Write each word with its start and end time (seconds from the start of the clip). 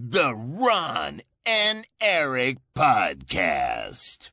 The 0.00 0.32
Ron 0.32 1.22
and 1.44 1.84
Eric 2.00 2.58
Podcast. 2.72 4.30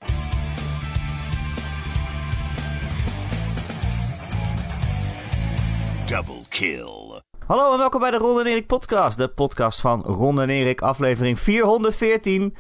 Double 6.06 6.46
kill. 6.50 7.22
Hallo 7.48 7.72
en 7.72 7.78
welkom 7.78 8.00
bij 8.00 8.12
de 8.12 8.18
Ron 8.18 8.40
en 8.40 8.46
Erik 8.46 8.68
podcast. 8.68 9.18
De 9.18 9.28
podcast 9.28 9.82
van 9.82 10.02
Ron 10.02 10.42
en 10.42 10.50
Erik, 10.50 10.82
aflevering 10.82 11.40
414. 11.40 12.56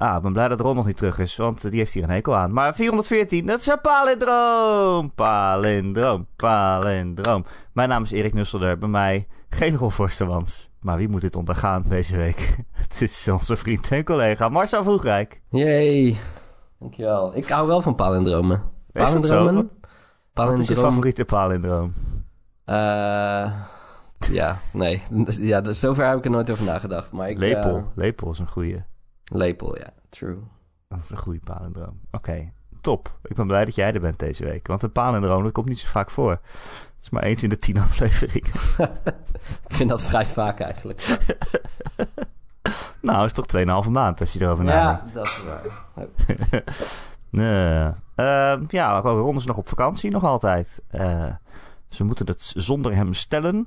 Ah, 0.00 0.16
ik 0.16 0.22
ben 0.22 0.32
blij 0.32 0.48
dat 0.48 0.60
Ron 0.60 0.74
nog 0.76 0.86
niet 0.86 0.96
terug 0.96 1.18
is, 1.18 1.36
want 1.36 1.62
die 1.70 1.78
heeft 1.78 1.92
hier 1.92 2.02
een 2.02 2.10
hekel 2.10 2.36
aan. 2.36 2.52
Maar 2.52 2.74
414, 2.74 3.46
dat 3.46 3.60
is 3.60 3.66
een 3.66 3.80
palindroom. 3.80 5.14
Palindroom, 5.14 6.26
palindroom. 6.36 7.44
Mijn 7.72 7.88
naam 7.88 8.02
is 8.02 8.10
Erik 8.10 8.34
Nusselder, 8.34 8.78
bij 8.78 8.88
mij 8.88 9.26
geen 9.48 9.76
Ron 9.76 9.92
Forstermans. 9.92 10.70
Maar 10.80 10.96
wie 10.96 11.08
moet 11.08 11.20
dit 11.20 11.36
ondergaan 11.36 11.82
deze 11.88 12.16
week? 12.16 12.56
Het 12.88 13.00
is 13.00 13.28
onze 13.28 13.56
vriend 13.56 13.90
en 13.90 14.04
collega 14.04 14.48
Marcel 14.48 14.82
Vroegrijk. 14.82 15.42
Yay. 15.50 16.16
Dankjewel. 16.78 17.36
Ik 17.36 17.48
hou 17.48 17.66
wel 17.66 17.82
van 17.82 17.94
palindromen. 17.94 18.62
Palindromen? 18.92 19.54
Wat- 19.54 20.46
Wat 20.48 20.58
is 20.58 20.68
je 20.68 20.76
favoriete 20.76 21.24
palindroom? 21.24 21.92
Eh, 22.64 23.52
ja, 24.30 24.56
nee. 24.72 25.02
Ja, 25.50 25.60
dus 25.60 25.80
zover 25.80 26.06
heb 26.08 26.18
ik 26.18 26.24
er 26.24 26.30
nooit 26.30 26.50
over 26.50 26.64
nagedacht. 26.64 27.12
Maar 27.12 27.28
ik, 27.30 27.38
Lepel. 27.38 27.76
eh, 27.76 27.82
Lepel 27.94 28.30
is 28.30 28.38
een 28.38 28.48
goede. 28.48 28.84
Lepel, 29.30 29.78
ja. 29.78 29.92
True. 30.08 30.38
Dat 30.88 30.98
is 30.98 31.10
een 31.10 31.16
goede 31.16 31.40
palindroom. 31.44 32.00
Oké, 32.10 32.52
top. 32.80 33.18
Ik 33.22 33.36
ben 33.36 33.46
blij 33.46 33.64
dat 33.64 33.74
jij 33.74 33.92
er 33.92 34.00
bent 34.00 34.18
deze 34.18 34.44
week. 34.44 34.66
Want 34.66 34.82
een 34.82 34.92
palindroom, 34.92 35.42
dat 35.42 35.52
komt 35.52 35.68
niet 35.68 35.78
zo 35.78 35.88
vaak 35.88 36.10
voor. 36.10 36.30
Het 36.30 37.02
is 37.02 37.10
maar 37.10 37.22
eens 37.22 37.42
in 37.42 37.48
de 37.48 37.58
tien 37.58 37.78
afleveringen. 37.88 38.52
Ik 39.68 39.74
vind 39.74 39.88
dat 39.88 40.02
vrij 40.02 40.24
vaak 40.24 40.60
eigenlijk. 40.60 41.18
nou, 43.00 43.24
is 43.24 43.32
toch 43.32 43.46
2,5 43.84 43.90
maand 43.90 44.20
als 44.20 44.32
je 44.32 44.40
erover 44.40 44.64
ja, 44.64 44.70
nadenkt. 44.70 45.14
dat 45.14 45.26
is 45.26 45.42
waar. 45.44 45.62
Nee. 47.30 47.92
Ehm, 48.14 48.64
ja, 48.68 49.00
Ron 49.00 49.36
is 49.36 49.44
nog 49.44 49.56
op 49.56 49.68
vakantie, 49.68 50.10
nog 50.10 50.24
altijd. 50.24 50.82
Eh, 50.88 51.34
we 51.96 52.04
moeten 52.04 52.26
het 52.26 52.52
zonder 52.56 52.94
hem 52.94 53.14
stellen. 53.14 53.66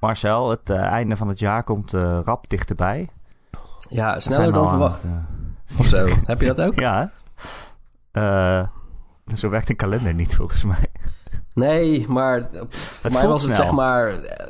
Marcel, 0.00 0.50
het 0.50 0.70
eh, 0.70 0.82
einde 0.82 1.16
van 1.16 1.28
het 1.28 1.38
jaar 1.38 1.64
komt 1.64 1.94
eh, 1.94 2.20
rap 2.24 2.48
dichterbij. 2.48 3.08
Ja, 3.88 4.20
sneller 4.20 4.52
dan 4.52 4.68
verwacht. 4.68 5.02
het, 5.02 5.10
eh, 5.66 5.80
Of 5.80 5.86
zo. 5.86 6.06
Heb 6.26 6.40
je 6.40 6.46
dat 6.46 6.60
ook? 6.60 6.80
Ja? 6.80 7.10
Eh, 8.12 8.66
zo 9.34 9.48
werkt 9.48 9.70
een 9.70 9.76
kalender 9.76 10.14
niet, 10.14 10.34
volgens 10.34 10.64
mij. 10.64 10.86
Nee, 11.54 12.04
maar 12.08 12.48
voor 12.68 13.12
mij 13.12 13.26
was 13.26 13.42
het 13.42 13.54
snel. 13.54 13.66
zeg 13.66 13.74
maar... 13.74 14.08
eh, 14.14 14.46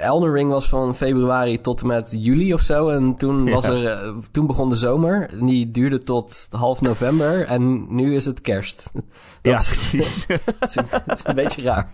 Elden 0.00 0.32
Ring 0.32 0.50
was 0.50 0.68
van 0.68 0.94
februari 0.94 1.60
tot 1.60 1.80
en 1.80 1.86
met 1.86 2.14
juli 2.18 2.54
of 2.54 2.60
zo. 2.60 2.88
En 2.88 3.16
toen, 3.16 3.50
was 3.50 3.64
er, 3.64 4.12
toen 4.30 4.46
begon 4.46 4.68
de 4.68 4.76
zomer. 4.76 5.28
En 5.30 5.46
die 5.46 5.70
duurde 5.70 6.02
tot 6.02 6.48
half 6.50 6.80
november. 6.80 7.46
En 7.46 7.94
nu 7.94 8.14
is 8.14 8.26
het 8.26 8.40
kerst. 8.40 8.90
Dat 8.92 9.02
ja, 9.42 9.54
is- 9.56 9.66
precies. 9.90 10.26
Is, 10.60 10.76
een, 10.76 10.84
is 11.06 11.20
een 11.24 11.34
beetje 11.34 11.62
raar. 11.62 11.90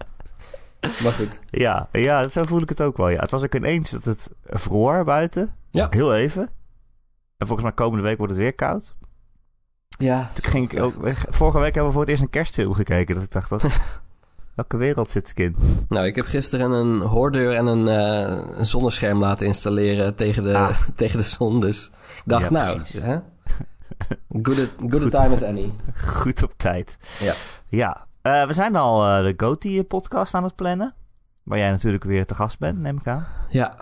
Maar 1.03 1.13
goed. 1.13 1.39
Ja, 1.51 1.89
ja, 1.93 2.29
zo 2.29 2.45
voel 2.45 2.61
ik 2.63 2.69
het 2.69 2.81
ook 2.81 2.97
wel. 2.97 3.09
Ja. 3.09 3.21
Het 3.21 3.31
was 3.31 3.43
ook 3.45 3.55
ineens 3.55 3.91
dat 3.91 4.05
het 4.05 4.31
vroor 4.45 5.05
buiten. 5.05 5.55
Ja. 5.71 5.87
Heel 5.91 6.15
even. 6.15 6.43
En 7.37 7.47
volgens 7.47 7.63
mij 7.63 7.73
komende 7.77 8.03
week 8.05 8.17
wordt 8.17 8.33
het 8.33 8.43
weer 8.43 8.55
koud. 8.55 8.95
Ja. 9.99 10.31
Toen 10.35 10.51
ging 10.51 10.73
ik 10.73 10.81
ook, 10.83 10.95
vorige 11.29 11.59
week 11.59 11.75
hebben 11.75 11.85
we 11.87 11.93
voor 11.93 12.01
het 12.01 12.11
eerst 12.11 12.23
een 12.23 12.31
kerstfilm 12.31 12.75
gekeken. 12.75 13.15
Dat 13.15 13.25
ik 13.25 13.33
dacht, 13.33 13.51
wat, 13.51 13.63
welke 14.55 14.77
wereld 14.77 15.11
zit 15.11 15.31
ik 15.31 15.39
in? 15.39 15.57
Nou, 15.89 16.07
ik 16.07 16.15
heb 16.17 16.27
gisteren 16.27 16.71
een 16.71 17.01
hoordeur 17.01 17.55
en 17.55 17.67
een, 17.67 17.89
eh, 17.89 18.59
een 18.59 18.67
zonnescherm 18.67 19.19
laten 19.19 19.47
installeren 19.47 20.15
tegen 20.15 20.43
de, 20.43 20.57
Ah. 20.57 20.81
tegen 20.97 21.19
de 21.19 21.25
zon. 21.25 21.61
Dus 21.61 21.87
ik 22.17 22.23
dacht, 22.25 22.45
Ja, 22.45 22.51
nou, 22.51 22.81
hè? 23.01 23.19
Good, 24.43 24.57
good, 24.79 25.03
Goed. 25.03 25.15
a 25.15 25.23
time 25.23 25.35
as 25.35 25.43
any. 25.43 25.73
Goed 26.07 26.43
op 26.43 26.53
tijd. 26.57 26.97
Ja. 27.19 27.33
Ja. 27.69 28.06
Eh, 28.27 28.47
we 28.47 28.53
zijn 28.53 28.77
al 28.77 29.07
eh, 29.07 29.23
de 29.23 29.35
GOTY-podcast 29.37 30.35
aan 30.35 30.45
het 30.45 30.55
plannen. 30.55 30.95
Waar 31.43 31.59
jij 31.59 31.71
natuurlijk 31.71 32.05
weer 32.05 32.27
te 32.27 32.35
gast 32.35 32.59
bent, 32.59 32.79
neem 32.79 32.97
ik 32.97 33.07
aan. 33.07 33.27
Ja. 33.49 33.79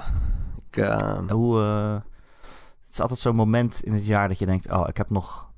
Ik, 0.69 0.77
eh, 0.77 1.29
Hoe, 1.29 1.59
het 1.59 2.91
is 2.91 3.01
altijd 3.01 3.19
zo'n 3.19 3.37
moment 3.37 3.83
in 3.83 3.93
het 3.93 4.07
jaar 4.07 4.29
dat 4.29 4.39
je 4.39 4.47
denkt... 4.47 4.71
Oh, 4.71 4.89
ik 4.89 4.97
heb 4.97 5.11
nog 5.11 5.51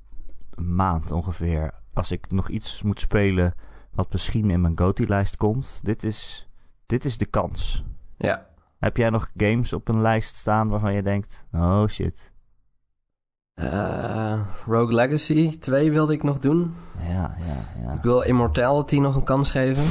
een 0.50 0.74
maand 0.74 1.10
ongeveer. 1.10 1.74
Als 1.94 2.10
ik 2.10 2.30
nog 2.30 2.48
iets 2.48 2.82
moet 2.82 3.00
spelen 3.00 3.54
wat 3.92 4.12
misschien 4.12 4.50
in 4.50 4.60
mijn 4.60 4.78
GOTY-lijst 4.78 5.36
komt. 5.36 5.80
Dit 5.82 6.02
is, 6.02 6.48
dit 6.86 7.04
is 7.04 7.18
de 7.18 7.26
kans. 7.26 7.84
ja. 8.16 8.46
Heb 8.78 8.96
jij 8.96 9.10
nog 9.10 9.30
games 9.36 9.72
op 9.72 9.88
een 9.88 10.00
lijst 10.00 10.36
staan 10.36 10.68
waarvan 10.68 10.92
je 10.94 11.02
denkt... 11.02 11.44
Oh 11.52 11.86
shit. 11.86 12.32
Eh, 13.60 14.40
Rogue 14.66 14.94
Legacy 14.94 15.58
2 15.58 15.92
wilde 15.92 16.12
ik 16.12 16.22
nog 16.22 16.38
doen. 16.38 16.74
Ja, 17.08 17.34
ja, 17.40 17.82
ja. 17.86 17.92
Ik 17.92 18.02
wil 18.02 18.20
Immortality 18.20 18.98
nog 18.98 19.16
een 19.16 19.22
kans 19.24 19.50
geven. 19.50 19.84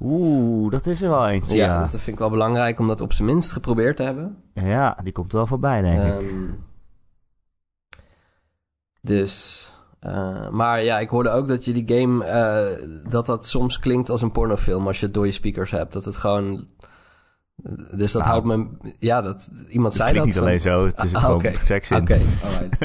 Oeh, 0.00 0.70
dat 0.70 0.86
is 0.86 1.02
er 1.02 1.08
wel 1.10 1.28
eentje. 1.28 1.56
Ja, 1.56 1.64
Ja, 1.66 1.80
dus 1.80 1.90
dat 1.90 2.00
vind 2.00 2.12
ik 2.16 2.18
wel 2.22 2.30
belangrijk 2.30 2.78
om 2.78 2.88
dat 2.88 3.00
op 3.00 3.12
zijn 3.12 3.28
minst 3.28 3.52
geprobeerd 3.52 3.96
te 3.96 4.02
hebben. 4.02 4.36
ja 4.54 4.98
die 5.02 5.12
komt 5.12 5.32
wel 5.32 5.46
voorbij, 5.46 5.82
denk 5.82 6.02
ik. 6.02 6.12
Ehm, 6.12 6.50
dus. 9.00 9.66
eh, 10.00 10.48
maar 10.48 10.82
ja, 10.82 10.98
ik 10.98 11.08
hoorde 11.08 11.30
ook 11.30 11.48
dat 11.48 11.64
je 11.64 11.72
die 11.72 11.98
game. 11.98 12.24
eh, 12.24 12.88
dat 13.10 13.26
dat 13.26 13.46
soms 13.46 13.78
klinkt 13.78 14.10
als 14.10 14.22
een 14.22 14.32
pornofilm 14.32 14.86
als 14.86 15.00
je 15.00 15.04
het 15.06 15.14
door 15.14 15.26
je 15.26 15.32
speakers 15.32 15.70
hebt. 15.70 15.92
Dat 15.92 16.04
het 16.04 16.16
gewoon. 16.16 16.66
Dus 17.92 18.12
dat 18.12 18.22
Nou, 18.22 18.34
houdt 18.42 18.46
me. 18.46 18.66
Ja, 18.98 19.20
dat, 19.22 19.50
iemand 19.68 19.92
Het 19.94 20.02
zei 20.02 20.16
dat. 20.16 20.24
niet 20.26 20.34
van- 20.34 20.42
alleen 20.42 20.60
zo, 20.60 20.84
het 20.86 21.04
is 21.04 21.14
Ah, 21.14 21.20
gewoon 21.22 21.36
oké. 21.36 21.52
seks 21.62 21.90
in. 21.90 21.96
Oké, 22.00 22.12
alright. 22.44 22.80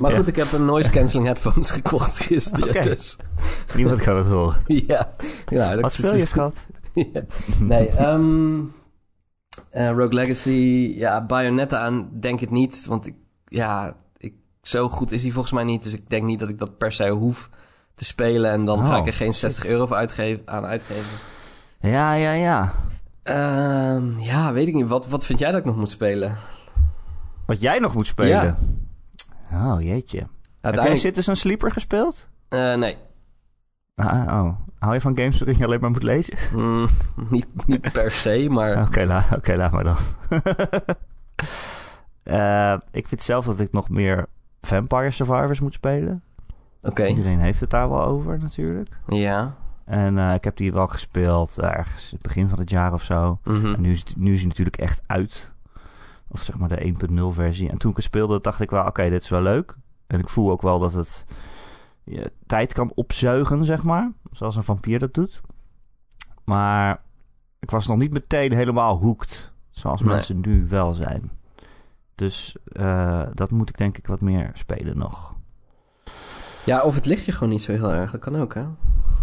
Maar 0.00 0.10
Ja. 0.10 0.16
goed, 0.16 0.28
ik 0.28 0.36
heb 0.36 0.52
een 0.52 0.64
noise 0.64 0.90
cancelling 0.90 1.28
headphones 1.28 1.70
gekocht 1.80 2.18
gisteren. 2.18 2.82
Dus 2.82 3.16
Niemand 3.76 4.00
kan 4.02 4.16
het 4.16 4.26
horen. 4.26 4.56
ja. 4.86 5.14
ja 5.46 5.70
dat- 5.72 5.80
Wat 5.80 5.92
speel 5.92 6.16
je, 6.16 6.26
schat? 6.26 6.66
Ja. 6.94 7.22
Nee, 7.60 7.88
ehm 7.88 8.58
eh, 9.70 9.88
Rogue 9.88 10.12
Legacy, 10.14 10.92
ja, 10.96 11.26
Bayonetta 11.26 11.78
aan 11.78 12.08
denk 12.20 12.40
ik 12.40 12.50
niet. 12.50 12.86
Want 12.86 13.06
ik, 13.06 13.14
ja, 13.44 13.96
ik, 14.16 14.34
zo 14.62 14.88
goed 14.88 15.12
is 15.12 15.22
hij 15.22 15.32
volgens 15.32 15.52
mij 15.54 15.64
niet. 15.64 15.82
Dus 15.82 15.94
ik 15.94 16.10
denk 16.10 16.24
niet 16.24 16.38
dat 16.38 16.48
ik 16.48 16.58
dat 16.58 16.78
per 16.78 16.92
se 16.92 17.08
hoef 17.08 17.48
te 17.94 18.04
spelen. 18.04 18.50
En 18.50 18.64
dan 18.64 18.84
ga 18.86 18.92
Oh, 18.92 18.98
ik 19.00 19.06
er 19.06 19.12
geen 19.12 19.34
60 19.34 19.66
euro 19.66 19.86
voor 19.86 19.96
uitgeven, 19.96 20.42
aan 20.44 20.64
uitgeven. 20.66 21.18
Ja, 21.82 22.12
ja, 22.12 22.32
ja. 22.32 22.72
Ehm, 23.22 24.18
ja, 24.18 24.52
weet 24.52 24.68
ik 24.68 24.74
niet. 24.74 24.88
Wat, 24.88 25.08
wat 25.08 25.26
vind 25.26 25.38
jij 25.38 25.50
dat 25.50 25.60
ik 25.60 25.66
nog 25.66 25.76
moet 25.76 25.90
spelen? 25.90 26.36
Wat 27.46 27.60
jij 27.60 27.78
nog 27.78 27.94
moet 27.94 28.06
spelen. 28.06 28.56
Oh, 29.52 29.80
jeetje. 29.80 30.18
Heb 30.18 30.28
jij 30.28 30.28
Uiteindelijk... 30.60 31.00
Citizen 31.02 31.36
Sleeper 31.36 31.70
gespeeld? 31.70 32.28
eh, 32.48 32.74
nee, 32.74 32.96
Ah, 33.94 34.44
oh. 34.44 34.56
Hou 34.78 34.94
je 34.94 35.00
van 35.00 35.16
games 35.16 35.38
waarin 35.38 35.58
je 35.58 35.64
alleen 35.64 35.80
maar 35.80 35.90
moet 35.90 36.02
lezen? 36.02 36.36
Mm, 36.56 36.86
niet, 37.30 37.46
niet 37.66 37.92
per 37.92 38.10
se, 38.10 38.46
maar... 38.50 38.82
Oké, 38.86 39.04
la 39.04 39.24
oké, 39.36 39.54
laat 39.56 39.72
maar 39.72 39.84
dan. 39.84 39.96
Eh, 42.22 42.76
ik 42.90 43.06
vind 43.08 43.22
zelf 43.22 43.44
dat 43.44 43.60
ik 43.60 43.72
nog 43.72 43.88
meer 43.88 44.26
Vampire 44.60 45.10
Survivors 45.10 45.60
moet 45.60 45.72
spelen. 45.72 46.22
Oké, 46.82 47.06
Iedereen 47.06 47.38
heeft 47.38 47.60
het 47.60 47.70
daar 47.70 47.88
wel 47.88 48.02
over 48.04 48.38
natuurlijk. 48.38 48.98
ja. 49.06 49.54
En 49.84 50.18
eh, 50.18 50.34
ik 50.34 50.44
heb 50.44 50.56
die 50.56 50.72
wel 50.72 50.88
gespeeld 50.88 51.58
eh, 51.58 51.68
ergens 51.76 52.10
het 52.10 52.22
begin 52.22 52.48
van 52.48 52.58
het 52.58 52.70
jaar 52.70 52.92
of 52.92 53.02
zo. 53.02 53.38
mhm. 53.44 53.74
En 53.74 53.80
nu 53.80 53.90
is, 53.90 53.98
het- 53.98 54.16
nu 54.16 54.32
is 54.32 54.38
hij 54.38 54.48
natuurlijk 54.48 54.76
echt 54.76 55.02
uit. 55.06 55.52
Of 56.28 56.42
zeg 56.42 56.58
maar 56.58 56.68
de 56.68 56.84
1.0 56.84 57.32
versie. 57.32 57.68
En 57.70 57.78
toen 57.78 57.90
ik 57.90 57.96
het 57.96 58.04
speelde, 58.04 58.40
dacht 58.40 58.60
ik 58.60 58.70
wel, 58.70 58.86
oké, 58.86 59.08
dit 59.08 59.22
is 59.22 59.28
wel 59.28 59.42
leuk. 59.42 59.76
En 60.06 60.18
ik 60.18 60.28
voel 60.28 60.50
ook 60.50 60.62
wel 60.62 60.78
dat 60.78 60.92
het 60.92 61.24
je 62.04 62.32
tijd 62.46 62.72
kan 62.72 62.92
opzuigen, 62.94 63.64
zeg 63.64 63.82
maar. 63.82 64.12
Zoals 64.30 64.56
een 64.56 64.62
vampier 64.62 64.98
dat 64.98 65.14
doet. 65.14 65.40
Maar 66.44 67.00
ik 67.60 67.70
was 67.70 67.86
nog 67.86 67.98
niet 67.98 68.12
meteen 68.12 68.52
helemaal 68.52 68.98
hooked. 68.98 69.52
Zoals 69.70 70.00
Nee. 70.00 70.10
mensen 70.12 70.40
nu 70.40 70.66
wel 70.68 70.92
zijn. 70.92 71.30
Dus 72.14 72.56
eh, 72.64 73.22
dat 73.34 73.50
moet 73.50 73.68
ik 73.68 73.76
denk 73.78 73.98
ik 73.98 74.06
wat 74.06 74.20
meer 74.20 74.50
spelen 74.54 74.98
nog. 74.98 75.34
Ja, 76.64 76.82
of 76.82 76.94
het 76.94 77.06
ligt 77.06 77.24
je 77.24 77.32
gewoon 77.32 77.48
niet 77.48 77.62
zo 77.62 77.72
heel 77.72 77.92
erg. 77.92 78.10
Dat 78.10 78.20
kan 78.20 78.36
ook, 78.36 78.54
hè? 78.54 78.64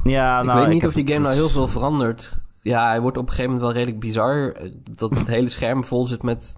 Ja, 0.04 0.40
ik 0.40 0.46
nou, 0.46 0.60
weet 0.60 0.70
niet 0.70 0.86
of 0.86 0.94
die 0.94 1.08
game 1.08 1.20
nou 1.20 1.34
heel 1.36 1.50
veel 1.50 1.68
verandert. 1.68 2.38
Ja, 2.62 2.88
hij 2.88 3.02
wordt 3.02 3.18
op 3.18 3.24
een 3.24 3.30
gegeven 3.30 3.52
moment 3.52 3.68
wel 3.70 3.78
redelijk 3.78 4.00
bizar. 4.04 4.52
eh, 4.52 4.72
Dat 4.92 5.18
het 5.18 5.28
hele 5.38 5.50
scherm 5.50 5.84
vol 5.84 6.06
zit 6.06 6.24
met 6.24 6.56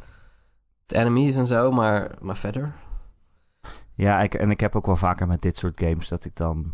enemies 0.88 1.35
en 1.35 1.47
zo, 1.47 1.71
maar, 1.71 2.11
maar 2.21 2.38
verder. 2.38 2.73
Ja, 3.95 4.21
ik, 4.21 4.33
en 4.33 4.51
ik 4.51 4.59
heb 4.59 4.75
ook 4.75 4.85
wel 4.85 4.95
vaker 4.95 5.27
met 5.27 5.41
dit 5.41 5.57
soort 5.57 5.79
games 5.83 6.07
dat 6.07 6.25
ik 6.25 6.35
dan 6.35 6.71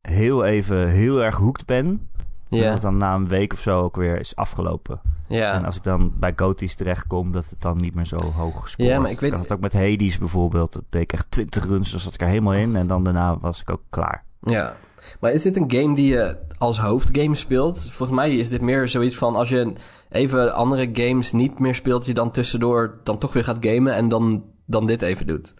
heel 0.00 0.44
even 0.44 0.88
heel 0.88 1.22
erg 1.22 1.36
hooked 1.36 1.66
ben. 1.66 1.86
En 1.86 2.08
dat 2.48 2.58
Ja, 2.60 2.72
het 2.72 2.82
dan 2.82 2.96
na 2.96 3.14
een 3.14 3.28
week 3.28 3.52
of 3.52 3.58
zo 3.60 3.82
ook 3.82 3.96
weer 3.96 4.18
is 4.20 4.36
afgelopen. 4.36 5.00
En 5.28 5.36
ja. 5.38 5.58
als 5.58 5.76
ik 5.76 5.82
dan 5.82 6.12
bij 6.18 6.32
Goties 6.36 6.74
terechtkom, 6.74 7.32
dat 7.32 7.50
het 7.50 7.60
dan 7.60 7.76
niet 7.76 7.94
meer 7.94 8.04
zo 8.06 8.16
hoog 8.20 8.68
scoort. 8.68 8.88
Ja, 8.88 9.00
maar 9.00 9.10
ik 9.10 9.20
weet- 9.20 9.32
had 9.32 9.40
het 9.42 9.52
ook 9.52 9.60
met 9.60 9.72
Hades 9.72 10.18
bijvoorbeeld. 10.18 10.72
Dat 10.72 10.82
deed 10.90 11.02
ik 11.02 11.12
echt 11.12 11.30
20 11.30 11.64
runs, 11.66 11.90
dus 11.90 12.02
zat 12.02 12.14
ik 12.14 12.20
er 12.20 12.26
helemaal 12.28 12.54
in. 12.54 12.76
En 12.76 12.86
dan 12.86 13.04
daarna 13.04 13.38
was 13.38 13.60
ik 13.60 13.70
ook 13.70 13.82
klaar. 13.90 14.24
Ja, 14.40 14.76
maar 15.20 15.32
is 15.32 15.42
dit 15.42 15.56
een 15.56 15.70
game 15.70 15.94
die 15.94 16.08
je 16.08 16.36
als 16.58 16.78
hoofdgame 16.78 17.34
speelt? 17.34 17.90
Volgens 17.90 18.18
mij 18.18 18.36
is 18.36 18.48
dit 18.48 18.60
meer 18.60 18.88
zoiets 18.88 19.16
van 19.16 19.36
als 19.36 19.48
je 19.48 19.72
even 20.10 20.54
andere 20.54 20.88
games 20.92 21.32
niet 21.32 21.58
meer 21.58 21.74
speelt, 21.74 22.06
je 22.06 22.14
dan 22.14 22.30
tussendoor 22.30 23.00
dan 23.02 23.18
toch 23.18 23.32
weer 23.32 23.44
gaat 23.44 23.66
gamen 23.66 23.94
en 23.94 24.08
dan, 24.08 24.44
dan 24.66 24.86
dit 24.86 25.02
even 25.02 25.26
doet. 25.26 25.54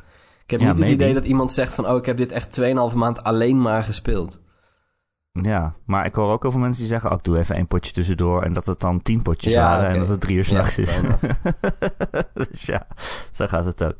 Ik 0.44 0.50
heb 0.50 0.60
Ja, 0.60 0.72
niet 0.72 0.78
het 0.78 0.88
idee 0.88 1.14
dat 1.14 1.24
iemand 1.24 1.52
zegt 1.52 1.72
van, 1.72 1.86
oh, 1.86 1.96
ik 1.96 2.06
heb 2.06 2.16
dit 2.16 2.32
echt 2.32 2.60
2,5 2.60 2.96
maand 2.96 3.24
alleen 3.24 3.60
maar 3.60 3.84
gespeeld. 3.84 4.40
Ja, 5.42 5.74
maar 5.84 6.06
ik 6.06 6.14
hoor 6.14 6.32
ook 6.32 6.42
heel 6.42 6.50
veel 6.50 6.60
mensen 6.60 6.80
die 6.80 6.90
zeggen... 6.90 7.10
Oh, 7.10 7.16
ik 7.16 7.24
doe 7.24 7.38
even 7.38 7.54
één 7.54 7.66
potje 7.66 7.92
tussendoor... 7.92 8.42
en 8.42 8.52
dat 8.52 8.66
het 8.66 8.80
dan 8.80 9.02
tien 9.02 9.22
potjes 9.22 9.52
Ja, 9.52 9.62
waren... 9.62 9.88
en 9.88 9.98
dat 9.98 10.08
het 10.08 10.20
drie 10.20 10.36
uur 10.36 10.44
s'nachts 10.44 10.76
Ja, 10.76 10.82
is. 10.82 11.00
dus 12.50 12.62
ja, 12.62 12.86
zo 13.30 13.46
gaat 13.46 13.64
het 13.64 13.84
ook. 13.84 13.96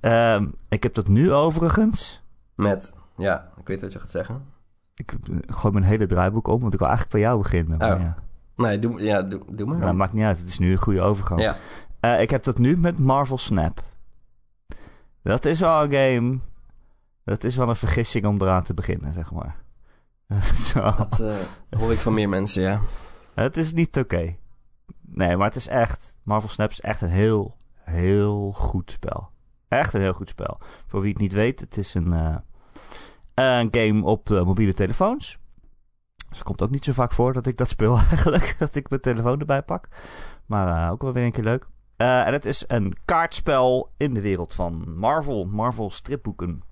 Ehm, 0.00 0.46
ik 0.68 0.82
heb 0.82 0.94
dat 0.94 1.08
nu 1.08 1.32
overigens... 1.32 2.22
Met, 2.54 2.96
ja, 3.16 3.52
ik 3.60 3.66
weet 3.66 3.80
wat 3.80 3.92
je 3.92 3.98
gaat 3.98 4.10
zeggen. 4.10 4.44
Ik 5.00 5.16
gooi 5.46 5.72
mijn 5.72 5.84
hele 5.84 6.06
draaiboek 6.06 6.46
om... 6.48 6.60
want 6.60 6.72
ik 6.72 6.78
wil 6.78 6.88
eigenlijk 6.88 7.16
bij 7.16 7.26
jou 7.26 7.42
beginnen. 7.42 7.78
Maar 7.78 7.94
Oh. 7.94 8.00
ja, 8.00 8.16
Nee, 8.56 8.78
doe, 8.78 9.02
ja, 9.02 9.22
doe, 9.22 9.42
doe 9.48 9.66
maar. 9.66 9.78
maar 9.78 9.96
maakt 9.96 10.12
niet 10.12 10.24
uit. 10.24 10.38
Het 10.38 10.48
is 10.48 10.58
nu 10.58 10.70
een 10.70 10.78
goede 10.78 11.00
overgang. 11.00 11.40
ja. 11.40 11.56
Eh, 12.00 12.20
ik 12.20 12.30
heb 12.30 12.44
dat 12.44 12.58
nu 12.58 12.76
met 12.76 12.98
Marvel 12.98 13.38
Snap. 13.38 13.82
Dat 15.22 15.44
is 15.44 15.60
wel 15.60 15.82
een 15.82 15.90
game... 15.92 16.38
Dat 17.24 17.44
is 17.44 17.56
wel 17.56 17.68
een 17.68 17.76
vergissing 17.76 18.26
om 18.26 18.40
eraan 18.40 18.62
te 18.62 18.74
beginnen, 18.74 19.12
zeg 19.12 19.32
maar. 19.32 19.56
Zo. 20.70 20.80
Dat 20.80 21.20
eh, 21.20 21.34
hoor 21.78 21.92
ik 21.92 21.98
van 21.98 22.14
meer 22.14 22.28
mensen, 22.28 22.62
ja. 22.62 22.80
Het 23.34 23.56
is 23.56 23.72
niet 23.72 23.96
oké. 23.98 24.36
Nee, 25.00 25.36
maar 25.36 25.46
het 25.46 25.56
is 25.56 25.68
echt... 25.68 26.16
Marvel 26.22 26.48
Snap 26.48 26.70
is 26.70 26.80
echt 26.80 27.00
een 27.00 27.08
heel, 27.08 27.56
heel 27.74 28.52
goed 28.52 28.90
spel. 28.90 29.30
Echt 29.68 29.94
een 29.94 30.00
heel 30.00 30.12
goed 30.12 30.28
spel. 30.28 30.58
Voor 30.86 31.00
wie 31.00 31.12
het 31.12 31.20
niet 31.20 31.32
weet, 31.32 31.60
het 31.60 31.76
is 31.76 31.94
een, 31.94 32.12
eh, 32.12 32.36
een 33.34 33.68
game 33.70 34.04
op 34.04 34.30
eh, 34.30 34.44
mobiele 34.44 34.74
telefoons. 34.74 35.38
Dus 36.28 36.38
het 36.38 36.46
komt 36.46 36.62
ook 36.62 36.70
niet 36.70 36.84
zo 36.84 36.92
vaak 36.92 37.12
voor 37.12 37.32
dat 37.32 37.46
ik 37.46 37.56
dat 37.56 37.68
speel 37.68 37.96
eigenlijk. 38.10 38.56
Dat 38.58 38.74
ik 38.74 38.90
mijn 38.90 39.00
telefoon 39.02 39.40
erbij 39.40 39.62
pak. 39.62 39.88
Maar 40.46 40.84
eh, 40.84 40.92
ook 40.92 41.02
wel 41.02 41.12
weer 41.12 41.24
een 41.24 41.32
keer 41.32 41.44
leuk. 41.44 41.66
Eh, 41.96 42.26
en 42.26 42.32
het 42.32 42.44
is 42.44 42.64
een 42.66 42.96
kaartspel 43.04 43.92
in 43.96 44.14
de 44.14 44.20
wereld 44.20 44.54
van 44.54 44.98
Marvel. 44.98 45.44
Marvel 45.44 45.90
stripboeken. 45.90 46.62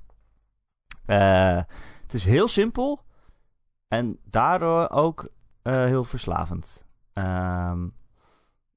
Eh, 1.07 1.63
het 2.03 2.15
is 2.15 2.25
heel 2.25 2.49
simpel. 2.49 3.07
En 3.89 4.19
daardoor 4.25 4.89
ook 4.89 5.29
eh, 5.63 5.85
heel 5.85 6.05
verslavend. 6.05 6.87
Ehm, 7.13 7.89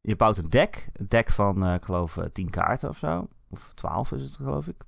je 0.02 0.16
bouwt 0.16 0.38
een 0.38 0.50
deck. 0.50 0.90
Een 0.94 1.08
deck 1.08 1.32
van, 1.32 1.66
eh, 1.66 1.74
ik 1.74 1.84
geloof, 1.84 2.18
eh, 2.18 2.26
10 2.26 2.50
kaarten 2.50 2.90
of 2.90 2.98
zo. 2.98 3.28
Of 3.50 3.72
12 3.74 4.12
is 4.12 4.24
het, 4.24 4.36
geloof 4.36 4.68
ik. 4.68 4.84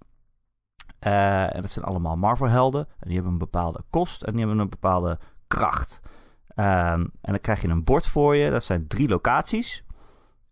Eh, 1.03 1.55
en 1.55 1.61
dat 1.61 1.71
zijn 1.71 1.85
allemaal 1.85 2.17
Marvel-helden. 2.17 2.87
En 2.99 3.05
die 3.07 3.13
hebben 3.13 3.31
een 3.31 3.37
bepaalde 3.37 3.83
kost 3.89 4.21
en 4.21 4.31
die 4.31 4.41
hebben 4.41 4.59
een 4.59 4.69
bepaalde 4.69 5.19
kracht. 5.47 6.01
Ehm, 6.47 6.99
en 6.99 7.31
dan 7.31 7.39
krijg 7.39 7.61
je 7.61 7.67
een 7.67 7.83
bord 7.83 8.07
voor 8.07 8.35
je. 8.35 8.49
Dat 8.49 8.63
zijn 8.63 8.87
drie 8.87 9.07
locaties. 9.07 9.83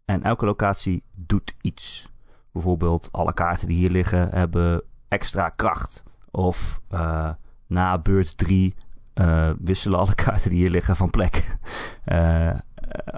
En 0.05 0.23
elke 0.23 0.45
locatie 0.45 1.03
doet 1.11 1.55
iets. 1.61 2.11
Bijvoorbeeld, 2.51 3.09
alle 3.11 3.33
kaarten 3.33 3.67
die 3.67 3.77
hier 3.77 3.89
liggen 3.89 4.29
hebben 4.29 4.83
extra 5.07 5.49
kracht. 5.49 6.03
Of 6.31 6.81
eh, 6.89 7.29
na 7.67 7.97
beurt 7.97 8.37
3 8.37 8.75
eh, 9.13 9.49
wisselen 9.59 9.99
alle 9.99 10.15
kaarten 10.25 10.49
die 10.49 10.59
hier 10.59 10.71
liggen 10.71 10.95
van 10.95 11.09
plek. 11.09 11.57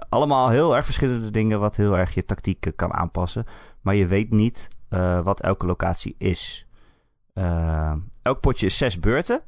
Allemaal 0.09 0.50
heel 0.50 0.75
erg 0.75 0.86
verschillende 0.86 1.31
dingen 1.31 1.59
wat 1.59 1.75
heel 1.75 1.97
erg 1.97 2.13
je 2.13 2.25
tactiek 2.25 2.71
kan 2.75 2.94
aanpassen. 2.94 3.45
Maar 3.81 3.95
je 3.95 4.07
weet 4.07 4.31
niet 4.31 4.68
wat 5.24 5.41
elke 5.41 5.65
locatie 5.65 6.15
is. 6.18 6.68
Eh, 7.33 7.94
elk 8.21 8.39
potje 8.39 8.65
is 8.65 8.77
zes 8.77 9.00
beurten. 9.00 9.41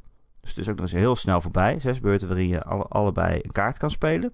Dus 0.45 0.49
het 0.49 0.59
is 0.59 0.69
ook 0.69 0.75
nog 0.75 0.85
eens 0.85 1.01
heel 1.01 1.15
snel 1.15 1.41
voorbij. 1.41 1.79
Zes 1.79 1.99
beurten 1.99 2.27
waarin 2.27 2.47
je 2.47 2.63
alle, 2.63 2.83
allebei 2.83 3.39
een 3.41 3.51
kaart 3.51 3.77
kan 3.77 3.89
spelen. 3.89 4.33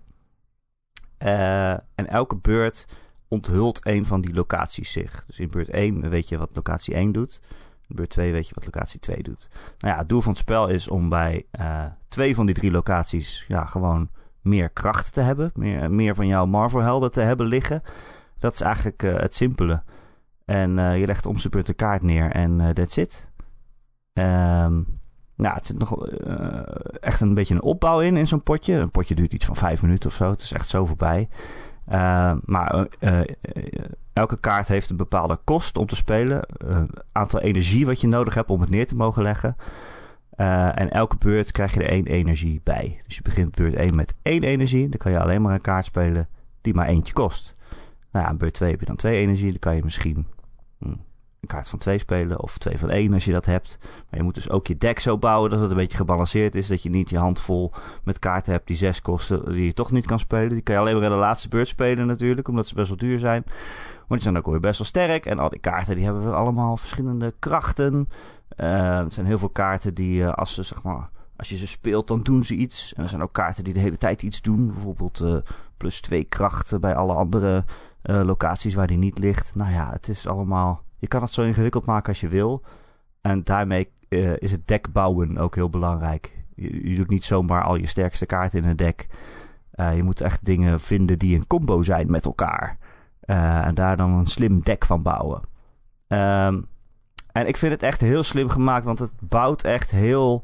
Eh, 1.17 1.71
en 1.71 2.07
elke 2.07 2.35
beurt 2.35 2.85
onthult 3.27 3.85
een 3.85 4.05
van 4.05 4.21
die 4.21 4.33
locaties 4.33 4.91
zich. 4.91 5.25
Dus 5.25 5.39
in 5.39 5.49
beurt 5.49 5.69
1 5.69 6.09
weet 6.09 6.29
je 6.29 6.37
wat 6.37 6.55
locatie 6.55 6.95
1 6.95 7.11
doet. 7.11 7.39
In 7.87 7.95
beurt 7.95 8.09
2 8.09 8.31
weet 8.31 8.47
je 8.47 8.55
wat 8.55 8.65
locatie 8.65 8.99
2 8.99 9.23
doet. 9.23 9.49
Nou 9.77 9.93
ja, 9.93 9.99
het 9.99 10.09
doel 10.09 10.21
van 10.21 10.31
het 10.31 10.41
spel 10.41 10.67
is 10.67 10.87
om 10.87 11.09
bij 11.09 11.45
eh, 11.51 11.85
twee 12.07 12.35
van 12.35 12.45
die 12.45 12.55
drie 12.55 12.71
locaties 12.71 13.45
ja, 13.47 13.65
gewoon 13.65 14.09
meer 14.41 14.69
kracht 14.69 15.13
te 15.13 15.21
hebben. 15.21 15.51
Meer, 15.53 15.91
meer 15.91 16.15
van 16.15 16.27
jouw 16.27 16.45
Marvel-helden 16.45 17.11
te 17.11 17.21
hebben 17.21 17.45
liggen. 17.45 17.83
Dat 18.39 18.53
is 18.53 18.61
eigenlijk 18.61 19.01
het 19.01 19.35
simpele. 19.35 19.83
En 20.45 20.75
je 20.75 21.05
legt 21.05 21.25
om 21.25 21.37
zijn 21.37 21.51
beurt 21.53 21.67
een 21.67 21.75
kaart 21.75 22.01
neer 22.01 22.31
en 22.31 22.73
that's 22.73 22.97
it. 22.97 23.27
Ehm, 24.13 24.81
nou, 25.35 25.55
het 25.55 25.65
zit 25.65 25.79
nog 25.79 26.07
eh, 26.07 26.59
echt 26.99 27.21
een 27.21 27.33
beetje 27.33 27.53
een 27.53 27.61
opbouw 27.61 27.99
in, 27.99 28.17
in 28.17 28.27
zo'n 28.27 28.43
potje. 28.43 28.73
Een 28.73 28.91
potje 28.91 29.15
duurt 29.15 29.33
iets 29.33 29.45
van 29.45 29.55
vijf 29.55 29.81
minuten 29.81 30.09
of 30.09 30.15
zo. 30.15 30.29
Het 30.29 30.41
is 30.41 30.51
echt 30.51 30.67
zo 30.67 30.85
voorbij. 30.85 31.29
Uh, 31.91 32.33
maar 32.45 32.87
uh, 32.99 33.21
elke 34.13 34.39
kaart 34.39 34.67
heeft 34.67 34.89
een 34.89 34.97
bepaalde 34.97 35.39
kost 35.43 35.77
om 35.77 35.85
te 35.85 35.95
spelen. 35.95 36.41
Een 36.57 36.89
aantal 37.11 37.39
energie 37.39 37.85
wat 37.85 38.01
je 38.01 38.07
nodig 38.07 38.33
hebt 38.33 38.49
om 38.49 38.61
het 38.61 38.69
neer 38.69 38.87
te 38.87 38.95
mogen 38.95 39.23
leggen. 39.23 39.55
En 40.75 40.91
elke 40.91 41.17
beurt 41.17 41.51
krijg 41.51 41.73
je 41.73 41.83
er 41.83 41.89
één 41.89 42.05
energie 42.05 42.61
bij. 42.63 43.01
Dus 43.05 43.15
je 43.15 43.21
begint 43.21 43.55
beurt 43.55 43.73
1 43.73 43.95
met 43.95 44.13
één 44.21 44.43
energie. 44.43 44.89
Dan 44.89 44.97
kan 44.97 45.11
je 45.11 45.19
alleen 45.19 45.41
maar 45.41 45.53
een 45.53 45.61
kaart 45.61 45.85
spelen 45.85 46.29
die 46.61 46.73
maar 46.73 46.87
eentje 46.87 47.13
kost. 47.13 47.53
Nou 48.11 48.25
ja, 48.25 48.33
beurt 48.33 48.53
2 48.53 48.71
heb 48.71 48.79
je 48.79 48.85
dan 48.85 48.95
twee 48.95 49.17
energie. 49.17 49.49
Dan 49.49 49.59
kan 49.59 49.75
je 49.75 49.83
misschien 49.83 50.27
een 51.41 51.47
kaart 51.47 51.69
van 51.69 51.79
twee 51.79 51.97
spelen. 51.97 52.41
Of 52.41 52.57
twee 52.57 52.77
van 52.77 52.89
één 52.89 53.13
als 53.13 53.25
je 53.25 53.31
dat 53.31 53.45
hebt. 53.45 53.77
Maar 53.81 54.19
je 54.19 54.25
moet 54.25 54.33
dus 54.33 54.49
ook 54.49 54.67
je 54.67 54.77
deck 54.77 54.99
zo 54.99 55.17
bouwen 55.17 55.49
dat 55.49 55.59
het 55.59 55.71
een 55.71 55.77
beetje 55.77 55.97
gebalanceerd 55.97 56.55
is. 56.55 56.67
Dat 56.67 56.83
je 56.83 56.89
niet 56.89 57.09
je 57.09 57.17
hand 57.17 57.39
vol 57.39 57.71
met 58.03 58.19
kaarten 58.19 58.51
hebt 58.51 58.67
die 58.67 58.75
zes 58.75 59.01
kosten. 59.01 59.51
Die 59.51 59.65
je 59.65 59.73
toch 59.73 59.91
niet 59.91 60.05
kan 60.05 60.19
spelen. 60.19 60.49
Die 60.49 60.61
kan 60.61 60.75
je 60.75 60.81
alleen 60.81 60.95
maar 60.95 61.03
in 61.03 61.09
de 61.09 61.15
laatste 61.15 61.47
beurt 61.47 61.67
spelen 61.67 62.07
natuurlijk. 62.07 62.47
Omdat 62.47 62.67
ze 62.67 62.75
best 62.75 62.87
wel 62.87 62.97
duur 62.97 63.19
zijn. 63.19 63.43
Maar 63.45 64.17
die 64.17 64.21
zijn 64.21 64.37
ook 64.37 64.45
weer 64.45 64.59
best 64.59 64.77
wel 64.77 64.87
sterk. 64.87 65.25
En 65.25 65.39
al 65.39 65.49
die 65.49 65.59
kaarten 65.59 65.95
die 65.95 66.03
hebben 66.03 66.23
weer 66.23 66.33
allemaal 66.33 66.77
verschillende 66.77 67.33
krachten. 67.39 68.07
Uh, 68.57 68.99
er 68.99 69.11
zijn 69.11 69.25
heel 69.25 69.39
veel 69.39 69.49
kaarten 69.49 69.93
die 69.93 70.21
uh, 70.21 70.33
als 70.33 70.53
ze 70.53 70.63
zeg 70.63 70.83
maar... 70.83 71.09
Als 71.35 71.49
je 71.49 71.57
ze 71.57 71.67
speelt, 71.67 72.07
dan 72.07 72.21
doen 72.21 72.45
ze 72.45 72.55
iets. 72.55 72.93
En 72.93 73.03
er 73.03 73.09
zijn 73.09 73.21
ook 73.21 73.33
kaarten 73.33 73.63
die 73.63 73.73
de 73.73 73.79
hele 73.79 73.97
tijd 73.97 74.21
iets 74.21 74.41
doen. 74.41 74.67
Bijvoorbeeld 74.67 75.21
uh, 75.21 75.35
plus 75.77 76.01
twee 76.01 76.23
krachten 76.23 76.81
bij 76.81 76.95
alle 76.95 77.13
andere 77.13 77.63
locaties 78.01 78.73
waar 78.73 78.87
die 78.87 78.97
niet 78.97 79.17
ligt. 79.17 79.55
Nou 79.55 79.71
ja, 79.71 79.89
het 79.91 80.07
is 80.07 80.27
allemaal... 80.27 80.81
Je 81.01 81.07
kan 81.07 81.21
het 81.21 81.33
zo 81.33 81.41
ingewikkeld 81.41 81.85
maken 81.85 82.07
als 82.07 82.21
je 82.21 82.27
wil. 82.27 82.63
En 83.21 83.43
daarmee 83.43 83.91
uh, 84.09 84.37
is 84.37 84.51
het 84.51 84.67
deck 84.67 84.91
bouwen 84.91 85.37
ook 85.37 85.55
heel 85.55 85.69
belangrijk. 85.69 86.37
Je, 86.55 86.95
doet 86.95 87.09
niet 87.09 87.23
zomaar 87.23 87.63
al 87.63 87.75
je 87.75 87.87
sterkste 87.87 88.25
kaarten 88.25 88.63
in 88.63 88.69
een 88.69 88.75
deck. 88.75 89.07
Uh, 89.75 89.95
je 89.95 90.03
moet 90.03 90.21
echt 90.21 90.45
dingen 90.45 90.79
vinden 90.79 91.19
die 91.19 91.35
een 91.35 91.47
combo 91.47 91.81
zijn 91.81 92.11
met 92.11 92.25
elkaar. 92.25 92.77
Uh, 93.25 93.65
en 93.65 93.75
daar 93.75 93.97
dan 93.97 94.11
een 94.11 94.27
slim 94.27 94.59
deck 94.63 94.85
van 94.85 95.01
bouwen. 95.01 95.41
Um, 96.07 96.67
en 97.31 97.47
ik 97.47 97.57
vind 97.57 97.71
het 97.71 97.83
echt 97.83 98.01
heel 98.01 98.23
slim 98.23 98.49
gemaakt, 98.49 98.85
want 98.85 98.99
het 98.99 99.11
bouwt 99.19 99.63
echt 99.63 99.91
heel 99.91 100.43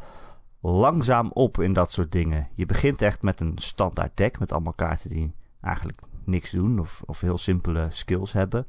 langzaam 0.61 1.31
op 1.33 1.59
in 1.59 1.73
dat 1.73 1.91
soort 1.91 2.11
dingen. 2.11 2.47
Je 2.53 2.65
begint 2.65 3.01
echt 3.01 3.21
met 3.21 3.39
een 3.39 3.53
standaard 3.55 4.17
deck 4.17 4.39
met 4.39 4.51
allemaal 4.51 4.73
kaarten 4.73 5.09
die 5.09 5.33
eigenlijk 5.61 5.99
niks 6.23 6.51
doen 6.51 6.79
of, 6.79 7.01
of 7.05 7.21
heel 7.21 7.37
simpele 7.37 7.87
skills 7.89 8.33
hebben. 8.33 8.67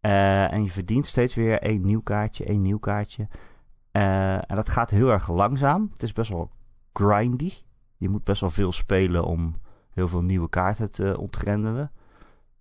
Uh, 0.00 0.52
en 0.52 0.62
je 0.62 0.70
verdient 0.70 1.06
steeds 1.06 1.34
weer 1.34 1.60
één 1.60 1.80
nieuw 1.82 2.00
kaartje, 2.00 2.44
één 2.44 2.62
nieuw 2.62 2.78
kaartje. 2.78 3.28
Uh, 3.92 4.34
en 4.34 4.56
dat 4.56 4.68
gaat 4.68 4.90
heel 4.90 5.10
erg 5.10 5.28
langzaam. 5.28 5.88
Het 5.92 6.02
is 6.02 6.12
best 6.12 6.30
wel 6.30 6.50
grindy. 6.92 7.52
Je 7.96 8.08
moet 8.08 8.24
best 8.24 8.40
wel 8.40 8.50
veel 8.50 8.72
spelen 8.72 9.24
om 9.24 9.54
heel 9.90 10.08
veel 10.08 10.22
nieuwe 10.22 10.48
kaarten 10.48 10.90
te 10.90 11.18
ontgrendelen. 11.18 11.90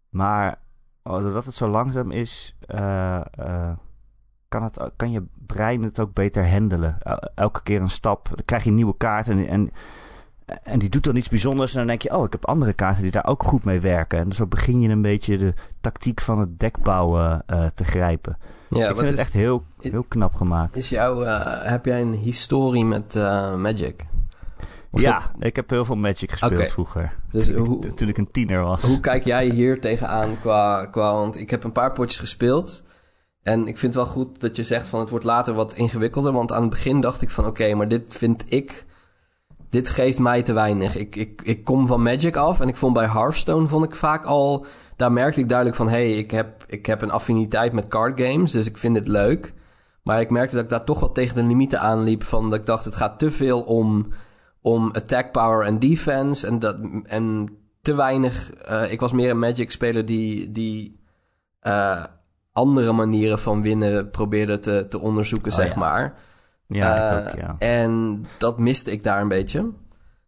Maar 0.09 0.59
doordat 1.03 1.45
het 1.45 1.55
zo 1.55 1.67
langzaam 1.67 2.11
is, 2.11 2.55
uh, 2.67 3.21
kan, 4.47 4.63
het, 4.63 4.91
kan 4.95 5.11
je 5.11 5.23
brein 5.45 5.83
het 5.83 5.99
ook 5.99 6.13
beter 6.13 6.51
handelen. 6.51 6.97
Elke 7.35 7.63
keer 7.63 7.81
een 7.81 7.89
stap, 7.89 8.27
dan 8.29 8.45
krijg 8.45 8.63
je 8.63 8.69
een 8.69 8.75
nieuwe 8.75 8.97
kaart 8.97 9.27
en, 9.27 9.47
en, 9.47 9.71
en 10.63 10.79
die 10.79 10.89
doet 10.89 11.03
dan 11.03 11.15
iets 11.15 11.29
bijzonders. 11.29 11.71
En 11.71 11.77
dan 11.77 11.87
denk 11.87 12.01
je, 12.01 12.15
oh, 12.15 12.25
ik 12.25 12.31
heb 12.31 12.45
andere 12.45 12.73
kaarten 12.73 13.01
die 13.01 13.11
daar 13.11 13.25
ook 13.25 13.43
goed 13.43 13.63
mee 13.63 13.79
werken. 13.79 14.19
En 14.19 14.31
zo 14.31 14.47
begin 14.47 14.81
je 14.81 14.89
een 14.89 15.01
beetje 15.01 15.37
de 15.37 15.53
tactiek 15.81 16.21
van 16.21 16.39
het 16.39 16.59
dekbouwen 16.59 17.43
uh, 17.47 17.65
te 17.75 17.83
grijpen. 17.83 18.37
Ja, 18.69 18.89
ik 18.89 18.95
vind 18.95 19.07
het 19.07 19.17
is, 19.17 19.23
echt 19.23 19.33
heel, 19.33 19.63
heel 19.79 20.05
knap 20.07 20.35
gemaakt. 20.35 20.75
Is 20.75 20.89
jouw, 20.89 21.23
uh, 21.23 21.63
heb 21.63 21.85
jij 21.85 22.01
een 22.01 22.13
historie 22.13 22.85
met 22.85 23.15
uh, 23.15 23.55
Magic? 23.55 24.05
Of 24.91 25.01
ja, 25.01 25.19
dat... 25.19 25.45
ik 25.45 25.55
heb 25.55 25.69
heel 25.69 25.85
veel 25.85 25.95
Magic 25.95 26.31
gespeeld 26.31 26.51
okay. 26.51 26.67
vroeger. 26.67 27.15
Dus 27.31 27.45
toen, 27.45 27.67
hoe, 27.67 27.85
ik, 27.85 27.91
toen 27.91 28.07
ik 28.07 28.17
een 28.17 28.31
tiener 28.31 28.63
was. 28.63 28.81
Hoe 28.81 28.99
kijk 28.99 29.23
jij 29.25 29.45
hier 29.45 29.81
tegenaan 29.81 30.39
qua, 30.41 30.85
qua... 30.85 31.13
Want 31.13 31.37
ik 31.37 31.49
heb 31.49 31.63
een 31.63 31.71
paar 31.71 31.91
potjes 31.91 32.19
gespeeld... 32.19 32.87
En 33.43 33.59
ik 33.59 33.77
vind 33.77 33.93
het 33.93 34.03
wel 34.03 34.13
goed 34.13 34.41
dat 34.41 34.55
je 34.55 34.63
zegt 34.63 34.87
van 34.87 34.99
het 34.99 35.09
wordt 35.09 35.25
later 35.25 35.53
wat 35.53 35.73
ingewikkelder. 35.73 36.31
Want 36.31 36.51
aan 36.51 36.61
het 36.61 36.69
begin 36.69 37.01
dacht 37.01 37.21
ik 37.21 37.29
van 37.29 37.45
oké, 37.45 37.61
okay, 37.61 37.73
maar 37.73 37.87
dit 37.87 38.15
vind 38.15 38.51
ik... 38.51 38.85
Dit 39.69 39.89
geeft 39.89 40.19
mij 40.19 40.41
te 40.41 40.53
weinig. 40.53 40.95
Ik, 40.97 41.15
ik, 41.15 41.41
ik 41.43 41.63
kom 41.63 41.87
van 41.87 42.01
Magic 42.01 42.35
af 42.35 42.59
en 42.59 42.67
ik 42.67 42.75
vond 42.75 42.93
bij 42.93 43.07
Hearthstone 43.07 43.67
vond 43.67 43.85
ik 43.85 43.95
vaak 43.95 44.25
al... 44.25 44.65
Daar 44.95 45.11
merkte 45.11 45.39
ik 45.39 45.47
duidelijk 45.49 45.77
van 45.77 45.89
hé, 45.89 46.09
hey, 46.09 46.17
ik, 46.17 46.31
heb, 46.31 46.63
ik 46.67 46.85
heb 46.85 47.01
een 47.01 47.11
affiniteit 47.11 47.73
met 47.73 47.87
card 47.87 48.21
games. 48.21 48.51
Dus 48.51 48.65
ik 48.65 48.77
vind 48.77 48.93
dit 48.93 49.07
leuk. 49.07 49.53
Maar 50.03 50.19
ik 50.21 50.29
merkte 50.29 50.55
dat 50.55 50.63
ik 50.63 50.69
daar 50.69 50.83
toch 50.85 50.99
wel 50.99 51.11
tegen 51.11 51.35
de 51.35 51.43
limieten 51.43 51.79
aanliep. 51.79 52.23
Van 52.23 52.49
dat 52.49 52.59
ik 52.59 52.65
dacht, 52.65 52.85
het 52.85 52.95
gaat 52.95 53.19
te 53.19 53.31
veel 53.31 53.61
om, 53.61 54.07
om 54.61 54.89
attack 54.93 55.31
power 55.31 55.65
en 55.65 55.79
defense. 55.79 56.47
En, 56.47 56.59
dat, 56.59 56.77
en 57.03 57.49
te 57.81 57.95
weinig. 57.95 58.51
eh, 58.51 58.91
ik 58.91 58.99
was 58.99 59.11
meer 59.11 59.29
een 59.29 59.39
Magic 59.39 59.71
speler 59.71 60.05
die, 60.05 60.51
die 60.51 60.99
eh, 61.59 62.03
andere 62.51 62.91
manieren 62.91 63.39
van 63.39 63.61
winnen 63.61 64.09
probeerde 64.09 64.59
te, 64.59 64.85
te 64.89 64.99
onderzoeken, 64.99 65.51
Oh, 65.51 65.57
zeg 65.57 65.73
ja. 65.73 65.79
maar. 65.79 66.17
Ja, 66.77 67.11
Eh, 67.21 67.27
ook, 67.27 67.35
ja. 67.39 67.55
En 67.59 68.23
dat 68.37 68.59
miste 68.59 68.91
ik 68.91 69.03
daar 69.03 69.21
een 69.21 69.27
beetje. 69.27 69.69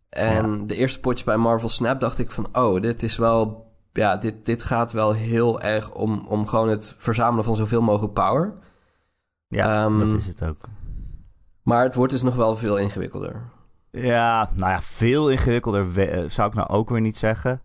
En 0.09 0.67
de 0.67 0.75
eerste 0.75 0.99
potje 0.99 1.25
bij 1.25 1.37
Marvel 1.37 1.69
Snap 1.69 1.99
dacht 1.99 2.19
ik 2.19 2.31
van... 2.31 2.47
oh, 2.53 2.81
dit 2.81 3.03
is 3.03 3.17
wel... 3.17 3.69
Ja, 3.93 4.17
dit, 4.17 4.45
dit 4.45 4.63
gaat 4.63 4.91
wel 4.91 5.13
heel 5.13 5.61
erg 5.61 5.91
om, 5.93 6.25
om 6.27 6.47
gewoon 6.47 6.69
het 6.69 6.95
verzamelen 6.97 7.45
van 7.45 7.55
zoveel 7.55 7.81
mogelijk 7.81 8.13
power. 8.13 8.53
Ja, 9.47 9.83
ehm, 9.85 9.97
dat 9.99 10.11
is 10.13 10.27
het 10.27 10.43
ook. 10.43 10.57
Maar 11.63 11.83
het 11.83 11.95
wordt 11.95 12.11
dus 12.11 12.21
nog 12.21 12.35
wel 12.35 12.57
veel 12.57 12.77
ingewikkelder. 12.77 13.41
Ja, 13.91 14.49
nou 14.53 14.71
ja, 14.71 14.81
veel 14.81 15.29
ingewikkelder 15.29 15.91
we- 15.91 16.05
eh, 16.07 16.29
zou 16.29 16.47
ik 16.49 16.53
nou 16.55 16.69
ook 16.69 16.89
weer 16.89 17.01
niet 17.01 17.17
zeggen. 17.17 17.61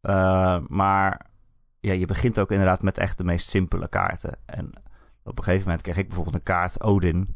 Eh, 0.00 0.58
maar 0.68 1.26
ja, 1.80 1.92
je 1.92 2.06
begint 2.06 2.38
ook 2.38 2.50
inderdaad 2.50 2.82
met 2.82 2.98
echt 2.98 3.18
de 3.18 3.24
meest 3.24 3.48
simpele 3.48 3.88
kaarten. 3.88 4.38
En 4.46 4.70
op 5.24 5.38
een 5.38 5.44
gegeven 5.44 5.64
moment 5.64 5.82
kreeg 5.82 5.96
ik 5.96 6.06
bijvoorbeeld 6.06 6.36
een 6.36 6.42
kaart 6.42 6.80
Odin. 6.82 7.34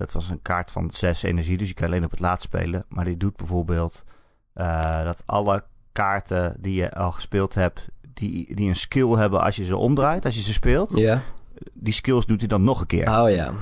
Dat 0.00 0.12
was 0.12 0.30
een 0.30 0.42
kaart 0.42 0.70
van 0.70 0.90
6 0.90 1.22
energie, 1.22 1.58
dus 1.58 1.68
je 1.68 1.74
kan 1.74 1.86
alleen 1.86 2.04
op 2.04 2.10
het 2.10 2.20
laat 2.20 2.42
spelen. 2.42 2.84
Maar 2.88 3.04
die 3.04 3.16
doet 3.16 3.36
bijvoorbeeld 3.36 4.04
eh, 4.52 5.04
dat 5.04 5.22
alle 5.26 5.64
kaarten 5.92 6.56
die 6.58 6.74
je 6.74 6.94
al 6.94 7.12
gespeeld 7.12 7.54
hebt, 7.54 7.88
die, 8.14 8.54
die 8.54 8.68
een 8.68 8.76
skill 8.76 9.08
hebben 9.10 9.42
als 9.42 9.56
je 9.56 9.64
ze 9.64 9.76
omdraait, 9.76 10.24
als 10.24 10.34
je 10.34 10.42
ze 10.42 10.52
speelt. 10.52 10.96
Ja? 10.96 11.20
Die 11.72 11.92
skills 11.92 12.26
doet 12.26 12.38
hij 12.38 12.48
dan 12.48 12.62
nog 12.64 12.80
een 12.80 12.86
keer. 12.86 13.20
Oh 13.20 13.30
ja. 13.30 13.52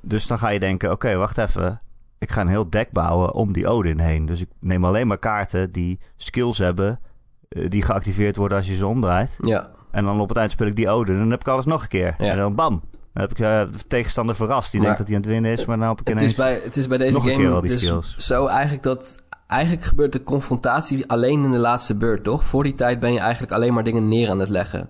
Dus 0.00 0.26
dan 0.26 0.38
ga 0.38 0.48
je 0.48 0.60
denken, 0.60 0.90
oké, 0.90 1.16
wacht 1.16 1.38
even. 1.38 1.78
Ik 2.18 2.30
ga 2.30 2.40
een 2.40 2.48
heel 2.48 2.70
deck 2.70 2.90
bouwen 2.90 3.34
om 3.34 3.52
die 3.52 3.68
Odin 3.68 3.98
heen. 3.98 4.26
Dus 4.26 4.40
ik 4.40 4.48
neem 4.60 4.84
alleen 4.84 5.06
maar 5.06 5.18
kaarten 5.18 5.72
die 5.72 5.98
skills 6.16 6.58
hebben... 6.58 7.00
eh, 7.48 7.70
die 7.70 7.82
geactiveerd 7.82 8.36
worden 8.36 8.56
als 8.58 8.66
je 8.66 8.74
ze 8.74 8.86
omdraait. 8.86 9.36
Ja. 9.40 9.70
En 9.90 10.04
dan 10.04 10.20
op 10.20 10.28
het 10.28 10.38
eind 10.38 10.50
speel 10.50 10.66
ik 10.66 10.76
die 10.76 10.90
Odin 10.90 11.14
en 11.14 11.20
dan 11.20 11.30
heb 11.30 11.40
ik 11.40 11.48
alles 11.48 11.64
nog 11.64 11.82
een 11.82 11.88
keer. 11.88 12.14
Ja. 12.18 12.30
En 12.30 12.36
dan 12.36 12.54
bam. 12.54 12.82
Dan 13.16 13.28
heb 13.28 13.30
ik 13.38 13.38
eh, 13.38 13.78
de 13.78 13.86
tegenstander 13.86 14.36
verrast. 14.36 14.70
Die 14.70 14.80
Maar 14.80 14.88
denkt 14.96 14.98
dat 14.98 15.08
hij 15.08 15.16
aan 15.16 15.22
het 15.22 15.32
winnen 15.32 15.52
is, 15.52 15.64
maar 15.64 15.78
dan 15.78 15.88
heb 15.88 16.00
ik 16.00 16.06
Het 16.08 16.16
ineens... 16.16 16.30
is, 16.30 16.36
bij, 16.36 16.60
het 16.64 16.76
is 16.76 16.86
bij 16.88 16.98
deze 16.98 17.20
game 17.20 17.34
keer 17.36 17.52
al 17.52 17.60
die 17.60 17.70
dus 17.70 17.82
skills. 17.84 18.16
zo 18.16 18.46
eigenlijk 18.46 18.82
dat... 18.82 19.22
Eigenlijk 19.46 19.82
gebeurt 19.84 20.12
de 20.12 20.22
confrontatie 20.22 21.08
alleen 21.10 21.44
in 21.44 21.50
de 21.50 21.58
laatste 21.58 21.94
beurt, 21.94 22.24
toch? 22.24 22.44
Voor 22.44 22.62
die 22.62 22.74
tijd 22.74 23.00
ben 23.00 23.12
je 23.12 23.20
eigenlijk 23.20 23.52
alleen 23.52 23.74
maar 23.74 23.84
dingen 23.84 24.08
neer 24.08 24.30
aan 24.30 24.38
het 24.38 24.48
leggen. 24.48 24.88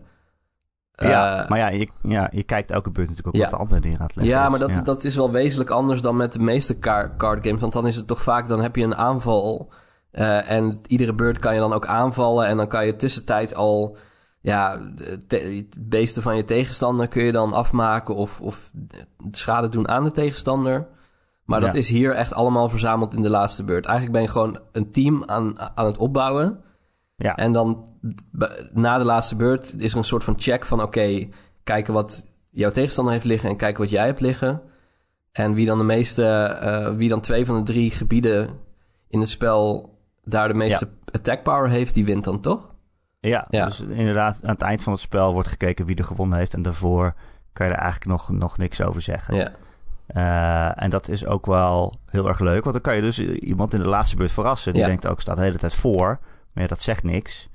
ja, 0.92 1.42
Eh, 1.42 1.49
maar 1.49 1.59
ja 1.59 1.68
je, 1.68 1.88
ja, 2.02 2.28
je 2.33 2.42
kijkt 2.42 2.71
elke 2.71 2.90
beurt 2.90 3.09
natuurlijk 3.09 3.37
ook 3.37 3.42
Ja. 3.42 3.49
wat 3.50 3.59
de 3.59 3.64
andere 3.64 3.80
dingen 3.80 3.99
aan 3.99 4.06
het 4.06 4.16
leggen 4.16 4.35
Ja, 4.37 4.45
is. 4.45 4.50
maar 4.50 4.59
dat, 4.75 4.85
dat 4.85 5.04
is 5.04 5.14
wel 5.16 5.30
wezenlijk 5.30 5.71
anders 5.71 6.00
dan 6.00 6.16
met 6.16 6.33
de 6.33 6.38
meeste 6.38 6.78
car- 6.78 7.16
card 7.16 7.47
games. 7.47 7.61
Want 7.61 7.73
dan 7.73 7.87
is 7.87 7.97
het 7.97 8.06
toch 8.06 8.23
vaak, 8.23 8.49
dan 8.49 8.62
heb 8.62 8.76
je 8.76 8.83
een 8.85 8.97
aanval. 8.97 9.73
eh, 10.11 10.50
en 10.50 10.80
iedere 10.87 11.14
beurt 11.14 11.38
kan 11.38 11.54
je 11.54 11.61
dan 11.61 11.73
ook 11.73 11.87
aanvallen. 11.87 12.47
En 12.47 12.56
dan 12.56 12.68
kan 12.68 12.87
je 12.87 12.97
tussentijds 12.97 13.54
al 13.54 13.97
ja, 14.47 14.81
te- 15.26 15.67
beesten 15.79 16.23
van 16.23 16.37
je 16.37 16.45
tegenstander 16.45 17.09
kun 17.09 17.25
je 17.25 17.33
dan 17.33 17.53
afmaken. 17.53 18.15
Of, 18.15 18.41
of 18.41 18.73
schade 19.31 19.69
doen 19.69 19.88
aan 19.88 20.05
de 20.05 20.11
tegenstander. 20.11 20.87
Maar 21.45 21.61
dat 21.61 21.75
is 21.75 21.88
hier 21.88 22.12
echt 22.12 22.35
allemaal 22.35 22.69
verzameld 22.69 23.15
in 23.15 23.23
de 23.23 23.31
laatste 23.31 23.65
beurt. 23.65 23.85
Eigenlijk 23.87 24.17
ben 24.17 24.26
je 24.26 24.33
gewoon 24.33 24.59
een 24.73 24.91
team 24.91 25.23
aan, 25.25 25.61
aan 25.75 25.87
het 25.87 25.99
opbouwen. 25.99 26.61
Ja. 27.17 27.37
En 27.37 27.53
dan 27.53 27.85
na 28.73 28.99
de 28.99 29.05
laatste 29.05 29.37
beurt 29.37 29.81
is 29.81 29.93
er 29.93 29.99
een 29.99 30.05
soort 30.05 30.25
van 30.25 30.35
check 30.41 30.65
van... 30.65 30.83
oké, 30.83 31.29
kijken 31.65 31.95
wat 31.95 32.26
jouw 32.50 32.71
tegenstander 32.71 33.12
heeft 33.12 33.25
liggen... 33.25 33.49
en 33.50 33.57
kijken 33.57 33.83
wat 33.83 33.91
jij 33.91 34.07
hebt 34.07 34.21
liggen. 34.21 34.62
En 35.33 35.55
wie 35.55 35.67
dan 35.67 35.79
de 35.79 35.85
meeste... 35.85 36.25
eh, 36.25 36.95
wie 36.95 37.09
dan 37.09 37.21
twee 37.21 37.47
van 37.47 37.57
de 37.57 37.73
drie 37.73 37.91
gebieden 37.91 38.49
in 39.09 39.21
het 39.21 39.29
spel... 39.29 39.95
daar 40.25 40.49
de 40.49 40.55
meeste 40.55 40.88
attack 41.12 41.43
power 41.43 41.69
heeft, 41.69 41.95
die 41.95 42.05
wint 42.05 42.25
dan 42.25 42.41
toch? 42.41 42.75
Ja, 43.28 43.47
Ja. 43.50 43.64
dus 43.64 43.80
inderdaad, 43.80 44.40
aan 44.45 44.50
het 44.52 44.62
eind 44.62 44.83
van 44.83 44.92
het 44.92 45.02
spel 45.02 45.33
wordt 45.33 45.49
gekeken 45.49 45.87
wie 45.87 45.97
er 45.97 46.04
gewonnen 46.04 46.38
heeft. 46.38 46.54
En 46.54 46.62
daarvoor 46.62 47.14
kan 47.52 47.66
je 47.66 47.73
er 47.73 47.78
eigenlijk 47.78 48.11
nog, 48.11 48.28
nog 48.30 48.59
niks 48.59 48.80
over 48.83 49.00
zeggen. 49.02 49.35
Ja, 49.35 49.52
Eh, 50.06 50.83
en 50.83 50.90
dat 50.90 51.09
is 51.09 51.26
ook 51.26 51.47
wel 51.47 51.99
heel 52.06 52.28
erg 52.28 52.38
leuk. 52.40 52.61
Want 52.62 52.73
dan 52.75 52.83
kan 52.83 52.95
je 52.97 53.00
dus 53.02 53.18
iemand 53.21 53.75
in 53.75 53.80
de 53.80 53.88
laatste 53.88 54.16
beurt 54.16 54.33
verrassen. 54.33 54.73
Die 54.73 54.83
Ja. 54.83 54.88
denkt 54.88 55.06
ook, 55.06 55.21
staat 55.21 55.37
de 55.37 55.42
hele 55.42 55.59
tijd 55.59 55.75
voor. 55.75 56.18
Maar 56.52 56.62
ja, 56.62 56.66
dat 56.68 56.83
zegt 56.83 57.02
niks. 57.02 57.49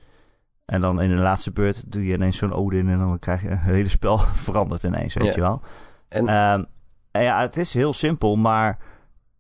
En 0.66 0.82
dan 0.82 1.02
in 1.02 1.10
de 1.10 1.16
laatste 1.22 1.52
beurt 1.52 1.92
doe 1.92 2.06
je 2.06 2.14
ineens 2.14 2.38
zo'n 2.38 2.54
Odin. 2.54 2.90
En 2.90 2.98
dan 2.98 3.20
krijg 3.20 3.42
je 3.42 3.48
het 3.48 3.60
hele 3.76 3.90
spel 3.90 4.18
veranderd 4.18 4.84
ineens, 4.84 5.14
weet 5.14 5.34
je 5.36 5.42
wel. 5.42 5.62
en 6.10 6.28
Ehm, 6.28 6.64
en 7.12 7.24
ja, 7.24 7.42
het 7.42 7.58
is 7.58 7.74
heel 7.74 7.94
simpel. 7.94 8.36
Maar 8.36 8.78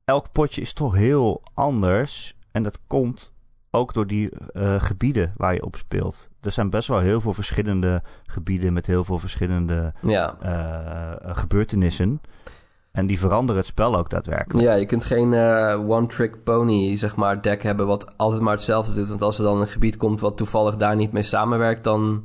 elk 0.06 0.32
potje 0.32 0.62
is 0.62 0.74
toch 0.74 0.96
heel 0.96 1.42
anders. 1.54 2.38
En 2.52 2.64
dat 2.64 2.80
komt 2.88 3.34
ook 3.72 3.94
door 3.94 4.08
die 4.08 4.30
eh, 4.30 4.82
gebieden 4.82 5.34
waar 5.38 5.54
je 5.54 5.66
op 5.66 5.76
speelt. 5.76 6.30
Er 6.42 6.52
zijn 6.52 6.70
best 6.70 6.88
wel 6.88 7.00
heel 7.00 7.22
veel 7.22 7.34
verschillende 7.34 8.02
gebieden... 8.26 8.74
met 8.74 8.88
heel 8.88 9.04
veel 9.04 9.20
verschillende 9.20 9.94
ja. 10.02 10.36
eh, 10.40 11.36
gebeurtenissen. 11.36 12.22
En 12.92 13.08
die 13.08 13.20
veranderen 13.20 13.62
het 13.62 13.70
spel 13.70 13.98
ook 13.98 14.10
daadwerkelijk. 14.10 14.68
ja, 14.68 14.74
je 14.74 14.86
kunt 14.86 15.04
geen 15.04 15.34
eh, 15.34 15.90
one-trick 15.90 16.44
pony, 16.44 16.96
zeg 16.96 17.16
maar, 17.16 17.42
deck 17.42 17.64
hebben... 17.64 17.88
wat 17.88 18.18
altijd 18.18 18.42
maar 18.42 18.54
hetzelfde 18.54 18.94
doet. 18.94 19.08
Want 19.08 19.22
als 19.22 19.38
er 19.38 19.44
dan 19.44 19.62
een 19.62 19.68
gebied 19.68 19.98
komt 19.98 20.20
wat 20.20 20.38
toevallig 20.38 20.78
daar 20.78 20.96
niet 20.96 21.12
mee 21.12 21.24
samenwerkt... 21.24 21.84
dan, 21.84 22.24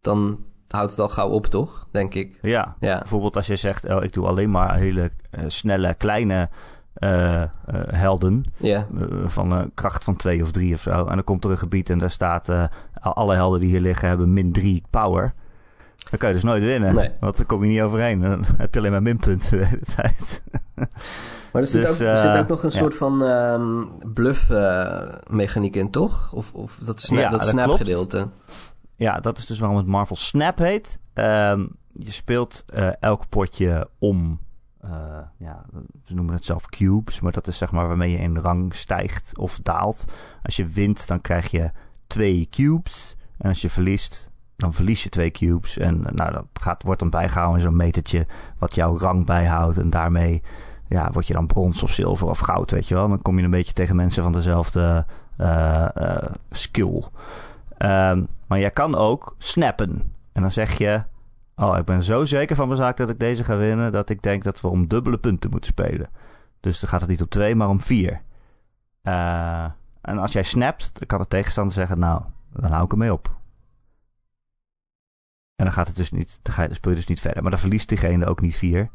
dan 0.00 0.44
houdt 0.68 0.90
het 0.90 1.00
al 1.00 1.08
gauw 1.08 1.28
op, 1.28 1.46
toch? 1.46 1.88
Denk 1.90 2.14
ik. 2.14 2.38
Ja, 2.42 2.76
Ja, 2.80 2.98
bijvoorbeeld 2.98 3.36
als 3.36 3.46
je 3.46 3.56
zegt... 3.56 3.88
Oh, 3.88 4.04
ik 4.04 4.12
doe 4.12 4.26
alleen 4.26 4.50
maar 4.50 4.76
hele 4.76 5.10
snelle, 5.46 5.94
kleine 5.94 6.48
eh, 6.94 7.42
eh, 7.42 7.48
helden... 7.86 8.44
eh, 8.60 8.82
van 9.24 9.52
een 9.52 9.70
kracht 9.74 10.04
van 10.04 10.16
twee 10.16 10.42
of 10.42 10.50
drie 10.50 10.74
of 10.74 10.80
zo. 10.80 10.90
En 10.90 11.14
dan 11.14 11.24
komt 11.24 11.44
er 11.44 11.50
een 11.50 11.58
gebied 11.58 11.90
en 11.90 11.98
daar 11.98 12.10
staat... 12.10 12.48
alle 13.00 13.34
helden 13.34 13.60
die 13.60 13.68
hier 13.68 13.80
liggen 13.80 14.08
hebben 14.08 14.32
min 14.32 14.52
drie 14.52 14.82
power... 14.90 15.34
Dan 16.10 16.18
kan 16.18 16.28
je 16.28 16.34
dus 16.34 16.44
nooit 16.44 16.62
winnen. 16.62 16.94
Nee. 16.94 17.10
Want 17.20 17.36
dan 17.36 17.46
kom 17.46 17.62
je 17.62 17.68
niet 17.68 17.80
overheen. 17.80 18.20
Dan 18.20 18.44
heb 18.56 18.74
je 18.74 18.80
alleen 18.80 18.92
maar 18.92 19.02
minpunten 19.02 19.58
de 19.58 19.64
hele 19.64 19.84
tijd. 19.96 20.42
Maar 21.52 21.62
er 21.62 21.68
zit, 21.68 21.82
Dus, 21.82 22.00
ook, 22.00 22.06
er 22.06 22.16
zit 22.16 22.36
ook 22.36 22.48
nog 22.48 22.62
een 22.62 22.70
ja. 22.70 22.76
soort 22.76 22.94
van 22.94 23.24
ehm 23.24 23.84
bluff-mechaniek 24.14 25.76
in, 25.76 25.90
toch? 25.90 26.32
Of, 26.32 26.52
of 26.52 26.78
dat, 26.82 27.00
sna 27.00 27.20
Ja, 27.20 27.28
dat 27.28 27.40
dat 27.40 27.48
snap-gedeelte. 27.48 28.28
Ja, 28.96 29.20
dat 29.20 29.38
is 29.38 29.46
dus 29.46 29.58
waarom 29.58 29.78
het 29.78 29.86
Marvel 29.86 30.16
Snap 30.16 30.58
heet. 30.58 30.98
Ehm, 31.12 31.66
je 31.92 32.12
speelt 32.12 32.64
elk 33.00 33.28
potje 33.28 33.88
om, 33.98 34.40
eh, 34.82 34.90
ja, 35.36 35.64
ze 36.04 36.14
noemen 36.14 36.34
het 36.34 36.44
zelf 36.44 36.66
cubes, 36.66 37.20
maar 37.20 37.32
dat 37.32 37.46
is 37.46 37.56
zeg 37.56 37.72
maar 37.72 37.88
waarmee 37.88 38.10
je 38.10 38.18
in 38.18 38.38
rang 38.38 38.74
stijgt 38.74 39.38
of 39.38 39.58
daalt. 39.62 40.04
Als 40.42 40.56
je 40.56 40.66
wint, 40.66 41.06
dan 41.06 41.20
krijg 41.20 41.50
je 41.50 41.70
twee 42.06 42.46
cubes. 42.50 43.16
En 43.38 43.48
als 43.48 43.60
je 43.60 43.70
verliest, 43.70 44.30
dan 44.56 44.74
verlies 44.74 45.02
je 45.02 45.08
twee 45.08 45.30
cubes. 45.30 45.78
En 45.78 46.06
eh, 46.06 46.12
nou, 46.12 46.32
dat 46.32 46.44
gaat, 46.52 46.82
wordt 46.82 47.00
dan 47.00 47.10
bijgehouden 47.10 47.58
in 47.60 47.66
zo'n 47.66 47.76
metertje 47.76 48.26
wat 48.58 48.74
jouw 48.74 48.98
rang 48.98 49.26
bijhoudt. 49.26 49.78
En 49.78 49.90
daarmee 49.90 50.42
ja, 50.88 51.10
word 51.12 51.26
je 51.26 51.32
dan 51.32 51.46
brons 51.46 51.82
of 51.82 51.90
zilver 51.90 52.28
of 52.28 52.38
goud, 52.38 52.70
weet 52.70 52.88
je 52.88 52.94
wel. 52.94 53.08
Dan 53.08 53.22
kom 53.22 53.38
je 53.38 53.44
een 53.44 53.50
beetje 53.50 53.72
tegen 53.72 53.96
mensen 53.96 54.22
van 54.22 54.32
dezelfde 54.32 55.06
eh, 55.36 56.16
skill. 56.50 57.02
Ehm, 57.78 58.24
maar 58.46 58.58
jij 58.58 58.70
kan 58.70 58.94
ook 58.94 59.34
snappen. 59.38 60.12
En 60.32 60.42
dan 60.42 60.50
zeg 60.50 60.78
je... 60.78 61.02
Oh, 61.56 61.78
ik 61.78 61.84
ben 61.84 62.02
zo 62.02 62.24
zeker 62.24 62.56
van 62.56 62.66
mijn 62.66 62.78
zaak 62.78 62.96
dat 62.96 63.08
ik 63.08 63.18
deze 63.18 63.44
ga 63.44 63.56
winnen... 63.56 63.92
dat 63.92 64.10
ik 64.10 64.22
denk 64.22 64.44
dat 64.44 64.60
we 64.60 64.68
om 64.68 64.88
dubbele 64.88 65.18
punten 65.18 65.50
moeten 65.50 65.70
spelen. 65.70 66.08
Dus 66.60 66.80
dan 66.80 66.88
gaat 66.88 67.00
het 67.00 67.10
niet 67.10 67.20
om 67.20 67.28
twee, 67.28 67.54
maar 67.54 67.68
om 67.68 67.80
vier. 67.80 68.22
Eh, 69.02 69.64
en 70.00 70.18
als 70.18 70.32
jij 70.32 70.42
snapt, 70.42 70.90
dan 70.98 71.06
kan 71.06 71.18
de 71.20 71.28
tegenstander 71.28 71.74
zeggen... 71.74 71.98
Nou, 71.98 72.22
dan 72.52 72.70
hou 72.70 72.84
ik 72.84 72.92
ermee 72.92 73.12
op. 73.12 73.40
En 75.54 75.64
dan 75.64 75.72
gaat 75.72 75.86
het 75.86 75.96
dus 75.96 76.10
niet... 76.10 76.38
Dan, 76.42 76.54
ga 76.54 76.62
je, 76.62 76.68
dan 76.68 76.76
speel 76.76 76.90
je 76.90 76.96
dus 76.96 77.06
niet 77.06 77.20
verder. 77.20 77.42
Maar 77.42 77.50
dan 77.50 77.60
verliest 77.60 77.88
diegene 77.88 78.26
ook 78.26 78.40
niet 78.40 78.56
vier... 78.56 78.90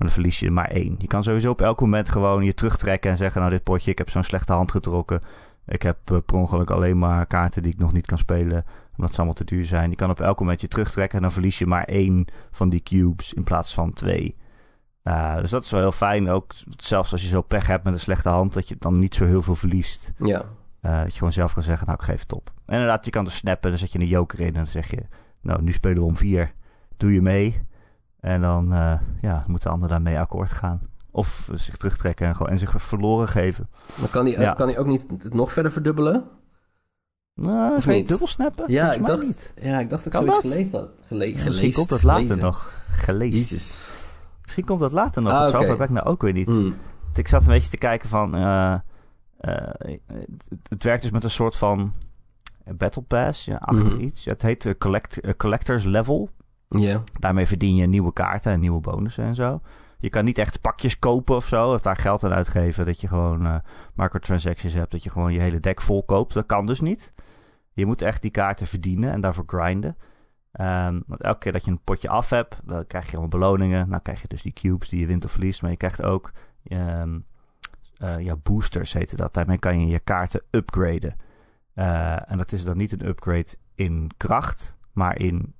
Maar 0.00 0.08
dan 0.08 0.18
verlies 0.18 0.40
je 0.40 0.50
maar 0.50 0.70
één. 0.70 0.94
Je 0.98 1.06
kan 1.06 1.22
sowieso 1.22 1.50
op 1.50 1.60
elk 1.60 1.80
moment 1.80 2.08
gewoon 2.08 2.44
je 2.44 2.54
terugtrekken 2.54 3.10
en 3.10 3.16
zeggen... 3.16 3.40
nou, 3.40 3.52
dit 3.52 3.62
potje, 3.62 3.90
ik 3.90 3.98
heb 3.98 4.10
zo'n 4.10 4.22
slechte 4.22 4.52
hand 4.52 4.70
getrokken. 4.70 5.22
Ik 5.66 5.82
heb 5.82 6.10
eh, 6.10 6.16
per 6.26 6.36
ongeluk 6.36 6.70
alleen 6.70 6.98
maar 6.98 7.26
kaarten 7.26 7.62
die 7.62 7.72
ik 7.72 7.78
nog 7.78 7.92
niet 7.92 8.06
kan 8.06 8.18
spelen... 8.18 8.64
omdat 9.00 9.10
ze 9.10 9.16
allemaal 9.16 9.34
te 9.34 9.44
duur 9.44 9.64
zijn. 9.64 9.90
Je 9.90 9.96
kan 9.96 10.10
op 10.10 10.20
elk 10.20 10.38
moment 10.40 10.60
je 10.60 10.68
terugtrekken... 10.68 11.16
en 11.16 11.22
dan 11.22 11.32
verlies 11.32 11.58
je 11.58 11.66
maar 11.66 11.84
één 11.84 12.26
van 12.50 12.68
die 12.68 12.80
cubes 12.82 13.32
in 13.32 13.44
plaats 13.44 13.74
van 13.74 13.92
twee. 13.92 14.36
Eh, 15.02 15.36
dus 15.36 15.50
dat 15.50 15.64
is 15.64 15.70
wel 15.70 15.80
heel 15.80 15.92
fijn. 15.92 16.28
Ook 16.28 16.52
zelfs 16.76 17.12
als 17.12 17.22
je 17.22 17.28
zo 17.28 17.42
pech 17.42 17.66
hebt 17.66 17.84
met 17.84 17.92
een 17.92 18.00
slechte 18.00 18.28
hand... 18.28 18.52
dat 18.52 18.68
je 18.68 18.76
dan 18.78 18.98
niet 18.98 19.14
zo 19.14 19.24
heel 19.24 19.42
veel 19.42 19.54
verliest. 19.54 20.12
Ja, 20.18 20.44
Eh, 20.80 20.98
dat 21.00 21.12
je 21.12 21.18
gewoon 21.18 21.32
zelf 21.32 21.52
kan 21.54 21.62
zeggen, 21.62 21.86
nou, 21.86 21.98
ik 21.98 22.04
geef 22.04 22.20
het 22.20 22.32
op. 22.32 22.50
En 22.66 22.72
inderdaad, 22.74 23.04
je 23.04 23.10
kan 23.10 23.24
dus 23.24 23.36
snappen. 23.36 23.70
Dan 23.70 23.78
zet 23.78 23.92
je 23.92 23.98
een 23.98 24.06
joker 24.06 24.40
in 24.40 24.46
en 24.46 24.52
dan 24.52 24.66
zeg 24.66 24.90
je... 24.90 25.02
nou, 25.42 25.62
nu 25.62 25.72
spelen 25.72 25.98
we 25.98 26.04
om 26.08 26.16
vier. 26.16 26.52
Doe 26.96 27.12
je 27.12 27.22
mee... 27.22 27.68
En 28.20 28.40
dan 28.40 28.72
eh, 28.72 29.00
ja, 29.20 29.44
moet 29.46 29.62
de 29.62 29.68
ander 29.68 29.88
daarmee 29.88 30.18
akkoord 30.18 30.50
gaan. 30.50 30.80
Of 31.10 31.48
zich 31.54 31.76
terugtrekken 31.76 32.26
en, 32.26 32.36
gewoon, 32.36 32.52
en 32.52 32.58
zich 32.58 32.82
verloren 32.82 33.28
geven. 33.28 33.68
maar 34.00 34.08
kan 34.08 34.24
die, 34.24 34.40
Ja. 34.40 34.52
kan 34.52 34.66
die 34.66 34.78
ook 34.78 34.86
niet 34.86 35.04
het 35.18 35.34
nog 35.34 35.52
verder 35.52 35.72
verdubbelen? 35.72 36.24
Nou, 37.34 37.76
Of 37.76 37.86
niet? 37.86 38.08
dubbel 38.08 38.26
snappen? 38.26 38.64
Ja, 38.72 38.92
ik 38.92 39.06
dacht, 39.06 39.22
niet. 39.22 39.52
ja, 39.62 39.78
ik 39.78 39.90
dacht 39.90 40.04
dat 40.04 40.12
ik 40.14 40.20
Kan 40.26 40.42
zoiets 40.42 40.42
dat? 40.42 40.52
gelezen 40.52 40.78
had. 40.78 40.90
Gele 41.08 41.26
Misschien 41.26 41.52
gelezen. 41.52 41.72
komt 41.78 41.88
dat 41.88 42.02
later 42.02 42.22
gelezen. 42.22 42.44
nog. 42.44 42.72
Gelezen. 42.90 43.38
Jezus. 43.38 43.88
Misschien 44.42 44.64
komt 44.64 44.80
dat 44.80 44.92
later 44.92 45.22
nog. 45.22 45.32
Ah, 45.32 45.48
zover 45.48 45.76
ben 45.76 45.86
ik 45.86 45.92
nou 45.92 46.06
ook 46.06 46.22
weer 46.22 46.32
niet. 46.32 46.46
Hmm. 46.46 46.74
Ik 47.14 47.28
zat 47.28 47.40
een 47.42 47.48
beetje 47.48 47.70
te 47.70 47.76
kijken 47.76 48.08
van... 48.08 48.34
eh, 48.34 48.72
eh, 48.72 48.80
het, 50.06 50.48
het 50.68 50.84
werkt 50.84 51.02
dus 51.02 51.10
met 51.10 51.24
een 51.24 51.30
soort 51.30 51.56
van 51.56 51.92
Battle 52.76 53.02
Pass, 53.02 53.44
ja, 53.44 53.56
achter 53.56 53.86
Mhm. 53.92 54.00
iets. 54.00 54.24
Het 54.24 54.42
heet 54.42 54.66
eh, 54.66 54.72
collect, 54.78 55.20
eh, 55.20 55.32
Collectors 55.36 55.84
Level. 55.84 56.30
Ja. 56.68 57.02
Daarmee 57.20 57.46
verdien 57.46 57.74
je 57.74 57.86
nieuwe 57.86 58.12
kaarten 58.12 58.52
en 58.52 58.60
nieuwe 58.60 58.80
bonussen 58.80 59.24
en 59.24 59.34
zo. 59.34 59.60
Je 60.00 60.08
kan 60.08 60.24
niet 60.24 60.38
echt 60.38 60.60
pakjes 60.60 60.98
kopen 60.98 61.36
of 61.36 61.46
zo, 61.46 61.72
of 61.72 61.80
daar 61.80 61.96
geld 61.96 62.24
aan 62.24 62.32
uitgeven. 62.32 62.86
Dat 62.86 63.00
je 63.00 63.08
gewoon 63.08 63.46
eh, 63.46 63.56
microtransactions 63.94 64.74
hebt, 64.74 64.90
dat 64.90 65.02
je 65.02 65.10
gewoon 65.10 65.32
je 65.32 65.40
hele 65.40 65.60
deck 65.60 65.80
vol 65.80 66.04
koopt. 66.04 66.34
Dat 66.34 66.46
kan 66.46 66.66
dus 66.66 66.80
niet. 66.80 67.12
Je 67.72 67.86
moet 67.86 68.02
echt 68.02 68.22
die 68.22 68.30
kaarten 68.30 68.66
verdienen 68.66 69.12
en 69.12 69.20
daarvoor 69.20 69.44
grinden. 69.46 69.96
Ehm, 70.52 71.00
want 71.06 71.22
elke 71.22 71.38
keer 71.38 71.52
dat 71.52 71.64
je 71.64 71.70
een 71.70 71.84
potje 71.84 72.08
af 72.08 72.30
hebt, 72.30 72.60
dan 72.64 72.86
krijg 72.86 73.04
je 73.04 73.16
allemaal 73.16 73.40
beloningen. 73.40 73.88
Nou 73.88 74.02
krijg 74.02 74.20
je 74.22 74.28
dus 74.28 74.42
die 74.42 74.52
cubes 74.52 74.88
die 74.88 75.00
je 75.00 75.06
wint 75.06 75.24
of 75.24 75.30
verliest. 75.30 75.62
Maar 75.62 75.70
je 75.70 75.76
krijgt 75.76 76.02
ook 76.02 76.32
ehm, 76.64 77.18
eh, 77.96 78.20
ja, 78.20 78.36
boosters, 78.36 78.92
heette 78.92 79.16
dat. 79.16 79.34
Daarmee 79.34 79.58
kan 79.58 79.80
je 79.80 79.86
je 79.86 79.98
kaarten 79.98 80.42
upgraden. 80.50 81.16
Eh, 81.74 82.30
en 82.30 82.36
dat 82.36 82.52
is 82.52 82.64
dan 82.64 82.76
niet 82.76 82.92
een 82.92 83.06
upgrade 83.06 83.54
in 83.74 84.10
kracht, 84.16 84.76
maar 84.92 85.18
in 85.18 85.54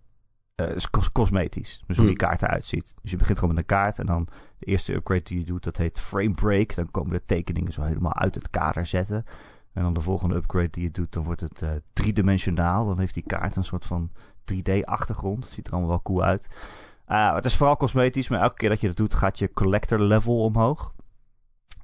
is 0.67 0.91
cos- 0.91 1.13
cosmetisch. 1.13 1.83
Dus 1.87 1.97
hoe 1.97 2.07
die 2.07 2.17
Hmm. 2.17 2.27
kaart 2.29 2.43
eruit 2.43 2.67
ziet. 2.67 2.95
Dus 3.03 3.11
je 3.11 3.17
begint 3.17 3.39
gewoon 3.39 3.55
met 3.55 3.63
een 3.63 3.77
kaart 3.77 3.99
en 3.99 4.07
dan 4.07 4.29
de 4.59 4.67
eerste 4.67 4.95
upgrade 4.95 5.23
die 5.23 5.39
je 5.39 5.45
doet, 5.45 5.65
dat 5.65 5.77
heet 5.77 6.01
frame 6.01 6.31
break. 6.31 6.75
Dan 6.75 6.91
komen 6.91 7.11
de 7.13 7.25
tekeningen 7.25 7.73
zo 7.73 7.83
helemaal 7.83 8.15
uit 8.15 8.35
het 8.35 8.51
kader 8.51 8.87
zetten. 8.87 9.25
En 9.73 9.83
dan 9.83 9.93
de 9.95 10.01
volgende 10.01 10.35
upgrade 10.35 10.71
die 10.71 10.83
je 10.83 10.91
doet, 10.91 11.13
dan 11.13 11.25
wordt 11.25 11.41
het 11.41 11.63
eh, 11.63 11.71
driedimensionaal. 11.93 12.87
Dan 12.87 12.99
heeft 12.99 13.15
die 13.15 13.23
kaart 13.27 13.57
een 13.57 13.65
soort 13.65 13.85
van 13.87 14.11
3D-achtergrond. 14.45 15.45
Het 15.45 15.53
ziet 15.53 15.67
er 15.67 15.73
allemaal 15.73 15.91
wel 15.91 16.03
cool 16.03 16.23
uit. 16.23 16.57
Ah, 17.05 17.35
het 17.35 17.45
is 17.45 17.57
vooral 17.57 17.77
cosmetisch, 17.77 18.29
maar 18.29 18.41
elke 18.41 18.55
keer 18.55 18.69
dat 18.69 18.81
je 18.81 18.87
dat 18.87 18.97
doet, 18.97 19.15
gaat 19.15 19.39
je 19.39 19.53
collector 19.53 20.01
level 20.01 20.45
omhoog. 20.45 20.93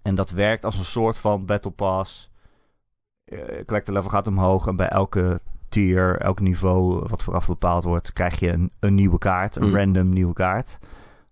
En 0.02 0.14
dat 0.14 0.30
werkt 0.30 0.64
als 0.64 0.78
een 0.78 0.84
soort 0.84 1.18
van 1.18 1.46
Battle 1.46 1.70
Pass. 1.70 2.30
Eh, 3.24 3.64
collector 3.64 3.94
level 3.94 4.10
gaat 4.10 4.26
omhoog 4.26 4.66
en 4.66 4.76
bij 4.76 4.88
elke 4.88 5.40
tier, 5.68 6.18
elk 6.20 6.40
niveau 6.40 7.04
wat 7.08 7.22
vooraf 7.22 7.46
bepaald 7.46 7.84
wordt, 7.84 8.12
krijg 8.12 8.38
je 8.40 8.52
een, 8.52 8.70
een 8.80 8.94
nieuwe 8.94 9.18
kaart, 9.18 9.56
een 9.56 9.68
Mm. 9.68 9.74
random 9.74 10.08
nieuwe 10.08 10.32
kaart. 10.32 10.78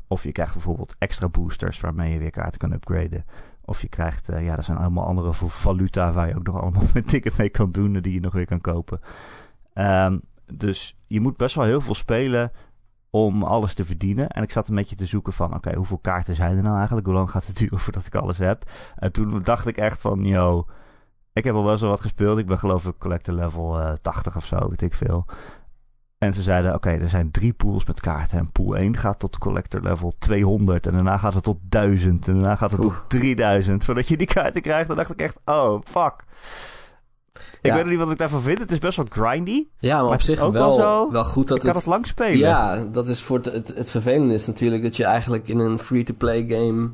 Of 0.08 0.22
je 0.22 0.32
krijgt 0.32 0.52
bijvoorbeeld 0.52 0.96
extra 0.98 1.28
boosters 1.28 1.80
waarmee 1.80 2.12
je 2.12 2.18
weer 2.18 2.30
kaarten 2.30 2.58
kan 2.58 2.72
upgraden. 2.72 3.24
Of 3.64 3.80
je 3.80 3.88
krijgt, 3.88 4.28
eh, 4.28 4.44
ja, 4.44 4.56
er 4.56 4.62
zijn 4.62 4.78
allemaal 4.78 5.06
andere 5.06 5.32
voor 5.32 5.50
valuta 5.50 6.12
waar 6.12 6.28
je 6.28 6.36
ook 6.36 6.46
nog 6.46 6.60
allemaal 6.60 6.82
met 6.94 7.10
dingen 7.10 7.32
mee 7.36 7.48
kan 7.48 7.70
doen 7.72 7.94
en 7.94 8.02
die 8.02 8.12
je 8.12 8.20
nog 8.20 8.32
weer 8.32 8.46
kan 8.46 8.60
kopen. 8.60 9.00
Ehm, 9.72 10.18
dus 10.52 10.98
je 11.06 11.20
moet 11.20 11.36
best 11.36 11.54
wel 11.54 11.64
heel 11.64 11.80
veel 11.80 11.94
spelen 11.94 12.52
om 13.10 13.42
alles 13.42 13.74
te 13.74 13.84
verdienen. 13.84 14.28
En 14.28 14.42
ik 14.42 14.50
zat 14.50 14.68
een 14.68 14.74
beetje 14.74 14.96
te 14.96 15.06
zoeken 15.06 15.32
van, 15.32 15.54
oké, 15.54 15.74
hoeveel 15.74 15.98
kaarten 15.98 16.34
zijn 16.34 16.56
er 16.56 16.62
nou 16.62 16.76
eigenlijk? 16.76 17.06
Hoe 17.06 17.14
lang 17.14 17.30
gaat 17.30 17.46
het 17.46 17.56
duren 17.56 17.78
voordat 17.84 18.06
ik 18.06 18.14
alles 18.14 18.38
heb? 18.38 18.70
En 18.96 19.12
toen 19.12 19.42
dacht 19.42 19.66
ik 19.66 19.76
echt 19.76 20.00
van, 20.00 20.24
yo, 20.24 20.66
ik 21.34 21.44
heb 21.44 21.54
al 21.54 21.64
wel 21.64 21.76
zo 21.76 21.88
wat 21.88 22.00
gespeeld. 22.00 22.38
Ik 22.38 22.46
ben 22.46 22.58
geloof 22.58 22.86
ik 22.86 22.94
collector 22.98 23.34
level 23.34 23.80
eh, 23.80 23.92
80 24.02 24.36
of 24.36 24.44
zo, 24.46 24.68
weet 24.68 24.82
ik 24.82 24.94
veel. 24.94 25.24
En 26.18 26.34
ze 26.34 26.42
zeiden, 26.42 26.74
oké, 26.74 26.90
er 26.90 27.08
zijn 27.08 27.30
drie 27.30 27.52
pools 27.52 27.84
met 27.86 28.00
kaarten. 28.00 28.38
En 28.38 28.52
pool 28.52 28.76
1 28.76 28.96
gaat 28.96 29.18
tot 29.18 29.38
collector 29.38 29.80
level 29.80 30.12
200. 30.18 30.86
En 30.86 30.92
daarna 30.92 31.16
gaat 31.16 31.34
het 31.34 31.42
tot 31.44 31.58
1000. 31.68 32.28
En 32.28 32.34
daarna 32.34 32.56
gaat 32.56 32.70
het 32.70 32.84
Oeh. 32.84 32.94
tot 32.96 33.10
3000. 33.10 33.84
Voordat 33.84 34.08
je 34.08 34.16
die 34.16 34.26
kaarten 34.26 34.62
krijgt, 34.62 34.88
dan 34.88 34.96
dacht 34.96 35.10
ik 35.10 35.20
echt, 35.20 35.38
oh, 35.44 35.80
fuck. 35.84 36.24
Ik 37.60 37.70
Ja. 37.70 37.74
weet 37.74 37.86
niet 37.86 37.98
wat 37.98 38.10
ik 38.10 38.18
daarvan 38.18 38.40
vind. 38.42 38.58
Het 38.58 38.70
is 38.70 38.78
best 38.78 38.96
wel 38.96 39.06
grindy. 39.08 39.66
Ja, 39.78 39.94
maar, 39.96 40.04
Maar 40.04 40.14
op 40.14 40.20
zich 40.20 40.40
ook 40.40 40.52
wel, 40.52 40.76
wel 40.76 41.10
wel, 41.12 41.24
zo- 41.24 41.30
goed 41.30 41.48
dat 41.48 41.56
ik 41.56 41.62
kan 41.62 41.72
het... 41.74 41.84
het 41.84 41.92
lang 41.92 42.06
spelen. 42.06 42.38
Ja, 42.38 42.84
dat 42.92 43.08
is 43.08 43.22
voor 43.22 43.36
het, 43.36 43.52
het, 43.52 43.74
het 43.76 43.90
vervelende 43.90 44.34
is 44.34 44.46
natuurlijk 44.46 44.82
dat 44.82 44.96
je 44.96 45.04
eigenlijk 45.04 45.48
in 45.48 45.58
een 45.58 45.78
free-to-play 45.78 46.44
game 46.48 46.90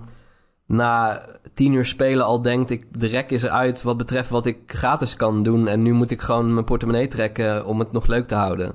na 0.70 1.22
tien 1.54 1.72
uur 1.72 1.84
spelen 1.84 2.24
al 2.24 2.42
denkt, 2.42 2.70
ik, 2.70 2.86
de 3.00 3.06
rek 3.06 3.30
is 3.30 3.42
eruit 3.42 3.82
wat 3.82 3.96
betreft 3.96 4.30
wat 4.30 4.46
ik 4.46 4.58
gratis 4.66 5.16
kan 5.16 5.42
doen. 5.42 5.68
En 5.68 5.82
nu 5.82 5.92
moet 5.92 6.10
ik 6.10 6.20
gewoon 6.20 6.52
mijn 6.54 6.64
portemonnee 6.64 7.06
trekken 7.06 7.66
om 7.66 7.78
het 7.78 7.92
nog 7.92 8.06
leuk 8.06 8.26
te 8.28 8.34
houden. 8.34 8.72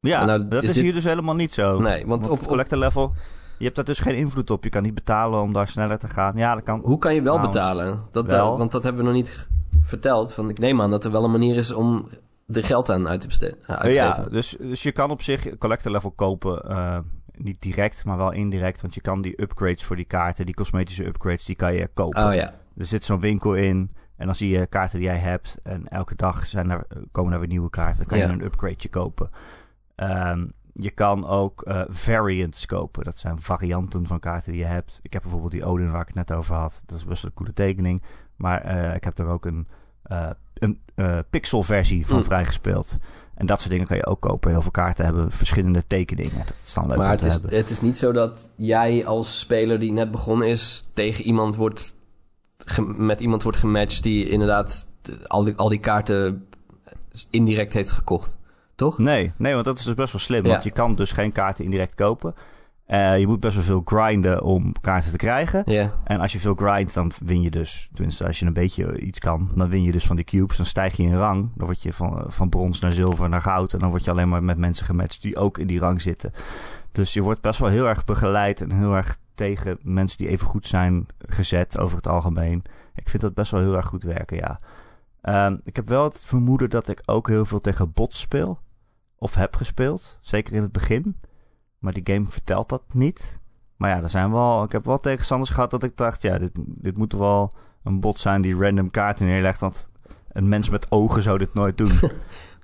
Ja, 0.00 0.24
Nou, 0.24 0.48
dat 0.48 0.62
is 0.62 0.68
is, 0.68 0.74
dit- 0.74 0.84
hier 0.84 0.92
dus 0.92 1.04
helemaal 1.04 1.34
niet 1.34 1.52
zo. 1.52 1.78
Nee, 1.80 1.98
want 1.98 2.08
Want 2.08 2.24
op, 2.24 2.30
het 2.30 2.40
op, 2.40 2.46
collector 2.46 2.78
level, 2.78 3.12
je 3.58 3.64
hebt 3.64 3.76
daar 3.76 3.84
dus 3.84 3.98
geen 3.98 4.16
invloed 4.16 4.50
op. 4.50 4.64
Je 4.64 4.70
kan 4.70 4.82
niet 4.82 4.94
betalen 4.94 5.40
om 5.40 5.52
daar 5.52 5.68
sneller 5.68 5.98
te 5.98 6.08
gaan. 6.08 6.36
Ja, 6.36 6.54
dat 6.54 6.64
kan. 6.64 6.80
hoe 6.84 6.98
kan 6.98 7.14
je 7.14 7.22
wel 7.22 7.32
Trouwens, 7.34 7.56
betalen? 7.58 8.00
Dat, 8.10 8.26
wel. 8.26 8.52
eh, 8.52 8.58
want 8.58 8.72
dat 8.72 8.82
hebben 8.82 9.02
we 9.02 9.08
nog 9.08 9.16
niet 9.18 9.48
verteld. 9.80 10.32
Van, 10.32 10.48
ik 10.48 10.58
neem 10.58 10.80
aan 10.80 10.90
dat 10.90 11.04
er 11.04 11.10
wel 11.12 11.24
een 11.24 11.30
manier 11.30 11.56
is 11.56 11.72
om 11.72 12.08
er 12.52 12.64
geld 12.64 12.90
aan 12.90 13.08
uit 13.08 13.20
te, 13.20 13.26
beste- 13.26 13.56
uh, 13.62 13.76
uitgeven. 13.76 14.06
ja, 14.06 14.26
dus, 14.30 14.56
dus 14.60 14.82
je 14.82 14.92
kan 14.92 15.10
op 15.10 15.22
zich 15.22 15.58
collector 15.58 15.92
level 15.92 16.10
kopen. 16.10 16.62
eh, 16.70 16.98
niet 17.36 17.62
direct, 17.62 18.04
maar 18.04 18.16
wel 18.16 18.32
indirect. 18.32 18.80
Want 18.80 18.94
je 18.94 19.00
kan 19.00 19.22
die 19.22 19.42
upgrades 19.42 19.84
voor 19.84 19.96
die 19.96 20.04
kaarten, 20.04 20.46
die 20.46 20.54
cosmetische 20.54 21.06
upgrades, 21.06 21.44
die 21.44 21.56
kan 21.56 21.74
je 21.74 21.88
kopen. 21.94 22.26
Oh 22.26 22.34
ja, 22.34 22.54
Er 22.76 22.86
zit 22.86 23.04
zo'n 23.04 23.20
winkel 23.20 23.54
in. 23.54 23.90
En 24.16 24.26
dan 24.26 24.34
zie 24.34 24.58
je 24.58 24.66
kaarten 24.66 24.98
die 24.98 25.08
jij 25.08 25.18
hebt. 25.18 25.58
En 25.62 25.88
elke 25.88 26.14
dag 26.14 26.46
zijn 26.46 26.70
er, 26.70 26.86
komen 27.12 27.32
er 27.32 27.38
weer 27.38 27.48
nieuwe 27.48 27.70
kaarten. 27.70 27.98
Dan 27.98 28.06
kan 28.06 28.18
Ja. 28.18 28.26
je 28.26 28.32
een 28.32 28.44
upgradeje 28.44 28.88
kopen. 28.88 29.30
Ehm, 29.94 30.46
je 30.72 30.90
kan 30.90 31.26
ook 31.26 31.62
eh, 31.62 31.82
variants 31.88 32.66
kopen. 32.66 33.04
Dat 33.04 33.18
zijn 33.18 33.38
varianten 33.40 34.06
van 34.06 34.18
kaarten 34.20 34.52
die 34.52 34.60
je 34.60 34.66
hebt. 34.66 34.98
Ik 35.02 35.12
heb 35.12 35.22
bijvoorbeeld 35.22 35.52
die 35.52 35.64
Odin 35.64 35.90
waar 35.90 36.00
ik 36.00 36.06
het 36.06 36.16
net 36.16 36.32
over 36.32 36.54
had. 36.54 36.82
Dat 36.86 36.98
is 36.98 37.04
best 37.04 37.24
een 37.24 37.34
coole 37.34 37.52
tekening. 37.52 38.02
Maar 38.36 38.60
eh, 38.60 38.94
ik 38.94 39.04
heb 39.04 39.18
er 39.18 39.26
ook 39.26 39.44
een, 39.46 39.68
eh 40.02 40.30
een 40.54 40.80
eh, 40.94 41.18
pixelversie 41.30 42.06
van 42.06 42.16
Mm. 42.18 42.24
vrijgespeeld. 42.24 42.98
En 43.34 43.46
dat 43.46 43.58
soort 43.58 43.70
dingen 43.70 43.86
kan 43.86 43.96
je 43.96 44.06
ook 44.06 44.20
kopen. 44.20 44.50
Heel 44.50 44.62
veel 44.62 44.70
kaarten 44.70 45.04
hebben 45.04 45.30
verschillende 45.30 45.86
tekeningen. 45.86 46.38
Dat 46.46 46.56
is 46.64 46.74
dan 46.74 46.86
leuk 46.86 46.96
maar 46.96 47.10
het 47.10 47.24
is, 47.24 47.32
hebben. 47.32 47.56
het 47.56 47.70
is 47.70 47.80
niet 47.80 47.96
zo 47.96 48.12
dat 48.12 48.50
jij 48.56 49.06
als 49.06 49.38
speler 49.38 49.78
die 49.78 49.92
net 49.92 50.10
begonnen 50.10 50.48
is... 50.48 50.84
tegen 50.92 51.24
iemand 51.24 51.56
wordt... 51.56 51.94
met 52.96 53.20
iemand 53.20 53.42
wordt 53.42 53.58
gematcht 53.58 54.02
die 54.02 54.28
inderdaad 54.28 54.88
al 55.26 55.44
die, 55.44 55.54
al 55.56 55.68
die 55.68 55.80
kaarten 55.80 56.46
indirect 57.30 57.72
heeft 57.72 57.90
gekocht. 57.90 58.36
Toch? 58.74 58.98
Nee, 58.98 59.32
nee, 59.36 59.52
want 59.52 59.64
dat 59.64 59.78
is 59.78 59.84
dus 59.84 59.94
best 59.94 60.12
wel 60.12 60.20
slim. 60.20 60.44
Ja. 60.44 60.50
Want 60.50 60.64
je 60.64 60.70
kan 60.70 60.94
dus 60.94 61.12
geen 61.12 61.32
kaarten 61.32 61.64
indirect 61.64 61.94
kopen. 61.94 62.34
Eh, 62.86 63.18
je 63.18 63.26
moet 63.26 63.40
best 63.40 63.54
wel 63.54 63.64
veel 63.64 63.82
grinden 63.84 64.42
om 64.42 64.72
kaarten 64.80 65.10
te 65.10 65.16
krijgen. 65.16 65.64
En 66.04 66.20
als 66.20 66.32
je 66.32 66.38
veel 66.38 66.54
grindt, 66.54 66.94
dan 66.94 67.12
win 67.24 67.42
je 67.42 67.50
dus. 67.50 67.88
Tenminste, 67.92 68.26
als 68.26 68.38
je 68.38 68.46
een 68.46 68.52
beetje 68.52 69.00
iets 69.00 69.18
kan, 69.18 69.50
dan 69.54 69.68
win 69.68 69.82
je 69.82 69.92
dus 69.92 70.06
van 70.06 70.16
die 70.16 70.24
cubes. 70.24 70.56
Dan 70.56 70.66
stijg 70.66 70.96
je 70.96 71.02
in 71.02 71.16
rang. 71.16 71.50
Dan 71.54 71.66
word 71.66 71.82
je 71.82 71.92
van, 71.92 72.24
van 72.26 72.48
brons 72.48 72.80
naar 72.80 72.92
zilver 72.92 73.28
naar 73.28 73.42
goud. 73.42 73.72
En 73.72 73.78
dan 73.78 73.90
word 73.90 74.04
je 74.04 74.10
alleen 74.10 74.28
maar 74.28 74.42
met 74.42 74.58
mensen 74.58 74.86
gematcht 74.86 75.22
die 75.22 75.36
ook 75.36 75.58
in 75.58 75.66
die 75.66 75.78
rang 75.78 76.00
zitten. 76.00 76.32
Dus 76.92 77.12
je 77.12 77.22
wordt 77.22 77.40
best 77.40 77.58
wel 77.58 77.68
heel 77.68 77.88
erg 77.88 78.04
begeleid 78.04 78.60
en 78.60 78.72
heel 78.72 78.94
erg 78.94 79.16
tegen 79.34 79.78
mensen 79.82 80.18
die 80.18 80.28
even 80.28 80.46
goed 80.46 80.66
zijn 80.66 81.06
gezet 81.18 81.78
over 81.78 81.96
het 81.96 82.06
algemeen. 82.06 82.62
Ik 82.94 83.08
vind 83.08 83.22
dat 83.22 83.34
best 83.34 83.50
wel 83.50 83.60
heel 83.60 83.76
erg 83.76 83.86
goed 83.86 84.02
werken, 84.02 84.36
ja. 84.36 84.58
Ehm, 85.20 85.56
ik 85.64 85.76
heb 85.76 85.88
wel 85.88 86.04
het 86.04 86.24
vermoeden 86.24 86.70
dat 86.70 86.88
ik 86.88 87.02
ook 87.04 87.28
heel 87.28 87.44
veel 87.44 87.58
tegen 87.58 87.92
bots 87.92 88.20
speel. 88.20 88.58
Of 89.18 89.34
heb 89.34 89.56
gespeeld. 89.56 90.18
Zeker 90.20 90.54
in 90.54 90.62
het 90.62 90.72
begin. 90.72 91.16
Maar 91.84 91.92
die 91.92 92.14
game 92.14 92.26
vertelt 92.26 92.68
dat 92.68 92.82
niet. 92.92 93.40
Maar 93.76 93.90
ja, 93.90 94.02
er 94.02 94.08
zijn 94.08 94.30
wel, 94.32 94.64
ik 94.64 94.72
heb 94.72 94.84
wel 94.84 95.00
tegenstanders 95.00 95.50
gehad 95.50 95.70
dat 95.70 95.82
ik 95.82 95.96
dacht... 95.96 96.22
Ja, 96.22 96.38
dit, 96.38 96.50
dit 96.64 96.98
moet 96.98 97.12
wel 97.12 97.52
een 97.84 98.00
bot 98.00 98.20
zijn 98.20 98.42
die 98.42 98.56
random 98.56 98.90
kaarten 98.90 99.26
neerlegt. 99.26 99.60
Want 99.60 99.90
een 100.32 100.48
mens 100.48 100.70
met 100.70 100.90
ogen 100.90 101.22
zou 101.22 101.38
dit 101.38 101.54
nooit 101.54 101.78
doen. 101.78 101.90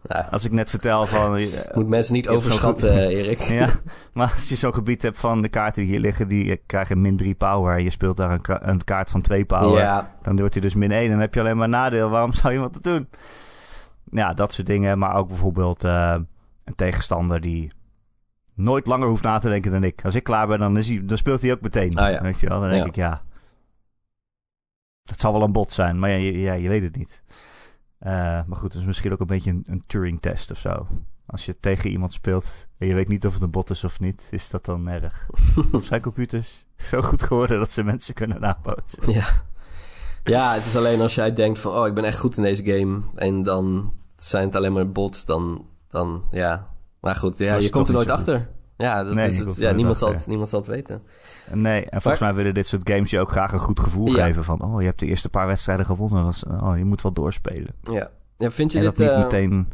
Ja. 0.09 0.29
Als 0.31 0.45
ik 0.45 0.53
net 0.53 0.71
vertel 0.71 1.05
van... 1.07 1.37
eh, 1.37 1.47
Moet 1.75 1.89
mensen 1.89 2.15
niet 2.15 2.29
overschatten, 2.29 2.91
eh, 2.93 3.19
Erik. 3.19 3.41
ja, 3.61 3.69
maar 4.13 4.33
als 4.35 4.49
je 4.49 4.57
zo'n 4.57 4.75
gebied 4.75 5.03
hebt 5.03 5.19
van 5.21 5.43
de 5.43 5.49
kaarten 5.49 5.83
die 5.83 5.91
hier 5.93 6.01
liggen... 6.01 6.29
die 6.29 6.51
eh, 6.51 6.57
krijgen 6.67 7.01
min 7.01 7.17
3 7.17 7.35
power... 7.35 7.77
en 7.77 7.83
je 7.83 7.91
speelt 7.91 8.17
daar 8.17 8.31
een, 8.31 8.41
ka- 8.41 8.61
een 8.69 8.85
kaart 8.85 9.11
van 9.11 9.21
2 9.21 9.45
power... 9.45 9.81
Ja, 9.83 10.15
dan 10.23 10.37
wordt 10.37 10.53
hij 10.55 10.63
dus 10.63 10.75
min 10.75 10.91
1. 10.93 11.11
Dan 11.11 11.19
heb 11.21 11.35
je 11.35 11.41
alleen 11.41 11.57
maar 11.57 11.69
nadeel. 11.69 12.09
Waarom 12.11 12.33
zou 12.33 12.53
je 12.53 12.59
wat 12.59 12.73
te 12.73 12.81
doen? 12.81 13.09
Ja, 14.11 14.35
dat 14.35 14.53
soort 14.53 14.67
dingen. 14.67 14.99
Maar 14.99 15.15
ook 15.15 15.29
bijvoorbeeld 15.29 15.85
eh, 15.85 16.17
een 16.65 16.75
tegenstander 16.75 17.41
die 17.41 17.73
nooit 18.55 18.87
langer 18.87 19.09
hoeft 19.09 19.23
na 19.23 19.39
te 19.39 19.49
denken 19.49 19.71
dan 19.71 19.85
ik. 19.85 20.05
Als 20.05 20.15
ik 20.15 20.25
klaar 20.25 20.47
ben, 20.47 20.59
dan, 20.59 20.77
is 20.77 20.89
hij, 20.89 21.05
dan 21.05 21.17
speelt 21.17 21.43
hij 21.43 21.53
ook 21.53 21.61
meteen. 21.61 21.97
Ah, 21.97 22.11
ja. 22.13 22.23
Weet 22.23 22.41
je 22.41 22.49
wel? 22.49 22.61
Dan 22.61 22.69
denk 22.71 22.83
Ja. 22.83 22.89
ik, 22.89 22.97
ja... 22.97 23.23
Dat 25.03 25.21
zal 25.21 25.33
wel 25.33 25.43
een 25.43 25.53
bot 25.53 25.73
zijn, 25.73 25.99
maar 25.99 26.11
ja, 26.11 26.17
je, 26.17 26.39
ja, 26.39 26.53
je 26.53 26.69
weet 26.69 26.83
het 26.83 26.97
niet. 26.97 27.23
Eh, 27.99 28.11
maar 28.47 28.57
goed, 28.57 28.73
het 28.73 28.81
is 28.81 28.87
misschien 28.87 29.13
ook 29.13 29.21
een 29.21 29.27
beetje 29.27 29.51
een, 29.51 29.63
een 29.67 29.85
Turing-test 29.87 30.51
of 30.51 30.59
zo. 30.59 30.87
Als 31.27 31.47
je 31.47 31.61
tegen 31.61 31.91
iemand 31.91 32.13
speelt 32.13 32.67
en 32.79 32.87
je 32.87 32.95
weet 32.95 33.09
niet 33.09 33.27
of 33.27 33.35
het 33.35 33.43
een 33.43 33.51
bot 33.51 33.71
is 33.71 33.85
of 33.85 34.01
niet, 34.01 34.29
is 34.31 34.51
dat 34.51 34.65
dan 34.65 34.89
erg. 34.89 35.27
of 35.73 35.85
zijn 35.85 36.01
computers 36.01 36.65
zo 36.77 37.03
goed 37.03 37.23
geworden 37.23 37.59
dat 37.59 37.73
ze 37.73 37.83
mensen 37.83 38.15
kunnen 38.15 38.41
nabootsen? 38.41 39.13
ja. 39.13 39.27
ja, 40.25 40.55
het 40.55 40.67
is 40.67 40.77
alleen 40.77 41.01
als 41.01 41.15
jij 41.15 41.33
denkt 41.33 41.59
van... 41.59 41.73
oh, 41.73 41.87
ik 41.87 41.95
ben 41.95 42.05
echt 42.05 42.19
goed 42.19 42.37
in 42.37 42.43
deze 42.43 42.65
game... 42.65 43.01
en 43.15 43.43
dan 43.43 43.93
zijn 44.17 44.45
het 44.45 44.55
alleen 44.57 44.73
maar 44.73 44.91
bots, 44.91 45.25
dan... 45.25 45.67
dan 45.89 46.25
ja. 46.31 46.70
Maar 47.01 47.17
goed, 47.17 47.39
ja, 47.39 47.55
je 47.55 47.71
komt 47.71 47.89
er 47.89 47.95
nooit 47.95 48.11
achter. 48.11 48.49
Ja, 48.77 49.05
dat 49.05 49.15
Nee, 49.15 49.27
is 49.27 49.39
het. 49.39 49.57
Ja, 49.57 49.71
niemand, 49.73 49.99
zal 49.99 50.13
het, 50.13 50.27
niemand 50.27 50.49
zal 50.49 50.59
het 50.59 50.69
weten. 50.69 51.03
Nee, 51.53 51.85
en 51.85 52.01
volgens 52.01 52.23
mij 52.23 52.35
willen 52.35 52.55
dit 52.55 52.67
soort 52.67 52.91
games 52.91 53.11
je 53.11 53.21
ook 53.21 53.31
graag 53.31 53.53
een 53.53 53.59
goed 53.59 53.81
gevoel 53.81 54.17
Ja. 54.17 54.25
geven. 54.25 54.45
Van, 54.45 54.63
oh, 54.63 54.81
je 54.81 54.87
hebt 54.87 55.01
de 55.01 55.07
eerste 55.07 55.29
paar 55.29 55.47
wedstrijden 55.47 55.87
gewonnen. 55.87 56.25
Dat 56.25 56.35
is, 56.35 56.45
oh, 56.45 56.79
je 56.79 56.85
moet 56.85 57.03
wel 57.03 57.13
doorspelen. 57.13 57.75
Ja. 57.83 58.11
ja 58.37 58.51
vind 58.51 58.73
je 58.73 58.79
en 58.79 58.85
dit... 58.85 58.97
dat 58.97 59.07
niet 59.07 59.17
eh, 59.17 59.23
meteen, 59.23 59.73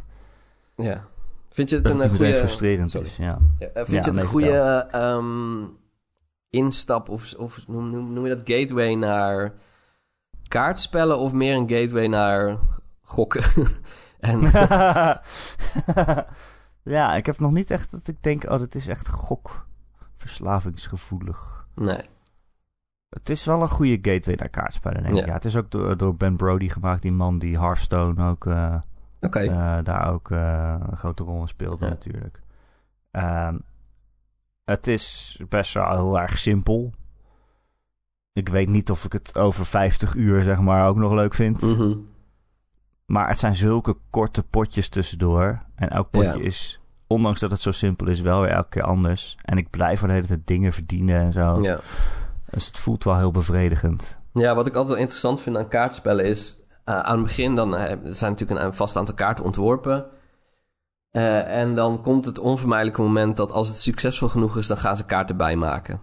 Ja. 0.75 1.05
Vind 1.49 1.69
je 1.69 1.75
het 1.75 1.89
een 1.89 1.97
meteen 1.97 2.17
goede... 2.17 2.33
frustrerend 2.33 2.91
sorry. 2.91 3.07
is. 3.07 3.17
Ja. 3.17 3.39
Ja, 3.59 3.67
eh, 3.67 3.85
vind 3.85 4.03
je 4.03 4.11
het 4.11 4.13
nee, 4.13 4.23
een 4.23 4.29
goede 4.29 4.85
ehm, 4.89 5.63
instap 6.49 7.09
of, 7.09 7.33
of 7.37 7.67
noem, 7.67 7.89
noem, 7.89 8.13
noem 8.13 8.27
je 8.27 8.35
dat 8.35 8.55
gateway 8.55 8.93
naar 8.93 9.53
kaartspellen 10.47 11.17
of 11.17 11.31
meer 11.31 11.55
een 11.55 11.69
gateway 11.69 12.07
naar 12.07 12.57
gokken? 13.01 13.43
en, 14.19 14.39
ja, 16.87 17.15
ik 17.15 17.25
heb 17.25 17.39
nog 17.39 17.51
niet 17.51 17.71
echt 17.71 17.91
dat 17.91 18.07
ik 18.07 18.23
denk, 18.23 18.43
oh, 18.43 18.59
dat 18.59 18.75
is 18.75 18.87
echt 18.87 19.07
gokverslavingsgevoelig. 19.07 21.67
nee. 21.75 22.01
Het 23.09 23.29
is 23.29 23.45
wel 23.45 23.61
een 23.61 23.69
goede 23.69 23.97
gateway 24.01 24.35
naar 24.35 24.49
kaartspellen, 24.49 25.01
denk 25.03 25.13
ik. 25.15 25.19
Ja. 25.19 25.25
Ja, 25.27 25.33
het 25.33 25.45
is 25.45 25.55
ook 25.55 25.71
door, 25.71 25.97
door 25.97 26.15
Ben 26.15 26.35
Brody 26.35 26.69
gemaakt, 26.69 27.01
die 27.01 27.11
man 27.11 27.39
die 27.39 27.59
Hearthstone 27.59 28.29
ook, 28.29 28.45
eh, 28.45 28.75
eh, 29.19 29.83
daar 29.83 30.11
ook 30.13 30.31
eh, 30.31 30.75
een 30.89 30.97
grote 30.97 31.23
rol 31.23 31.41
in 31.41 31.47
speelde 31.47 31.85
Ja. 31.85 31.91
natuurlijk. 31.91 32.41
Ehm, 33.11 33.57
het 34.63 34.87
is 34.87 35.39
best 35.49 35.73
wel 35.73 35.89
heel 35.95 36.19
erg 36.19 36.37
simpel. 36.37 36.91
Ik 38.33 38.49
weet 38.49 38.69
niet 38.69 38.91
of 38.91 39.05
ik 39.05 39.13
het 39.13 39.37
over 39.37 39.65
50 39.65 40.15
uur, 40.15 40.43
zeg 40.43 40.59
maar, 40.59 40.87
ook 40.87 40.97
nog 40.97 41.11
leuk 41.11 41.33
vind. 41.33 41.61
Mhm. 41.61 41.93
Maar 43.07 43.27
het 43.27 43.39
zijn 43.39 43.55
zulke 43.55 43.97
korte 44.09 44.43
potjes 44.43 44.89
tussendoor. 44.89 45.61
En 45.75 45.89
elk 45.89 46.09
potje 46.09 46.39
Ja. 46.39 46.45
is, 46.45 46.79
ondanks 47.07 47.39
dat 47.39 47.51
het 47.51 47.61
zo 47.61 47.71
simpel 47.71 48.07
is, 48.07 48.21
wel 48.21 48.41
weer 48.41 48.49
elke 48.51 48.69
keer 48.69 48.83
anders. 48.83 49.37
En 49.43 49.57
ik 49.57 49.69
blijf 49.69 49.99
de 49.99 50.11
hele 50.11 50.27
tijd 50.27 50.47
dingen 50.47 50.73
verdienen 50.73 51.15
en 51.21 51.31
zo. 51.31 51.61
Ja. 51.61 51.79
Dus 52.51 52.65
het 52.67 52.79
voelt 52.79 53.03
wel 53.03 53.17
heel 53.17 53.31
bevredigend. 53.31 54.19
Ja, 54.33 54.55
wat 54.55 54.65
ik 54.65 54.73
altijd 54.73 54.93
wel 54.93 55.01
interessant 55.01 55.41
vind 55.41 55.57
aan 55.57 55.67
kaartspellen 55.67 56.25
is... 56.25 56.57
eh, 56.83 56.99
aan 56.99 57.15
het 57.17 57.23
begin 57.27 57.55
dan 57.55 57.75
eh, 57.75 57.91
er 57.91 58.15
zijn 58.15 58.31
natuurlijk 58.31 58.61
een, 58.61 58.73
vast 58.73 58.95
aantal 58.95 59.15
kaarten 59.15 59.45
ontworpen. 59.45 60.05
Eh, 61.11 61.59
en 61.59 61.75
dan 61.75 62.01
komt 62.01 62.25
het 62.25 62.39
onvermijdelijke 62.39 63.01
moment 63.01 63.37
dat 63.37 63.51
als 63.51 63.67
het 63.67 63.77
succesvol 63.77 64.27
genoeg 64.29 64.57
is... 64.57 64.67
dan 64.67 64.77
gaan 64.77 64.97
ze 64.97 65.05
kaarten 65.05 65.37
bijmaken. 65.37 65.99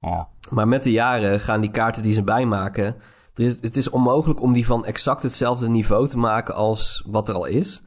Oh. 0.00 0.22
Maar 0.50 0.68
met 0.68 0.82
de 0.82 0.92
jaren 0.92 1.40
gaan 1.40 1.60
die 1.60 1.70
kaarten 1.70 2.02
die 2.02 2.12
ze 2.12 2.22
bijmaken... 2.22 2.96
Is, 3.38 3.60
het 3.60 3.76
is 3.76 3.90
onmogelijk 3.90 4.40
om 4.40 4.52
die 4.52 4.66
van 4.66 4.84
exact 4.84 5.22
hetzelfde 5.22 5.68
niveau 5.68 6.08
te 6.08 6.18
maken 6.18 6.54
als 6.54 7.04
wat 7.06 7.28
er 7.28 7.34
al 7.34 7.44
is. 7.44 7.82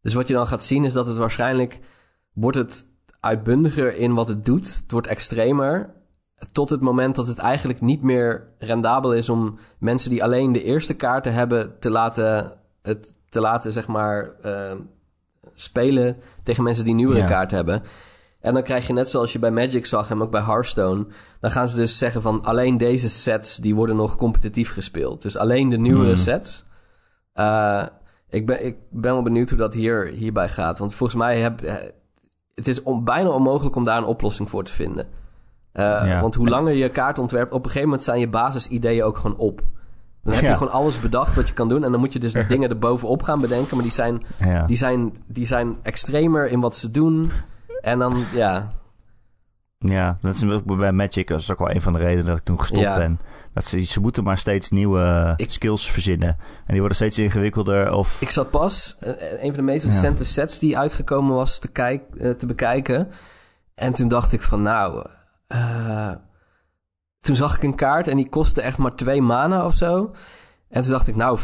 Dus 0.00 0.14
wat 0.14 0.28
je 0.28 0.34
dan 0.34 0.46
gaat 0.46 0.64
zien 0.64 0.84
is 0.84 0.92
dat 0.92 1.06
het 1.06 1.16
waarschijnlijk... 1.16 1.80
wordt 2.32 2.56
het 2.56 2.86
uitbundiger 3.20 3.96
in 3.96 4.14
wat 4.14 4.28
het 4.28 4.44
doet. 4.44 4.76
Het 4.76 4.90
wordt 4.90 5.06
extremer. 5.06 5.94
Tot 6.52 6.70
het 6.70 6.80
moment 6.80 7.16
dat 7.16 7.26
het 7.26 7.38
eigenlijk 7.38 7.80
niet 7.80 8.02
meer 8.02 8.48
rendabel 8.58 9.12
is 9.12 9.28
om 9.28 9.58
mensen 9.78 10.10
die 10.10 10.22
alleen 10.22 10.52
de 10.52 10.62
eerste 10.62 10.94
kaarten 10.94 11.32
hebben 11.32 11.78
te 11.78 11.90
laten, 11.90 12.52
het, 12.82 13.14
te 13.28 13.40
laten 13.40 13.72
zeg 13.72 13.86
maar, 13.86 14.30
eh, 14.42 14.74
spelen 15.54 16.16
tegen 16.42 16.64
mensen 16.64 16.84
die 16.84 16.94
nieuwere 16.94 17.18
Ja. 17.18 17.26
kaarten 17.26 17.56
hebben. 17.56 17.82
En 18.44 18.54
dan 18.54 18.62
krijg 18.62 18.86
je 18.86 18.92
net 18.92 19.08
zoals 19.10 19.32
je 19.32 19.38
bij 19.38 19.50
Magic 19.50 19.86
zag 19.86 20.10
en 20.10 20.22
ook 20.22 20.30
bij 20.30 20.40
Hearthstone. 20.42 21.06
Dan 21.40 21.50
gaan 21.50 21.68
ze 21.68 21.76
dus 21.76 21.98
zeggen 21.98 22.22
van 22.22 22.42
alleen 22.42 22.76
deze 22.78 23.08
sets 23.10 23.56
die 23.56 23.74
worden 23.74 23.96
nog 23.96 24.16
competitief 24.16 24.72
gespeeld. 24.72 25.22
Dus 25.22 25.36
alleen 25.36 25.68
de 25.68 25.78
nieuwere 25.78 26.06
Hmm. 26.12 26.16
sets. 26.16 26.64
Eh, 27.32 27.82
ik, 28.28 28.46
ben, 28.46 28.66
ik 28.66 28.76
ben 28.90 29.12
wel 29.12 29.22
benieuwd 29.22 29.48
hoe 29.48 29.58
dat 29.58 29.74
hier, 29.74 30.06
hierbij 30.06 30.48
gaat. 30.48 30.78
Want 30.78 30.94
volgens 30.94 31.18
mij 31.18 31.40
heb, 31.40 31.62
eh, 31.62 31.74
het 32.54 32.68
is 32.68 32.82
on- 32.82 33.04
bijna 33.04 33.28
onmogelijk 33.28 33.76
om 33.76 33.84
daar 33.84 33.98
een 33.98 34.04
oplossing 34.04 34.50
voor 34.50 34.64
te 34.64 34.72
vinden. 34.72 35.06
Eh, 35.72 35.82
Ja. 35.84 36.20
Want 36.20 36.34
hoe 36.34 36.48
langer 36.48 36.72
je 36.72 36.88
kaart 36.88 37.18
ontwerpt, 37.18 37.52
op 37.52 37.58
een 37.58 37.64
gegeven 37.66 37.88
moment 37.88 38.02
zijn 38.04 38.20
je 38.20 38.28
basisideeën 38.28 39.02
ook 39.04 39.16
gewoon 39.16 39.36
op. 39.36 39.62
Dan 40.22 40.32
heb 40.32 40.42
Ja. 40.42 40.50
je 40.50 40.56
gewoon 40.56 40.72
alles 40.72 41.00
bedacht 41.00 41.36
wat 41.36 41.48
je 41.48 41.54
kan 41.54 41.68
doen. 41.68 41.84
En 41.84 41.90
dan 41.90 42.00
moet 42.00 42.12
je 42.12 42.18
dus 42.18 42.32
dingen 42.48 42.70
erbovenop 42.70 43.22
gaan 43.22 43.40
bedenken. 43.40 43.74
Maar 43.74 43.82
die 43.84 43.92
zijn, 43.92 44.22
Ja. 44.38 44.66
die 44.66 44.76
zijn, 44.76 45.16
die 45.26 45.46
zijn 45.46 45.76
extremer 45.82 46.48
in 46.48 46.60
wat 46.60 46.76
ze 46.76 46.90
doen. 46.90 47.30
En 47.84 47.98
dan, 47.98 48.24
ja, 48.32 48.72
ja, 49.78 50.18
dat 50.20 50.34
is 50.34 50.44
bij 50.64 50.92
Magic. 50.92 51.28
Dat 51.28 51.40
is 51.40 51.50
ook 51.52 51.58
wel 51.58 51.70
een 51.70 51.82
van 51.82 51.92
de 51.92 51.98
redenen 51.98 52.24
dat 52.26 52.38
ik 52.38 52.44
toen 52.44 52.58
gestopt 52.58 52.80
Ja. 52.80 52.96
ben. 52.96 53.20
Dat 53.52 53.64
ze, 53.64 53.80
ze 53.80 54.00
moeten 54.00 54.24
maar 54.24 54.38
steeds 54.38 54.70
nieuwe 54.70 55.34
Ik- 55.36 55.50
skills 55.50 55.90
verzinnen. 55.90 56.28
En 56.28 56.38
die 56.66 56.78
worden 56.78 56.96
steeds 56.96 57.18
ingewikkelder. 57.18 57.92
Of, 57.92 58.20
Ik 58.20 58.30
zat 58.30 58.50
pas 58.50 58.96
eh, 59.00 59.10
een 59.42 59.54
van 59.54 59.54
de 59.54 59.62
meest 59.62 59.84
Ja. 59.84 59.90
recente 59.90 60.24
sets 60.24 60.58
die 60.58 60.78
uitgekomen 60.78 61.34
was 61.34 61.58
te, 61.58 61.68
kijk, 61.68 62.02
eh, 62.18 62.30
te 62.30 62.46
bekijken. 62.46 63.08
En 63.74 63.92
toen 63.92 64.08
dacht 64.08 64.32
ik 64.32 64.42
van 64.42 64.62
nou... 64.62 65.06
eh, 65.46 66.12
toen 67.20 67.36
zag 67.36 67.56
ik 67.56 67.62
een 67.62 67.74
kaart 67.76 68.08
en 68.08 68.16
die 68.16 68.28
kostte 68.28 68.62
echt 68.62 68.78
maar 68.78 68.94
twee 68.94 69.22
mana 69.22 69.66
of 69.66 69.74
zo. 69.74 70.12
En 70.74 70.82
toen 70.82 70.90
dacht 70.90 71.06
ik 71.06 71.16
nou... 71.16 71.38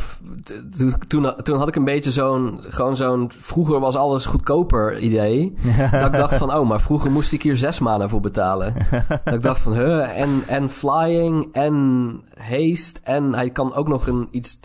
toen, 0.78 0.92
toen, 1.08 1.34
toen 1.42 1.58
had 1.58 1.68
ik 1.68 1.76
een 1.76 1.84
beetje 1.84 2.12
zo'n... 2.12 2.60
Gewoon 2.62 2.96
zo'n... 2.96 3.30
Vroeger 3.38 3.80
was 3.80 3.96
alles 3.96 4.26
goedkoper 4.26 4.98
idee. 4.98 5.54
dat 5.90 6.12
ik 6.12 6.12
dacht 6.12 6.34
van... 6.34 6.54
Oh, 6.54 6.68
maar 6.68 6.80
vroeger 6.80 7.10
moest 7.10 7.32
ik 7.32 7.42
hier 7.42 7.56
zes 7.56 7.78
mana 7.78 8.08
voor 8.08 8.20
betalen. 8.20 8.74
dat 9.24 9.34
ik 9.34 9.42
dacht 9.42 9.60
van... 9.60 9.72
Huh, 9.72 10.18
en, 10.20 10.42
en 10.46 10.70
flying 10.70 11.48
en 11.52 12.24
haste. 12.34 13.00
En 13.02 13.34
hij 13.34 13.50
kan 13.50 13.74
ook 13.74 13.88
nog 13.88 14.06
een 14.06 14.28
iets... 14.30 14.60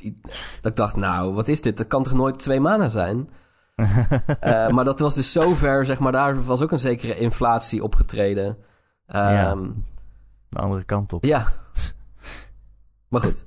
Dat 0.62 0.72
ik 0.72 0.76
dacht, 0.76 0.96
nou, 0.96 1.34
wat 1.34 1.48
is 1.48 1.62
dit? 1.62 1.78
Dat 1.78 1.88
kan 1.88 2.04
toch 2.04 2.14
nooit 2.14 2.40
twee 2.40 2.60
mana 2.60 2.90
zijn? 2.90 3.30
Eh, 4.40 4.70
maar 4.70 4.86
dat 4.86 5.00
was 5.00 5.16
dus 5.16 5.32
zover, 5.32 5.86
zeg 5.86 6.00
maar, 6.00 6.12
daar 6.12 6.44
was 6.44 6.62
ook 6.62 6.72
een 6.72 6.80
zekere 6.80 7.18
inflatie 7.18 7.84
opgetreden. 7.84 8.58
Ja. 9.08 9.50
Ehm, 9.50 9.70
de 10.50 10.60
andere 10.60 10.84
kant 10.84 11.14
op. 11.14 11.26
ja. 11.26 11.48
Maar 13.10 13.22
goed. 13.22 13.46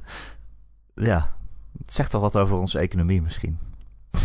Ja, 1.01 1.31
het 1.79 1.93
zegt 1.95 2.11
toch 2.11 2.21
wat 2.21 2.37
over 2.37 2.57
onze 2.57 2.79
economie 2.79 3.23
misschien. 3.23 3.59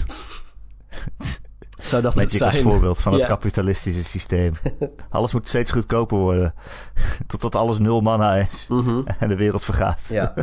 Zo 1.79 2.01
dacht 2.01 2.15
het 2.15 2.23
Magic 2.31 2.41
als 2.41 2.59
voorbeeld 2.59 3.01
van 3.01 3.13
het 3.13 3.25
kapitalistische 3.25 4.03
systeem. 4.03 4.53
alles 5.09 5.33
moet 5.33 5.47
steeds 5.47 5.71
goedkoper 5.71 6.17
worden. 6.17 6.53
Totdat 7.27 7.55
alles 7.55 7.77
nul 7.77 8.01
mana 8.01 8.35
is 8.35 8.65
Mhm. 8.69 9.01
en 9.19 9.27
de 9.27 9.35
wereld 9.35 9.63
vergaat. 9.63 10.07
Ja. 10.07 10.33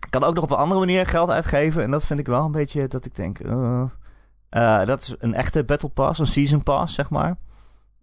Ik 0.00 0.10
kan 0.10 0.24
ook 0.24 0.34
nog 0.34 0.44
op 0.44 0.50
een 0.50 0.56
andere 0.56 0.80
manier 0.80 1.06
geld 1.06 1.30
uitgeven. 1.30 1.82
En 1.82 1.90
dat 1.90 2.06
vind 2.06 2.18
ik 2.20 2.26
wel 2.26 2.44
een 2.44 2.52
beetje 2.52 2.88
dat 2.88 3.04
ik 3.04 3.14
denk... 3.14 3.38
eh, 3.38 3.84
eh, 4.48 4.84
dat 4.86 5.00
is 5.02 5.14
een 5.18 5.34
echte 5.34 5.64
battle 5.64 5.88
pass, 5.88 6.18
een 6.18 6.26
season 6.26 6.62
pass, 6.62 6.94
zeg 6.94 7.10
maar. 7.10 7.36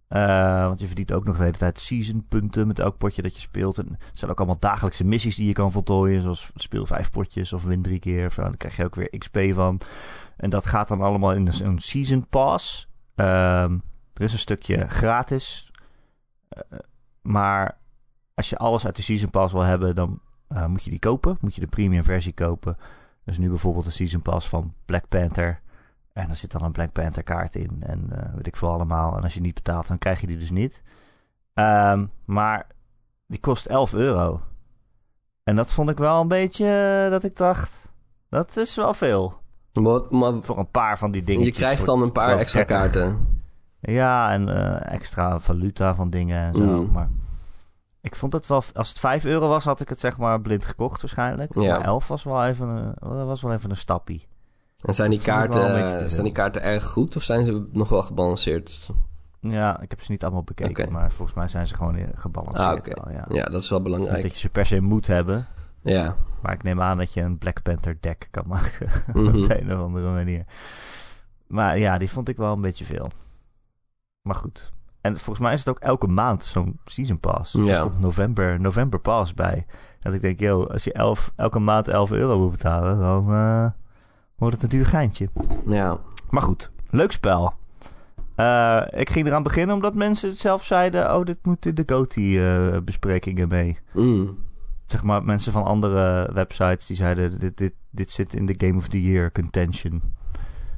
Eh, 0.08 0.66
want 0.66 0.80
je 0.80 0.86
verdient 0.86 1.12
ook 1.12 1.24
nog 1.24 1.36
de 1.36 1.42
hele 1.42 1.56
tijd 1.56 1.78
season 1.78 2.24
punten 2.28 2.66
met 2.66 2.78
elk 2.78 2.98
potje 2.98 3.22
dat 3.22 3.34
je 3.34 3.40
speelt. 3.40 3.78
En 3.78 3.88
er 3.88 4.10
zijn 4.12 4.30
ook 4.30 4.38
allemaal 4.38 4.58
dagelijkse 4.58 5.04
missies 5.04 5.36
die 5.36 5.46
je 5.46 5.52
kan 5.52 5.72
voltooien. 5.72 6.22
Zoals 6.22 6.50
speel 6.54 6.86
vijf 6.86 7.10
potjes 7.10 7.52
of 7.52 7.64
win 7.64 7.82
drie 7.82 7.98
keer. 7.98 8.32
Dan 8.36 8.56
krijg 8.56 8.76
je 8.76 8.84
ook 8.84 8.94
weer 8.94 9.18
XP 9.18 9.38
van. 9.52 9.80
En 10.36 10.50
dat 10.50 10.66
gaat 10.66 10.88
dan 10.88 11.00
allemaal 11.00 11.32
in 11.32 11.52
zo'n 11.52 11.78
season 11.78 12.26
pass. 12.28 12.88
Ehm, 13.14 13.78
er 14.14 14.22
is 14.22 14.32
een 14.32 14.38
stukje 14.38 14.88
gratis. 14.88 15.70
Eh, 16.48 16.78
maar 17.22 17.78
als 18.34 18.50
je 18.50 18.56
alles 18.56 18.86
uit 18.86 18.96
de 18.96 19.02
season 19.02 19.30
pass 19.30 19.52
wil 19.52 19.62
hebben, 19.62 19.94
dan 19.94 20.20
eh, 20.48 20.66
moet 20.66 20.84
je 20.84 20.90
die 20.90 20.98
kopen. 20.98 21.36
Moet 21.40 21.54
je 21.54 21.60
de 21.60 21.66
premium 21.66 22.04
versie 22.04 22.32
kopen. 22.32 22.76
Dus 23.24 23.38
nu 23.38 23.48
bijvoorbeeld 23.48 23.86
een 23.86 23.92
season 23.92 24.22
pass 24.22 24.48
van 24.48 24.74
Black 24.84 25.08
Panther. 25.08 25.60
En 26.18 26.30
er 26.30 26.36
zit 26.36 26.52
dan 26.52 26.62
een 26.62 26.72
Black 26.72 26.92
Panther 26.92 27.22
kaart 27.22 27.54
in. 27.54 27.78
En 27.80 28.06
eh, 28.10 28.34
weet 28.34 28.46
ik 28.46 28.56
veel 28.56 28.70
allemaal. 28.70 29.16
En 29.16 29.22
als 29.22 29.34
je 29.34 29.40
niet 29.40 29.54
betaalt, 29.54 29.88
dan 29.88 29.98
krijg 29.98 30.20
je 30.20 30.26
die 30.26 30.38
dus 30.38 30.50
niet. 30.50 30.82
Ehm, 31.54 32.06
maar 32.24 32.66
die 33.26 33.40
kost 33.40 33.66
11 33.66 33.94
euro. 33.94 34.40
En 35.44 35.56
dat 35.56 35.72
vond 35.72 35.90
ik 35.90 35.98
wel 35.98 36.20
een 36.20 36.28
beetje 36.28 36.66
eh, 37.04 37.10
dat 37.10 37.24
ik 37.24 37.36
dacht... 37.36 37.92
Dat 38.28 38.56
is 38.56 38.76
wel 38.76 38.94
veel. 38.94 39.34
Maar, 39.72 40.00
maar 40.10 40.42
Voor 40.42 40.58
een 40.58 40.70
paar 40.70 40.98
van 40.98 41.10
die 41.10 41.22
dingen. 41.22 41.44
je 41.44 41.52
krijgt 41.52 41.86
dan 41.86 42.02
een 42.02 42.12
paar 42.12 42.38
extra 42.38 42.64
kaarten. 42.64 43.38
Ja, 43.80 44.32
en 44.32 44.48
eh, 44.48 44.92
extra 44.94 45.38
valuta 45.38 45.94
van 45.94 46.10
dingen 46.10 46.38
en 46.38 46.54
zo. 46.54 46.64
Mm. 46.64 46.92
Maar 46.92 47.08
ik 48.00 48.16
vond 48.16 48.32
het 48.32 48.46
wel... 48.46 48.62
Als 48.74 48.88
het 48.88 48.98
5 48.98 49.24
euro 49.24 49.48
was, 49.48 49.64
had 49.64 49.80
ik 49.80 49.88
het 49.88 50.00
zeg 50.00 50.18
maar 50.18 50.40
blind 50.40 50.64
gekocht 50.64 51.00
waarschijnlijk. 51.00 51.54
Ja. 51.54 51.76
Maar 51.76 51.86
11 51.86 52.08
was 52.08 52.22
wel 52.22 52.44
even 52.44 52.68
een, 52.68 53.26
was 53.26 53.42
wel 53.42 53.52
even 53.52 53.70
een 53.70 53.76
stappie. 53.76 54.26
En 54.86 54.94
zijn 54.94 55.10
die, 55.10 55.20
kaarten, 55.20 56.10
zijn 56.10 56.24
die 56.24 56.32
kaarten 56.32 56.62
erg 56.62 56.84
goed 56.84 57.16
of 57.16 57.22
zijn 57.22 57.44
ze 57.44 57.68
nog 57.72 57.88
wel 57.88 58.02
gebalanceerd? 58.02 58.90
Ja, 59.40 59.80
ik 59.80 59.90
heb 59.90 60.00
ze 60.00 60.10
niet 60.10 60.22
allemaal 60.22 60.42
bekeken. 60.42 60.92
Maar 60.92 61.10
volgens 61.12 61.36
mij 61.36 61.48
zijn 61.48 61.66
ze 61.66 61.74
gewoon 61.74 61.98
gebalanceerd 62.14 62.96
Ah, 62.98 63.04
wel, 63.04 63.14
ja. 63.14 63.24
Ja, 63.28 63.44
dat 63.44 63.62
is 63.62 63.68
wel 63.68 63.78
niet 63.78 63.88
belangrijk. 63.90 64.22
dat 64.22 64.32
je 64.32 64.38
ze 64.38 64.48
per 64.48 64.66
se 64.66 64.80
moet 64.80 65.06
hebben. 65.06 65.46
Ja. 65.82 66.16
Maar 66.42 66.52
ik 66.52 66.62
neem 66.62 66.80
aan 66.80 66.98
dat 66.98 67.12
je 67.12 67.20
een 67.20 67.38
Black 67.38 67.62
Panther 67.62 67.96
deck 68.00 68.28
kan 68.30 68.44
maken. 68.46 68.88
Mhm. 69.14 69.26
Op 69.26 69.32
de 69.48 69.60
een 69.60 69.72
of 69.72 69.80
andere 69.80 70.08
manier. 70.12 70.44
Maar 71.46 71.78
ja, 71.78 71.98
die 71.98 72.10
vond 72.10 72.28
ik 72.28 72.36
wel 72.36 72.52
een 72.52 72.60
beetje 72.60 72.84
veel. 72.84 73.10
Maar 74.22 74.34
goed. 74.34 74.70
En 75.00 75.16
volgens 75.16 75.38
mij 75.38 75.52
is 75.52 75.58
het 75.58 75.68
ook 75.68 75.78
elke 75.78 76.06
maand 76.06 76.44
zo'n 76.44 76.80
season 76.84 77.20
pass. 77.20 77.52
Ja. 77.52 77.66
Er 77.66 77.74
stond 77.74 78.00
november, 78.00 78.60
november 78.60 79.00
pass 79.00 79.34
bij. 79.34 79.66
Dat 80.00 80.12
ik 80.14 80.20
denk, 80.20 80.38
yo, 80.40 80.64
als 80.64 80.84
je 80.84 80.92
elf, 80.92 81.32
elke 81.36 81.58
maand 81.58 81.88
11 81.88 82.10
euro 82.10 82.38
moet 82.38 82.50
betalen, 82.50 82.98
dan 82.98 83.32
eh, 83.32 83.70
wordt 84.38 84.54
het 84.54 84.62
een 84.62 84.78
duur 84.78 84.86
geintje. 84.86 85.28
Ja. 85.66 85.98
Maar 86.30 86.42
goed, 86.42 86.70
leuk 86.90 87.12
spel. 87.12 87.52
Eh, 88.34 88.82
ik 88.90 89.10
ging 89.10 89.26
eraan 89.26 89.42
beginnen 89.42 89.74
omdat 89.74 89.94
mensen 89.94 90.28
het 90.28 90.38
zelf 90.38 90.64
zeiden... 90.64 91.14
oh, 91.16 91.24
dit 91.24 91.38
moet 91.42 91.66
in 91.66 91.74
de 91.74 91.82
GOTY-besprekingen 91.86 93.48
mee. 93.48 93.78
Mm. 93.92 94.38
Zeg 94.86 95.02
maar, 95.02 95.22
mensen 95.24 95.52
van 95.52 95.64
andere 95.64 96.30
websites 96.32 96.86
die 96.86 96.96
zeiden... 96.96 97.38
dit, 97.38 97.56
dit, 97.56 97.72
dit 97.90 98.10
zit 98.10 98.34
in 98.34 98.46
de 98.46 98.54
Game 98.66 98.76
of 98.78 98.88
the 98.88 99.02
Year 99.02 99.32
contention. 99.32 100.02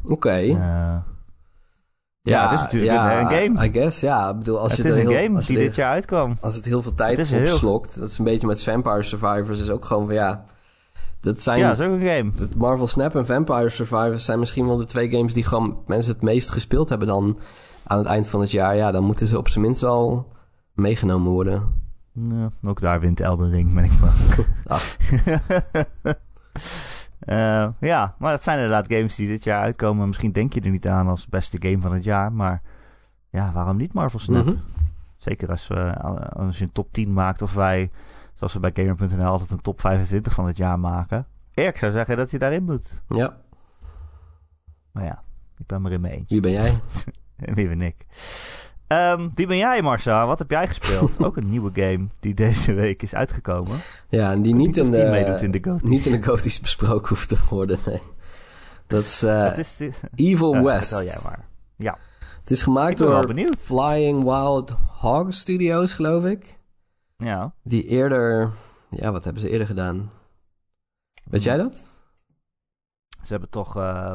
Oké. 0.05 0.31
Eh, 0.31 0.97
Ja, 2.23 2.43
het 2.43 2.53
is 2.53 2.61
natuurlijk 2.63 2.93
een- 2.93 3.19
een 3.19 3.31
game. 3.55 3.67
I 3.67 3.73
guess, 3.73 4.01
ja. 4.01 4.31
Ik 4.31 4.37
bedoel, 4.39 4.59
als 4.59 4.73
het 4.73 4.83
je 4.83 4.89
is 4.89 4.95
een 4.95 5.09
heel, 5.09 5.23
game 5.23 5.37
als 5.37 5.47
je 5.47 5.53
die 5.53 5.63
dit 5.63 5.75
jaar 5.75 5.91
uitkwam. 5.93 6.35
Als 6.41 6.55
het 6.55 6.65
heel 6.65 6.83
veel 6.83 6.95
tijd 6.95 7.19
is 7.19 7.31
heel- 7.31 7.53
opslokt, 7.53 7.99
dat 7.99 8.09
is 8.09 8.19
een 8.19 8.25
beetje 8.25 8.47
met 8.47 8.65
Vampire 8.65 9.03
Survivors, 9.03 9.61
is 9.61 9.71
ook 9.71 9.85
gewoon 9.85 10.07
van 10.07 10.15
ja. 10.15 10.45
Dat 11.21 11.43
zijn 11.43 11.59
Ja, 11.59 11.69
dat 11.69 11.81
is 11.81 11.87
ook 11.87 11.93
een 11.93 12.07
game. 12.07 12.49
Marvel 12.57 12.87
Snap 12.87 13.15
en 13.15 13.27
Vampire 13.27 13.69
Survivors 13.69 14.25
zijn 14.25 14.39
misschien 14.39 14.67
wel 14.67 14.77
de 14.77 14.85
twee 14.85 15.11
games 15.11 15.33
die 15.33 15.45
gewoon 15.45 15.79
mensen 15.87 16.13
het 16.13 16.23
meest 16.23 16.51
gespeeld 16.51 16.89
hebben 16.89 17.09
dan 17.09 17.39
aan 17.87 17.99
het 17.99 18.07
eind 18.07 18.29
van 18.29 18.41
het 18.41 18.51
jaar. 18.51 18.77
Ja, 18.77 18.91
dan 18.91 19.05
moeten 19.05 19.27
ze 19.27 19.39
op 19.39 19.49
zijn 19.49 19.65
minst 19.65 19.81
wel 19.81 20.33
meegenomen 20.73 21.31
worden. 21.33 21.63
Ja, 22.13 22.51
ook 22.63 22.81
daar 22.81 23.01
wint 23.01 23.21
Elden 23.21 23.51
Ring, 23.51 23.75
ben 23.75 23.85
ik 23.85 23.93
bang. 24.01 24.15
Ach. 24.67 24.97
Eh, 27.21 27.69
ja, 27.81 28.15
maar 28.19 28.33
het 28.33 28.43
zijn 28.43 28.59
inderdaad 28.59 28.93
games 28.93 29.15
die 29.15 29.29
dit 29.29 29.45
jaar 29.45 29.63
uitkomen. 29.63 30.07
Misschien 30.07 30.33
denk 30.33 30.53
je 30.53 30.61
er 30.61 30.71
niet 30.71 30.89
aan 30.89 31.09
als 31.09 31.27
beste 31.27 31.57
game 31.61 31.81
van 31.81 31.93
het 31.93 32.05
jaar. 32.05 32.33
Maar 32.33 32.63
ja, 33.31 33.53
waarom 33.53 33.77
niet 33.77 33.93
Marvel 33.93 34.19
Snap? 34.19 34.45
Mhm. 34.45 34.57
Zeker 35.17 35.51
als, 35.51 35.69
we, 35.69 35.97
als 36.33 36.59
je 36.59 36.65
een 36.65 36.73
top 36.73 36.93
10 36.93 37.13
maakt 37.13 37.43
of 37.43 37.55
wij, 37.55 37.91
zoals 38.41 38.53
we 38.53 38.61
bij 38.61 38.71
Gamer.nl 38.75 39.25
altijd 39.25 39.51
een 39.51 39.61
top 39.61 39.81
25 39.81 40.33
van 40.33 40.47
het 40.47 40.57
jaar 40.57 40.79
maken. 40.79 41.27
Erik 41.55 41.77
zou 41.77 41.93
zeggen 41.93 42.17
dat 42.17 42.31
hij 42.31 42.39
daarin 42.39 42.63
moet. 42.65 43.03
Ja, 43.09 43.37
Maar 44.93 45.05
ja, 45.05 45.23
ik 45.59 45.67
ben 45.67 45.85
er 45.85 45.93
in 45.93 46.01
mee 46.01 46.13
eens. 46.13 46.31
wie 46.31 46.41
ben 46.41 46.51
jij? 46.51 46.81
En 47.37 47.55
wie 47.59 47.69
ben 47.69 47.81
ik? 47.81 48.07
Ehm, 48.87 49.29
wie 49.35 49.47
ben 49.47 49.57
jij, 49.57 49.83
Marcel? 49.83 50.27
Wat 50.27 50.39
heb 50.39 50.51
jij 50.51 50.69
gespeeld? 50.69 51.19
Ook 51.25 51.37
een 51.37 51.51
nieuwe 51.51 51.71
game 51.75 52.07
die 52.21 52.35
deze 52.35 52.73
week 52.73 53.03
is 53.03 53.15
uitgekomen. 53.15 53.79
Ja, 54.09 54.33
en 54.33 54.43
die 54.43 54.55
niet, 54.55 54.81
of 54.81 54.87
in 54.87 54.93
die 54.93 55.01
de, 55.01 55.07
in 55.41 55.81
niet 55.83 56.07
in 56.07 56.13
de 56.13 56.23
Goties 56.23 56.61
besproken 56.61 57.09
hoeft 57.09 57.29
te 57.29 57.37
worden, 57.49 57.79
nee. 57.87 58.01
Dat 58.87 59.05
is 59.05 59.23
eh, 59.23 59.59
is 59.59 59.81
Evil 60.15 60.55
Ja, 60.57 60.63
West. 60.63 60.89
vertel 60.89 61.07
jij 61.07 61.21
maar. 61.25 61.49
Het 62.41 62.51
is 62.51 62.63
gemaakt 62.63 62.91
Ik 62.91 62.97
ben 62.97 63.07
wel 63.09 63.17
door 63.17 63.27
benieuwd. 63.35 63.57
Flying 63.59 64.23
Wild 64.23 64.71
Hog 65.01 65.35
Studios, 65.35 65.93
geloof 65.93 66.25
ik. 66.25 66.60
Ja. 67.21 67.55
Die 67.63 67.85
eerder... 67.87 68.51
Ja, 68.91 69.11
wat 69.13 69.25
hebben 69.25 69.43
ze 69.43 69.49
eerder 69.49 69.67
gedaan? 69.67 70.11
Weet 71.25 71.43
jij 71.43 71.57
dat? 71.57 71.73
Ze 73.23 73.33
hebben 73.33 73.51
toch, 73.51 73.77
eh, 73.77 74.15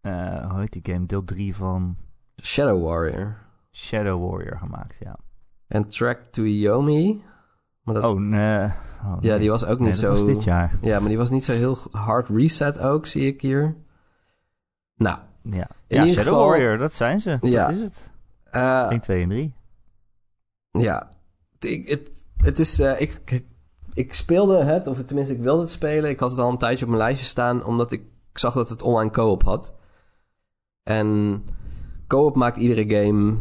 eh, 0.00 0.50
hoe 0.50 0.60
heet 0.60 0.72
die 0.82 0.92
game? 0.94 1.06
Deel 1.06 1.24
3 1.24 1.56
van 1.56 1.96
Shadow 2.42 2.84
Warrior. 2.84 3.36
Shadow 3.72 4.30
Warrior 4.30 4.58
gemaakt, 4.58 4.96
ja. 4.98 5.16
En 5.66 5.88
Track 5.88 6.20
to 6.20 6.42
Yomi. 6.42 7.24
Maar 7.82 7.94
dat, 7.94 8.04
Oh, 8.04 8.18
nee. 8.20 8.64
Oh, 9.04 9.16
ja, 9.20 9.30
nee. 9.30 9.38
die 9.38 9.50
was 9.50 9.64
ook 9.64 9.78
Nee, 9.78 9.88
niet 9.90 10.00
dat 10.00 10.16
zo... 10.18 10.24
was 10.24 10.34
dit 10.34 10.44
jaar. 10.44 10.78
Ja, 10.82 10.98
maar 10.98 11.08
die 11.08 11.18
was 11.18 11.30
niet 11.30 11.44
zo 11.44 11.52
heel 11.52 11.78
hard 11.90 12.28
reset 12.28 12.78
ook, 12.78 13.06
zie 13.06 13.26
ik 13.26 13.40
hier. 13.40 13.76
Nou, 14.94 15.18
Ja, 15.42 15.50
In 15.50 15.96
ja 15.96 16.00
ieder 16.00 16.08
Shadow 16.08 16.22
geval- 16.32 16.46
Warrior, 16.48 16.78
dat 16.78 16.92
zijn 16.92 17.20
ze. 17.20 17.38
Ja. 17.40 17.66
Dat 17.66 17.76
is 17.76 17.82
het. 17.82 18.12
eh, 18.44 18.86
1, 18.90 19.00
2 19.00 19.22
en 19.22 19.28
3. 19.28 19.54
ja. 20.70 21.10
Ik, 21.58 21.88
het, 21.88 22.10
het 22.36 22.58
is... 22.58 22.80
eh, 22.80 23.00
ik, 23.00 23.20
ik, 23.24 23.44
ik 23.94 24.14
speelde 24.14 24.64
het, 24.64 24.86
of 24.86 25.02
tenminste 25.02 25.34
ik 25.34 25.42
wilde 25.42 25.60
het 25.60 25.70
spelen. 25.70 26.10
Ik 26.10 26.20
had 26.20 26.30
het 26.30 26.38
al 26.38 26.50
een 26.50 26.58
tijdje 26.58 26.84
op 26.84 26.90
mijn 26.90 27.02
lijstje 27.02 27.26
staan, 27.26 27.64
omdat 27.64 27.92
ik 27.92 28.02
zag 28.32 28.54
dat 28.54 28.68
het 28.68 28.82
online 28.82 29.10
co-op 29.10 29.42
had. 29.42 29.74
En 30.82 31.42
co-op 32.06 32.36
maakt 32.36 32.56
iedere 32.56 32.96
game 32.96 33.36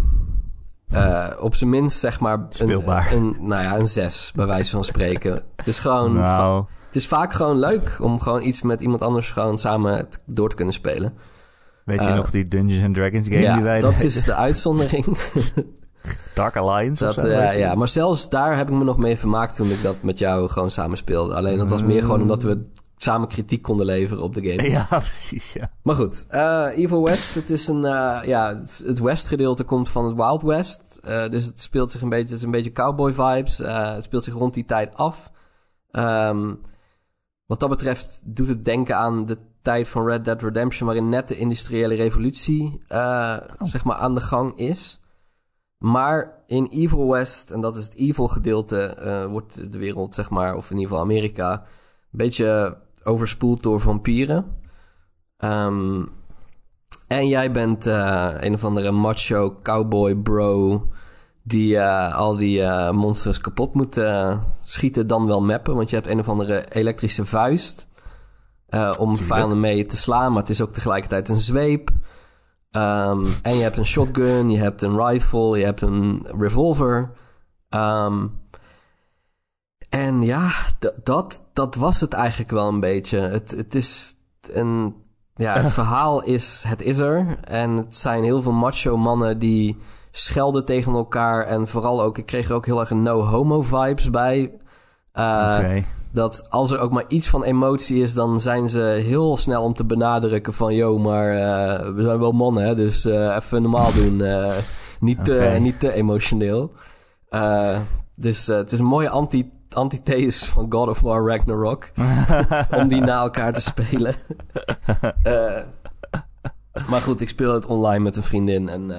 eh, 0.88 1.27
op 1.39 1.55
zijn 1.55 1.69
minst, 1.69 1.99
zeg 1.99 2.19
maar... 2.19 2.38
Een, 2.39 2.45
Speelbaar. 2.49 3.13
Een, 3.13 3.36
nou 3.39 3.63
ja, 3.63 3.77
een 3.77 3.88
zes, 3.88 4.31
bij 4.36 4.45
wijze 4.45 4.71
van 4.71 4.86
spreken. 4.86 5.43
Het 5.55 5.67
is 5.67 5.79
gewoon... 5.79 6.13
Nou, 6.19 6.65
Het 6.88 6.95
is 6.95 7.08
vaak 7.08 7.34
gewoon 7.34 7.60
leuk 7.60 7.97
om 8.01 8.19
gewoon 8.19 8.43
iets 8.43 8.62
met 8.62 8.81
iemand 8.81 9.01
anders 9.01 9.31
gewoon 9.31 9.58
samen 9.58 10.08
door 10.25 10.49
te 10.49 10.55
kunnen 10.55 10.73
spelen. 10.73 11.13
weet 11.86 12.01
je 12.01 12.08
eh, 12.08 12.15
nog 12.15 12.31
die 12.31 12.47
Dungeons 12.47 12.84
and 12.84 12.95
Dragons 12.95 13.27
game 13.27 13.39
ja, 13.39 13.53
die 13.55 13.63
wij 13.63 13.79
dat 13.79 13.91
deden? 13.91 14.05
is 14.08 14.23
de 14.23 14.36
uitzondering. 14.36 15.05
Dark 16.34 16.56
Alliance 16.56 17.08
of 17.08 17.15
dat, 17.15 17.26
zo? 17.26 17.32
eh, 17.32 17.60
ja, 17.60 17.76
maar 17.76 17.88
zelfs 17.88 18.30
daar 18.30 18.58
heb 18.58 18.70
ik 18.70 18.76
me 18.76 18.84
nog 18.84 18.98
mee 18.98 19.18
vermaakt 19.18 19.56
toen 19.56 19.72
ik 19.72 19.82
dat 19.82 19.96
met 20.02 20.20
jou 20.20 20.50
gewoon 20.50 20.72
samen 20.72 20.98
speelde. 20.98 21.34
Alleen 21.34 21.58
dat 21.58 21.70
was 21.70 21.84
meer 21.84 22.02
gewoon 22.02 22.22
omdat 22.22 22.44
we 22.44 22.65
samen 22.98 23.28
kritiek 23.28 23.62
konden 23.62 23.86
leveren 23.86 24.24
op 24.24 24.34
de 24.34 24.50
game. 24.50 24.70
Ja, 24.76 24.86
precies, 24.89 25.54
ja. 25.54 25.72
Maar 25.82 25.96
goed, 25.96 26.26
eh, 26.30 26.68
Evil 26.76 27.04
West, 27.04 27.36
het 27.36 27.50
is 27.50 27.68
een, 27.68 27.86
eh, 27.86 28.20
ja, 28.26 28.62
het 28.84 29.00
West 29.00 29.28
gedeelte 29.28 29.63
komt 29.63 29.89
van 29.89 30.06
het 30.06 30.15
Wild 30.15 30.41
West. 30.41 31.00
Dus 31.30 31.46
het 31.46 31.62
speelt 31.62 31.91
zich 31.91 32.02
een 32.02 32.10
beetje, 32.10 32.28
het 32.28 32.38
is 32.38 32.44
een 32.44 32.52
beetje 32.52 32.72
cowboy 32.72 33.13
vibes. 33.13 33.60
Eh, 33.60 33.94
het 33.94 34.04
speelt 34.04 34.24
zich 34.24 34.34
rond 34.34 34.54
die 34.54 34.65
tijd 34.65 34.96
af. 34.96 35.32
Ehm, 35.91 36.54
wat 37.46 37.60
dat 37.60 37.70
betreft 37.70 38.22
doet 38.26 38.48
het 38.48 38.65
denken 38.65 38.98
aan 38.98 39.26
de 39.26 39.38
tijd 39.62 39.88
van 39.88 40.08
Red 40.08 40.26
Dead 40.26 40.41
Redemption, 40.41 40.88
waarin 40.88 41.10
net 41.10 41.28
de 41.28 41.38
industriële 41.38 41.96
revolutie, 41.96 42.82
eh, 42.88 43.38
zeg 43.63 43.84
maar, 43.84 43.96
aan 43.96 44.15
de 44.15 44.22
gang 44.22 44.58
is. 44.58 45.00
Maar 45.78 46.44
in 46.48 46.68
Evil 46.72 47.10
West, 47.10 47.52
en 47.52 47.62
dat 47.62 47.78
is 47.78 47.84
het 47.84 47.96
evil 47.96 48.28
gedeelte, 48.28 48.84
eh, 48.86 49.26
wordt 49.26 49.72
de 49.72 49.78
wereld, 49.78 50.16
zeg 50.16 50.30
maar, 50.30 50.56
of 50.56 50.72
in 50.72 50.78
ieder 50.78 50.90
geval 50.90 51.04
Amerika, 51.04 51.52
een 51.52 51.60
beetje 52.12 52.78
overspoeld 53.04 53.64
door 53.64 53.82
vampieren. 53.82 54.46
Ehm, 55.38 56.04
en 57.08 57.28
jij 57.28 57.52
bent 57.52 57.86
eh, 57.86 58.34
een 58.40 58.54
of 58.54 58.64
andere 58.64 58.92
macho 58.92 59.58
cowboy 59.64 60.16
bro 60.16 60.84
die 61.44 61.78
eh, 61.78 62.16
al 62.16 62.36
die 62.36 62.64
monsters 62.92 63.42
kapot 63.42 63.74
moet 63.74 64.02
schieten, 64.64 65.08
dan 65.08 65.26
wel 65.26 65.42
mappen. 65.42 65.76
Want 65.76 65.90
je 65.90 65.96
hebt 65.96 66.08
een 66.08 66.20
of 66.20 66.30
andere 66.30 66.66
elektrische 66.72 67.26
vuist 67.26 67.88
om 69.00 69.18
vijanden 69.18 69.60
mee 69.60 69.86
te 69.86 69.98
slaan, 69.98 70.32
maar 70.32 70.42
het 70.42 70.50
is 70.50 70.62
ook 70.62 70.74
tegelijkertijd 70.74 71.30
een 71.30 71.40
zweep. 71.40 71.92
Ehm, 72.76 73.26
en 73.42 73.56
je 73.56 73.64
hebt 73.64 73.78
een 73.78 73.86
shotgun, 73.86 74.50
je 74.50 74.58
hebt 74.58 74.82
een 74.82 75.08
rifle, 75.08 75.58
je 75.58 75.66
hebt 75.66 75.82
een 75.82 76.28
revolver. 76.38 77.12
Ehm, 77.70 78.28
en 79.90 80.22
ja, 80.22 80.50
dat, 81.04 81.44
dat 81.54 81.76
was 81.76 82.02
het 82.02 82.14
eigenlijk 82.14 82.52
wel 82.52 82.68
een 82.68 82.80
beetje. 82.80 83.20
Het, 83.20 83.52
het 83.52 83.76
is 83.76 84.16
een. 84.52 84.96
Ja, 85.36 85.54
het 85.54 85.72
verhaal 85.82 86.24
is. 86.24 86.64
Het 86.68 86.82
is 86.82 86.98
er. 86.98 87.38
En 87.44 87.78
het 87.78 87.96
zijn 87.96 88.24
heel 88.24 88.42
veel 88.42 88.52
macho 88.52 88.98
mannen 88.98 89.40
die 89.40 89.78
schelden 90.12 90.66
tegen 90.66 90.94
elkaar. 90.94 91.46
En 91.46 91.68
vooral 91.68 92.02
ook. 92.02 92.18
Ik 92.18 92.26
kreeg 92.26 92.50
er 92.50 92.56
ook 92.56 92.66
heel 92.66 92.80
erg 92.80 92.90
een 92.90 93.04
no-homo 93.04 93.62
vibes 93.62 94.10
bij. 94.10 94.58
Oké. 95.14 95.84
Dat 96.15 96.49
als 96.49 96.71
er 96.71 96.80
ook 96.80 96.91
maar 96.91 97.06
iets 97.08 97.30
van 97.30 97.43
emotie 97.43 98.01
is, 98.01 98.13
dan 98.13 98.41
zijn 98.41 98.69
ze 98.69 98.80
heel 98.80 99.38
snel 99.38 99.63
om 99.63 99.73
te 99.73 99.86
benadrukken 99.86 100.54
van... 100.54 100.73
Yo, 100.73 100.97
maar 100.97 101.30
eh, 101.30 101.93
we 101.93 102.04
zijn 102.04 102.19
wel 102.19 102.32
mannen, 102.32 102.63
hè, 102.63 102.75
dus 102.75 103.06
eh, 103.06 103.36
even 103.36 103.62
normaal 103.62 103.93
doen. 103.93 104.21
eh, 104.21 104.58
niet, 104.99 105.25
te, 105.25 105.56
niet 105.60 105.80
te 105.80 105.91
emotioneel. 105.91 106.71
Dus 108.15 108.47
het 108.47 108.71
is 108.71 108.80
een 108.80 108.86
mooie 108.86 109.10
anti 109.10 109.51
antithese 109.69 110.45
van 110.45 110.65
God 110.69 110.89
of 110.89 110.99
War 110.99 111.28
Ragnarok. 111.28 111.89
om 112.80 112.88
die 112.88 113.01
na 113.01 113.19
elkaar 113.19 113.54
te 113.54 113.62
spelen. 113.62 114.15
Maar 116.89 117.01
goed, 117.01 117.21
ik 117.21 117.30
speel 117.30 117.54
het 117.54 117.65
online 117.65 118.04
met 118.04 118.15
een 118.15 118.23
vriendin 118.23 118.69
en 118.69 118.91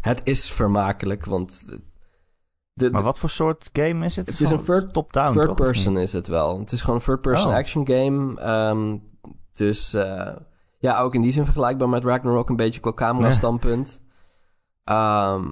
het 0.00 0.20
is 0.24 0.50
vermakelijk, 0.50 1.24
want... 1.24 1.64
De, 2.76 2.90
Maar 2.90 3.02
wat 3.02 3.18
voor 3.18 3.30
soort 3.30 3.70
game 3.72 4.04
is 4.04 4.16
het? 4.16 4.26
Het 4.26 4.40
is 4.40 4.50
een 4.50 4.64
third- 4.64 4.92
top-down, 4.92 5.32
third 5.32 5.46
toch, 5.46 5.56
person 5.56 5.96
is 5.98 6.12
het 6.12 6.26
wel. 6.26 6.58
Het 6.58 6.72
is 6.72 6.80
gewoon 6.80 6.96
een 6.96 7.04
third 7.04 7.20
person 7.20 7.50
Oh. 7.50 7.56
action 7.56 7.86
game. 7.86 8.40
Ehm, 8.40 8.96
dus 9.52 9.94
eh, 9.94 10.32
ja, 10.78 10.98
ook 10.98 11.14
in 11.14 11.20
die 11.22 11.30
zin 11.32 11.44
vergelijkbaar 11.44 11.88
met 11.88 12.04
Ragnarok 12.04 12.48
een 12.48 12.56
beetje 12.56 12.80
qua 12.80 12.92
camera 12.92 13.32
standpunt. 13.32 14.02
Ehm, 14.84 15.44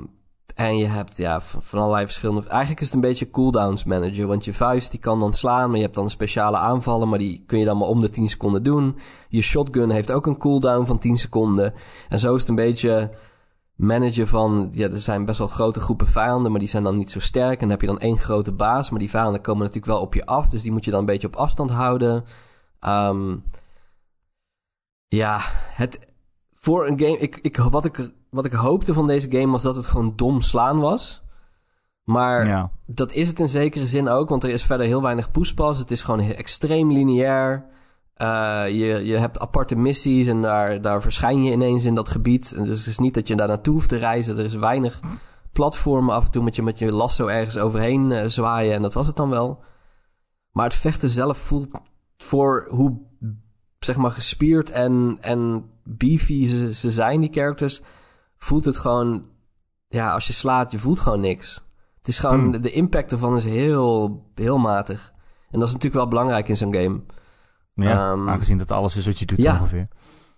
en 0.55 0.77
je 0.77 0.87
hebt 0.87 1.17
ja, 1.17 1.41
van, 1.41 1.63
van 1.63 1.79
allerlei 1.81 2.05
verschillende... 2.05 2.49
Eigenlijk 2.49 2.81
is 2.81 2.87
het 2.87 2.95
een 2.95 3.01
beetje 3.01 3.31
cooldowns 3.31 3.85
manager. 3.85 4.27
Want 4.27 4.45
je 4.45 4.55
vuist 4.55 4.91
die 4.91 5.01
kan 5.01 5.21
dan 5.21 5.33
slaan, 5.33 5.67
maar 5.69 5.77
je 5.77 5.83
hebt 5.83 5.95
dan 5.95 6.11
speciale 6.11 6.57
aanvallen... 6.57 7.09
maar 7.09 7.19
die 7.19 7.45
kun 7.47 7.59
je 7.59 7.65
dan 7.65 7.79
maar 7.79 7.89
om 7.89 8.01
de 8.01 8.09
10 8.09 8.29
seconden 8.29 8.63
doen. 8.63 8.99
Je 9.29 9.41
shotgun 9.43 9.91
heeft 9.91 10.13
ook 10.13 10.27
een 10.27 10.39
cooldown 10.39 10.87
van 10.87 10.99
10 10.99 11.17
seconden. 11.19 11.75
En 12.09 12.19
zo 12.19 12.35
is 12.35 12.41
het 12.41 12.49
een 12.51 12.55
beetje 12.55 13.11
managen 13.83 14.29
van... 14.29 14.71
Ja, 14.75 14.89
er 14.89 14.99
zijn 14.99 15.25
best 15.25 15.39
wel 15.39 15.49
grote 15.49 15.81
groepen 15.81 16.07
vijanden, 16.07 16.51
maar 16.51 16.61
die 16.61 16.69
zijn 16.69 16.83
dan 16.83 16.97
niet 16.97 17.11
zo 17.11 17.21
sterk. 17.21 17.53
En 17.53 17.59
dan 17.59 17.71
heb 17.71 17.81
je 17.81 17.87
dan 17.87 18.01
één 18.01 18.19
grote 18.19 18.53
baas, 18.53 18.91
maar 18.91 18.99
die 18.99 19.11
vijanden 19.11 19.41
komen 19.41 19.61
natuurlijk 19.61 19.93
wel 19.93 20.01
op 20.01 20.15
je 20.15 20.27
af. 20.27 20.49
Dus 20.49 20.63
die 20.63 20.73
moet 20.73 20.85
je 20.85 20.91
dan 20.91 21.01
een 21.01 21.07
beetje 21.07 21.27
op 21.27 21.37
afstand 21.37 21.71
houden. 21.71 22.25
Ehm, 22.81 23.37
ja, 25.09 25.39
het... 25.75 26.11
Voor 26.55 26.87
een 26.87 26.99
game... 26.99 27.19
Ik, 27.19 27.39
ik, 27.43 27.57
wat, 27.57 27.85
ik, 27.85 28.13
wat 28.31 28.45
ik 28.45 28.53
hoopte 28.53 28.95
van 28.95 29.07
deze 29.07 29.31
game 29.31 29.53
was 29.53 29.63
dat 29.63 29.77
het 29.77 29.87
gewoon 29.87 30.13
dom 30.17 30.41
slaan 30.41 30.79
was. 30.81 31.23
Maar 32.05 32.47
Ja. 32.47 32.71
dat 32.87 33.13
is 33.13 33.29
het 33.29 33.41
in 33.41 33.49
zekere 33.49 33.87
zin 33.87 34.09
ook, 34.09 34.29
want 34.29 34.45
er 34.45 34.51
is 34.51 34.65
verder 34.65 34.87
heel 34.87 35.03
weinig 35.03 35.31
poespas. 35.31 35.79
Het 35.79 35.91
is 35.91 36.03
gewoon 36.03 36.21
extreem 36.21 36.93
lineair. 36.93 37.65
Eh, 38.15 38.65
je, 38.69 39.05
je 39.05 39.17
hebt 39.17 39.39
aparte 39.39 39.77
missies 39.77 40.27
en 40.27 40.43
daar, 40.43 40.81
daar 40.81 41.03
verschijn 41.03 41.43
je 41.43 41.53
ineens 41.53 41.85
in 41.85 41.95
dat 41.95 42.09
gebied. 42.09 42.55
En 42.57 42.65
dus 42.65 42.79
het 42.79 42.87
is 42.87 42.99
niet 42.99 43.15
dat 43.15 43.29
je 43.29 43.37
daar 43.37 43.49
naartoe 43.49 43.75
hoeft 43.75 43.89
te 43.89 43.97
reizen. 43.97 44.39
Er 44.39 44.45
is 44.45 44.55
weinig 44.55 45.01
platformen 45.53 46.15
af 46.15 46.25
en 46.25 46.31
toe 46.31 46.43
met 46.43 46.57
je 46.57 46.63
met 46.63 46.79
je 46.79 46.93
lasso 46.93 47.27
ergens 47.27 47.57
overheen 47.57 48.13
eh, 48.13 48.29
zwaaien. 48.29 48.75
En 48.75 48.83
dat 48.83 48.93
was 48.93 49.07
het 49.07 49.17
dan 49.17 49.31
wel. 49.31 49.63
Maar 50.51 50.65
het 50.65 50.75
vechten 50.75 51.09
zelf 51.09 51.39
voelt 51.39 51.69
voor 52.17 52.67
hoe 52.71 53.01
zeg 53.79 53.97
maar 53.97 54.11
gespierd 54.11 54.71
en, 54.71 55.19
en 55.21 55.71
beefy 55.85 56.47
ze, 56.47 56.75
ze 56.75 56.91
zijn, 56.91 57.21
die 57.21 57.33
characters, 57.33 57.83
voelt 58.37 58.65
het 58.65 58.77
gewoon... 58.77 59.31
Ja, 59.89 60.13
als 60.13 60.27
je 60.27 60.33
slaat, 60.33 60.71
je 60.71 60.79
voelt 60.79 61.01
gewoon 61.01 61.21
niks. 61.21 61.65
Het 61.99 62.09
is 62.09 62.19
gewoon... 62.19 62.41
Hmm. 62.41 62.61
De 62.61 62.71
impact 62.71 63.13
ervan 63.13 63.37
is 63.37 63.45
heel, 63.45 64.23
heel 64.35 64.59
matig. 64.59 65.13
En 65.51 65.59
dat 65.59 65.69
is 65.69 65.75
natuurlijk 65.75 66.03
wel 66.03 66.09
belangrijk 66.09 66.49
in 66.49 66.57
zo'n 66.57 66.75
game. 66.75 67.03
Ja, 67.75 68.11
Ehm, 68.13 68.29
aangezien 68.29 68.59
dat 68.59 68.71
alles 68.71 68.97
is 68.97 69.07
wat 69.07 69.19
je 69.19 69.27
doet 69.27 69.39
ja. 69.39 69.53
ongeveer. 69.53 69.89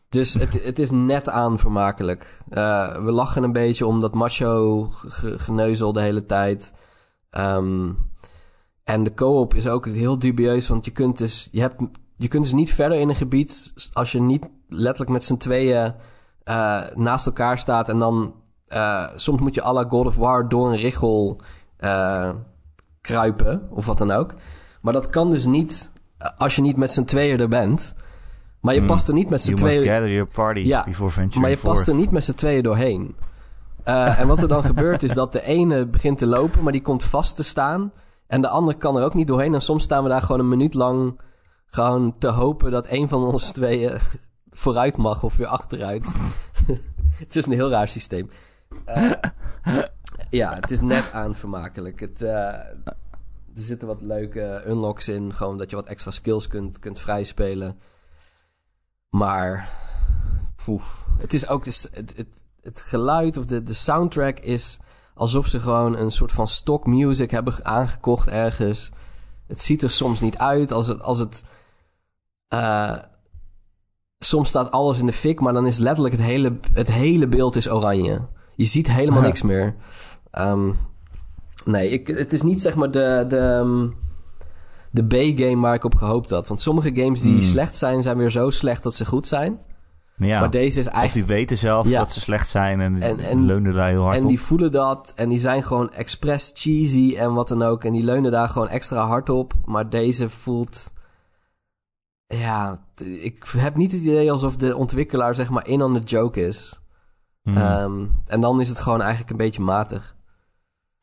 Dus 0.09 0.35
het, 0.35 0.64
het 0.64 0.79
is 0.79 0.90
net 0.90 1.29
aan 1.29 1.59
vermakelijk. 1.59 2.42
Eh, 2.49 3.03
we 3.05 3.11
lachen 3.12 3.42
een 3.42 3.53
beetje 3.53 3.87
om 3.87 4.01
dat 4.01 4.14
macho 4.14 4.85
ge- 4.90 5.38
geneuzel 5.38 5.92
de 5.92 6.01
hele 6.01 6.27
tijd. 6.27 6.75
Ehm, 7.31 7.92
en 8.85 9.05
de 9.05 9.14
co-op 9.14 9.55
is 9.55 9.66
ook 9.68 9.87
heel 9.87 10.18
dubieus, 10.18 10.68
want 10.68 10.85
je 10.85 10.90
kunt 10.90 11.18
dus, 11.18 11.49
je 11.53 11.61
hebt, 11.61 11.83
je 12.16 12.29
kunt 12.29 12.42
dus 12.42 12.53
niet 12.53 12.75
verder 12.75 12.99
in 12.99 13.09
een 13.09 13.14
gebied 13.14 13.73
als 13.92 14.12
je 14.12 14.20
niet 14.20 14.44
letterlijk 14.68 15.11
met 15.11 15.25
z'n 15.25 15.37
tweeën 15.37 15.94
eh, 16.44 16.81
naast 16.94 17.27
elkaar 17.27 17.59
staat 17.59 17.88
en 17.88 17.99
dan 17.99 18.35
eh, 18.66 19.09
soms 19.16 19.40
moet 19.40 19.55
je 19.55 19.64
à 19.64 19.73
la 19.73 19.85
God 19.88 20.07
of 20.07 20.16
War 20.16 20.49
door 20.49 20.68
een 20.68 20.77
richel 20.77 21.40
kruipen 23.01 23.68
of 23.70 23.87
wat 23.87 23.99
dan 23.99 24.11
ook. 24.11 24.35
Maar 24.81 24.92
dat 24.92 25.11
kan 25.11 25.31
dus 25.31 25.44
niet 25.47 25.90
als 26.37 26.57
je 26.57 26.62
niet 26.62 26.77
met 26.77 26.90
z'n 26.90 27.05
tweeën 27.05 27.40
er 27.40 27.48
bent. 27.48 27.94
Maar 28.61 28.74
je 28.74 28.81
Hmm. 28.81 28.88
past 28.88 29.09
er 29.09 29.14
niet 29.14 29.31
met 29.31 29.42
z'n 29.42 29.55
You 29.55 29.61
tweeën... 29.61 29.85
gather 29.85 30.12
your 30.12 30.27
party 30.27 30.61
Ja, 30.61 30.85
before 30.85 31.11
venturing 31.11 31.40
Maar 31.42 31.50
je 31.50 31.57
past 31.57 31.88
er 31.88 31.94
niet 31.94 32.11
met 32.11 32.24
z'n 32.24 32.35
tweeën 32.35 32.62
doorheen. 32.62 33.16
Eh, 33.83 34.20
en 34.20 34.27
wat 34.27 34.42
er 34.42 34.48
dan 34.48 34.64
gebeurt 34.72 35.03
is 35.03 35.12
dat 35.12 35.33
de 35.33 35.42
ene 35.42 35.87
begint 35.87 36.18
te 36.18 36.27
lopen, 36.27 36.62
maar 36.62 36.72
die 36.72 36.83
komt 36.83 37.05
vast 37.05 37.37
te 37.37 37.42
staan. 37.42 37.92
En 38.27 38.40
de 38.40 38.48
andere 38.48 38.79
kan 38.79 38.96
er 38.96 39.05
ook 39.05 39.14
niet 39.14 39.27
doorheen. 39.27 39.55
En 39.55 39.61
soms 39.61 39.85
staan 39.85 40.03
we 40.03 40.09
daar 40.09 40.20
gewoon 40.22 40.40
een 40.40 40.48
minuut 40.48 40.74
lang 40.74 41.20
gewoon 41.66 42.18
te 42.18 42.29
hopen 42.29 42.70
dat 42.70 42.87
een 42.90 43.09
van 43.09 43.24
ons 43.24 43.53
tweeën 43.53 43.98
vooruit 44.50 44.96
mag 44.96 45.22
of 45.22 45.37
weer 45.37 45.46
achteruit. 45.46 46.14
het 47.18 47.37
is 47.37 47.46
een 47.46 47.53
heel 47.53 47.70
raar 47.70 47.88
systeem. 47.88 48.31
Eh, 48.85 49.11
ja, 50.31 50.55
het 50.55 50.70
is 50.70 50.81
net 50.81 51.11
aan 51.12 51.35
vermakelijk. 51.35 52.00
Het, 52.00 52.22
eh, 52.22 52.55
er 53.55 53.62
zitten 53.62 53.88
wat 53.88 54.03
leuke 54.03 54.62
unlocks 54.67 55.09
in. 55.09 55.35
Gewoon 55.35 55.59
dat 55.59 55.71
je 55.71 55.77
wat 55.77 55.87
extra 55.87 56.11
skills 56.11 56.47
kunt, 56.49 56.79
kunt 56.79 57.01
vrijspelen. 57.01 57.79
Maar 59.11 59.69
poeh, 60.64 60.83
het 61.19 61.35
is 61.35 61.49
ook 61.49 61.64
dus 61.64 61.87
het, 61.93 62.17
het, 62.17 62.45
het 62.61 62.81
geluid 62.81 63.37
of 63.37 63.47
de, 63.47 63.62
de 63.62 63.73
soundtrack 63.73 64.38
is 64.38 64.79
alsof 65.14 65.47
ze 65.47 65.61
gewoon 65.61 65.97
een 65.97 66.11
soort 66.11 66.33
van 66.33 66.49
stock 66.49 66.87
music 66.87 67.31
hebben 67.31 67.64
aangekocht 67.64 68.29
ergens. 68.29 68.90
Het 69.47 69.61
ziet 69.61 69.83
er 69.83 69.90
soms 69.90 70.21
niet 70.21 70.38
uit 70.38 70.73
als 70.73 70.87
het. 70.87 71.03
Als 71.03 71.19
het 71.19 71.45
eh, 72.49 72.97
soms 74.19 74.49
staat 74.49 74.71
alles 74.71 74.99
in 74.99 75.07
de 75.07 75.12
fik, 75.12 75.40
maar 75.40 75.53
dan 75.53 75.67
is 75.67 75.79
letterlijk 75.79 76.14
het 76.14 76.25
hele, 76.25 76.59
het 76.73 76.93
hele 76.93 77.27
beeld 77.29 77.57
is 77.57 77.71
oranje. 77.71 78.21
Je 78.57 78.64
ziet 78.64 78.90
helemaal 78.90 79.21
Ja. 79.21 79.27
niks 79.27 79.43
meer. 79.43 79.75
Ehm, 80.31 80.73
nee, 81.64 81.90
ik, 81.90 82.07
het 82.07 82.33
is 82.33 82.42
niet 82.42 82.61
zeg 82.62 82.74
maar 82.74 82.90
de, 82.90 83.24
de, 83.29 83.38
ehm, 83.38 83.88
de 84.90 85.05
B-game 85.07 85.61
waar 85.61 85.74
ik 85.74 85.85
op 85.85 85.94
gehoopt 85.94 86.31
had. 86.31 86.48
Want 86.48 86.61
sommige 86.61 86.90
games 86.94 87.20
die 87.20 87.33
Hmm. 87.33 87.42
slecht 87.42 87.77
zijn, 87.77 88.03
zijn 88.03 88.16
weer 88.16 88.31
zo 88.31 88.50
slecht 88.50 88.83
dat 88.83 88.94
ze 88.94 89.05
goed 89.05 89.29
zijn. 89.29 89.59
Ja. 90.16 90.40
Maar 90.40 90.50
deze 90.50 90.79
is 90.81 90.87
Of 90.87 90.92
eigenlijk... 90.92 91.27
die 91.29 91.37
weten 91.37 91.59
zelf 91.59 91.88
Ja. 91.88 91.98
dat 91.98 92.12
ze 92.12 92.20
slecht 92.20 92.48
zijn 92.48 92.81
en, 92.81 93.03
En- 93.03 93.18
en- 93.18 93.46
leunen 93.46 93.74
daar 93.74 93.88
heel 93.88 94.03
hard 94.03 94.16
En 94.16 94.22
op. 94.22 94.29
die 94.29 94.40
voelen 94.40 94.70
dat 94.72 95.12
en 95.16 95.29
die 95.29 95.38
zijn 95.38 95.62
gewoon 95.62 95.92
expres 95.92 96.50
cheesy 96.55 97.14
en 97.18 97.35
wat 97.35 97.48
dan 97.48 97.62
ook. 97.62 97.85
En 97.85 97.92
die 97.92 98.05
leunen 98.05 98.31
daar 98.33 98.48
gewoon 98.48 98.68
extra 98.68 99.07
hard 99.07 99.29
op. 99.31 99.53
Maar 99.64 99.90
deze 99.90 100.29
voelt... 100.29 100.92
Ja, 102.27 102.85
ik 103.05 103.44
heb 103.57 103.77
niet 103.77 103.92
het 103.92 104.00
idee 104.00 104.31
alsof 104.33 104.57
de 104.57 104.77
ontwikkelaar 104.77 105.35
zeg 105.35 105.50
maar 105.50 105.66
in 105.66 105.83
on 105.83 105.94
the 105.94 106.00
joke 106.00 106.46
is. 106.46 106.81
Hmm. 107.42 107.57
Ehm, 107.57 108.05
en 108.27 108.40
dan 108.40 108.61
is 108.61 108.68
het 108.68 108.79
gewoon 108.81 109.00
eigenlijk 109.00 109.31
een 109.31 109.37
beetje 109.37 109.62
matig. 109.62 110.13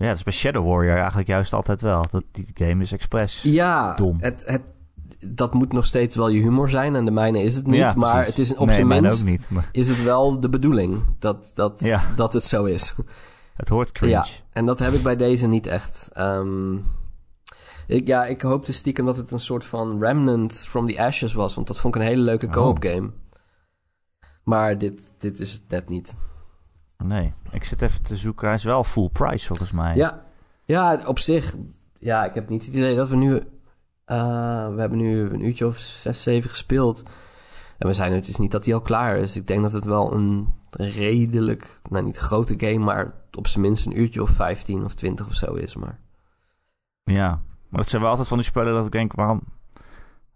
Ja, 0.01 0.07
dat 0.07 0.17
is 0.17 0.23
bij 0.23 0.33
Shadow 0.33 0.67
Warrior 0.67 0.97
eigenlijk 0.97 1.27
juist 1.27 1.53
altijd 1.53 1.81
wel. 1.81 2.05
Dat, 2.11 2.23
die 2.31 2.51
game 2.53 2.83
is 2.83 2.91
expres. 2.91 3.41
Ja, 3.41 3.95
Dom. 3.95 4.17
Het, 4.19 4.43
het, 4.47 4.61
dat 5.19 5.53
moet 5.53 5.73
nog 5.73 5.85
steeds 5.85 6.15
wel 6.15 6.27
je 6.29 6.41
humor 6.41 6.69
zijn. 6.69 6.95
En 6.95 7.05
de 7.05 7.11
mijne 7.11 7.43
is 7.43 7.55
het 7.55 7.67
niet. 7.67 7.75
Ja, 7.75 7.93
maar 7.95 8.25
het 8.25 8.39
is 8.39 8.55
op 8.55 8.65
nee, 8.67 8.75
zijn 8.75 8.87
minst 8.87 9.21
ook 9.21 9.27
niet. 9.29 9.49
Maar 9.49 9.69
is 9.71 9.89
het 9.89 10.03
wel 10.03 10.39
de 10.39 10.49
bedoeling 10.49 11.03
dat, 11.19 11.51
dat, 11.55 11.83
Ja. 11.83 12.01
dat 12.15 12.33
het 12.33 12.43
zo 12.43 12.63
is. 12.65 12.95
het 13.55 13.69
hoort 13.69 13.91
cringe. 13.91 14.11
Ja, 14.13 14.25
en 14.51 14.65
dat 14.65 14.79
heb 14.79 14.93
ik 14.93 15.03
bij 15.03 15.15
deze 15.15 15.47
niet 15.47 15.67
echt. 15.67 16.09
Ehm, 16.13 16.75
ik, 17.87 18.07
ja, 18.07 18.25
ik 18.25 18.41
hoopte 18.41 18.73
stiekem 18.73 19.05
dat 19.05 19.17
het 19.17 19.31
een 19.31 19.39
soort 19.39 19.65
van 19.65 19.99
remnant 19.99 20.65
from 20.67 20.87
the 20.87 21.01
ashes 21.01 21.33
was. 21.33 21.55
Want 21.55 21.67
dat 21.67 21.79
vond 21.79 21.95
ik 21.95 22.01
een 22.01 22.07
hele 22.07 22.21
leuke 22.21 22.47
co-op 22.47 22.85
Oh. 22.85 22.91
game. 22.91 23.09
Maar 24.43 24.77
dit, 24.77 25.13
dit 25.17 25.39
is 25.39 25.53
het 25.53 25.63
net 25.67 25.89
niet. 25.89 26.13
Nee, 27.03 27.33
ik 27.51 27.63
zit 27.63 27.81
even 27.81 28.01
te 28.01 28.15
zoeken. 28.15 28.45
Hij 28.47 28.55
is 28.55 28.63
wel 28.63 28.83
full 28.83 29.09
price 29.09 29.47
volgens 29.47 29.71
mij. 29.71 29.95
Ja, 29.95 30.21
ja, 30.65 30.99
op 31.05 31.19
zich. 31.19 31.55
Ja, 31.99 32.25
ik 32.25 32.33
heb 32.33 32.49
niet 32.49 32.65
het 32.65 32.73
idee 32.75 32.95
dat 32.95 33.09
we 33.09 33.15
nu... 33.15 33.35
eh, 34.05 34.67
we 34.73 34.79
hebben 34.79 34.97
nu 34.97 35.19
een 35.29 35.45
uurtje 35.45 35.67
of 35.67 35.77
zes, 35.77 36.23
zeven 36.23 36.49
gespeeld. 36.49 37.03
En 37.77 37.87
we 37.87 37.93
zijn 37.93 38.13
het 38.13 38.27
is 38.27 38.37
niet 38.37 38.51
dat 38.51 38.65
hij 38.65 38.73
al 38.73 38.81
klaar 38.81 39.17
is. 39.17 39.35
Ik 39.35 39.47
denk 39.47 39.61
dat 39.61 39.73
het 39.73 39.83
wel 39.83 40.13
een 40.13 40.53
redelijk... 40.69 41.79
Nou, 41.89 42.03
niet 42.05 42.17
grote 42.17 42.53
game, 42.57 42.77
maar 42.85 43.13
op 43.37 43.47
zijn 43.47 43.61
minst 43.63 43.85
een 43.85 43.99
uurtje 43.99 44.21
of 44.21 44.29
15 44.29 44.83
of 44.85 44.93
20 44.93 45.27
of 45.27 45.33
zo 45.33 45.53
is. 45.53 45.75
Maar 45.75 45.99
Ja, 47.03 47.27
maar 47.69 47.79
dat 47.81 47.89
zijn 47.89 48.01
wel 48.01 48.09
altijd 48.11 48.27
van 48.27 48.37
die 48.37 48.45
spellen 48.47 48.73
dat 48.73 48.85
ik 48.85 48.91
denk, 48.91 49.13
waarom, 49.13 49.41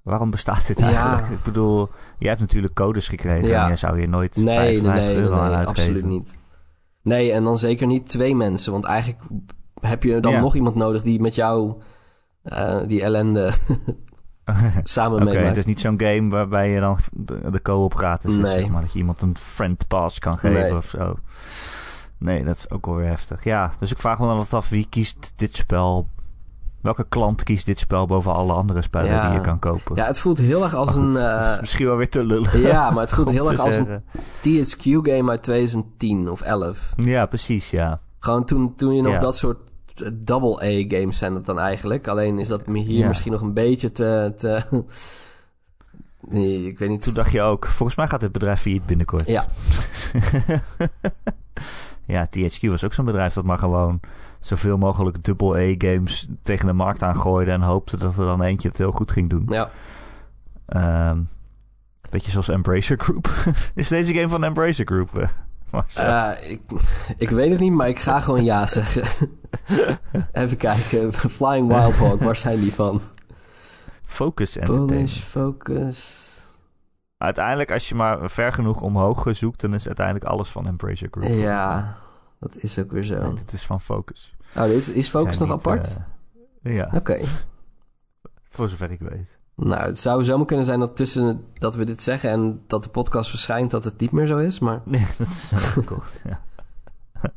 waarom 0.01 0.29
bestaat 0.31 0.67
dit 0.67 0.79
Ja. 0.79 0.85
eigenlijk? 0.85 1.27
Ik 1.29 1.43
bedoel, 1.43 1.89
jij 2.19 2.29
hebt 2.29 2.41
natuurlijk 2.41 2.73
codes 2.73 3.07
gekregen 3.07 3.47
Ja. 3.47 3.61
en 3.61 3.67
jij 3.67 3.75
zou 3.77 3.97
hier 3.97 4.09
nooit 4.09 4.35
Nee, 4.35 4.45
nee, 4.45 4.55
55 4.55 5.05
nee, 5.05 5.15
nee, 5.15 5.23
euro 5.23 5.35
aan 5.37 5.47
nee, 5.47 5.55
uitgeven. 5.57 5.83
absoluut 5.83 6.05
niet. 6.05 6.37
Nee, 7.05 7.31
en 7.31 7.43
dan 7.43 7.57
zeker 7.57 7.87
niet 7.87 8.07
twee 8.09 8.35
mensen. 8.35 8.71
Want 8.71 8.85
eigenlijk 8.85 9.21
heb 9.81 10.03
je 10.03 10.19
dan 10.19 10.31
Ja. 10.31 10.39
nog 10.39 10.55
iemand 10.55 10.75
nodig 10.75 11.01
die 11.01 11.21
met 11.21 11.35
jou 11.35 11.81
eh, 12.43 12.77
die 12.87 13.01
ellende 13.03 13.51
samen 14.83 15.15
Oké, 15.21 15.25
meemaakt. 15.25 15.47
het 15.47 15.57
is 15.57 15.65
niet 15.65 15.79
zo'n 15.79 15.99
game 16.01 16.29
waarbij 16.29 16.69
je 16.69 16.79
dan 16.79 16.97
de, 17.11 17.51
de 17.51 17.61
co-op 17.61 17.95
gratis 17.95 18.37
is, 18.37 18.51
zeg 18.51 18.67
maar. 18.69 18.81
Dat 18.81 18.93
je 18.93 18.99
iemand 18.99 19.21
een 19.21 19.37
friend 19.37 19.87
pass 19.87 20.19
kan 20.19 20.37
geven 20.37 20.61
Nee. 20.61 20.75
of 20.77 20.85
zo. 20.89 21.15
Nee, 22.17 22.43
dat 22.43 22.55
is 22.55 22.69
ook 22.69 22.85
wel 22.85 22.95
weer 22.95 23.07
heftig. 23.09 23.43
Ja, 23.43 23.71
dus 23.79 23.91
ik 23.91 23.97
vraag 23.99 24.19
me 24.19 24.25
dan 24.25 24.35
altijd 24.35 24.53
af, 24.53 24.69
wie 24.69 24.87
kiest 24.89 25.33
dit 25.35 25.55
spel? 25.55 26.07
Welke 26.85 27.05
klant 27.09 27.43
kiest 27.43 27.65
dit 27.65 27.79
spel 27.79 28.05
boven 28.05 28.33
alle 28.33 28.53
andere 28.53 28.81
spellen 28.81 29.11
Ja. 29.11 29.25
die 29.27 29.33
je 29.37 29.41
kan 29.41 29.59
kopen? 29.59 29.95
Ja, 29.95 30.05
het 30.05 30.19
voelt 30.19 30.37
heel 30.37 30.63
erg 30.63 30.73
als 30.73 30.89
goed, 30.89 31.01
een... 31.01 31.13
dat 31.23 31.53
eh, 31.53 31.59
misschien 31.59 31.85
wel 31.85 31.95
weer 31.95 32.09
te 32.09 32.23
lullen. 32.23 32.59
ja, 32.73 32.89
maar 32.91 33.03
het 33.03 33.13
voelt 33.13 33.29
heel 33.39 33.49
erg 33.49 33.59
als 33.59 33.75
een. 33.77 34.03
THQ-game 34.41 35.29
uit 35.29 35.43
2010 35.43 36.29
of 36.29 36.41
11. 36.41 36.93
Ja, 36.95 37.25
precies, 37.25 37.69
ja. 37.69 37.99
Gewoon 38.19 38.45
toen, 38.45 38.75
toen 38.75 38.95
je 38.95 39.01
nog 39.01 39.13
Ja. 39.13 39.19
dat 39.19 39.35
soort 39.37 39.57
eh, 39.95 40.07
double-A-games 40.13 41.17
zijn 41.17 41.35
het 41.35 41.45
dan 41.45 41.59
eigenlijk. 41.59 42.07
Alleen 42.07 42.39
is 42.39 42.47
dat 42.47 42.61
hier 42.65 42.87
Ja. 42.87 43.07
misschien 43.07 43.31
nog 43.31 43.41
een 43.41 43.53
beetje 43.53 43.91
te... 43.91 44.33
te 44.37 44.61
nee, 46.29 46.67
ik 46.67 46.79
weet 46.79 46.89
niet. 46.89 47.03
Toen 47.03 47.13
dacht 47.13 47.31
je 47.31 47.41
ook, 47.41 47.65
volgens 47.65 47.97
mij 47.97 48.07
gaat 48.07 48.19
dit 48.19 48.31
bedrijf 48.31 48.61
failliet 48.61 48.85
binnenkort. 48.85 49.27
Ja. 49.27 49.45
ja, 52.05 52.27
THQ 52.27 52.67
was 52.69 52.83
ook 52.85 52.93
zo'n 52.93 53.05
bedrijf 53.05 53.33
dat 53.33 53.43
maar 53.43 53.57
gewoon 53.57 53.99
zoveel 54.45 54.77
mogelijk 54.77 55.23
double-A-games 55.23 56.27
tegen 56.43 56.67
de 56.67 56.73
markt 56.73 57.03
aangooide 57.03 57.51
en 57.51 57.61
hoopte 57.61 57.97
dat 57.97 58.17
er 58.17 58.25
dan 58.25 58.41
eentje 58.41 58.67
het 58.67 58.77
heel 58.77 58.91
goed 58.91 59.11
ging 59.11 59.29
doen. 59.29 59.45
Ja. 59.49 59.69
Ehm 60.65 61.17
beetje 62.15 62.31
zoals 62.31 62.49
Embracer 62.49 62.97
Group. 62.99 63.27
Is 63.75 63.87
deze 63.87 64.13
game 64.13 64.29
van 64.29 64.43
Embracer 64.43 64.85
Group? 64.85 65.29
Eh, 65.95 66.31
ik, 66.41 66.61
ik 67.17 67.29
weet 67.29 67.51
het 67.51 67.59
niet, 67.59 67.73
maar 67.73 67.87
ik 67.87 67.99
ga 67.99 68.19
gewoon 68.19 68.43
ja 68.43 68.67
zeggen. 68.67 69.03
Even 70.31 70.57
kijken. 70.57 71.13
Flying 71.13 71.67
Wild 71.67 71.97
Hog, 71.97 72.19
waar 72.19 72.35
zijn 72.35 72.59
die 72.59 72.73
van? 72.73 73.01
Focus 74.03 74.57
Entertainment. 74.57 74.95
Polish 74.95 75.19
Focus. 75.19 76.23
Uiteindelijk, 77.17 77.71
als 77.71 77.89
je 77.89 77.95
maar 77.95 78.29
ver 78.29 78.53
genoeg 78.53 78.81
omhoog 78.81 79.27
zoekt, 79.31 79.61
dan 79.61 79.73
is 79.73 79.85
uiteindelijk 79.85 80.25
alles 80.25 80.49
van 80.49 80.67
Embracer 80.67 81.07
Group. 81.11 81.33
Ja, 81.33 81.97
dat 82.39 82.57
is 82.57 82.79
ook 82.79 82.91
weer 82.91 83.03
zo. 83.03 83.19
Nee, 83.21 83.33
dit 83.33 83.53
is 83.53 83.65
van 83.65 83.81
Focus. 83.81 84.35
Oh, 84.57 84.63
dit 84.63 84.71
is, 84.75 84.89
is 84.89 85.09
Focus 85.09 85.37
nog 85.37 85.49
niet, 85.49 85.57
apart? 85.57 85.97
eh, 86.63 86.75
ja, 86.75 86.91
Oké. 86.93 87.19
voor 88.49 88.69
zover 88.69 88.91
ik 88.91 88.99
weet. 88.99 89.37
Nou, 89.55 89.81
het 89.85 89.99
zou 89.99 90.23
zomaar 90.23 90.45
kunnen 90.45 90.65
zijn 90.65 90.79
dat 90.79 90.95
tussen 90.95 91.45
dat 91.53 91.75
we 91.75 91.83
dit 91.85 92.03
zeggen 92.03 92.29
en 92.29 92.63
dat 92.67 92.83
de 92.83 92.89
podcast 92.89 93.29
verschijnt, 93.29 93.71
dat 93.71 93.83
het 93.83 93.99
niet 93.99 94.11
meer 94.11 94.27
zo 94.27 94.37
is. 94.37 94.59
Maar 94.59 94.81
Nee, 94.85 95.07
dat 95.17 95.27
is 95.27 95.51
gekocht. 95.55 96.21
ja. 96.23 96.41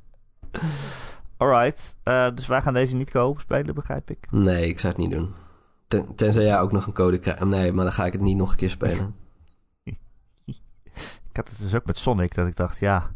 Alright, 1.37 1.97
eh, 2.03 2.29
dus 2.35 2.47
wij 2.47 2.61
gaan 2.63 2.75
deze 2.75 2.97
niet 2.97 3.11
kopen 3.11 3.41
spelen, 3.41 3.75
begrijp 3.75 4.11
ik. 4.11 4.27
nee, 4.31 4.69
ik 4.69 4.79
zou 4.81 4.93
het 4.93 5.03
niet 5.03 5.11
doen. 5.11 5.33
Ten, 5.89 6.15
tenzij 6.15 6.45
jij 6.45 6.61
ook 6.61 6.73
nog 6.73 6.87
een 6.87 6.93
code 6.93 7.19
krijgt. 7.19 7.45
Nee, 7.45 7.73
maar 7.73 7.85
dan 7.85 7.93
ga 7.93 8.07
ik 8.07 8.13
het 8.13 8.21
niet 8.21 8.37
nog 8.37 8.51
een 8.51 8.57
keer 8.57 8.71
spelen. 8.71 9.15
Ik 11.31 11.45
had 11.45 11.49
het 11.49 11.59
dus 11.59 11.75
ook 11.75 11.87
met 11.87 11.99
Sonic, 11.99 12.35
dat 12.35 12.47
ik 12.47 12.57
dacht, 12.57 12.79
ja, 12.79 13.11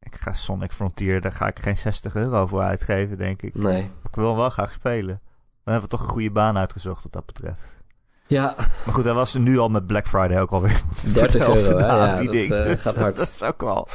ik 0.00 0.16
ga 0.16 0.32
Sonic 0.32 0.72
Frontier, 0.72 1.20
daar 1.20 1.32
ga 1.32 1.46
ik 1.46 1.58
geen 1.58 1.76
60 1.76 2.14
euro 2.14 2.46
voor 2.46 2.62
uitgeven, 2.62 3.18
denk 3.18 3.42
ik. 3.42 3.54
Nee. 3.54 3.82
Ik 4.02 4.14
wil 4.14 4.26
hem 4.28 4.36
wel 4.36 4.50
graag 4.50 4.72
spelen. 4.72 5.20
Dan 5.64 5.72
hebben 5.72 5.90
we 5.90 5.96
toch 5.96 6.02
een 6.06 6.12
goede 6.12 6.30
baan 6.30 6.56
uitgezocht 6.58 7.02
wat 7.02 7.12
dat 7.12 7.26
betreft. 7.26 7.78
Ja, 8.26 8.54
Maar 8.58 8.94
goed, 8.94 9.04
dat 9.04 9.14
was 9.14 9.34
nu 9.34 9.58
al 9.58 9.68
met 9.68 9.86
Black 9.86 10.06
Friday 10.08 10.40
ook 10.40 10.50
alweer 10.50 10.82
30 11.14 11.44
voor 11.44 11.54
de 11.54 11.60
euro, 11.60 11.78
hè? 11.78 11.86
Ja, 11.86 12.16
die 12.16 12.24
dat, 12.24 12.32
ding. 12.34 12.50
eh, 12.50 12.64
Dus 12.64 12.82
gaat 12.86 12.96
hard. 12.96 13.16
Dat 13.16 13.28
is 13.28 13.42
ook 13.42 13.60
wel, 13.60 13.88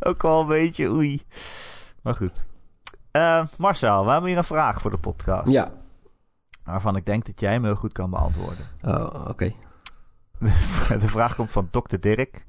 ook 0.00 0.22
wel 0.22 0.40
een 0.40 0.46
beetje 0.46 0.88
oei. 0.90 1.22
Maar 2.02 2.14
goed. 2.14 2.46
Eh, 3.10 3.44
Marcel, 3.58 4.04
we 4.04 4.10
hebben 4.10 4.28
hier 4.28 4.38
een 4.38 4.44
vraag 4.44 4.80
voor 4.80 4.90
de 4.90 4.98
podcast. 4.98 5.48
ja. 5.50 5.70
Waarvan 6.64 6.96
ik 6.96 7.06
denk 7.06 7.26
dat 7.26 7.40
jij 7.40 7.52
hem 7.52 7.64
heel 7.64 7.74
goed 7.74 7.92
kan 7.92 8.10
beantwoorden. 8.10 8.66
Oh, 8.82 9.26
oké. 9.28 9.52
de 10.98 11.08
vraag 11.08 11.34
komt 11.34 11.50
van 11.50 11.68
Dr. 11.70 11.96
Dirk. 12.00 12.46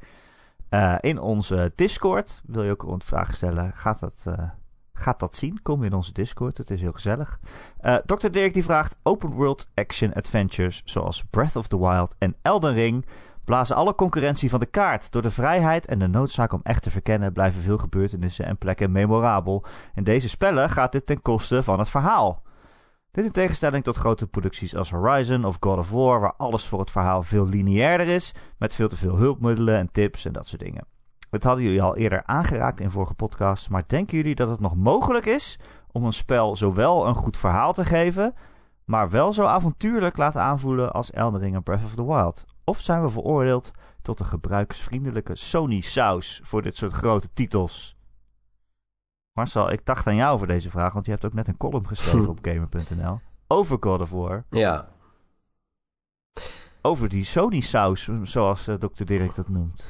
Eh, 0.72 0.96
in 1.00 1.20
onze 1.20 1.72
Discord 1.76 2.42
wil 2.46 2.64
je 2.64 2.72
ook 2.72 2.82
rond 2.82 3.04
vragen 3.04 3.34
stellen. 3.34 3.72
Gaat 3.74 4.00
dat, 4.00 4.24
eh, 4.26 4.50
gaat 4.94 5.20
dat 5.20 5.36
zien? 5.36 5.62
Kom 5.62 5.84
in 5.84 5.94
onze 5.94 6.14
Discord. 6.14 6.58
Het 6.58 6.70
is 6.70 6.82
heel 6.82 6.92
gezellig. 6.92 7.40
Eh 7.78 7.96
Dr. 8.06 8.30
Dirk 8.30 8.54
die 8.54 8.64
vraagt: 8.64 8.96
Open 9.04 9.30
World 9.30 9.68
Action 9.74 10.14
Adventures 10.14 10.82
zoals 10.86 11.24
Breath 11.30 11.56
of 11.56 11.68
the 11.68 11.80
Wild 11.80 12.16
en 12.18 12.36
Elden 12.42 12.74
Ring 12.74 13.06
blazen 13.44 13.76
alle 13.76 13.96
concurrentie 13.96 14.50
van 14.50 14.60
de 14.60 14.66
kaart. 14.66 15.12
Door 15.12 15.22
de 15.22 15.30
vrijheid 15.30 15.86
en 15.86 16.00
de 16.00 16.08
noodzaak 16.08 16.54
om 16.54 16.60
echt 16.64 16.84
te 16.84 16.92
verkennen 16.92 17.34
blijven 17.34 17.62
veel 17.62 17.78
gebeurtenissen 17.78 18.46
en 18.46 18.58
plekken 18.58 18.92
memorabel. 18.92 19.64
In 19.96 20.04
deze 20.04 20.30
spellen 20.30 20.70
gaat 20.70 20.92
dit 20.92 21.06
ten 21.06 21.22
koste 21.22 21.64
van 21.64 21.80
het 21.80 21.90
verhaal. 21.90 22.42
Dit 23.12 23.26
in 23.26 23.32
tegenstelling 23.32 23.84
tot 23.84 23.96
grote 23.96 24.28
producties 24.28 24.76
als 24.76 24.92
Horizon 24.92 25.46
of 25.46 25.58
God 25.60 25.78
of 25.78 25.92
War, 25.92 26.20
waar 26.20 26.34
alles 26.38 26.66
voor 26.66 26.80
het 26.80 26.92
verhaal 26.92 27.24
veel 27.24 27.48
lineairder 27.48 28.08
is, 28.08 28.34
met 28.58 28.76
veel 28.76 28.88
te 28.88 28.96
veel 28.96 29.16
hulpmiddelen 29.16 29.78
en 29.78 29.92
tips 29.92 30.26
en 30.26 30.34
dat 30.34 30.48
soort 30.48 30.62
dingen. 30.62 30.86
Dit 31.30 31.44
hadden 31.44 31.64
jullie 31.64 31.82
al 31.82 31.96
eerder 31.96 32.24
aangeraakt 32.26 32.80
in 32.80 32.90
vorige 32.90 33.14
podcasts, 33.14 33.68
maar 33.68 33.84
denken 33.88 34.18
jullie 34.18 34.36
dat 34.36 34.50
het 34.50 34.60
nog 34.60 34.76
mogelijk 34.76 35.26
is 35.26 35.60
om 35.92 36.06
een 36.06 36.14
spel 36.14 36.56
zowel 36.56 37.08
een 37.08 37.16
goed 37.16 37.38
verhaal 37.38 37.74
te 37.74 37.86
geven, 37.86 38.34
maar 38.86 39.10
wel 39.10 39.34
zo 39.34 39.44
avontuurlijk 39.44 40.18
laten 40.18 40.42
aanvoelen 40.42 40.92
als 40.92 41.12
Elden 41.12 41.42
Ring 41.42 41.56
en 41.56 41.64
Breath 41.64 41.84
of 41.84 41.96
the 41.96 42.06
Wild? 42.06 42.46
Of 42.64 42.80
zijn 42.80 43.02
we 43.02 43.10
veroordeeld 43.10 43.72
tot 44.02 44.20
een 44.20 44.26
gebruiksvriendelijke 44.26 45.36
Sony-saus 45.36 46.40
voor 46.44 46.62
dit 46.62 46.78
soort 46.78 46.94
grote 46.94 47.30
titels? 47.34 47.96
Marcel, 49.42 49.72
ik 49.72 49.86
dacht 49.86 50.08
aan 50.08 50.16
jou 50.16 50.38
voor 50.38 50.48
deze 50.48 50.70
vraag, 50.70 50.94
want 50.94 51.06
je 51.06 51.12
hebt 51.12 51.26
ook 51.26 51.34
net 51.34 51.48
een 51.48 51.58
column 51.58 51.88
geschreven 51.88 52.30
op 52.38 52.40
gamer.nl 52.42 53.20
over 53.48 53.78
God 53.80 54.02
of 54.02 54.10
War. 54.10 54.44
Ja. 54.50 54.88
Over 56.82 57.10
die 57.10 57.24
Sony-saus, 57.24 58.10
zoals 58.24 58.68
eh, 58.68 58.76
Dr. 58.76 59.04
Dirk 59.06 59.36
dat 59.36 59.50
noemt. 59.50 59.88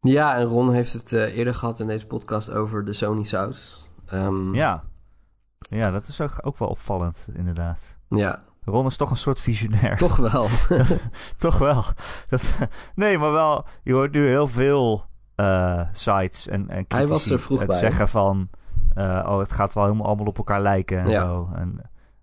Ja, 0.00 0.36
en 0.36 0.44
Ron 0.44 0.72
heeft 0.72 0.92
het 0.92 1.12
eh, 1.12 1.36
eerder 1.36 1.54
gehad 1.54 1.80
in 1.80 1.86
deze 1.86 2.06
podcast 2.06 2.50
over 2.50 2.84
de 2.84 2.92
Sony 2.92 3.24
saus. 3.24 3.88
Ehm, 4.06 4.54
Ja. 4.54 4.82
Ja, 5.58 5.90
dat 5.90 6.06
is 6.06 6.20
ook, 6.20 6.38
ook 6.40 6.58
wel 6.58 6.68
opvallend, 6.68 7.28
inderdaad. 7.34 7.98
Ja, 8.08 8.42
Ron 8.64 8.86
is 8.86 8.96
toch 8.96 9.10
een 9.10 9.16
soort 9.16 9.40
visionair. 9.40 9.96
toch 9.96 10.16
wel. 10.16 10.46
toch 11.38 11.58
wel. 11.58 11.84
Dat, 12.28 12.54
nee, 12.94 13.18
maar 13.18 13.32
wel, 13.32 13.66
je 13.82 13.92
hoort 13.92 14.12
nu 14.12 14.26
heel 14.26 14.48
veel 14.48 15.04
eh, 15.34 15.82
sites 15.92 16.48
en, 16.48 16.68
en 16.70 16.84
Hij 16.88 17.06
was 17.08 17.30
er 17.30 17.40
vroeg 17.40 17.66
bij. 17.66 17.78
zeggen 17.78 18.08
van... 18.08 18.48
eh, 18.94 19.26
oh, 19.28 19.38
het 19.38 19.52
gaat 19.52 19.72
wel 19.74 19.84
helemaal 19.84 20.06
allemaal 20.06 20.26
op 20.26 20.38
elkaar 20.38 20.62
lijken 20.62 20.98
en 20.98 21.08
Ja. 21.08 21.20
zo. 21.20 21.48
En 21.54 21.80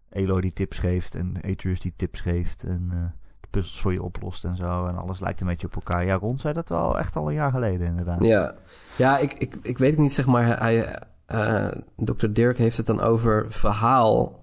Elo 0.09 0.41
die 0.41 0.53
tips 0.53 0.79
geeft 0.79 1.15
en 1.15 1.35
Atreus 1.49 1.79
die 1.79 1.93
tips 1.95 2.19
geeft 2.21 2.63
en 2.63 2.87
eh, 2.91 2.97
de 3.39 3.47
puzzels 3.49 3.81
voor 3.81 3.93
je 3.93 4.03
oplost 4.03 4.45
en 4.45 4.55
zo. 4.55 4.85
En 4.87 4.97
alles 4.97 5.19
lijkt 5.19 5.41
een 5.41 5.47
beetje 5.47 5.67
op 5.67 5.75
elkaar. 5.75 6.05
Ja, 6.05 6.15
Ron 6.15 6.39
zei 6.39 6.53
dat 6.53 6.71
al 6.71 6.99
echt 6.99 7.15
al 7.15 7.27
een 7.27 7.33
jaar 7.33 7.51
geleden 7.51 7.87
inderdaad. 7.87 8.23
Ja, 8.23 8.53
ja 8.95 9.17
ik, 9.17 9.33
ik, 9.33 9.55
ik 9.61 9.77
weet 9.77 9.91
het 9.91 9.99
niet, 9.99 10.13
zeg 10.13 10.25
maar. 10.25 10.59
Hij, 10.59 10.99
eh, 11.25 11.67
Dr. 11.95 12.27
Dirk 12.29 12.57
heeft 12.57 12.77
het 12.77 12.85
dan 12.85 13.01
over 13.01 13.45
verhaal. 13.49 14.39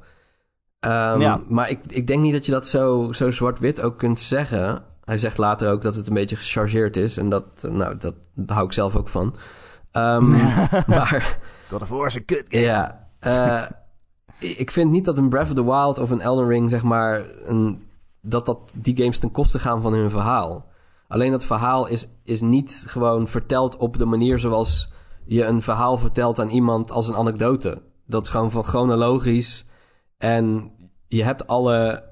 Ehm, 0.81 1.21
Ja. 1.21 1.41
Maar 1.49 1.71
ik, 1.71 1.81
ik 1.89 2.07
denk 2.07 2.21
niet 2.23 2.33
dat 2.33 2.47
je 2.47 2.53
dat 2.53 2.67
zo, 2.67 3.13
zo 3.13 3.31
zwart-wit 3.31 3.81
ook 3.81 3.99
kunt 3.99 4.21
zeggen. 4.21 4.83
Hij 5.05 5.19
zegt 5.19 5.39
later 5.39 5.71
ook 5.71 5.83
dat 5.83 5.95
het 5.95 6.09
een 6.09 6.15
beetje 6.15 6.37
gechargeerd 6.37 6.97
is. 6.97 7.17
En 7.17 7.29
dat, 7.29 7.45
nou, 7.71 7.97
dat 7.99 8.15
hou 8.47 8.67
ik 8.67 8.73
zelf 8.73 8.97
ook 8.97 9.09
van. 9.09 9.37
Ehm, 9.97 10.31
maar 10.93 11.39
God 11.69 11.83
of 11.83 11.89
War 11.89 12.07
is 12.07 12.15
een 12.15 12.25
kut 12.25 12.45
game. 12.49 12.65
ja, 12.65 13.09
eh, 13.19 13.63
ik 14.63 14.71
vind 14.71 14.91
niet 14.91 15.05
dat 15.05 15.19
een 15.19 15.29
Breath 15.29 15.49
of 15.49 15.55
the 15.55 15.65
Wild 15.65 15.99
of 15.99 16.11
een 16.11 16.21
Elden 16.21 16.49
Ring, 16.49 16.71
zeg 16.71 16.83
maar, 16.83 17.25
een, 17.45 17.89
dat, 18.21 18.47
dat 18.47 18.75
die 18.77 18.97
games 18.97 19.19
ten 19.19 19.31
koste 19.31 19.59
gaan 19.59 19.83
van 19.83 19.93
hun 19.93 20.11
verhaal. 20.11 20.67
Alleen 21.09 21.31
dat 21.31 21.45
verhaal 21.45 21.87
is, 21.87 22.09
is 22.25 22.41
niet 22.41 22.85
gewoon 22.87 23.29
verteld 23.29 23.77
op 23.77 23.99
de 23.99 24.05
manier 24.05 24.39
zoals 24.39 24.93
je 25.25 25.45
een 25.45 25.63
verhaal 25.63 25.99
vertelt 25.99 26.41
aan 26.41 26.49
iemand 26.49 26.91
als 26.91 27.09
een 27.09 27.17
anekdote. 27.17 27.83
Dat 28.07 28.25
is 28.25 28.31
gewoon 28.31 28.51
van 28.51 28.65
chronologisch. 28.65 29.67
En 30.19 30.71
je 31.07 31.25
hebt 31.25 31.47
alle, 31.47 32.05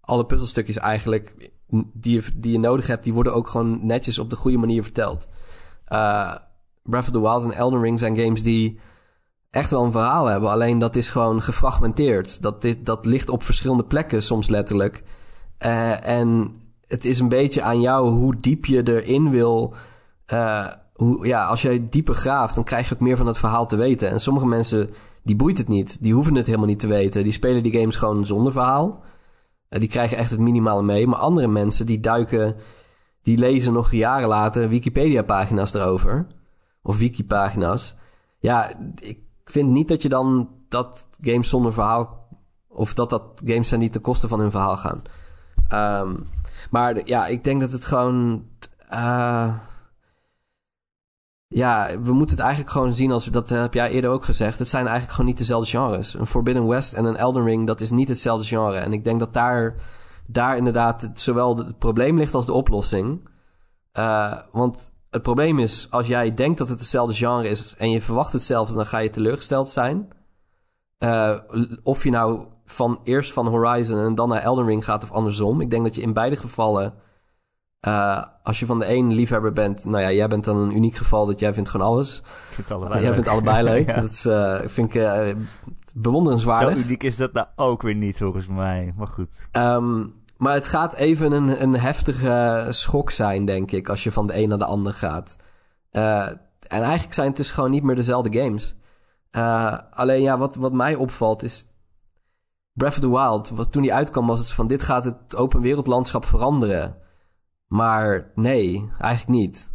alle 0.00 0.26
puzzelstukjes 0.26 0.76
eigenlijk 0.76 1.50
die 1.92 2.14
je, 2.14 2.30
die 2.36 2.52
je 2.52 2.58
nodig 2.58 2.86
hebt, 2.86 3.04
die 3.04 3.14
worden 3.14 3.34
ook 3.34 3.48
gewoon 3.48 3.86
netjes 3.86 4.18
op 4.18 4.30
de 4.30 4.36
goede 4.36 4.58
manier 4.58 4.82
verteld. 4.82 5.28
Eh, 5.84 6.34
Breath 6.90 7.06
of 7.06 7.12
the 7.12 7.20
Wild 7.20 7.44
en 7.44 7.52
Elden 7.52 7.80
Ring 7.80 7.98
zijn 7.98 8.16
games 8.16 8.42
die 8.42 8.78
echt 9.50 9.70
wel 9.70 9.84
een 9.84 9.92
verhaal 9.92 10.26
hebben. 10.26 10.50
Alleen 10.50 10.78
dat 10.78 10.96
is 10.96 11.08
gewoon 11.08 11.42
gefragmenteerd. 11.42 12.42
Dat, 12.42 12.62
dit, 12.62 12.86
dat 12.86 13.06
ligt 13.06 13.28
op 13.28 13.42
verschillende 13.42 13.84
plekken, 13.84 14.22
soms 14.22 14.48
letterlijk. 14.48 15.02
Eh, 15.58 16.06
en 16.06 16.54
het 16.86 17.04
is 17.04 17.18
een 17.18 17.28
beetje 17.28 17.62
aan 17.62 17.80
jou 17.80 18.10
hoe 18.10 18.36
diep 18.40 18.64
je 18.64 18.88
erin 18.88 19.30
wil. 19.30 19.74
Eh, 20.26 20.66
hoe, 20.94 21.26
ja, 21.26 21.46
als 21.46 21.62
jij 21.62 21.86
dieper 21.88 22.14
graaft, 22.14 22.54
dan 22.54 22.64
krijg 22.64 22.88
je 22.88 22.94
ook 22.94 23.00
meer 23.00 23.16
van 23.16 23.26
het 23.26 23.38
verhaal 23.38 23.66
te 23.66 23.76
weten. 23.76 24.10
En 24.10 24.20
sommige 24.20 24.46
mensen, 24.46 24.90
die 25.22 25.36
boeit 25.36 25.58
het 25.58 25.68
niet. 25.68 26.02
Die 26.02 26.14
hoeven 26.14 26.34
het 26.34 26.46
helemaal 26.46 26.66
niet 26.66 26.78
te 26.78 26.86
weten. 26.86 27.22
Die 27.22 27.32
spelen 27.32 27.62
die 27.62 27.78
games 27.78 27.96
gewoon 27.96 28.26
zonder 28.26 28.52
verhaal. 28.52 29.02
Eh, 29.68 29.80
die 29.80 29.88
krijgen 29.88 30.16
echt 30.16 30.30
het 30.30 30.40
minimale 30.40 30.82
mee. 30.82 31.06
Maar 31.06 31.18
andere 31.18 31.48
mensen, 31.48 31.86
die 31.86 32.00
duiken... 32.00 32.56
Die 33.22 33.38
lezen 33.38 33.72
nog 33.72 33.92
jaren 33.92 34.28
later 34.28 34.68
Wikipedia-pagina's 34.68 35.74
erover. 35.74 36.26
Of 36.82 36.98
wiki-pagina's. 36.98 37.94
Ja, 38.38 38.72
ik 38.94 39.20
vind 39.44 39.68
niet 39.68 39.88
dat 39.88 40.02
je 40.02 40.08
dan 40.08 40.50
dat 40.68 41.08
games 41.18 41.48
zonder 41.48 41.72
verhaal... 41.72 42.28
Of 42.68 42.94
dat 42.94 43.10
dat 43.10 43.42
games 43.44 43.68
zijn 43.68 43.80
die 43.80 43.90
ten 43.90 44.00
koste 44.00 44.28
van 44.28 44.40
hun 44.40 44.50
verhaal 44.50 44.76
gaan. 44.76 45.02
Ehm, 45.68 46.16
maar 46.70 47.06
ja, 47.06 47.26
ik 47.26 47.44
denk 47.44 47.60
dat 47.60 47.72
het 47.72 47.84
gewoon... 47.84 48.46
eh, 48.88 49.54
ja, 51.46 52.00
we 52.00 52.12
moeten 52.12 52.36
het 52.36 52.44
eigenlijk 52.44 52.70
gewoon 52.72 52.94
zien 52.94 53.12
als... 53.12 53.24
Dat 53.24 53.48
heb 53.48 53.74
jij 53.74 53.90
eerder 53.90 54.10
ook 54.10 54.24
gezegd. 54.24 54.58
Het 54.58 54.68
zijn 54.68 54.82
eigenlijk 54.84 55.12
gewoon 55.12 55.26
niet 55.26 55.38
dezelfde 55.38 55.70
genres. 55.70 56.14
Een 56.14 56.26
Forbidden 56.26 56.66
West 56.66 56.92
en 56.92 57.04
een 57.04 57.16
Elden 57.16 57.44
Ring, 57.44 57.66
dat 57.66 57.80
is 57.80 57.90
niet 57.90 58.08
hetzelfde 58.08 58.46
genre. 58.46 58.76
En 58.78 58.92
ik 58.92 59.04
denk 59.04 59.20
dat 59.20 59.32
daar, 59.32 59.74
daar 60.26 60.56
inderdaad 60.56 61.10
zowel 61.14 61.56
het 61.56 61.78
probleem 61.78 62.18
ligt 62.18 62.34
als 62.34 62.46
de 62.46 62.52
oplossing. 62.52 63.28
Eh, 63.92 64.38
want 64.52 64.92
het 65.10 65.22
probleem 65.22 65.58
is, 65.58 65.86
als 65.90 66.06
jij 66.06 66.34
denkt 66.34 66.58
dat 66.58 66.68
het 66.68 66.80
hetzelfde 66.80 67.14
genre 67.14 67.48
is... 67.48 67.74
en 67.78 67.90
je 67.90 68.02
verwacht 68.02 68.32
hetzelfde, 68.32 68.74
dan 68.74 68.86
ga 68.86 68.98
je 68.98 69.10
teleurgesteld 69.10 69.68
zijn. 69.68 70.08
Eh, 70.98 71.38
of 71.82 72.04
je 72.04 72.10
nou 72.10 72.46
van 72.64 73.00
eerst 73.04 73.32
van 73.32 73.46
Horizon 73.46 73.98
en 73.98 74.14
dan 74.14 74.28
naar 74.28 74.42
Elden 74.42 74.66
Ring 74.66 74.84
gaat 74.84 75.02
of 75.02 75.12
andersom. 75.12 75.60
Ik 75.60 75.70
denk 75.70 75.84
dat 75.84 75.94
je 75.94 76.02
in 76.02 76.12
beide 76.12 76.36
gevallen... 76.36 76.94
eh, 77.80 78.24
als 78.42 78.60
je 78.60 78.66
van 78.66 78.78
de 78.78 78.88
een 78.88 79.12
liefhebber 79.14 79.52
bent... 79.52 79.84
Nou 79.84 80.02
ja, 80.02 80.12
jij 80.12 80.28
bent 80.28 80.44
dan 80.44 80.56
een 80.56 80.76
uniek 80.76 80.96
geval 80.96 81.26
dat 81.26 81.40
jij 81.40 81.54
vindt 81.54 81.68
gewoon 81.68 81.86
alles. 81.86 82.22
Allebei 82.68 82.92
jij 82.92 83.02
leuk. 83.02 83.14
vindt 83.14 83.28
allebei 83.28 83.62
leuk. 83.72 83.86
Ja. 83.86 84.00
Dat 84.00 84.10
is, 84.10 84.26
eh, 84.26 84.60
vind 84.64 84.94
ik 84.94 85.34
bewonderenswaardig. 85.94 86.78
Zo 86.78 86.84
uniek 86.84 87.02
is 87.02 87.16
dat 87.16 87.32
nou 87.32 87.46
ook 87.56 87.82
weer 87.82 87.94
niet, 87.94 88.18
volgens 88.18 88.46
mij. 88.46 88.94
Maar 88.96 89.08
goed. 89.08 89.48
Ehm, 89.50 90.04
maar 90.40 90.54
het 90.54 90.68
gaat 90.68 90.94
even 90.94 91.32
een, 91.32 91.62
een 91.62 91.76
heftige 91.76 92.66
schok 92.68 93.10
zijn, 93.10 93.44
denk 93.44 93.70
ik, 93.70 93.88
als 93.88 94.04
je 94.04 94.12
van 94.12 94.26
de 94.26 94.36
een 94.36 94.48
naar 94.48 94.58
de 94.58 94.64
ander 94.64 94.92
gaat. 94.92 95.36
Eh, 95.90 96.26
en 96.68 96.82
eigenlijk 96.82 97.14
zijn 97.14 97.26
het 97.26 97.36
dus 97.36 97.50
gewoon 97.50 97.70
niet 97.70 97.82
meer 97.82 97.96
dezelfde 97.96 98.40
games. 98.40 98.74
Eh, 99.30 99.78
alleen 99.90 100.22
ja, 100.22 100.38
wat, 100.38 100.54
wat 100.54 100.72
mij 100.72 100.94
opvalt 100.94 101.42
is. 101.42 101.68
Breath 102.72 102.92
of 102.92 103.00
the 103.00 103.10
Wild, 103.10 103.48
wat 103.48 103.72
toen 103.72 103.82
die 103.82 103.94
uitkwam, 103.94 104.26
was 104.26 104.38
het 104.38 104.52
van: 104.52 104.66
dit 104.66 104.82
gaat 104.82 105.04
het 105.04 105.36
open 105.36 105.60
wereldlandschap 105.60 106.24
veranderen. 106.24 106.96
Maar 107.66 108.30
nee, 108.34 108.90
eigenlijk 108.98 109.40
niet. 109.40 109.72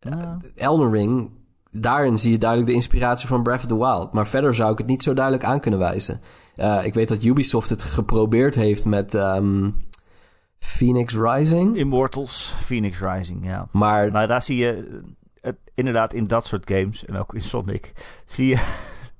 Ja. 0.00 0.38
Elden 0.54 0.90
Ring, 0.90 1.30
daarin 1.70 2.18
zie 2.18 2.30
je 2.30 2.38
duidelijk 2.38 2.70
de 2.70 2.76
inspiratie 2.76 3.28
van 3.28 3.42
Breath 3.42 3.60
of 3.60 3.66
the 3.66 3.78
Wild. 3.78 4.12
Maar 4.12 4.26
verder 4.26 4.54
zou 4.54 4.72
ik 4.72 4.78
het 4.78 4.86
niet 4.86 5.02
zo 5.02 5.14
duidelijk 5.14 5.44
aan 5.44 5.60
kunnen 5.60 5.80
wijzen. 5.80 6.20
Eh, 6.54 6.84
ik 6.84 6.94
weet 6.94 7.08
dat 7.08 7.22
Ubisoft 7.22 7.70
het 7.70 7.82
geprobeerd 7.82 8.54
heeft 8.54 8.84
met 8.84 9.14
ehm, 9.14 9.70
Phoenix 10.58 11.14
Rising. 11.14 11.76
Immortals, 11.76 12.54
Phoenix 12.64 13.00
Rising, 13.00 13.46
ja. 13.46 13.68
Maar 13.72 14.10
Nou, 14.10 14.26
daar 14.26 14.42
zie 14.42 14.56
je 14.56 15.00
het, 15.40 15.56
inderdaad 15.74 16.12
in 16.12 16.26
dat 16.26 16.46
soort 16.46 16.70
games, 16.70 17.04
en 17.04 17.16
ook 17.16 17.34
in 17.34 17.40
Sonic, 17.40 17.92
zie 18.26 18.46
je, 18.46 18.60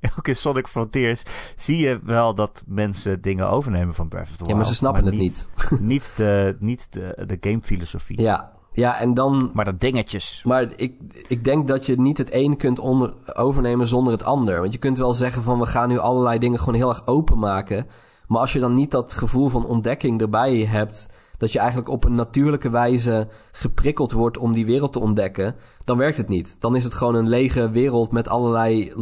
ook 0.19 0.29
in 0.29 0.37
Sonic 0.37 0.67
Frontiers, 0.69 1.23
zie 1.57 1.79
je 1.79 2.01
wel 2.03 2.35
dat 2.35 2.63
mensen 2.67 3.21
dingen 3.21 3.49
overnemen 3.49 3.95
van 3.95 4.09
Breath 4.09 4.29
of 4.29 4.31
the 4.31 4.37
Wild. 4.37 4.51
ja, 4.51 4.57
maar 4.57 4.67
ze 4.67 4.75
snappen 4.75 5.05
het 5.05 5.17
niet. 5.17 5.51
Niet 5.81 6.13
de, 6.17 6.57
niet 6.61 6.87
de, 6.91 7.25
de 7.27 7.37
gamefilosofie, 7.41 8.21
Ja, 8.21 8.53
ja, 8.73 8.99
en 8.99 9.15
dan... 9.15 9.51
maar 9.55 9.65
de 9.65 9.77
dingetjes. 9.77 10.43
Maar 10.45 10.73
ik, 10.77 10.95
ik 11.29 11.45
denk 11.45 11.69
dat 11.69 11.87
je 11.87 12.01
niet 12.01 12.19
het 12.19 12.33
een 12.33 12.57
kunt 12.57 12.79
onder, 12.79 13.13
overnemen 13.35 13.87
zonder 13.87 14.13
het 14.13 14.23
ander. 14.23 14.61
Want 14.61 14.73
je 14.73 14.79
kunt 14.79 14.99
wel 14.99 15.15
zeggen 15.15 15.43
van 15.43 15.59
we 15.59 15.67
gaan 15.67 15.89
nu 15.89 15.99
allerlei 15.99 16.39
dingen 16.39 16.59
gewoon 16.59 16.75
heel 16.75 16.89
erg 16.89 17.07
open 17.07 17.39
maken. 17.39 17.87
Maar 18.27 18.41
als 18.41 18.53
je 18.53 18.61
dan 18.61 18.75
niet 18.75 18.91
dat 18.91 19.15
gevoel 19.15 19.49
van 19.49 19.67
ontdekking 19.67 20.21
erbij 20.21 20.57
hebt, 20.57 21.09
dat 21.39 21.53
je 21.53 21.59
eigenlijk 21.59 21.89
op 21.89 22.05
een 22.05 22.15
natuurlijke 22.15 22.71
wijze 22.71 23.29
geprikkeld 23.53 24.13
wordt 24.13 24.39
om 24.39 24.53
die 24.53 24.67
wereld 24.67 24.93
te 24.93 24.99
ontdekken, 24.99 25.55
dan 25.85 25.99
werkt 25.99 26.17
het 26.17 26.29
niet. 26.29 26.61
Dan 26.61 26.77
is 26.77 26.85
het 26.85 26.95
gewoon 26.95 27.15
een 27.15 27.29
lege 27.29 27.71
wereld 27.71 28.13
met 28.13 28.29
allerlei 28.29 28.93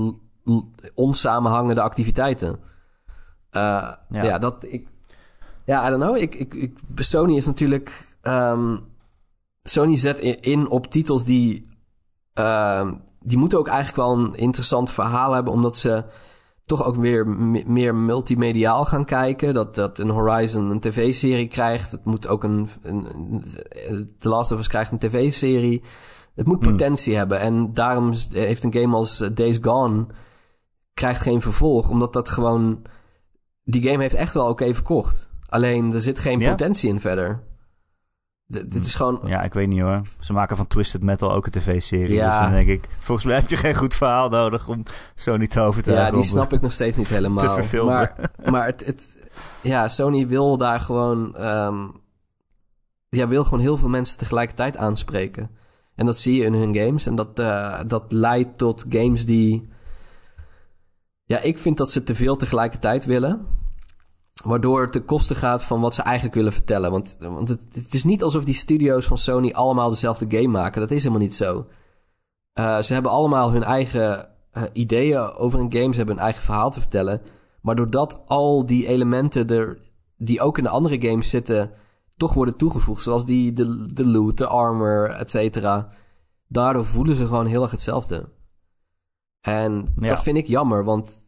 onsamenhangende 0.95 1.80
activiteiten. 1.80 2.59
Eh, 3.51 3.62
ja. 4.09 4.22
Ja. 4.22 4.39
dat 4.39 4.64
ik. 4.68 4.89
Ja, 5.64 5.87
I 5.87 5.91
don't 5.91 6.03
know. 6.03 6.16
Ik, 6.16 6.34
ik, 6.34 6.55
ik, 6.55 6.78
Sony 6.95 7.37
is 7.37 7.47
natuurlijk. 7.47 8.16
ehm, 8.20 8.76
Sony 9.62 9.97
zet 9.97 10.18
in 10.41 10.68
op 10.68 10.87
titels 10.91 11.24
die. 11.24 11.68
ehm, 12.32 12.95
die 13.20 13.39
moeten 13.39 13.59
ook 13.59 13.68
eigenlijk 13.68 13.97
wel 13.97 14.18
een 14.18 14.34
interessant 14.34 14.91
verhaal 14.91 15.32
hebben, 15.32 15.53
omdat 15.53 15.76
ze 15.76 16.05
toch 16.66 16.84
ook 16.84 16.96
weer 16.96 17.26
me- 17.28 17.64
meer 17.66 17.94
multimediaal 17.94 18.84
gaan 18.84 19.04
kijken. 19.04 19.54
Dat, 19.54 19.74
dat 19.74 19.98
een 19.98 20.08
Horizon 20.10 20.70
een 20.70 20.80
tv-serie 20.80 21.46
krijgt. 21.48 21.90
Het 21.90 22.04
moet 22.04 22.28
ook 22.28 22.44
een, 22.44 22.68
een, 22.82 23.06
een- 23.88 24.14
The 24.18 24.28
Last 24.28 24.52
of 24.52 24.58
Us 24.58 24.68
krijgt 24.68 24.92
een 24.92 24.98
tv-serie. 24.98 25.82
Het 26.34 26.46
moet 26.46 26.62
Hmm. 26.62 26.70
potentie 26.70 27.16
hebben. 27.16 27.40
En 27.40 27.74
daarom 27.74 28.12
heeft 28.30 28.64
een 28.64 28.72
game 28.72 28.96
als 28.96 29.20
eh, 29.20 29.30
Days 29.34 29.58
Gone 29.60 30.06
krijgt 30.94 31.20
geen 31.22 31.40
vervolg. 31.40 31.90
Omdat 31.90 32.12
dat 32.12 32.28
gewoon... 32.28 32.82
Die 33.62 33.82
game 33.82 34.02
heeft 34.02 34.14
echt 34.14 34.34
wel 34.34 34.48
oké 34.48 34.74
verkocht. 34.74 35.30
Alleen 35.46 35.94
er 35.94 36.02
zit 36.02 36.18
geen 36.18 36.40
Ja? 36.40 36.50
potentie 36.50 36.88
in 36.88 37.00
verder. 37.00 37.42
D- 38.49 38.70
dit 38.72 38.86
is 38.86 38.94
gewoon... 38.94 39.22
Ja, 39.26 39.42
ik 39.42 39.55
weet 39.55 39.68
niet 39.68 39.80
hoor. 39.80 40.03
Ze 40.20 40.32
maken 40.32 40.57
van 40.57 40.66
Twisted 40.66 41.03
Metal 41.03 41.32
ook 41.32 41.47
een 41.47 41.53
tv-serie. 41.53 42.14
Ja. 42.14 42.30
Dus 42.30 42.40
dan 42.40 42.51
denk 42.51 42.68
ik, 42.68 42.88
volgens 42.99 43.26
mij 43.26 43.36
heb 43.36 43.49
je 43.49 43.57
geen 43.57 43.74
goed 43.74 43.94
verhaal 43.94 44.28
nodig 44.28 44.68
om 44.68 44.82
Sony 45.14 45.47
te 45.47 45.61
overtuigen. 45.61 46.07
Ja, 46.07 46.12
die 46.12 46.22
snap 46.22 46.53
ik 46.53 46.61
nog 46.61 46.72
steeds 46.72 46.97
niet 46.97 47.09
helemaal. 47.18 47.44
te 47.44 47.51
verfilmen. 47.51 47.94
Maar, 47.94 48.30
maar 48.51 48.66
het, 48.66 48.84
het, 48.86 49.16
ja, 49.62 49.88
Sony 49.88 50.26
wil 50.26 50.57
daar 50.57 50.80
gewoon, 50.80 51.36
ehm, 51.36 51.86
ja, 53.09 53.28
wil 53.28 53.44
gewoon 53.44 53.61
heel 53.61 53.76
veel 53.78 53.88
mensen 53.88 54.18
tegelijkertijd 54.18 54.76
aanspreken. 54.76 55.51
En 55.94 56.07
dat 56.07 56.18
zie 56.18 56.36
je 56.36 56.44
in 56.44 56.55
hun 56.55 56.74
games. 56.74 57.07
En 57.07 57.14
dat, 57.14 57.38
eh, 57.38 57.80
dat 57.86 58.05
leidt 58.09 58.59
tot 58.59 58.84
games 58.88 59.26
die, 59.26 59.68
ja, 61.24 61.38
ik 61.40 61.59
vind 61.59 61.76
dat 61.76 61.90
ze 61.90 62.03
te 62.03 62.14
veel 62.14 62.36
tegelijkertijd 62.36 63.05
willen. 63.05 63.47
Waardoor 64.47 64.82
het 64.82 64.92
ten 64.92 65.05
koste 65.05 65.34
gaat 65.34 65.62
van 65.64 65.80
wat 65.80 65.94
ze 65.94 66.03
eigenlijk 66.03 66.34
willen 66.34 66.53
vertellen. 66.53 66.90
Want, 66.90 67.16
want 67.20 67.49
het, 67.49 67.61
het 67.72 67.94
is 67.94 68.05
niet 68.05 68.22
alsof 68.22 68.44
die 68.44 68.55
studio's 68.55 69.07
van 69.07 69.18
Sony 69.18 69.51
allemaal 69.51 69.90
dezelfde 69.90 70.26
game 70.28 70.49
maken. 70.49 70.80
Dat 70.80 70.90
is 70.90 71.03
helemaal 71.03 71.22
niet 71.22 71.34
zo. 71.34 71.66
Eh, 72.53 72.78
ze 72.78 72.92
hebben 72.92 73.11
allemaal 73.12 73.53
hun 73.53 73.62
eigen 73.62 74.28
eh, 74.51 74.62
ideeën 74.72 75.18
over 75.18 75.61
een 75.61 75.72
game. 75.72 75.90
Ze 75.90 75.97
hebben 75.97 76.14
hun 76.14 76.24
eigen 76.24 76.42
verhaal 76.42 76.70
te 76.70 76.80
vertellen. 76.80 77.20
Maar 77.61 77.76
doordat 77.76 78.22
al 78.26 78.66
die 78.66 78.86
elementen 78.86 79.49
er, 79.49 79.78
die 80.16 80.40
ook 80.40 80.59
in 80.59 80.64
de 80.64 80.70
andere 80.70 81.01
games 81.09 81.30
zitten, 81.30 81.70
toch 82.16 82.34
worden 82.34 82.57
toegevoegd. 82.57 83.03
Zoals 83.03 83.24
die, 83.24 83.53
de, 83.53 83.92
de 83.92 84.09
loot, 84.09 84.38
de 84.38 84.47
armor, 84.47 85.11
et 85.11 85.30
cetera. 85.30 85.88
Daardoor 86.49 86.86
voelen 86.86 87.16
ze 87.16 87.26
gewoon 87.26 87.47
heel 87.47 87.62
erg 87.62 87.70
hetzelfde. 87.70 88.28
En 89.40 89.94
Ja. 90.01 90.09
dat 90.09 90.22
vind 90.22 90.36
ik 90.36 90.47
jammer, 90.47 90.84
want 90.84 91.24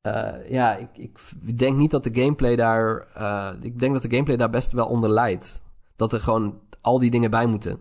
eh, 0.00 0.50
ja, 0.50 0.76
ik, 0.76 0.88
ik 0.96 1.58
denk 1.58 1.76
niet 1.76 1.90
dat 1.90 2.04
de 2.04 2.14
gameplay 2.20 2.56
daar. 2.56 3.06
eh, 3.14 3.52
ik 3.60 3.78
denk 3.78 3.92
dat 3.92 4.02
de 4.02 4.10
gameplay 4.10 4.36
daar 4.36 4.50
best 4.50 4.72
wel 4.72 4.86
onder 4.86 5.10
leidt. 5.10 5.64
Dat 5.96 6.12
er 6.12 6.20
gewoon 6.20 6.60
al 6.80 6.98
die 6.98 7.10
dingen 7.10 7.30
bij 7.30 7.46
moeten. 7.46 7.80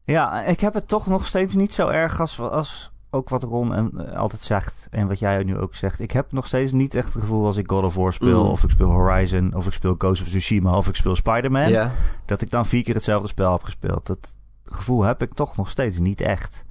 Ja, 0.00 0.42
ik 0.42 0.60
heb 0.60 0.74
het 0.74 0.88
toch 0.88 1.06
nog 1.06 1.26
steeds 1.26 1.54
niet 1.54 1.72
zo 1.72 1.88
erg 1.88 2.20
als, 2.20 2.40
als 2.40 2.92
ook 3.10 3.28
wat 3.28 3.42
Ron 3.42 3.74
en, 3.74 4.06
eh, 4.06 4.18
altijd 4.18 4.42
zegt. 4.42 4.88
En 4.90 5.08
wat 5.08 5.18
jij 5.18 5.42
nu 5.42 5.58
ook 5.58 5.74
zegt. 5.74 6.00
Ik 6.00 6.10
heb 6.10 6.32
nog 6.32 6.46
steeds 6.46 6.72
niet 6.72 6.94
echt 6.94 7.12
het 7.12 7.22
gevoel 7.22 7.46
als 7.46 7.56
ik 7.56 7.70
God 7.70 7.84
of 7.84 7.94
War 7.94 8.12
speel. 8.12 8.44
Mm. 8.44 8.50
Of 8.50 8.62
ik 8.64 8.70
speel 8.70 8.90
Horizon. 8.90 9.54
Of 9.54 9.66
ik 9.66 9.72
speel 9.72 9.94
Ghost 9.98 10.22
of 10.22 10.28
Tsushima. 10.28 10.76
Of 10.76 10.88
ik 10.88 10.96
speel 10.96 11.14
Spider-Man. 11.14 11.90
Dat 12.26 12.40
ik 12.42 12.50
dan 12.50 12.66
vier 12.66 12.82
keer 12.82 12.94
hetzelfde 12.94 13.28
spel 13.28 13.52
heb 13.52 13.62
gespeeld. 13.62 14.06
Dat 14.06 14.34
gevoel 14.64 15.02
heb 15.02 15.22
ik 15.22 15.34
toch 15.34 15.56
nog 15.56 15.68
steeds 15.68 15.98
niet 15.98 16.20
echt. 16.20 16.64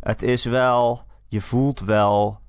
Het 0.00 0.22
is 0.22 0.44
wel... 0.44 1.00
Je 1.28 1.40
voelt 1.40 1.80
wel... 1.80 2.40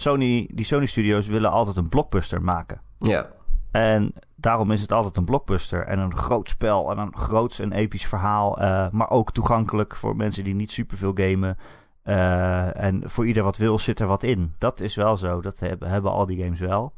Sony, 0.00 0.48
die 0.52 0.64
Sony 0.64 0.86
Studios 0.86 1.26
willen 1.26 1.50
altijd 1.50 1.76
een 1.76 1.88
blockbuster 1.88 2.42
maken. 2.42 2.80
ja, 2.98 3.30
En 3.70 4.12
daarom 4.34 4.70
is 4.70 4.80
het 4.80 4.92
altijd 4.92 5.16
een 5.16 5.24
blockbuster. 5.24 5.86
En 5.86 5.98
een 5.98 6.16
groot 6.16 6.48
spel. 6.48 6.90
En 6.90 6.98
een 6.98 7.16
groots 7.16 7.58
en 7.58 7.72
episch 7.72 8.06
verhaal. 8.06 8.58
eh, 8.60 8.90
maar 8.90 9.10
ook 9.10 9.32
toegankelijk 9.32 9.96
voor 9.96 10.16
mensen 10.16 10.44
die 10.44 10.54
niet 10.54 10.72
superveel 10.72 11.12
gamen. 11.14 11.56
Eh, 12.02 12.82
en 12.82 13.10
voor 13.10 13.26
ieder 13.26 13.42
wat 13.42 13.56
wil 13.56 13.78
zit 13.78 14.00
er 14.00 14.06
wat 14.06 14.22
in. 14.22 14.54
Dat 14.58 14.80
is 14.80 14.94
wel 14.94 15.16
zo. 15.16 15.40
Dat 15.40 15.58
hebben, 15.58 15.88
hebben 15.88 16.10
al 16.10 16.26
die 16.26 16.42
games 16.42 16.60
wel. 16.60 16.94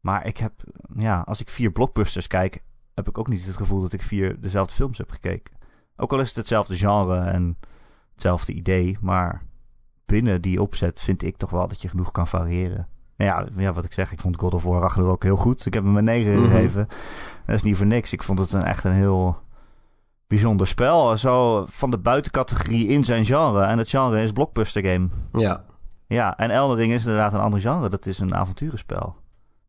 Maar 0.00 0.26
ik 0.26 0.36
heb... 0.36 0.52
Ja, 0.98 1.22
als 1.26 1.40
ik 1.40 1.48
vier 1.48 1.70
blockbusters 1.72 2.26
kijk... 2.26 2.62
heb 2.94 3.08
ik 3.08 3.18
ook 3.18 3.28
niet 3.28 3.44
het 3.46 3.56
gevoel 3.56 3.80
dat 3.80 3.92
ik 3.92 4.02
vier 4.02 4.40
dezelfde 4.40 4.74
films 4.74 4.98
heb 4.98 5.10
gekeken. 5.10 5.54
Ook 5.96 6.12
al 6.12 6.20
is 6.20 6.28
het 6.28 6.36
hetzelfde 6.36 6.76
genre 6.76 7.18
en 7.18 7.58
hetzelfde 8.12 8.52
idee. 8.52 8.98
Maar 9.00 9.42
binnen 10.06 10.42
die 10.42 10.62
opzet 10.62 11.00
vind 11.00 11.22
ik 11.22 11.36
toch 11.36 11.50
wel 11.50 11.68
dat 11.68 11.82
je 11.82 11.88
genoeg 11.88 12.10
kan 12.10 12.26
variëren. 12.26 12.88
Ja, 13.16 13.46
ja, 13.56 13.72
wat 13.72 13.84
ik 13.84 13.92
zeg, 13.92 14.12
ik 14.12 14.20
vond 14.20 14.36
God 14.38 14.54
of 14.54 14.62
War 14.62 14.80
Ragnarok 14.80 15.22
heel 15.22 15.36
goed. 15.36 15.66
Ik 15.66 15.74
heb 15.74 15.84
hem 15.84 15.96
een 15.96 16.04
9 16.04 16.32
Mhm. 16.34 16.44
gegeven. 16.50 16.88
Dat 17.46 17.54
is 17.54 17.62
niet 17.62 17.76
voor 17.76 17.86
niks. 17.86 18.12
Ik 18.12 18.22
vond 18.22 18.38
het 18.38 18.52
een, 18.52 18.62
echt 18.64 18.84
een 18.84 18.92
heel 18.92 19.36
bijzonder 20.26 20.66
spel. 20.66 21.16
Zo 21.16 21.64
van 21.68 21.90
de 21.90 21.98
buitencategorie 21.98 22.86
in 22.88 23.04
zijn 23.04 23.24
genre. 23.24 23.62
En 23.62 23.78
het 23.78 23.90
genre 23.90 24.22
is 24.22 24.32
blockbuster 24.32 24.84
game. 24.86 25.08
ja. 25.32 25.64
Ja, 26.06 26.36
en 26.36 26.50
Elden 26.50 26.76
Ring 26.76 26.92
is 26.92 27.04
inderdaad 27.04 27.32
een 27.32 27.40
ander 27.40 27.60
genre. 27.60 27.88
Dat 27.88 28.06
is 28.06 28.18
een 28.18 28.34
avonturenspel, 28.34 29.16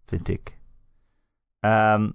vind 0.06 0.28
ik. 0.28 0.58
Ehm, 1.60 2.10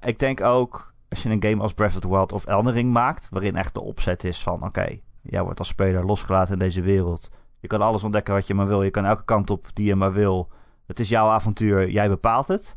ik 0.00 0.18
denk 0.18 0.40
ook, 0.40 0.94
als 1.08 1.22
je 1.22 1.30
een 1.30 1.42
game 1.42 1.62
als 1.62 1.72
Breath 1.74 1.94
of 1.94 2.00
the 2.00 2.08
Wild 2.08 2.32
of 2.32 2.44
Elden 2.46 2.72
Ring 2.72 2.92
maakt... 2.92 3.28
waarin 3.30 3.56
echt 3.56 3.74
de 3.74 3.80
opzet 3.80 4.24
is 4.24 4.42
van... 4.42 4.64
oké, 4.64 4.98
jij 5.22 5.42
wordt 5.42 5.58
als 5.58 5.68
speler 5.68 6.04
losgelaten 6.06 6.52
in 6.52 6.58
deze 6.58 6.82
wereld. 6.82 7.30
Je 7.60 7.68
kan 7.68 7.80
alles 7.82 8.04
ontdekken 8.04 8.34
wat 8.34 8.46
je 8.46 8.54
maar 8.54 8.66
wil. 8.66 8.82
Je 8.82 8.90
kan 8.90 9.04
elke 9.04 9.24
kant 9.24 9.50
op 9.50 9.66
die 9.72 9.86
je 9.86 9.94
maar 9.94 10.12
wil. 10.12 10.50
Het 10.86 11.00
is 11.00 11.08
jouw 11.08 11.28
avontuur, 11.28 11.90
jij 11.90 12.08
bepaalt 12.08 12.48
het. 12.48 12.76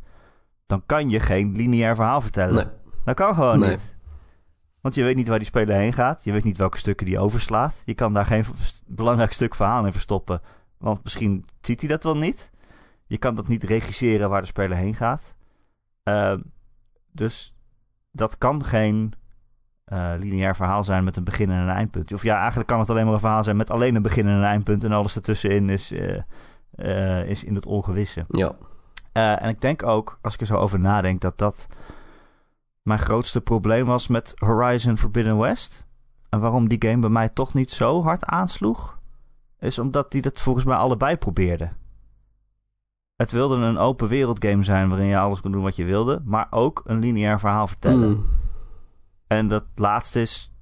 Dan 0.66 0.82
kan 0.86 1.10
je 1.10 1.20
geen 1.20 1.52
lineair 1.56 1.94
verhaal 1.94 2.20
vertellen. 2.20 2.54
Nee. 2.54 2.74
Dat 3.04 3.14
kan 3.14 3.34
gewoon 3.34 3.58
Nee. 3.58 3.70
niet. 3.70 3.96
Want 4.80 4.94
je 4.94 5.02
weet 5.02 5.16
niet 5.16 5.28
waar 5.28 5.38
die 5.38 5.46
speler 5.46 5.76
heen 5.76 5.92
gaat. 5.92 6.24
Je 6.24 6.32
weet 6.32 6.44
niet 6.44 6.56
welke 6.56 6.78
stukken 6.78 7.06
die 7.06 7.18
overslaat. 7.18 7.82
Je 7.84 7.94
kan 7.94 8.12
daar 8.12 8.26
geen 8.26 8.44
belangrijk 8.86 9.32
stuk 9.32 9.54
verhaal 9.54 9.86
in 9.86 9.92
verstoppen. 9.92 10.40
Want 10.78 11.04
misschien 11.04 11.44
ziet 11.60 11.80
hij 11.80 11.88
dat 11.88 12.04
wel 12.04 12.16
niet. 12.16 12.50
Je 13.06 13.18
kan 13.18 13.34
dat 13.34 13.48
niet 13.48 13.62
regisseren 13.62 14.30
waar 14.30 14.40
de 14.40 14.46
speler 14.46 14.76
heen 14.76 14.94
gaat. 14.94 15.34
Ehm, 16.02 16.40
dus 17.12 17.56
dat 18.10 18.38
kan 18.38 18.64
geen 18.64 19.12
eh, 19.84 20.12
lineair 20.18 20.56
verhaal 20.56 20.84
zijn 20.84 21.04
met 21.04 21.16
een 21.16 21.24
begin 21.24 21.50
en 21.50 21.56
een 21.56 21.68
eindpunt. 21.68 22.12
Of 22.12 22.22
ja, 22.22 22.38
eigenlijk 22.38 22.68
kan 22.68 22.78
het 22.78 22.90
alleen 22.90 23.04
maar 23.04 23.14
een 23.14 23.20
verhaal 23.20 23.44
zijn 23.44 23.56
met 23.56 23.70
alleen 23.70 23.94
een 23.94 24.02
begin 24.02 24.26
en 24.26 24.34
een 24.34 24.44
eindpunt. 24.44 24.84
En 24.84 24.92
alles 24.92 25.16
ertussenin 25.16 25.68
is, 25.68 25.92
eh, 25.92 26.20
eh, 26.70 27.28
is 27.28 27.44
in 27.44 27.54
het 27.54 27.66
ongewisse. 27.66 28.24
Ja. 28.28 28.54
En 29.12 29.48
ik 29.48 29.60
denk 29.60 29.82
ook, 29.82 30.18
als 30.22 30.34
ik 30.34 30.40
er 30.40 30.46
zo 30.46 30.56
over 30.56 30.78
nadenk, 30.78 31.20
dat 31.20 31.38
dat 31.38 31.66
mijn 32.82 32.98
grootste 32.98 33.40
probleem 33.40 33.84
was 33.84 34.08
met 34.08 34.32
Horizon 34.36 34.98
Forbidden 34.98 35.38
West. 35.38 35.86
En 36.28 36.40
waarom 36.40 36.68
die 36.68 36.88
game 36.88 36.98
bij 36.98 37.10
mij 37.10 37.28
toch 37.28 37.54
niet 37.54 37.70
zo 37.70 38.02
hard 38.02 38.24
aansloeg, 38.24 38.98
is 39.58 39.78
omdat 39.78 40.12
die 40.12 40.22
dat 40.22 40.40
volgens 40.40 40.64
mij 40.64 40.76
allebei 40.76 41.16
probeerde. 41.16 41.70
Het 43.16 43.30
wilde 43.30 43.56
een 43.56 43.78
open 43.78 44.08
wereld 44.08 44.44
game 44.44 44.62
zijn 44.62 44.88
waarin 44.88 45.06
je 45.06 45.18
alles 45.18 45.40
kon 45.40 45.52
doen 45.52 45.62
wat 45.62 45.76
je 45.76 45.84
wilde, 45.84 46.22
maar 46.24 46.46
ook 46.50 46.82
een 46.84 46.98
lineair 46.98 47.40
verhaal 47.40 47.66
vertellen. 47.66 48.08
Mm. 48.08 48.24
En 49.36 49.48
dat 49.48 49.64
laatste 49.74 50.20
is, 50.20 50.52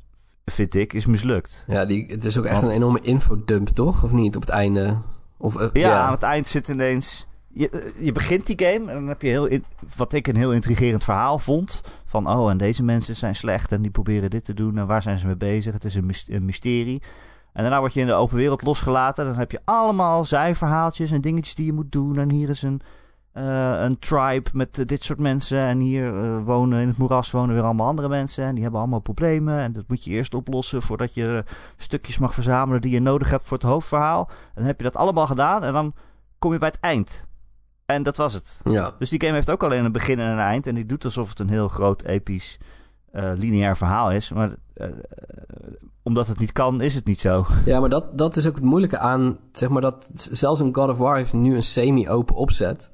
vind 0.45 0.75
ik, 0.75 0.93
is 0.93 1.07
mislukt. 1.07 1.65
Ja, 1.67 1.85
die, 1.85 2.07
het 2.07 2.25
is 2.25 2.39
ook 2.39 2.45
echt 2.45 2.57
Want- 2.57 2.69
een 2.69 2.77
enorme 2.77 3.01
infodump, 3.01 3.69
toch? 3.69 4.05
Of 4.05 4.13
niet, 4.13 4.37
op 4.37 4.41
het 4.43 4.51
einde? 4.51 4.97
Of, 5.37 5.57
eh, 5.57 5.69
Ja, 5.73 6.01
aan 6.01 6.13
het 6.13 6.23
eind 6.23 6.49
zit 6.49 6.69
ineens. 6.69 7.27
Je, 7.55 7.69
eh, 7.71 8.05
je 8.05 8.13
begint 8.13 8.47
die 8.47 8.59
game 8.67 8.89
en 8.91 8.95
dan 8.95 9.07
heb 9.09 9.23
je 9.23 9.29
heel 9.29 9.47
in- 9.47 9.65
wat 9.97 10.13
ik 10.13 10.29
een 10.29 10.37
heel 10.37 10.53
intrigerend 10.53 11.05
verhaal 11.05 11.39
vond. 11.39 11.81
Van 12.07 12.29
oh, 12.31 12.51
en 12.51 12.59
deze 12.59 12.83
mensen 12.83 13.17
zijn 13.17 13.35
slecht 13.35 13.73
en 13.73 13.83
die 13.83 13.91
proberen 13.91 14.31
dit 14.31 14.45
te 14.45 14.55
doen 14.55 14.79
en 14.79 14.87
waar 14.87 15.03
zijn 15.03 15.19
ze 15.19 15.27
mee 15.27 15.37
bezig? 15.37 15.73
Het 15.73 15.85
is 15.85 15.95
een 15.95 16.11
mysterie. 16.45 17.03
En 17.53 17.63
daarna 17.63 17.79
word 17.81 17.95
je 17.95 18.01
in 18.01 18.07
de 18.07 18.13
open 18.13 18.37
wereld 18.37 18.63
losgelaten. 18.63 19.25
Dan 19.25 19.35
heb 19.35 19.51
je 19.51 19.61
allemaal 19.65 20.25
zijverhaaltjes 20.25 21.11
en 21.11 21.21
dingetjes 21.21 21.55
die 21.55 21.67
je 21.67 21.73
moet 21.73 21.93
doen. 21.93 22.19
En 22.19 22.31
hier 22.31 22.49
is 22.49 22.63
een, 22.63 22.81
eh, 23.33 23.83
een 23.83 23.99
tribe 23.99 24.51
met 24.53 24.79
eh, 24.79 24.87
dit 24.87 25.05
soort 25.05 25.19
mensen. 25.19 25.59
En 25.59 25.79
hier 25.79 26.25
eh, 26.25 26.45
wonen 26.45 26.81
in 26.81 26.89
het 26.89 26.97
moeras 26.97 27.31
wonen 27.31 27.55
weer 27.55 27.65
allemaal 27.65 27.87
andere 27.87 28.09
mensen. 28.09 28.45
En 28.45 28.53
die 28.53 28.63
hebben 28.63 28.81
allemaal 28.81 29.01
problemen. 29.01 29.59
En 29.59 29.73
dat 29.73 29.85
moet 29.89 30.05
je 30.05 30.11
eerst 30.11 30.35
oplossen 30.35 30.83
voordat 30.83 31.15
je 31.15 31.45
stukjes 31.77 32.19
mag 32.19 32.35
verzamelen 32.35 32.81
die 32.81 32.91
je 32.91 33.01
nodig 33.01 33.31
hebt 33.31 33.47
voor 33.47 33.57
het 33.57 33.67
hoofdverhaal. 33.67 34.29
En 34.29 34.55
dan 34.55 34.65
heb 34.65 34.79
je 34.79 34.85
dat 34.85 34.97
allemaal 34.97 35.27
gedaan 35.27 35.65
en 35.65 35.73
dan 35.73 35.95
kom 36.39 36.53
je 36.53 36.59
bij 36.59 36.69
het 36.69 36.81
eind. 36.81 37.27
En 37.87 38.03
dat 38.03 38.17
was 38.17 38.35
het. 38.35 38.61
ja. 38.65 38.95
Dus 38.99 39.09
die 39.09 39.21
game 39.21 39.35
heeft 39.35 39.51
ook 39.51 39.63
alleen 39.63 39.85
een 39.85 39.93
begin 39.93 40.19
en 40.19 40.27
een 40.27 40.39
eind. 40.39 40.67
En 40.67 40.75
die 40.75 40.87
doet 40.87 41.05
alsof 41.05 41.29
het 41.29 41.39
een 41.39 41.49
heel 41.49 41.69
groot, 41.69 42.03
episch, 42.03 42.59
lineair 43.13 43.77
verhaal 43.77 44.11
is. 44.11 44.33
Maar 44.33 44.55
omdat 46.03 46.27
het 46.27 46.39
niet 46.39 46.53
kan, 46.53 46.81
is 46.81 46.95
het 46.95 47.05
niet 47.05 47.21
zo. 47.21 47.47
Ja, 47.65 47.81
maar 47.81 47.89
dat, 47.89 48.19
dat 48.19 48.37
is 48.37 48.47
ook 48.47 48.55
het 48.55 48.65
moeilijke 48.65 48.99
aan, 48.99 49.39
zeg 49.53 49.69
maar, 49.69 49.83
dat 49.83 50.11
zelfs 50.15 50.61
een 50.61 50.75
God 50.75 50.89
of 50.89 50.99
War 50.99 51.17
heeft 51.17 51.33
nu 51.33 51.55
een 51.55 51.63
semi-open 51.63 52.35
opzet. 52.35 52.93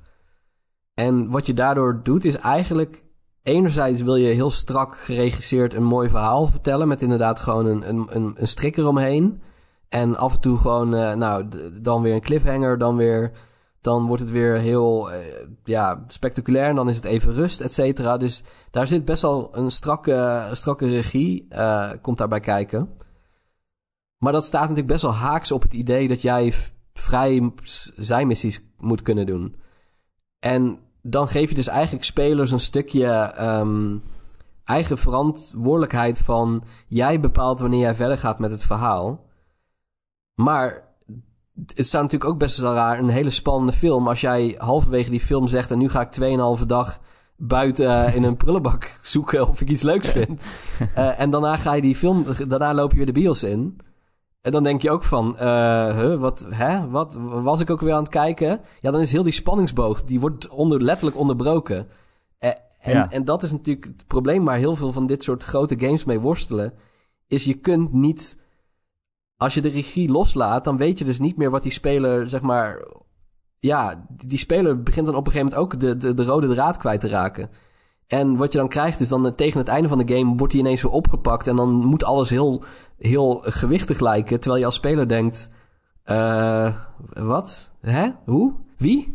En 0.99 1.30
wat 1.30 1.46
je 1.46 1.55
daardoor 1.55 2.01
doet, 2.03 2.24
is 2.24 2.36
eigenlijk 2.36 3.05
enerzijds 3.42 4.03
wil 4.03 4.16
je 4.16 4.34
heel 4.34 4.51
strak 4.51 4.96
geregisseerd 4.96 5.74
een 5.74 5.84
mooi 5.84 6.09
verhaal 6.09 6.46
vertellen... 6.46 6.88
met 6.88 7.03
inderdaad 7.03 7.40
gewoon 7.40 7.66
een, 7.66 7.88
een, 7.88 8.07
een, 8.11 8.34
een 8.36 8.49
strik 8.49 8.76
eromheen. 8.76 9.42
En 9.88 10.16
af 10.16 10.34
en 10.34 10.40
toe 10.40 10.59
gewoon, 10.59 10.94
eh, 10.94 11.14
nou, 11.14 11.49
dan 11.82 12.03
weer 12.03 12.14
een 12.14 12.20
cliffhanger, 12.20 12.78
dan 12.78 12.96
weer... 12.96 13.32
Dan 13.80 14.07
wordt 14.07 14.22
het 14.22 14.30
weer 14.30 14.57
heel 14.57 15.12
eh, 15.12 15.18
ja, 15.64 16.05
spectaculair 16.07 16.68
en 16.68 16.74
dan 16.74 16.88
is 16.88 16.96
het 16.96 17.05
even 17.05 17.32
rust, 17.32 17.61
et 17.61 17.72
cetera. 17.72 18.16
Dus 18.16 18.44
daar 18.70 18.86
zit 18.86 19.05
best 19.05 19.22
wel 19.22 19.57
een 19.57 19.70
strakke, 19.70 20.49
strakke 20.53 20.86
regie, 20.88 21.46
eh, 21.49 21.90
komt 22.03 22.18
daarbij 22.18 22.40
kijken. 22.40 22.88
Maar 24.18 24.32
dat 24.32 24.44
staat 24.44 24.61
natuurlijk 24.61 24.88
best 24.88 25.03
wel 25.03 25.14
haaks 25.14 25.53
op 25.53 25.62
het 25.62 25.74
idee 25.74 26.09
dat 26.09 26.22
jij 26.22 26.53
vrij 26.92 27.53
zijmissies 27.96 28.61
moet 28.78 29.03
kunnen 29.03 29.26
doen. 29.26 29.57
En 30.38 30.78
dan 31.03 31.28
geef 31.28 31.49
je 31.49 31.55
dus 31.55 31.68
eigenlijk 31.68 32.05
spelers 32.05 32.51
een 32.51 32.61
stukje 32.61 33.07
ehm, 33.07 33.96
eigen 34.64 34.99
verantwoordelijkheid 34.99 36.18
van... 36.18 36.62
jij 36.86 37.20
bepaalt 37.20 37.61
wanneer 37.61 37.80
jij 37.80 37.94
verder 37.94 38.18
gaat 38.18 38.38
met 38.38 38.51
het 38.51 38.62
verhaal. 38.62 39.26
Maar 40.34 40.86
het 41.74 41.88
zou 41.88 42.03
natuurlijk 42.03 42.30
ook 42.30 42.38
best 42.38 42.59
wel 42.59 42.74
raar, 42.74 42.99
een 42.99 43.09
hele 43.09 43.30
spannende 43.30 43.72
film... 43.72 44.09
als 44.09 44.20
jij 44.20 44.55
halverwege 44.59 45.11
die 45.11 45.20
film 45.20 45.49
zegt... 45.49 45.70
en 45.70 45.78
nu 45.78 45.88
ga 45.88 46.01
ik 46.01 46.59
2,5 46.61 46.66
dag 46.66 47.01
buiten 47.36 48.05
eh, 48.05 48.14
in 48.14 48.22
een 48.22 48.36
prullenbak 48.36 48.99
zoeken 49.03 49.49
of 49.49 49.61
ik 49.61 49.68
iets 49.68 49.82
leuks 49.82 50.09
vind. 50.09 50.42
Eh, 50.94 51.20
en 51.20 51.30
daarna 51.30 51.57
ga 51.57 51.72
je 51.72 51.82
die 51.82 51.96
film, 51.96 52.24
daarna 52.49 52.74
loop 52.74 52.90
je 52.90 52.96
weer 52.96 53.07
de 53.07 53.12
bios 53.12 53.42
in... 53.42 53.80
En 54.49 54.55
dan 54.55 54.62
denk 54.62 54.82
je 54.82 54.90
ook 54.90 55.03
van, 55.05 55.36
huh, 55.38 56.20
wat, 56.20 56.46
hè, 56.49 56.88
wat 56.88 57.18
was 57.20 57.61
ik 57.61 57.70
ook 57.70 57.80
weer 57.80 57.92
aan 57.92 58.03
het 58.03 58.09
kijken? 58.09 58.61
Ja, 58.80 58.90
dan 58.90 59.01
is 59.01 59.12
heel 59.12 59.22
die 59.22 59.32
spanningsboog, 59.32 60.05
die 60.05 60.20
wordt 60.20 60.49
onder, 60.49 60.82
letterlijk 60.82 61.18
onderbroken. 61.18 61.88
Eh, 62.38 62.51
en, 62.78 62.92
Ja. 62.92 63.11
en 63.11 63.24
dat 63.24 63.42
is 63.42 63.53
natuurlijk 63.53 63.86
het 63.86 64.07
probleem 64.07 64.44
waar 64.44 64.57
heel 64.57 64.76
veel 64.76 64.92
van 64.92 65.07
dit 65.07 65.22
soort 65.22 65.42
grote 65.42 65.78
games 65.78 66.05
mee 66.05 66.20
worstelen. 66.20 66.72
Is 67.26 67.44
je 67.44 67.55
kunt 67.55 67.92
niet, 67.92 68.40
als 69.36 69.55
je 69.55 69.61
de 69.61 69.68
regie 69.68 70.11
loslaat, 70.11 70.64
dan 70.64 70.76
weet 70.76 70.99
je 70.99 71.05
dus 71.05 71.18
niet 71.18 71.36
meer 71.36 71.51
wat 71.51 71.62
die 71.62 71.72
speler, 71.72 72.28
zeg 72.28 72.40
maar... 72.40 72.86
Ja, 73.59 74.07
die 74.24 74.38
speler 74.38 74.82
begint 74.82 75.07
dan 75.07 75.14
op 75.14 75.26
een 75.26 75.32
gegeven 75.32 75.55
moment 75.55 75.74
ook 75.74 75.80
de, 75.80 75.96
de, 75.96 76.14
de 76.14 76.24
rode 76.24 76.55
draad 76.55 76.76
kwijt 76.76 77.01
te 77.01 77.09
raken. 77.09 77.51
En 78.09 78.36
wat 78.36 78.52
je 78.52 78.59
dan 78.59 78.68
krijgt 78.68 79.00
is 79.00 79.09
dan 79.09 79.26
eh, 79.26 79.32
tegen 79.32 79.59
het 79.59 79.68
einde 79.68 79.88
van 79.88 79.98
de 79.98 80.14
game 80.16 80.36
wordt 80.36 80.52
hij 80.52 80.62
ineens 80.62 80.82
weer 80.82 80.92
opgepakt. 80.92 81.46
En 81.46 81.56
dan 81.56 81.70
moet 81.70 82.04
alles 82.04 82.30
heel, 82.30 82.62
heel 82.98 83.42
gewichtig 83.44 84.00
lijken. 84.00 84.40
Terwijl 84.40 84.61
je 84.61 84.66
als 84.66 84.74
speler 84.74 85.09
denkt, 85.09 85.52
eh 86.04 86.74
wat? 87.09 87.72
Hè? 87.80 88.09
Hoe? 88.24 88.54
Wie? 88.76 89.12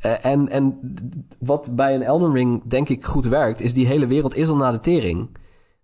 Eh, 0.00 0.24
en, 0.32 0.48
en 0.48 0.94
wat 1.38 1.76
bij 1.76 1.94
een 1.94 2.02
Elden 2.02 2.32
Ring 2.32 2.62
denk 2.64 2.88
ik 2.88 3.04
goed 3.04 3.26
werkt, 3.26 3.60
is 3.60 3.74
die 3.74 3.86
hele 3.86 4.06
wereld 4.06 4.36
is 4.36 4.48
al 4.48 4.56
naar 4.56 4.72
de 4.72 4.80
tering. 4.80 5.38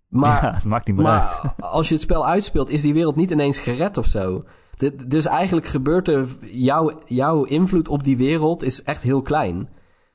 Maar, 0.07 0.43
ja, 0.43 0.53
het 0.53 0.65
maakt 0.65 0.87
niet 0.87 0.95
meer 0.95 1.07
uit. 1.07 1.41
als 1.59 1.87
je 1.87 1.93
het 1.93 2.03
spel 2.03 2.27
uitspeelt, 2.27 2.69
is 2.69 2.81
die 2.81 2.93
wereld 2.93 3.15
niet 3.15 3.31
ineens 3.31 3.57
gered 3.57 3.97
of 3.97 4.05
zo. 4.05 4.43
Dus 5.07 5.25
eigenlijk 5.25 5.67
gebeurt 5.67 6.07
er... 6.07 6.27
Jouw, 6.41 6.99
jouw 7.05 7.43
invloed 7.43 7.87
op 7.87 8.03
die 8.03 8.17
wereld 8.17 8.63
is 8.63 8.83
echt 8.83 9.03
heel 9.03 9.21
klein. 9.21 9.69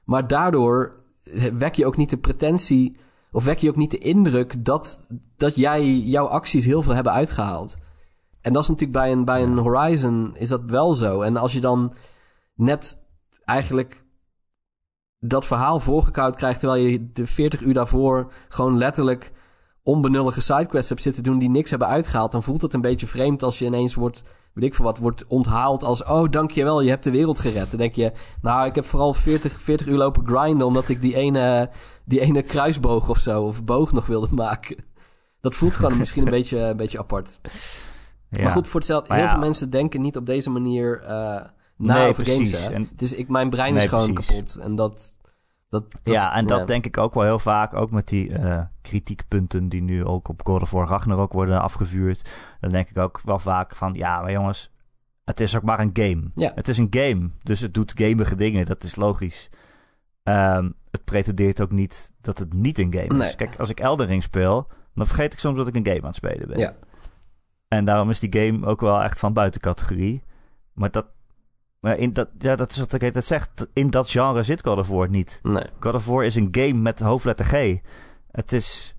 Maar 0.04 0.26
daardoor 0.26 1.03
wek 1.52 1.74
je 1.74 1.86
ook 1.86 1.96
niet 1.96 2.10
de 2.10 2.18
pretentie... 2.18 2.96
of 3.32 3.44
wek 3.44 3.58
je 3.58 3.68
ook 3.68 3.76
niet 3.76 3.90
de 3.90 3.98
indruk 3.98 4.64
dat, 4.64 5.06
dat 5.36 5.56
jij 5.56 5.98
jouw 5.98 6.26
acties 6.26 6.64
heel 6.64 6.82
veel 6.82 6.94
hebben 6.94 7.12
uitgehaald. 7.12 7.76
En 8.40 8.52
dat 8.52 8.62
is 8.62 8.68
natuurlijk 8.68 8.98
bij 8.98 9.12
een, 9.12 9.24
bij 9.24 9.42
een 9.42 9.58
Horizon 9.58 10.36
is 10.36 10.48
dat 10.48 10.62
wel 10.64 10.94
zo. 10.94 11.22
En 11.22 11.36
als 11.36 11.52
je 11.52 11.60
dan 11.60 11.94
net 12.54 13.06
eigenlijk 13.44 14.04
dat 15.18 15.46
verhaal 15.46 15.80
voorgekoud 15.80 16.36
krijgt... 16.36 16.60
terwijl 16.60 16.82
je 16.82 17.12
de 17.12 17.26
40 17.26 17.60
uur 17.60 17.74
daarvoor 17.74 18.32
gewoon 18.48 18.78
letterlijk 18.78 19.32
onbenullige 19.84 20.40
sidequests 20.40 20.88
hebt 20.88 21.02
zitten 21.02 21.22
doen 21.22 21.38
die 21.38 21.50
niks 21.50 21.70
hebben 21.70 21.88
uitgehaald, 21.88 22.32
dan 22.32 22.42
voelt 22.42 22.62
het 22.62 22.74
een 22.74 22.80
beetje 22.80 23.06
vreemd 23.06 23.42
als 23.42 23.58
je 23.58 23.64
ineens 23.64 23.94
wordt, 23.94 24.22
weet 24.52 24.64
ik 24.64 24.74
veel 24.74 24.84
wat, 24.84 24.98
wordt 24.98 25.24
onthaald 25.26 25.84
als, 25.84 26.04
oh 26.04 26.30
dankjewel, 26.30 26.80
je 26.80 26.88
hebt 26.88 27.04
de 27.04 27.10
wereld 27.10 27.38
gered. 27.38 27.70
Dan 27.70 27.78
denk 27.78 27.94
je, 27.94 28.12
nou 28.42 28.66
ik 28.66 28.74
heb 28.74 28.84
vooral 28.84 29.14
40, 29.14 29.60
40 29.60 29.86
uur 29.86 29.96
lopen 29.96 30.26
grinden 30.26 30.66
omdat 30.66 30.88
ik 30.88 31.00
die 31.00 31.14
ene, 31.14 31.70
die 32.04 32.20
ene 32.20 32.42
kruisboog 32.42 33.08
of 33.08 33.18
zo, 33.18 33.42
of 33.42 33.64
boog 33.64 33.92
nog 33.92 34.06
wilde 34.06 34.34
maken. 34.34 34.76
Dat 35.40 35.54
voelt 35.54 35.74
gewoon 35.74 35.98
misschien 35.98 36.24
een 36.24 36.30
beetje, 36.30 36.58
een 36.58 36.76
beetje 36.76 36.98
apart. 36.98 37.38
Ja. 38.28 38.42
Maar 38.42 38.52
goed, 38.52 38.68
voor 38.68 38.80
hetzelfde, 38.80 39.14
heel 39.14 39.22
ja. 39.22 39.30
veel 39.30 39.38
mensen 39.38 39.70
denken 39.70 40.00
niet 40.00 40.16
op 40.16 40.26
deze 40.26 40.50
manier 40.50 41.00
eh 41.02 41.42
na 41.76 41.94
Nee, 41.94 42.08
over 42.08 42.26
games. 42.26 42.66
Hè? 42.66 42.72
En- 42.72 42.88
Het 42.90 43.02
is, 43.02 43.12
ik, 43.14 43.28
mijn 43.28 43.50
brein 43.50 43.74
Nee, 43.74 43.82
is 43.82 43.88
gewoon 43.88 44.12
precies. 44.12 44.34
kapot. 44.34 44.56
En 44.56 44.74
dat... 44.74 45.16
dat, 45.74 45.96
dat 46.02 46.14
ja, 46.14 46.34
en 46.34 46.46
dat 46.46 46.58
ja. 46.58 46.64
denk 46.64 46.86
ik 46.86 46.98
ook 46.98 47.14
wel 47.14 47.22
heel 47.22 47.38
vaak, 47.38 47.74
ook 47.74 47.90
met 47.90 48.08
die 48.08 48.34
eh, 48.34 48.60
kritiekpunten 48.82 49.68
die 49.68 49.82
nu 49.82 50.04
ook 50.04 50.28
op 50.28 50.46
God 50.46 50.62
of 50.62 50.70
War 50.70 50.88
Ragnarok 50.88 51.32
worden 51.32 51.60
afgevuurd. 51.62 52.34
Dan 52.60 52.70
denk 52.70 52.90
ik 52.90 52.98
ook 52.98 53.20
wel 53.20 53.38
vaak 53.38 53.76
van, 53.76 53.94
ja, 53.94 54.20
maar 54.20 54.32
jongens, 54.32 54.70
het 55.24 55.40
is 55.40 55.56
ook 55.56 55.62
maar 55.62 55.80
een 55.80 55.90
game. 55.92 56.30
Ja. 56.34 56.52
Het 56.54 56.68
is 56.68 56.78
een 56.78 56.86
game, 56.90 57.30
dus 57.42 57.60
het 57.60 57.74
doet 57.74 57.92
gamige 57.96 58.34
dingen, 58.34 58.66
dat 58.66 58.84
is 58.84 58.96
logisch. 58.96 59.50
Ehm, 60.22 60.70
het 60.90 61.04
pretendeert 61.04 61.60
ook 61.60 61.70
niet 61.70 62.12
dat 62.20 62.38
het 62.38 62.52
niet 62.52 62.78
een 62.78 62.94
game 62.94 63.14
Nee. 63.16 63.28
is. 63.28 63.36
Kijk, 63.36 63.56
als 63.58 63.70
ik 63.70 63.80
Elden 63.80 64.06
Ring 64.06 64.22
speel, 64.22 64.68
dan 64.94 65.06
vergeet 65.06 65.32
ik 65.32 65.38
soms 65.38 65.56
dat 65.56 65.66
ik 65.66 65.76
een 65.76 65.86
game 65.86 66.00
aan 66.00 66.06
het 66.06 66.14
spelen 66.14 66.48
ben. 66.48 66.58
Ja. 66.58 66.74
En 67.68 67.84
daarom 67.84 68.10
is 68.10 68.20
die 68.20 68.40
game 68.40 68.66
ook 68.66 68.80
wel 68.80 69.02
echt 69.02 69.18
van 69.18 69.32
buitencategorie. 69.32 70.22
Maar 70.72 70.90
dat, 70.90 71.06
maar 71.84 71.98
in 71.98 72.12
dat, 72.12 72.28
ja, 72.38 72.56
dat 72.56 72.70
is 72.70 72.78
wat 72.78 72.92
ik 72.92 73.00
het 73.00 73.24
zegt. 73.24 73.66
In 73.72 73.90
dat 73.90 74.10
genre 74.10 74.42
zit 74.42 74.62
God 74.66 74.78
of 74.78 74.88
War 74.88 75.08
niet. 75.08 75.40
Nee. 75.42 75.64
God 75.80 75.94
of 75.94 76.06
War 76.06 76.24
is 76.24 76.34
een 76.34 76.48
game 76.50 76.72
met 76.74 77.00
hoofdletter 77.00 77.44
G. 77.44 77.78
Het 78.30 78.52
is 78.52 78.96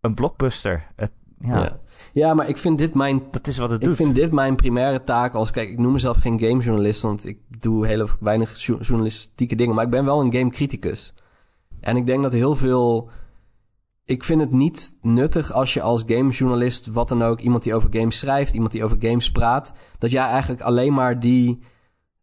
een 0.00 0.14
blockbuster. 0.14 0.86
Het, 0.96 1.10
ja, 1.40 1.58
Ja. 1.62 1.78
ja, 2.12 2.34
maar 2.34 2.48
ik 2.48 2.56
vind 2.58 2.78
dit 2.78 2.94
mijn 2.94 3.22
dat 3.30 3.46
is 3.46 3.58
wat 3.58 3.70
het 3.70 3.80
Ik 3.80 3.86
doet. 3.86 3.96
vind 3.96 4.14
dit 4.14 4.32
mijn 4.32 4.56
primaire 4.56 5.04
taak 5.04 5.34
als... 5.34 5.50
Kijk, 5.50 5.70
ik 5.70 5.78
noem 5.78 5.92
mezelf 5.92 6.16
geen 6.16 6.38
gamejournalist... 6.40 7.02
want 7.02 7.26
ik 7.26 7.38
doe 7.60 7.86
hele 7.86 8.08
weinig 8.20 8.58
jo- 8.60 8.78
journalistieke 8.80 9.54
dingen... 9.56 9.74
maar 9.74 9.84
ik 9.84 9.90
ben 9.90 10.04
wel 10.04 10.20
een 10.20 10.32
gamecriticus. 10.32 11.14
En 11.80 11.96
ik 11.96 12.06
denk 12.06 12.22
dat 12.22 12.32
heel 12.32 12.56
veel... 12.56 13.10
Ik 14.06 14.24
vind 14.24 14.40
het 14.40 14.52
niet 14.52 14.96
nuttig 15.02 15.52
als 15.52 15.74
je 15.74 15.82
als 15.82 16.02
gamejournalist... 16.06 16.86
wat 16.86 17.08
dan 17.08 17.22
ook, 17.22 17.40
iemand 17.40 17.62
die 17.62 17.74
over 17.74 17.88
games 17.92 18.18
schrijft... 18.18 18.54
iemand 18.54 18.72
die 18.72 18.84
over 18.84 18.96
games 19.00 19.32
praat... 19.32 19.72
dat 19.98 20.10
jij 20.10 20.24
eigenlijk 20.24 20.62
alleen 20.62 20.92
maar 20.92 21.20
die... 21.20 21.58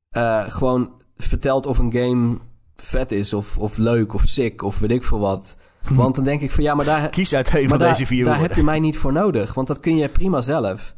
eh, 0.09 0.43
gewoon 0.47 1.01
vertelt 1.17 1.65
of 1.65 1.77
een 1.77 1.91
game 1.93 2.37
vet 2.75 3.11
is... 3.11 3.33
Of, 3.33 3.57
of 3.57 3.77
leuk 3.77 4.13
of 4.13 4.21
sick 4.25 4.61
of 4.61 4.79
weet 4.79 4.91
ik 4.91 5.03
veel 5.03 5.19
wat. 5.19 5.57
Want 5.89 6.15
dan 6.15 6.23
denk 6.23 6.41
ik 6.41 6.51
van 6.51 6.63
ja, 6.63 6.75
maar 6.75 6.85
daar... 6.85 7.09
Kies 7.09 7.33
uit 7.33 7.55
een 7.55 7.69
van 7.69 7.79
daar, 7.79 7.89
deze 7.89 8.05
vier 8.05 8.25
daar 8.25 8.39
heb 8.39 8.55
je 8.55 8.63
mij 8.63 8.79
niet 8.79 8.97
voor 8.97 9.11
nodig, 9.11 9.53
want 9.53 9.67
dat 9.67 9.79
kun 9.79 9.97
je 9.97 10.07
prima 10.07 10.41
zelf. 10.41 10.95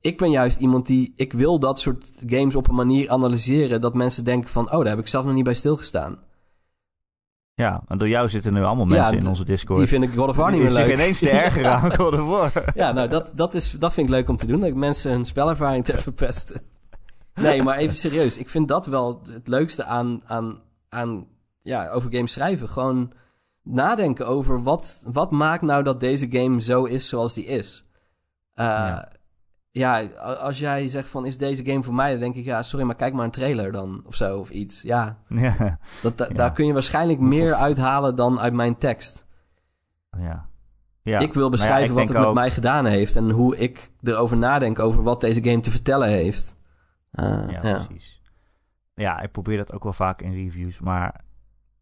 Ik 0.00 0.18
ben 0.18 0.30
juist 0.30 0.58
iemand 0.58 0.86
die... 0.86 1.12
Ik 1.16 1.32
wil 1.32 1.58
dat 1.58 1.80
soort 1.80 2.10
games 2.26 2.54
op 2.54 2.68
een 2.68 2.74
manier 2.74 3.10
analyseren... 3.10 3.80
dat 3.80 3.94
mensen 3.94 4.24
denken 4.24 4.50
van... 4.50 4.64
oh, 4.72 4.78
daar 4.78 4.88
heb 4.88 4.98
ik 4.98 5.08
zelf 5.08 5.24
nog 5.24 5.34
niet 5.34 5.44
bij 5.44 5.54
stilgestaan. 5.54 6.18
Ja, 7.54 7.82
en 7.88 7.98
door 7.98 8.08
jou 8.08 8.28
zitten 8.28 8.52
nu 8.54 8.62
allemaal 8.62 8.88
Ja, 8.88 8.92
mensen 9.00 9.18
in 9.18 9.26
onze 9.26 9.44
Discord. 9.44 9.78
Die 9.78 9.88
vind 9.88 10.02
ik 10.02 10.10
God 10.14 10.28
of 10.28 10.36
War 10.36 10.50
niet 10.50 10.60
Die 10.60 10.62
meer 10.68 10.76
zich 10.76 10.86
leuk. 10.86 10.94
ineens 10.94 11.18
te 11.28 11.30
ergeren 11.30 11.72
aan 11.72 11.94
God 11.96 12.12
of 12.12 12.26
War. 12.28 12.64
ja, 12.74 12.92
nou, 12.92 13.08
dat, 13.08 13.32
dat, 13.34 13.54
is, 13.54 13.70
dat 13.70 13.92
vind 13.92 14.06
ik 14.08 14.12
leuk 14.14 14.28
om 14.28 14.36
te 14.36 14.46
doen. 14.46 14.60
Dat 14.60 14.68
ik 14.68 14.74
mensen 14.74 15.10
hun 15.12 15.24
spelervaring 15.24 15.84
te 15.84 15.98
verpesten. 15.98 16.62
Nee, 17.34 17.62
maar 17.62 17.76
even 17.76 17.96
serieus. 17.96 18.38
Ik 18.38 18.48
vind 18.48 18.68
dat 18.68 18.86
wel 18.86 19.22
het 19.32 19.48
leukste 19.48 19.84
aan, 19.84 20.20
aan, 20.26 20.58
aan 20.88 21.26
ja, 21.62 21.88
over 21.88 22.12
games 22.14 22.32
schrijven. 22.32 22.68
Gewoon 22.68 23.12
nadenken 23.62 24.26
over 24.26 24.62
wat, 24.62 25.02
wat 25.06 25.30
maakt 25.30 25.62
nou 25.62 25.82
dat 25.82 26.00
deze 26.00 26.26
game 26.30 26.60
zo 26.60 26.84
is 26.84 27.08
zoals 27.08 27.34
die 27.34 27.44
is. 27.46 27.84
Eh, 28.54 28.64
Ja. 28.66 29.11
Ja. 29.72 30.02
als 30.40 30.58
jij 30.58 30.88
zegt 30.88 31.08
van 31.08 31.26
is 31.26 31.38
deze 31.38 31.64
game 31.64 31.82
voor 31.82 31.94
mij, 31.94 32.10
dan 32.10 32.20
denk 32.20 32.34
ik 32.34 32.44
ja, 32.44 32.62
sorry, 32.62 32.86
maar 32.86 32.94
kijk 32.94 33.14
maar 33.14 33.24
een 33.24 33.30
trailer 33.30 33.72
dan 33.72 34.02
of 34.06 34.14
zo 34.14 34.38
of 34.38 34.50
iets. 34.50 34.82
Ja, 34.82 35.18
ja, 35.28 35.78
dat, 36.02 36.18
da- 36.18 36.26
Ja. 36.28 36.34
daar 36.34 36.52
kun 36.52 36.66
je 36.66 36.72
waarschijnlijk 36.72 37.18
meer 37.18 37.54
uithalen 37.54 38.16
dan 38.16 38.40
uit 38.40 38.52
mijn 38.52 38.76
tekst. 38.78 39.26
ja. 40.18 40.48
ja. 41.02 41.18
Ik 41.18 41.34
wil 41.34 41.44
ja, 41.44 41.50
beschrijven 41.50 41.90
ik 41.90 41.98
wat 41.98 42.08
het 42.16 42.24
met 42.26 42.34
mij 42.34 42.50
gedaan 42.50 42.84
heeft 42.86 43.16
en 43.16 43.30
hoe 43.30 43.56
ik 43.56 43.90
erover 44.02 44.36
nadenk 44.36 44.78
over 44.78 45.02
wat 45.02 45.20
deze 45.20 45.44
game 45.44 45.60
te 45.60 45.70
vertellen 45.70 46.08
heeft. 46.08 46.56
Eh, 47.10 47.24
Ja, 47.48 47.60
ja. 47.62 47.84
precies. 47.84 48.20
Ja, 48.94 49.20
ik 49.20 49.32
probeer 49.32 49.56
dat 49.56 49.72
ook 49.72 49.82
wel 49.82 49.92
vaak 49.92 50.22
in 50.22 50.32
reviews. 50.32 50.80
Maar 50.80 51.20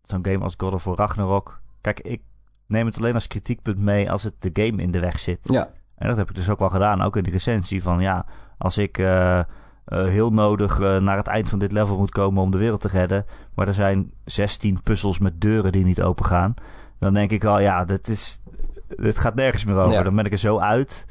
zo'n 0.03 0.24
game 0.24 0.38
als 0.45 0.55
God 0.57 0.72
of 0.72 0.84
War 0.84 0.97
Ragnarok... 0.97 1.61
Kijk, 1.80 2.01
ik 2.01 2.22
neem 2.66 2.86
het 2.86 2.97
alleen 2.99 3.14
als 3.14 3.26
kritiekpunt 3.26 3.78
mee 3.78 4.11
als 4.11 4.22
het 4.22 4.34
de 4.38 4.51
game 4.66 4.82
in 4.82 4.91
de 4.91 5.01
weg 5.01 5.18
zit. 5.18 5.38
Ja. 5.43 5.70
En 6.01 6.09
dat 6.09 6.16
heb 6.16 6.28
ik 6.30 6.36
dus 6.36 6.51
ook 6.51 6.59
wel 6.59 6.68
gedaan, 6.68 7.03
ook 7.03 7.16
in 7.16 7.22
de 7.22 7.30
recensie. 7.30 7.82
Van 7.82 8.01
ja, 8.01 8.26
als 8.59 8.78
ik 8.78 8.98
eh, 8.98 9.38
eh, 9.38 9.44
heel 9.84 10.30
nodig 10.30 10.80
eh, 10.80 10.96
naar 10.96 11.16
het 11.16 11.26
eind 11.26 11.48
van 11.48 11.59
dit 11.59 11.72
level 11.72 11.98
moet 11.98 12.11
komen 12.11 12.42
om 12.42 12.51
de 12.51 12.59
wereld 12.59 12.80
te 12.80 12.88
redden... 12.88 13.24
maar 13.55 13.68
er 13.68 13.74
zijn 13.74 14.12
16 14.24 14.82
puzzels 14.82 15.18
met 15.18 15.40
deuren 15.40 15.72
die 15.72 15.84
niet 15.84 16.03
open 16.03 16.24
gaan... 16.24 16.55
dan 16.98 17.14
denk 17.14 17.30
ik 17.30 17.44
al, 17.44 17.61
ja, 17.61 17.84
dit, 17.84 18.09
is, 18.09 18.40
dit 18.88 19.18
gaat 19.18 19.34
nergens 19.34 19.64
meer 19.64 19.76
over. 19.76 19.92
Ja. 19.92 20.03
Dan 20.03 20.16
ben 20.16 20.24
ik 20.24 20.32
er 20.32 20.38
zo 20.38 20.59
uit. 20.59 21.07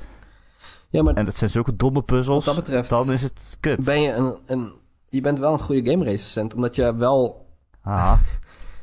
ja, 0.90 1.04
maar 1.04 1.14
En 1.14 1.26
dat 1.26 1.38
zijn 1.38 1.50
zulke 1.50 1.76
domme 1.76 2.02
puzzels. 2.02 2.46
wat 2.46 2.56
dat 2.56 2.64
betreft 2.64 2.90
Dan 2.90 3.12
is 3.12 3.22
het 3.22 3.58
kut. 3.60 3.84
ben 3.84 4.02
je 4.02 4.14
een, 4.14 4.36
een... 4.46 4.74
Je 5.10 5.22
bent 5.22 5.40
wel 5.40 5.54
een 5.54 5.60
goede 5.60 5.92
game 5.92 6.04
recensent, 6.04 6.54
omdat 6.54 6.76
je 6.76 6.96
wel... 6.96 7.48
Ah, 7.84 8.20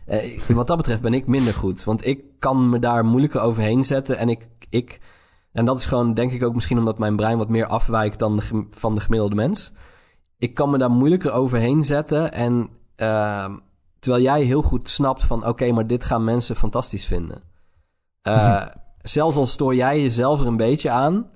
Eh, 0.07 0.41
wat 0.49 0.67
dat 0.67 0.77
betreft 0.77 1.01
ben 1.01 1.15
ik 1.15 1.27
minder 1.27 1.55
goed. 1.55 1.85
Want 1.85 2.07
ik 2.07 2.25
kan 2.39 2.69
me 2.69 2.79
daar 2.79 3.05
moeilijker 3.05 3.41
overheen 3.41 3.85
zetten. 3.85 4.19
En 4.19 4.29
ik, 4.29 4.49
ik. 4.71 5.01
En 5.57 5.65
dat 5.65 5.79
is 5.79 5.85
gewoon, 5.85 6.15
denk 6.15 6.33
ik 6.33 6.45
ook 6.45 6.55
misschien 6.55 6.79
omdat 6.79 6.99
mijn 6.99 7.17
brein 7.17 7.39
wat 7.39 7.49
meer 7.49 7.67
afwijkt 7.67 8.19
dan 8.19 8.37
de, 8.37 8.67
van 8.71 8.95
de 8.95 9.01
gemiddelde 9.01 9.35
mens. 9.35 9.73
Ik 10.39 10.55
kan 10.55 10.71
me 10.71 10.79
daar 10.79 10.91
moeilijker 10.91 11.33
overheen 11.33 11.85
zetten. 11.85 12.33
En 12.33 12.69
ehm, 12.97 13.57
terwijl 13.99 14.23
jij 14.23 14.43
heel 14.43 14.63
goed 14.63 14.89
snapt 14.89 15.25
van 15.25 15.47
oké, 15.47 15.73
maar 15.73 15.87
dit 15.87 16.05
gaan 16.05 16.25
mensen 16.25 16.57
fantastisch 16.57 17.05
vinden. 17.05 17.43
Eh, 18.23 18.67
zelfs 19.03 19.37
al 19.37 19.47
stoor 19.47 19.75
jij 19.75 20.01
jezelf 20.01 20.41
er 20.41 20.47
een 20.47 20.57
beetje 20.57 20.91
aan, 20.91 21.31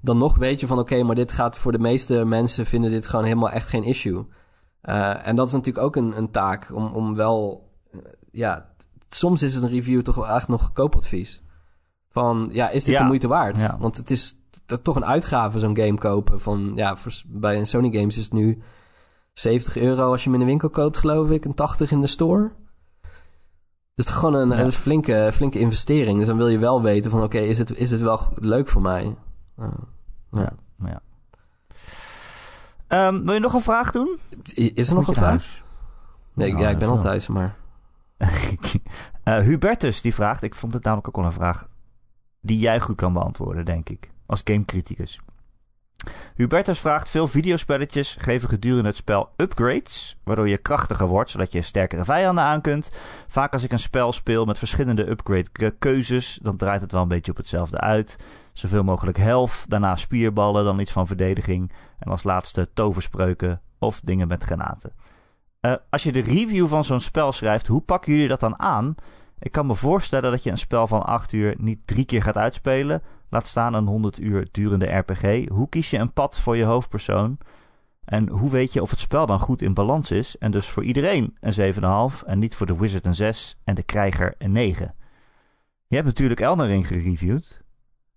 dan 0.00 0.18
nog 0.18 0.36
weet 0.36 0.60
je 0.60 0.66
van 0.66 0.78
oké, 0.78 1.02
maar 1.02 1.14
dit 1.14 1.32
gaat 1.32 1.58
voor 1.58 1.72
de 1.72 1.78
meeste 1.78 2.24
mensen 2.24 2.66
vinden 2.66 2.90
dit 2.90 3.06
gewoon 3.06 3.24
helemaal 3.24 3.50
echt 3.50 3.68
geen 3.68 3.84
issue. 3.84 4.26
Eh, 4.80 5.26
en 5.26 5.36
dat 5.36 5.46
is 5.46 5.52
natuurlijk 5.52 5.84
ook 5.84 5.96
een, 5.96 6.16
een 6.16 6.30
taak 6.30 6.70
om, 6.74 6.86
om 6.86 7.14
wel, 7.14 7.70
eh, 7.90 8.00
ja, 8.30 8.70
soms 9.08 9.42
is 9.42 9.54
het 9.54 9.62
een 9.62 9.70
review 9.70 10.02
toch 10.02 10.14
wel 10.14 10.28
echt 10.28 10.48
nog 10.48 10.72
koopadvies. 10.72 11.44
Van 12.16 12.48
ja, 12.52 12.68
is 12.68 12.84
dit 12.84 12.94
Ja. 12.94 13.00
de 13.00 13.06
moeite 13.06 13.28
waard? 13.28 13.58
Ja. 13.58 13.76
Want 13.78 13.96
het 13.96 14.10
is 14.10 14.38
toch 14.82 14.96
een 14.96 15.04
uitgave 15.04 15.58
zo'n 15.58 15.76
game 15.76 15.98
kopen. 15.98 16.40
Van 16.40 16.72
ja, 16.74 16.96
voor, 16.96 17.12
bij 17.26 17.58
een 17.58 17.66
Sony 17.66 17.90
Games 17.90 18.16
is 18.18 18.24
het 18.24 18.32
nu 18.32 18.62
70 19.32 19.76
euro 19.76 20.10
als 20.10 20.24
je 20.24 20.30
hem 20.30 20.34
in 20.34 20.44
de 20.44 20.50
winkel 20.50 20.70
koopt, 20.70 20.98
geloof 20.98 21.30
ik, 21.30 21.44
en 21.44 21.54
80 21.54 21.90
in 21.90 22.00
de 22.00 22.06
store. 22.06 22.52
Dus 23.94 24.04
het 24.06 24.08
is 24.08 24.20
gewoon 24.20 24.34
een, 24.34 24.48
Ja. 24.48 24.58
een 24.64 24.72
flinke, 24.72 25.30
flinke 25.32 25.58
investering. 25.58 26.18
Dus 26.18 26.26
dan 26.26 26.36
wil 26.36 26.48
je 26.48 26.58
wel 26.58 26.82
weten 26.82 27.10
van 27.10 27.22
oké, 27.22 27.38
is, 27.38 27.56
dit, 27.56 27.76
is 27.76 27.90
dit 27.90 28.00
wel 28.00 28.20
leuk 28.34 28.68
voor 28.68 28.82
mij? 28.82 29.16
Uh, 29.58 29.68
ja. 30.32 30.52
Ja. 30.84 31.00
Ehm, 32.88 33.24
wil 33.24 33.34
je 33.34 33.40
nog 33.40 33.54
een 33.54 33.60
vraag 33.60 33.90
doen? 33.90 34.16
Is 34.54 34.88
er 34.88 34.94
nog 34.94 35.08
een 35.08 35.14
vraag? 35.14 35.62
Nee, 36.34 36.50
Nou, 36.52 36.62
ja, 36.62 36.68
ik 36.70 36.78
ben 36.78 36.88
al 36.88 36.98
thuis, 36.98 37.28
maar... 37.28 37.56
Eh, 39.22 39.38
Hubertus 39.38 40.02
die 40.02 40.14
vraagt, 40.14 40.42
ik 40.42 40.54
vond 40.54 40.72
het 40.72 40.84
namelijk 40.84 41.08
ook 41.08 41.16
wel 41.16 41.24
een 41.24 41.32
vraag 41.32 41.68
die 42.46 42.58
jij 42.58 42.80
goed 42.80 42.96
kan 42.96 43.12
beantwoorden, 43.12 43.64
denk 43.64 43.88
ik, 43.88 44.10
als 44.26 44.40
gamecriticus. 44.44 45.20
Hubertus 46.34 46.78
vraagt, 46.78 47.08
veel 47.08 47.26
videospelletjes 47.26 48.16
geven 48.20 48.48
gedurende 48.48 48.88
het 48.88 48.96
spel 48.96 49.28
upgrades, 49.36 50.18
waardoor 50.24 50.48
je 50.48 50.58
krachtiger 50.58 51.06
wordt, 51.06 51.30
zodat 51.30 51.52
je 51.52 51.62
sterkere 51.62 52.04
vijanden 52.04 52.44
aan 52.44 52.60
kunt. 52.60 52.90
Vaak 53.26 53.52
als 53.52 53.62
ik 53.62 53.72
een 53.72 53.78
spel 53.78 54.12
speel 54.12 54.44
met 54.44 54.58
verschillende 54.58 55.10
upgrade 55.10 55.48
ke- 55.52 55.74
keuzes, 55.78 56.38
dan 56.42 56.56
draait 56.56 56.80
het 56.80 56.92
wel 56.92 57.02
een 57.02 57.08
beetje 57.08 57.30
op 57.30 57.36
hetzelfde 57.36 57.78
uit. 57.78 58.16
Zoveel 58.52 58.84
mogelijk 58.84 59.18
health, 59.18 59.64
daarna 59.68 59.96
spierballen, 59.96 60.64
dan 60.64 60.78
iets 60.78 60.92
van 60.92 61.06
verdediging 61.06 61.72
en 61.98 62.10
als 62.10 62.22
laatste 62.22 62.72
toverspreuken 62.72 63.60
of 63.78 64.00
dingen 64.00 64.28
met 64.28 64.44
granaten. 64.44 64.92
Eh, 65.60 65.74
als 65.90 66.02
je 66.02 66.12
de 66.12 66.20
review 66.20 66.68
van 66.68 66.84
zo'n 66.84 67.00
spel 67.00 67.32
schrijft, 67.32 67.66
hoe 67.66 67.80
pakken 67.80 68.12
jullie 68.12 68.28
dat 68.28 68.40
dan 68.40 68.58
aan? 68.58 68.94
Ik 69.38 69.52
kan 69.52 69.66
me 69.66 69.74
voorstellen 69.74 70.30
dat 70.30 70.42
je 70.42 70.50
een 70.50 70.58
spel 70.58 70.86
van 70.86 71.06
8 71.06 71.32
uur 71.32 71.54
niet 71.58 71.78
drie 71.84 72.04
keer 72.04 72.22
gaat 72.22 72.36
uitspelen. 72.36 73.02
Laat 73.28 73.46
staan 73.46 73.74
een 73.74 73.86
100 73.86 74.20
uur 74.20 74.48
durende 74.50 74.86
RPG. 74.86 75.48
Hoe 75.48 75.68
kies 75.68 75.90
je 75.90 75.98
een 75.98 76.12
pad 76.12 76.38
voor 76.38 76.56
je 76.56 76.64
hoofdpersoon? 76.64 77.38
En 78.04 78.28
hoe 78.28 78.50
weet 78.50 78.72
je 78.72 78.82
of 78.82 78.90
het 78.90 78.98
spel 78.98 79.26
dan 79.26 79.40
goed 79.40 79.62
in 79.62 79.74
balans 79.74 80.10
is? 80.10 80.38
En 80.38 80.50
dus 80.50 80.68
voor 80.68 80.84
iedereen 80.84 81.36
een 81.40 81.74
7,5 82.12 82.24
en 82.26 82.38
niet 82.38 82.54
voor 82.54 82.66
de 82.66 82.76
Wizard 82.76 83.06
een 83.06 83.14
6 83.14 83.58
en 83.64 83.74
de 83.74 83.82
Krijger 83.82 84.34
een 84.38 84.52
9. 84.52 84.94
Je 85.86 85.94
hebt 85.94 86.06
natuurlijk 86.06 86.40
Elden 86.40 86.66
Ring 86.66 86.86
gereviewd 86.86 87.62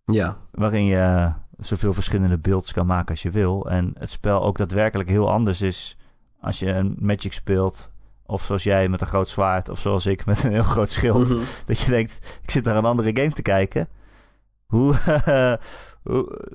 Ja, 0.05 0.37
waarin 0.51 0.83
je 0.83 0.97
eh, 0.97 1.33
zoveel 1.57 1.93
verschillende 1.93 2.37
builds 2.37 2.73
kan 2.73 2.85
maken 2.85 3.09
als 3.09 3.21
je 3.21 3.31
wil. 3.31 3.69
En 3.69 3.93
het 3.97 4.09
spel 4.09 4.43
ook 4.43 4.57
daadwerkelijk 4.57 5.09
heel 5.09 5.31
anders 5.31 5.61
is 5.61 5.97
als 6.39 6.59
je 6.59 6.67
een 6.67 6.95
Magic 6.99 7.33
speelt. 7.33 7.91
Of 8.29 8.43
zoals 8.43 8.63
jij 8.63 8.89
met 8.89 9.01
een 9.01 9.07
groot 9.07 9.27
zwaard. 9.29 9.69
Of 9.69 9.79
zoals 9.79 10.05
ik 10.05 10.25
met 10.25 10.43
een 10.43 10.51
heel 10.51 10.63
groot 10.63 10.89
schild. 10.89 11.29
Mhm. 11.29 11.39
Dat 11.65 11.79
je 11.79 11.89
denkt, 11.89 12.39
ik 12.43 12.51
zit 12.51 12.63
naar 12.63 12.75
een 12.75 12.85
andere 12.85 13.11
game 13.13 13.31
te 13.31 13.41
kijken. 13.41 13.87
Hoe, 14.67 14.95
hoe, 16.03 16.47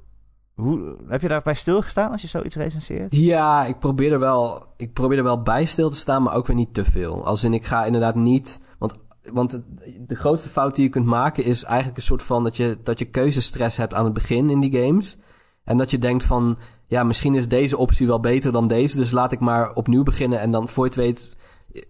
hoe 0.55 0.97
heb 1.09 1.21
je 1.21 1.29
daarbij 1.29 1.55
stilgestaan 1.55 2.11
als 2.11 2.23
je 2.23 2.29
zoiets 2.29 2.57
recenseert? 2.57 3.17
Ja, 3.17 3.65
ik 3.65 3.79
probeer, 3.79 4.13
er 4.13 4.19
wel, 4.19 4.67
ik 4.77 4.93
probeer 4.93 5.19
er 5.19 5.25
wel 5.25 5.43
bij 5.43 5.65
stil 5.65 5.91
te 5.91 5.97
staan, 5.97 6.23
maar 6.23 6.35
ook 6.35 6.47
weer 6.47 6.57
niet 6.57 6.75
te 6.75 6.85
veel. 6.85 7.27
Als 7.27 7.45
in, 7.45 7.55
ik 7.55 7.65
ga 7.65 7.85
inderdaad 7.85 8.15
niet... 8.15 8.61
Want, 8.79 8.95
want 9.33 9.53
het- 9.53 9.65
de 10.07 10.15
grootste 10.15 10.49
fout 10.49 10.75
die 10.75 10.85
je 10.85 10.91
kunt 10.91 11.07
maken 11.07 11.45
is 11.45 11.65
eigenlijk 11.65 11.97
een 11.97 12.03
soort 12.03 12.23
van... 12.23 12.45
dat 12.45 12.57
je, 12.57 12.79
dat 12.83 12.99
je 12.99 13.05
keuzestress 13.05 13.77
hebt 13.77 13.95
aan 13.95 14.05
het 14.05 14.15
begin 14.15 14.51
in 14.51 14.61
die 14.61 14.77
games. 14.85 15.19
En 15.65 15.77
dat 15.77 15.91
je 15.91 15.99
denkt 15.99 16.25
van... 16.25 16.59
ja, 16.87 17.05
misschien 17.05 17.35
is 17.35 17.49
deze 17.49 17.77
optie 17.77 18.07
wel 18.07 18.21
beter 18.21 18.53
dan 18.53 18.67
deze... 18.69 18.97
dus 18.97 19.11
laat 19.11 19.33
ik 19.33 19.41
maar 19.41 19.73
opnieuw 19.73 20.03
beginnen. 20.03 20.41
En 20.41 20.51
dan 20.51 20.69
voor 20.69 20.85
je 20.85 20.91
het 20.91 20.99
weet 20.99 21.37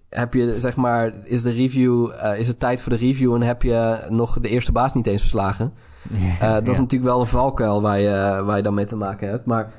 heb 0.08 0.34
je, 0.34 0.60
zeg 0.60 0.76
maar... 0.76 1.12
is 1.24 1.42
de 1.42 1.50
review... 1.50 2.10
eh, 2.10 2.38
is 2.38 2.46
het 2.46 2.60
tijd 2.60 2.80
voor 2.80 2.92
de 2.92 2.98
review... 2.98 3.34
en 3.34 3.42
heb 3.42 3.62
je 3.62 4.06
nog 4.08 4.40
de 4.40 4.48
eerste 4.48 4.72
baas 4.72 4.92
niet 4.94 5.06
eens 5.06 5.20
verslagen. 5.20 5.72
Eh, 6.40 6.52
dat 6.52 6.68
is 6.68 6.78
natuurlijk 6.78 7.10
wel 7.10 7.20
een 7.20 7.26
valkuil 7.26 7.82
waar 7.82 8.00
je, 8.00 8.42
waar 8.44 8.56
je 8.56 8.62
dan 8.62 8.74
mee 8.74 8.84
te 8.84 8.96
maken 8.96 9.28
hebt. 9.28 9.46
Maar 9.46 9.72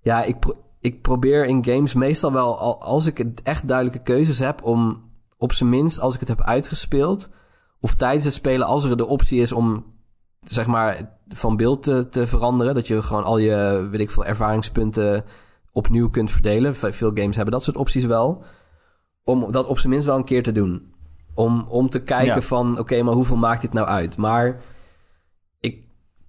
ja, 0.00 0.22
ik, 0.22 0.38
pro- 0.38 0.56
ik 0.80 1.02
probeer 1.02 1.46
in 1.46 1.64
games 1.64 1.94
meestal 1.94 2.32
wel, 2.32 2.58
al- 2.58 2.82
als 2.82 3.06
ik 3.06 3.24
echt 3.42 3.68
duidelijke 3.68 4.02
keuzes 4.02 4.38
heb, 4.38 4.62
om 4.62 5.02
op 5.38 5.52
zijn 5.52 5.68
minst, 5.68 6.00
als 6.00 6.14
ik 6.14 6.20
het 6.20 6.28
heb 6.28 6.42
uitgespeeld, 6.42 7.28
of 7.80 7.94
tijdens 7.94 8.24
het 8.24 8.34
spelen, 8.34 8.66
als 8.66 8.84
er 8.84 8.96
de 8.96 9.06
optie 9.06 9.40
is 9.40 9.52
om, 9.52 9.84
zeg 10.40 10.66
maar, 10.66 11.16
van 11.28 11.56
beeld 11.56 11.82
te, 11.82 12.08
te 12.10 12.26
veranderen, 12.26 12.74
dat 12.74 12.86
je 12.86 13.02
gewoon 13.02 13.24
al 13.24 13.38
je, 13.38 13.88
weet 13.90 14.00
ik 14.00 14.10
veel, 14.10 14.24
ervaringspunten 14.24 15.24
opnieuw 15.72 16.10
kunt 16.10 16.30
verdelen. 16.30 16.74
Ve- 16.74 16.92
Veel 16.92 17.10
games 17.14 17.34
hebben 17.36 17.54
dat 17.54 17.62
soort 17.62 17.76
opties 17.76 18.04
wel. 18.04 18.44
Om 19.24 19.52
dat 19.52 19.66
op 19.66 19.78
zijn 19.78 19.92
minst 19.92 20.06
wel 20.06 20.16
een 20.16 20.24
keer 20.24 20.42
te 20.42 20.52
doen. 20.52 20.92
Om, 21.34 21.66
om 21.68 21.90
te 21.90 22.02
kijken 22.02 22.34
Ja. 22.34 22.40
van, 22.40 22.78
oké, 22.78 23.02
maar 23.02 23.14
hoeveel 23.14 23.36
maakt 23.36 23.60
dit 23.60 23.72
nou 23.72 23.86
uit? 23.86 24.16
Maar 24.16 24.60
ik, 25.60 25.82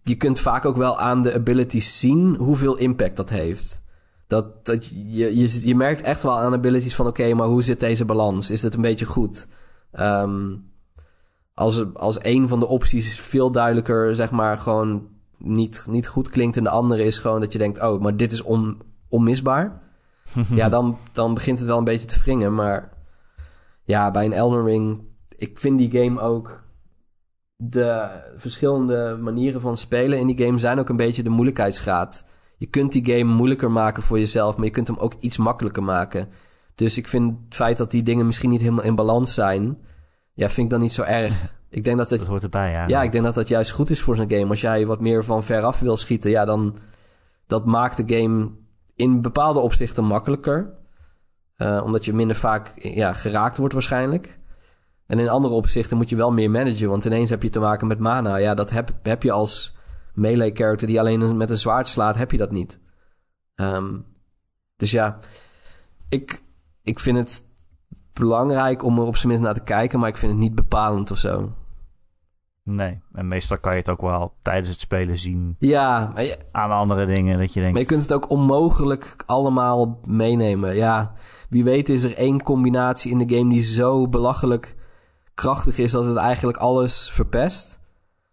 je 0.03 0.15
kunt 0.15 0.39
vaak 0.39 0.65
ook 0.65 0.77
wel 0.77 0.99
aan 0.99 1.21
de 1.21 1.33
abilities 1.33 1.99
zien 1.99 2.35
hoeveel 2.35 2.77
impact 2.77 3.17
dat 3.17 3.29
heeft. 3.29 3.83
Dat, 4.27 4.65
dat 4.65 4.85
je, 4.85 5.37
je, 5.37 5.67
je 5.67 5.75
merkt 5.75 6.01
echt 6.01 6.21
wel 6.21 6.39
aan 6.39 6.53
abilities 6.53 6.95
van... 6.95 7.07
oké, 7.07 7.33
maar 7.33 7.47
hoe 7.47 7.63
zit 7.63 7.79
deze 7.79 8.05
balans? 8.05 8.49
Is 8.49 8.61
het 8.61 8.73
een 8.73 8.81
beetje 8.81 9.05
goed? 9.05 9.47
Ehm, 9.91 10.55
als, 11.53 11.93
als 11.93 12.17
een 12.21 12.47
van 12.47 12.59
de 12.59 12.67
opties 12.67 13.19
veel 13.19 13.51
duidelijker, 13.51 14.15
zeg 14.15 14.31
maar, 14.31 14.57
gewoon 14.57 15.07
niet, 15.37 15.85
niet 15.89 16.07
goed 16.07 16.29
klinkt... 16.29 16.57
en 16.57 16.63
de 16.63 16.69
andere 16.69 17.03
is 17.03 17.19
gewoon 17.19 17.39
dat 17.39 17.53
je 17.53 17.59
denkt... 17.59 17.81
oh, 17.81 18.01
maar 18.01 18.17
dit 18.17 18.31
is 18.31 18.41
on, 18.41 18.81
onmisbaar. 19.09 19.83
ja, 20.55 20.69
dan, 20.69 20.97
dan 21.11 21.33
begint 21.33 21.57
het 21.57 21.67
wel 21.67 21.77
een 21.77 21.83
beetje 21.83 22.07
te 22.07 22.19
wringen. 22.19 22.53
Maar 22.53 22.93
ja, 23.83 24.11
bij 24.11 24.25
een 24.25 24.33
Elden 24.33 24.63
Ring... 24.63 25.03
ik 25.37 25.59
vind 25.59 25.77
die 25.77 26.03
game 26.03 26.21
ook... 26.21 26.63
de 27.55 28.09
verschillende 28.35 29.17
manieren 29.21 29.61
van 29.61 29.77
spelen 29.77 30.19
in 30.19 30.27
die 30.27 30.45
game... 30.45 30.57
zijn 30.57 30.79
ook 30.79 30.89
een 30.89 30.95
beetje 30.95 31.23
de 31.23 31.29
moeilijkheidsgraad 31.29 32.25
je 32.57 32.65
kunt 32.65 32.91
die 32.91 33.05
game 33.05 33.33
moeilijker 33.33 33.71
maken 33.71 34.03
voor 34.03 34.19
jezelf, 34.19 34.55
maar 34.55 34.65
je 34.65 34.71
kunt 34.71 34.87
hem 34.87 34.97
ook 34.97 35.13
iets 35.19 35.37
makkelijker 35.37 35.83
maken. 35.83 36.29
Dus 36.75 36.97
ik 36.97 37.07
vind 37.07 37.37
het 37.45 37.55
feit 37.55 37.77
dat 37.77 37.91
die 37.91 38.03
dingen 38.03 38.25
misschien 38.25 38.49
niet 38.49 38.61
helemaal 38.61 38.83
in 38.83 38.95
balans 38.95 39.33
zijn, 39.33 39.77
ja, 40.33 40.49
vind 40.49 40.65
ik 40.65 40.69
dan 40.69 40.79
niet 40.79 40.91
zo 40.91 41.01
erg. 41.01 41.33
Ik 41.69 41.83
denk 41.83 41.97
dat 41.97 42.09
het, 42.09 42.19
Dat 42.19 42.27
hoort 42.27 42.43
erbij, 42.43 42.71
ja. 42.71 42.87
ja, 42.87 43.03
ik 43.03 43.11
denk 43.11 43.23
dat 43.23 43.35
dat 43.35 43.47
juist 43.47 43.71
goed 43.71 43.89
is 43.89 44.01
voor 44.01 44.15
zo'n 44.15 44.29
game. 44.29 44.49
Als 44.49 44.61
jij 44.61 44.85
wat 44.85 44.99
meer 44.99 45.25
van 45.25 45.43
veraf 45.43 45.79
wil 45.79 45.97
schieten, 45.97 46.31
ja, 46.31 46.45
dan 46.45 46.75
dat 47.47 47.65
maakt 47.65 47.97
de 47.97 48.15
game 48.15 48.49
in 48.95 49.21
bepaalde 49.21 49.59
opzichten 49.59 50.03
makkelijker. 50.03 50.73
Eh, 51.55 51.81
omdat 51.83 52.05
je 52.05 52.13
minder 52.13 52.35
vaak 52.35 52.71
ja, 52.75 53.13
geraakt 53.13 53.57
wordt 53.57 53.73
waarschijnlijk. 53.73 54.39
En 55.07 55.19
in 55.19 55.29
andere 55.29 55.53
opzichten 55.53 55.97
moet 55.97 56.09
je 56.09 56.15
wel 56.15 56.31
meer 56.31 56.51
managen, 56.51 56.89
want 56.89 57.05
ineens 57.05 57.29
heb 57.29 57.43
je 57.43 57.49
te 57.49 57.59
maken 57.59 57.87
met 57.87 57.99
mana. 57.99 58.35
Ja, 58.35 58.53
dat 58.53 58.69
heb, 58.69 58.91
heb 59.03 59.23
je 59.23 59.31
als 59.31 59.75
melee 60.13 60.51
character 60.53 60.87
die 60.87 60.99
alleen 60.99 61.37
met 61.37 61.49
een 61.49 61.57
zwaard 61.57 61.87
slaat, 61.87 62.15
heb 62.15 62.31
je 62.31 62.37
dat 62.37 62.51
niet. 62.51 62.79
Ehm, 63.55 63.97
dus 64.75 64.91
ja, 64.91 65.17
ik, 66.09 66.41
ik 66.83 66.99
vind 66.99 67.17
het 67.17 67.43
belangrijk 68.13 68.83
om 68.83 68.99
er 68.99 69.05
op 69.05 69.15
zijn 69.15 69.27
minst 69.27 69.43
naar 69.43 69.53
te 69.53 69.63
kijken, 69.63 69.99
maar 69.99 70.09
ik 70.09 70.17
vind 70.17 70.31
het 70.31 70.41
niet 70.41 70.55
bepalend 70.55 71.11
of 71.11 71.17
zo. 71.17 71.53
Nee, 72.69 73.01
en 73.13 73.27
meestal 73.27 73.57
kan 73.57 73.71
je 73.71 73.77
het 73.77 73.89
ook 73.89 74.01
wel 74.01 74.33
tijdens 74.41 74.69
het 74.69 74.79
spelen 74.79 75.17
zien 75.17 75.55
Ja, 75.59 76.11
je, 76.15 76.37
aan 76.51 76.71
andere 76.71 77.05
dingen. 77.05 77.39
Dat 77.39 77.53
je 77.53 77.59
denkt, 77.59 77.73
maar 77.73 77.81
je 77.81 77.87
kunt 77.87 78.01
het 78.01 78.13
ook 78.13 78.29
onmogelijk 78.29 79.23
allemaal 79.25 79.99
meenemen. 80.05 80.75
Ja, 80.75 81.13
wie 81.49 81.63
weet 81.63 81.89
is 81.89 82.03
er 82.03 82.15
één 82.17 82.43
combinatie 82.43 83.11
in 83.11 83.27
de 83.27 83.35
game 83.35 83.49
die 83.49 83.61
zo 83.61 84.07
belachelijk 84.07 84.75
krachtig 85.33 85.77
is 85.77 85.91
dat 85.91 86.05
het 86.05 86.17
eigenlijk 86.17 86.57
alles 86.57 87.11
verpest. 87.11 87.79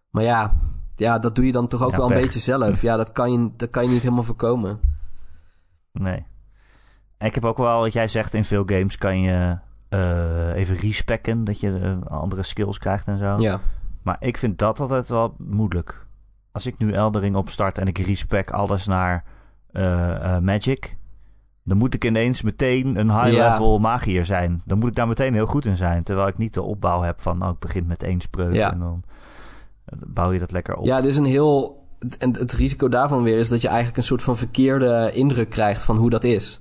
Maar 0.09 0.23
ja, 0.23 0.53
ja 0.95 1.19
dat 1.19 1.35
doe 1.35 1.45
je 1.45 1.51
dan 1.51 1.67
toch 1.67 1.83
ook 1.83 1.91
Ja, 1.91 1.97
wel 1.97 2.11
een 2.11 2.21
beetje 2.21 2.39
zelf. 2.39 2.81
Ja, 2.81 2.97
dat 2.97 3.11
kan, 3.11 3.31
je, 3.31 3.49
dat 3.57 3.69
kan 3.69 3.83
je 3.83 3.89
niet 3.89 4.01
helemaal 4.01 4.23
voorkomen. 4.23 4.79
Nee. 5.91 6.25
En 7.17 7.27
ik 7.27 7.35
heb 7.35 7.45
ook 7.45 7.57
wel, 7.57 7.79
wat 7.79 7.93
jij 7.93 8.07
zegt, 8.07 8.33
in 8.33 8.45
veel 8.45 8.63
games 8.65 8.97
kan 8.97 9.19
je 9.19 9.57
eh, 9.89 10.55
even 10.55 10.75
respecken. 10.75 11.43
Dat 11.43 11.59
je 11.59 11.79
eh, 11.79 12.11
andere 12.11 12.43
skills 12.43 12.77
krijgt 12.77 13.07
en 13.07 13.17
zo. 13.17 13.35
Ja. 13.37 13.59
Maar 14.03 14.17
ik 14.19 14.37
vind 14.37 14.57
dat 14.59 14.79
altijd 14.79 15.09
wel 15.09 15.35
moeilijk. 15.37 16.05
Als 16.51 16.65
ik 16.65 16.77
nu 16.77 16.91
Eldering 16.91 17.35
opstart 17.35 17.77
en 17.77 17.87
ik 17.87 17.97
respec 17.97 18.51
alles 18.51 18.87
naar 18.87 19.23
eh, 19.71 20.35
eh, 20.35 20.41
Magic. 20.41 20.97
Dan 21.63 21.77
moet 21.77 21.93
ik 21.93 22.05
ineens 22.05 22.41
meteen 22.41 22.99
een 22.99 23.11
high-level 23.11 23.79
magier 23.79 24.25
zijn. 24.25 24.61
Dan 24.65 24.77
moet 24.79 24.89
ik 24.89 24.95
daar 24.95 25.07
meteen 25.07 25.33
heel 25.33 25.45
goed 25.45 25.65
in 25.65 25.75
zijn. 25.75 26.03
Terwijl 26.03 26.27
ik 26.27 26.37
niet 26.37 26.53
de 26.53 26.61
opbouw 26.61 27.01
heb 27.01 27.21
van, 27.21 27.37
nou, 27.37 27.53
ik 27.53 27.59
begin 27.59 27.87
met 27.87 28.03
één 28.03 28.21
spreuk 28.21 28.53
Ja. 28.53 28.71
en 28.71 28.79
dan 28.79 29.03
eh, 29.85 29.97
bouw 30.07 30.31
je 30.31 30.39
dat 30.39 30.51
lekker 30.51 30.75
op. 30.75 30.85
Ja, 30.85 30.97
er 30.97 31.05
is 31.05 31.17
een 31.17 31.25
heel. 31.25 31.81
En 32.17 32.37
het 32.37 32.53
risico 32.53 32.89
daarvan 32.89 33.23
weer 33.23 33.37
is 33.37 33.49
dat 33.49 33.61
je 33.61 33.67
eigenlijk 33.67 33.97
een 33.97 34.03
soort 34.03 34.21
van 34.23 34.37
verkeerde 34.37 35.11
indruk 35.13 35.49
krijgt 35.49 35.81
van 35.81 35.97
hoe 35.97 36.09
dat 36.09 36.23
is. 36.23 36.59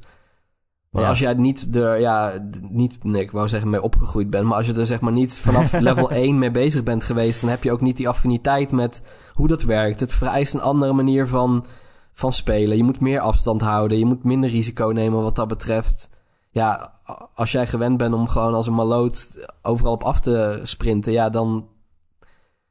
Want 0.92 1.04
Ja. 1.04 1.10
als 1.10 1.18
jij 1.18 1.34
niet 1.34 1.76
er, 1.76 2.00
ja, 2.00 2.32
niet, 2.70 3.04
nee, 3.04 3.22
ik 3.22 3.30
wou 3.30 3.48
zeggen 3.48 3.70
mee 3.70 3.82
opgegroeid 3.82 4.30
bent, 4.30 4.44
maar 4.44 4.56
als 4.56 4.66
je 4.66 4.74
er 4.74 4.86
zeg 4.86 5.00
maar 5.00 5.12
niet 5.12 5.40
vanaf 5.40 5.72
level 5.80 6.10
1 6.10 6.38
mee 6.38 6.50
bezig 6.50 6.82
bent 6.82 7.04
geweest, 7.04 7.40
dan 7.40 7.50
heb 7.50 7.62
je 7.62 7.72
ook 7.72 7.80
niet 7.80 7.96
die 7.96 8.08
affiniteit 8.08 8.72
met 8.72 9.02
hoe 9.32 9.48
dat 9.48 9.62
werkt. 9.62 10.00
Het 10.00 10.12
vereist 10.12 10.54
een 10.54 10.60
andere 10.60 10.92
manier 10.92 11.28
van, 11.28 11.64
van 12.12 12.32
spelen. 12.32 12.76
Je 12.76 12.84
moet 12.84 13.00
meer 13.00 13.20
afstand 13.20 13.60
houden, 13.62 13.98
je 13.98 14.04
moet 14.04 14.24
minder 14.24 14.50
risico 14.50 14.86
nemen 14.88 15.22
wat 15.22 15.36
dat 15.36 15.48
betreft. 15.48 16.10
Ja, 16.50 16.92
als 17.34 17.52
jij 17.52 17.66
gewend 17.66 17.96
bent 17.96 18.14
om 18.14 18.28
gewoon 18.28 18.54
als 18.54 18.66
een 18.66 18.74
maloot 18.74 19.28
overal 19.62 19.92
op 19.92 20.02
af 20.04 20.20
te 20.20 20.60
sprinten, 20.62 21.12
ja, 21.12 21.28
dan, 21.28 21.66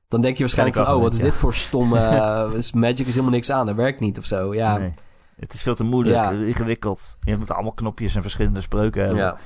dan 0.07 0.21
denk 0.21 0.35
je 0.35 0.43
waarschijnlijk 0.43 0.77
van, 0.77 0.95
oh, 0.95 1.01
wat 1.01 1.13
is 1.13 1.19
dit 1.19 1.35
voor 1.35 1.53
stomme, 1.53 1.99
eh, 1.99 2.51
Magic 2.73 3.07
is 3.07 3.13
helemaal 3.13 3.31
niks 3.33 3.51
aan, 3.51 3.65
dat 3.65 3.75
werkt 3.75 3.99
niet 3.99 4.17
of 4.17 4.25
zo. 4.25 4.53
Ja, 4.53 4.77
Nee. 4.77 4.93
Het 5.41 5.53
is 5.53 5.61
veel 5.61 5.75
te 5.75 5.83
moeilijk, 5.83 6.15
Ja. 6.15 6.31
ingewikkeld. 6.31 7.17
Je 7.21 7.37
moet 7.37 7.51
allemaal 7.51 7.71
knopjes 7.71 8.15
en 8.15 8.21
verschillende 8.21 8.61
spreuken 8.61 9.01
hebben. 9.01 9.19
ja. 9.19 9.37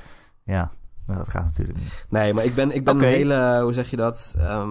Ja, 0.44 0.70
nou, 1.06 1.18
dat 1.18 1.28
gaat 1.28 1.44
natuurlijk 1.44 1.78
niet. 1.78 2.06
Nee, 2.08 2.32
maar 2.34 2.44
ik 2.44 2.54
ben, 2.54 2.70
ik 2.70 2.84
ben 2.84 2.96
een 2.96 3.02
hele, 3.04 3.60
hoe 3.62 3.72
zeg 3.72 3.90
je 3.90 3.96
dat? 3.96 4.34
Ehm, 4.38 4.70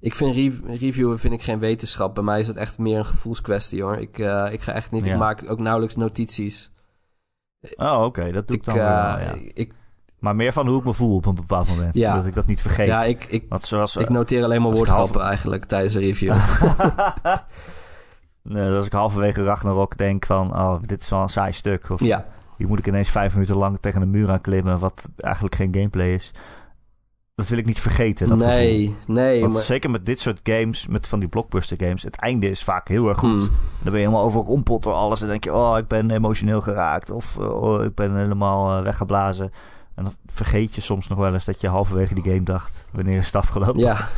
ik 0.00 0.14
vind 0.14 0.34
rev- 0.34 0.60
reviewen 0.66 1.18
vind 1.18 1.34
ik 1.34 1.42
geen 1.42 1.58
wetenschap. 1.58 2.14
Bij 2.14 2.24
mij 2.24 2.40
is 2.40 2.46
het 2.48 2.56
echt 2.56 2.78
meer 2.78 2.98
een 2.98 3.06
gevoelskwestie 3.06 3.82
hoor. 3.82 3.96
Ik, 3.96 4.18
eh, 4.18 4.46
ik 4.52 4.60
ga 4.60 4.72
echt 4.72 4.90
niet, 4.90 5.04
Ja. 5.04 5.12
ik 5.12 5.18
maak 5.18 5.50
ook 5.50 5.58
nauwelijks 5.58 5.96
notities. 5.96 6.72
Oh, 7.74 8.02
oké, 8.04 8.32
dat 8.32 8.46
doe 8.48 8.56
ik, 8.56 8.62
Ik, 8.62 8.64
dan 8.74 8.78
eh, 8.78 8.82
wel, 8.84 9.18
ja. 9.18 9.34
ik, 9.54 9.72
Maar 10.18 10.36
meer 10.36 10.52
van 10.52 10.66
hoe 10.68 10.78
ik 10.78 10.84
me 10.84 10.92
voel 10.92 11.14
op 11.16 11.26
een 11.26 11.34
bepaald 11.34 11.68
moment. 11.68 11.94
Ja. 11.94 12.14
Dat 12.14 12.26
ik 12.26 12.34
dat 12.34 12.46
niet 12.46 12.60
vergeet. 12.60 12.86
ja, 12.86 13.04
ik, 13.04 13.24
ik, 13.24 13.44
Want 13.48 13.62
zoals... 13.62 13.96
ik 13.96 14.08
noteer 14.08 14.44
alleen 14.44 14.62
maar 14.62 14.72
woordgrappen 14.72 15.14
half- 15.20 15.26
eigenlijk 15.28 15.64
tijdens 15.64 15.94
een 15.94 16.00
review. 16.00 16.34
Nee, 18.42 18.70
als 18.70 18.86
ik 18.86 18.92
halverwege 18.92 19.44
Ragnarok 19.44 19.96
denk 19.96 20.26
van... 20.26 20.52
Oh, 20.52 20.82
dit 20.82 21.00
is 21.00 21.08
wel 21.08 21.22
een 21.22 21.28
saai 21.28 21.52
stuk. 21.52 21.90
Of 21.90 22.00
ja, 22.00 22.26
hier 22.56 22.68
moet 22.68 22.78
ik 22.78 22.86
ineens 22.86 23.10
vijf 23.10 23.32
minuten 23.32 23.56
lang 23.56 23.78
tegen 23.80 24.02
een 24.02 24.10
muur 24.10 24.30
aan 24.30 24.40
klimmen... 24.40 24.78
wat 24.78 25.08
eigenlijk 25.16 25.54
geen 25.54 25.74
gameplay 25.74 26.14
is. 26.14 26.32
Dat 27.34 27.48
wil 27.48 27.58
ik 27.58 27.66
niet 27.66 27.80
vergeten, 27.80 28.28
dat 28.28 28.38
gevoel. 28.38 28.56
nee, 28.56 28.94
nee. 29.06 29.40
Want 29.40 29.52
Maar, 29.52 29.62
zeker 29.62 29.90
met 29.90 30.06
dit 30.06 30.20
soort 30.20 30.40
games, 30.42 30.86
met 30.86 31.08
van 31.08 31.18
die 31.18 31.28
blockbuster 31.28 31.76
games... 31.80 32.02
het 32.02 32.16
einde 32.16 32.50
is 32.50 32.62
vaak 32.62 32.88
heel 32.88 33.08
erg 33.08 33.18
goed. 33.18 33.30
Hmm. 33.30 33.48
Dan 33.48 33.48
ben 33.82 33.92
je 33.92 33.98
helemaal 33.98 34.24
overrompeld 34.24 34.82
door 34.82 34.92
alles. 34.92 35.22
En 35.22 35.28
denk 35.28 35.44
je, 35.44 35.54
oh, 35.54 35.78
ik 35.78 35.86
ben 35.86 36.10
emotioneel 36.10 36.60
geraakt. 36.60 37.10
Of 37.10 37.38
oh, 37.38 37.84
ik 37.84 37.94
ben 37.94 38.16
helemaal 38.16 38.76
eh, 38.76 38.82
weggeblazen. 38.82 39.50
En 39.98 40.04
dan 40.04 40.12
vergeet 40.26 40.74
je 40.74 40.80
soms 40.80 41.08
nog 41.08 41.18
wel 41.18 41.32
eens 41.32 41.44
dat 41.44 41.60
je 41.60 41.68
halverwege 41.68 42.14
die 42.14 42.24
game 42.24 42.42
dacht... 42.42 42.86
wanneer 42.92 43.18
is 43.18 43.26
het 43.26 43.36
afgelopen? 43.36 43.80
ja, 43.80 44.06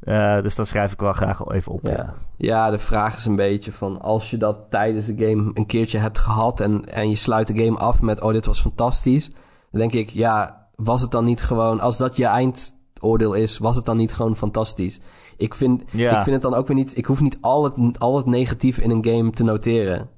Eh, 0.00 0.42
dus 0.42 0.54
dat 0.54 0.68
schrijf 0.68 0.92
ik 0.92 1.00
wel 1.00 1.12
graag 1.12 1.44
al 1.44 1.52
even 1.52 1.72
op. 1.72 1.86
ja. 1.86 2.14
ja, 2.36 2.70
de 2.70 2.78
vraag 2.78 3.16
is 3.16 3.24
een 3.24 3.36
beetje 3.36 3.72
van... 3.72 4.00
als 4.00 4.30
je 4.30 4.36
dat 4.36 4.58
tijdens 4.70 5.06
de 5.06 5.26
game 5.26 5.50
een 5.54 5.66
keertje 5.66 5.98
hebt 5.98 6.18
gehad... 6.18 6.60
en, 6.60 6.84
en 6.92 7.08
je 7.08 7.14
sluit 7.14 7.46
de 7.46 7.64
game 7.64 7.78
af 7.78 8.02
met... 8.02 8.20
oh, 8.20 8.32
dit 8.32 8.46
was 8.46 8.60
fantastisch... 8.60 9.30
dan 9.70 9.80
denk 9.80 9.92
ik, 9.92 10.10
ja, 10.10 10.66
was 10.74 11.00
het 11.02 11.10
dan 11.10 11.24
niet 11.24 11.42
gewoon... 11.42 11.80
als 11.80 11.98
dat 11.98 12.16
je 12.16 12.24
eindoordeel 12.26 13.32
is... 13.34 13.58
was 13.58 13.76
het 13.76 13.84
dan 13.84 13.96
niet 13.96 14.12
gewoon 14.12 14.36
fantastisch? 14.36 15.00
Ik 15.36 15.54
vind, 15.54 15.82
Ja. 15.92 16.16
ik 16.16 16.22
vind 16.22 16.34
het 16.34 16.42
dan 16.42 16.54
ook 16.54 16.66
weer 16.66 16.76
niet... 16.76 16.96
ik 16.96 17.06
hoef 17.06 17.20
niet 17.20 17.38
al 17.40 17.64
het, 17.64 17.98
al 17.98 18.16
het 18.16 18.26
negatief 18.26 18.78
in 18.78 18.90
een 18.90 19.04
game 19.04 19.30
te 19.30 19.44
noteren. 19.44 20.08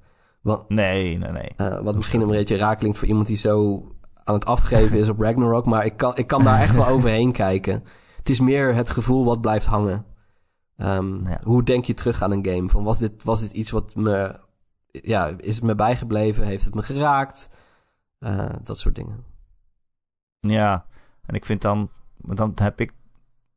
Want, 0.40 0.68
Nee, 0.68 1.18
nee, 1.18 1.32
nee. 1.32 1.50
eh, 1.56 1.82
wat 1.82 1.96
misschien 1.96 2.20
een 2.20 2.28
beetje 2.28 2.56
raar 2.56 2.76
klinkt 2.76 2.98
voor 2.98 3.08
iemand 3.08 3.26
die 3.26 3.36
zo 3.36 3.84
aan 4.30 4.38
het 4.38 4.46
afgeven 4.46 4.98
is 4.98 5.08
op 5.08 5.20
Ragnarok. 5.26 5.66
Maar 5.66 5.84
ik 5.84 5.96
kan, 5.96 6.16
ik 6.16 6.26
kan 6.26 6.44
daar 6.44 6.60
echt 6.60 6.74
wel 6.74 6.86
overheen 6.96 7.32
kijken. 7.32 7.84
Het 8.16 8.30
is 8.30 8.40
meer 8.40 8.74
het 8.74 8.90
gevoel 8.90 9.24
wat 9.24 9.40
blijft 9.40 9.66
hangen. 9.66 10.04
Ehm, 10.76 11.28
Ja. 11.28 11.40
Hoe 11.42 11.62
denk 11.62 11.84
je 11.84 11.94
terug 11.94 12.22
aan 12.22 12.30
een 12.30 12.46
game? 12.46 12.68
Van 12.68 12.84
was, 12.84 12.98
dit, 12.98 13.24
was 13.24 13.40
dit 13.40 13.52
iets 13.52 13.70
wat 13.70 13.94
me... 13.94 14.40
Ja, 14.90 15.32
is 15.36 15.54
het 15.54 15.64
me 15.64 15.74
bijgebleven? 15.74 16.44
Heeft 16.44 16.64
het 16.64 16.74
me 16.74 16.82
geraakt? 16.82 17.50
Eh, 18.18 18.48
dat 18.62 18.78
soort 18.78 18.94
dingen. 18.94 19.24
Ja, 20.40 20.84
en 21.26 21.34
ik 21.34 21.44
vind 21.44 21.62
dan... 21.62 21.90
Dan 22.16 22.52
heb 22.54 22.80
ik... 22.80 22.92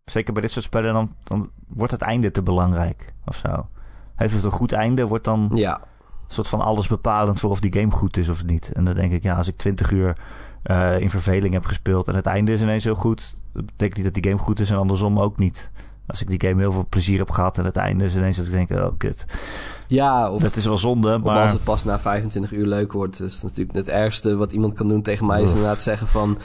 Zeker 0.04 0.34
bij 0.34 0.42
dit 0.42 0.52
soort 0.52 0.66
spellen, 0.66 0.94
dan, 0.94 1.16
dan 1.24 1.52
wordt 1.68 1.92
het 1.92 2.02
einde 2.02 2.32
te 2.32 2.44
belangrijk. 2.44 3.14
Of 3.26 3.36
zo. 3.36 3.70
Heeft 4.16 4.34
het 4.34 4.44
een 4.44 4.52
goed 4.52 4.72
einde, 4.72 5.08
wordt 5.08 5.26
dan 5.26 5.52
Ja, 5.54 5.82
soort 6.28 6.48
van 6.48 6.62
alles 6.62 6.88
bepalend 6.88 7.40
voor 7.40 7.50
of 7.50 7.60
die 7.60 7.74
game 7.74 7.92
goed 7.92 8.18
is 8.18 8.30
of 8.30 8.46
niet. 8.46 8.72
En 8.74 8.86
dan 8.86 8.96
denk 8.96 9.12
ik, 9.12 9.24
ja, 9.24 9.36
als 9.36 9.48
ik 9.48 9.58
20 9.58 9.92
uur 9.92 10.18
eh, 10.64 11.00
in 11.00 11.10
verveling 11.10 11.54
heb 11.54 11.66
gespeeld 11.66 12.08
en 12.08 12.16
het 12.16 12.26
einde 12.26 12.52
is 12.52 12.62
ineens 12.62 12.84
heel 12.84 12.96
goed, 12.96 13.36
dat 13.54 13.66
betekent 13.66 13.96
niet 13.96 14.06
dat 14.06 14.14
die 14.14 14.32
game 14.32 14.44
goed 14.44 14.60
is 14.60 14.70
en 14.70 14.78
andersom 14.78 15.20
ook 15.20 15.38
niet. 15.38 15.72
Als 16.08 16.22
ik 16.22 16.28
die 16.28 16.50
game 16.50 16.62
heel 16.62 16.72
veel 16.72 16.86
plezier 16.90 17.20
heb 17.20 17.32
gehad 17.32 17.58
en 17.58 17.66
het 17.66 17.76
einde 17.76 18.04
is 18.04 18.16
ineens 18.16 18.38
dat 18.38 18.46
ik 18.46 18.52
denk, 18.52 18.70
oh 18.70 18.92
kut. 18.98 19.26
ja 19.88 20.32
of, 20.32 20.42
dat 20.42 20.56
is 20.56 20.66
wel 20.66 20.78
zonde, 20.78 21.16
of 21.16 21.24
maar... 21.24 21.42
als 21.42 21.52
het 21.52 21.64
pas 21.64 21.84
na 21.84 22.00
25 22.00 22.52
uur 22.52 22.66
leuk 22.66 22.92
wordt. 22.92 23.22
Is 23.22 23.42
natuurlijk 23.42 23.78
het 23.78 23.90
ergste 23.90 24.36
wat 24.36 24.52
iemand 24.52 24.74
kan 24.74 24.88
doen 24.88 25.02
tegen 25.02 25.26
mij. 25.26 25.42
Is 25.42 25.50
inderdaad 25.50 25.82
zeggen 25.82 26.08
van... 26.08 26.38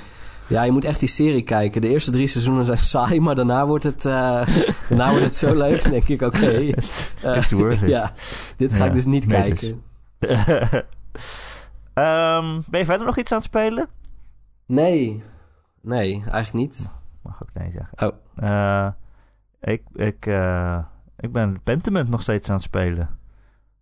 Ja, 0.48 0.62
je 0.62 0.72
moet 0.72 0.84
echt 0.84 1.00
die 1.00 1.08
serie 1.08 1.42
kijken. 1.42 1.80
De 1.80 1.88
eerste 1.88 2.10
drie 2.10 2.26
seizoenen 2.26 2.64
zijn 2.64 2.78
saai, 2.94 3.20
maar 3.20 3.34
daarna 3.34 3.66
wordt 3.66 3.84
het, 3.84 4.04
eh, 4.04 4.46
daarna 4.88 5.08
wordt 5.10 5.24
het 5.24 5.34
zo 5.34 5.54
leuk. 5.64 5.82
Dan 5.82 5.90
denk 5.90 6.08
ik, 6.08 6.22
oké. 6.22 6.46
eh, 6.46 7.36
It's 7.36 7.50
worth 7.52 7.82
it. 7.82 7.88
ja, 7.88 8.12
dit 8.56 8.72
ga 8.72 8.78
Ja, 8.78 8.84
ik 8.84 8.94
dus 8.94 9.04
niet 9.04 9.26
nee, 9.26 9.42
kijken. 9.42 9.82
Ehm, 11.94 12.60
ben 12.70 12.80
je 12.80 12.86
verder 12.86 13.06
nog 13.06 13.16
iets 13.18 13.32
aan 13.32 13.38
het 13.38 13.46
spelen? 13.46 13.86
Nee. 14.66 15.22
Nee, 15.82 16.12
eigenlijk 16.12 16.52
niet. 16.52 16.90
Mag 17.22 17.42
ook 17.42 17.48
nee 17.54 17.70
zeggen. 17.70 18.08
Oh. 18.08 18.14
Eh, 18.36 18.88
ik, 19.60 19.82
ik, 19.94 20.26
eh, 20.26 20.78
ik 21.18 21.32
ben 21.32 21.60
Pentiment 21.62 22.08
nog 22.08 22.22
steeds 22.22 22.48
aan 22.48 22.54
het 22.54 22.64
spelen. 22.64 23.18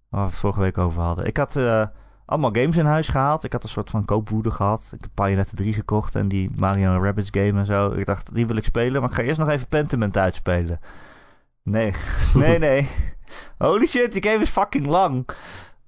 Waar 0.09 0.21
we 0.25 0.31
het 0.31 0.39
vorige 0.39 0.61
week 0.61 0.79
over 0.79 1.03
hadden. 1.03 1.27
Ik 1.27 1.37
had 1.37 1.57
eh, 1.57 1.87
allemaal 2.27 2.51
games 2.53 2.77
in 2.77 2.85
huis 2.85 3.09
gehaald. 3.09 3.45
Ik 3.45 3.53
had 3.53 3.62
een 3.62 3.68
soort 3.68 3.91
van 3.91 4.05
koopwoede 4.05 4.51
gehad. 4.51 4.91
Ik 4.95 5.01
heb 5.01 5.11
Bayonetta 5.14 5.53
3 5.55 5.72
gekocht 5.72 6.14
en 6.14 6.29
die 6.29 6.51
Mario 6.55 7.03
Rabbids 7.03 7.29
game 7.31 7.59
en 7.59 7.66
zo. 7.66 7.91
Ik 7.91 8.07
dacht, 8.07 8.35
die 8.35 8.47
wil 8.47 8.57
ik 8.57 8.64
spelen, 8.64 9.01
maar 9.01 9.11
ik 9.11 9.16
ga 9.16 9.22
eerst 9.22 9.39
nog 9.39 9.49
even 9.49 9.68
Pentiment 9.68 10.16
uitspelen. 10.16 10.81
Nee, 11.62 11.95
nee, 12.35 12.59
nee. 12.59 12.91
Holy 13.59 13.87
shit, 13.87 14.12
die 14.12 14.31
game 14.31 14.43
is 14.43 14.51
fucking 14.51 14.87
lang. 14.87 15.29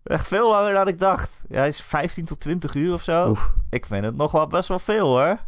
Echt 0.03 0.26
veel 0.26 0.49
langer 0.51 0.72
dan 0.72 0.89
ik 0.89 0.99
dacht. 0.99 1.45
Ja, 1.49 1.57
hij 1.59 1.68
is 1.68 1.80
15 1.82 2.24
tot 2.24 2.41
20 2.41 2.74
uur 2.74 2.93
of 2.93 3.03
zo. 3.03 3.30
Oef. 3.30 3.53
Ik 3.70 3.86
vind 3.86 4.05
het 4.05 4.16
nog 4.16 4.32
wel 4.32 4.47
best 4.47 4.68
wel 4.68 4.78
veel 4.78 5.07
hoor. 5.07 5.39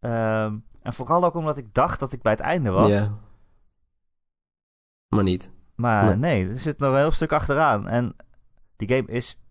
Ehm, 0.00 0.56
en 0.82 0.92
vooral 0.92 1.24
ook 1.24 1.34
omdat 1.34 1.56
ik 1.56 1.74
dacht 1.74 2.00
dat 2.00 2.12
ik 2.12 2.22
bij 2.22 2.32
het 2.32 2.40
einde 2.40 2.70
was. 2.70 2.88
Ja. 2.88 3.10
Maar 5.08 5.22
niet. 5.24 5.50
Maar 5.74 6.04
Nee. 6.04 6.16
nee. 6.44 6.52
er 6.52 6.58
zit 6.58 6.78
nog 6.78 6.92
een 6.92 6.98
heel 6.98 7.10
stuk 7.10 7.32
achteraan. 7.32 7.88
En 7.88 8.16
die 8.76 8.88
game 8.88 9.08
is 9.08 9.41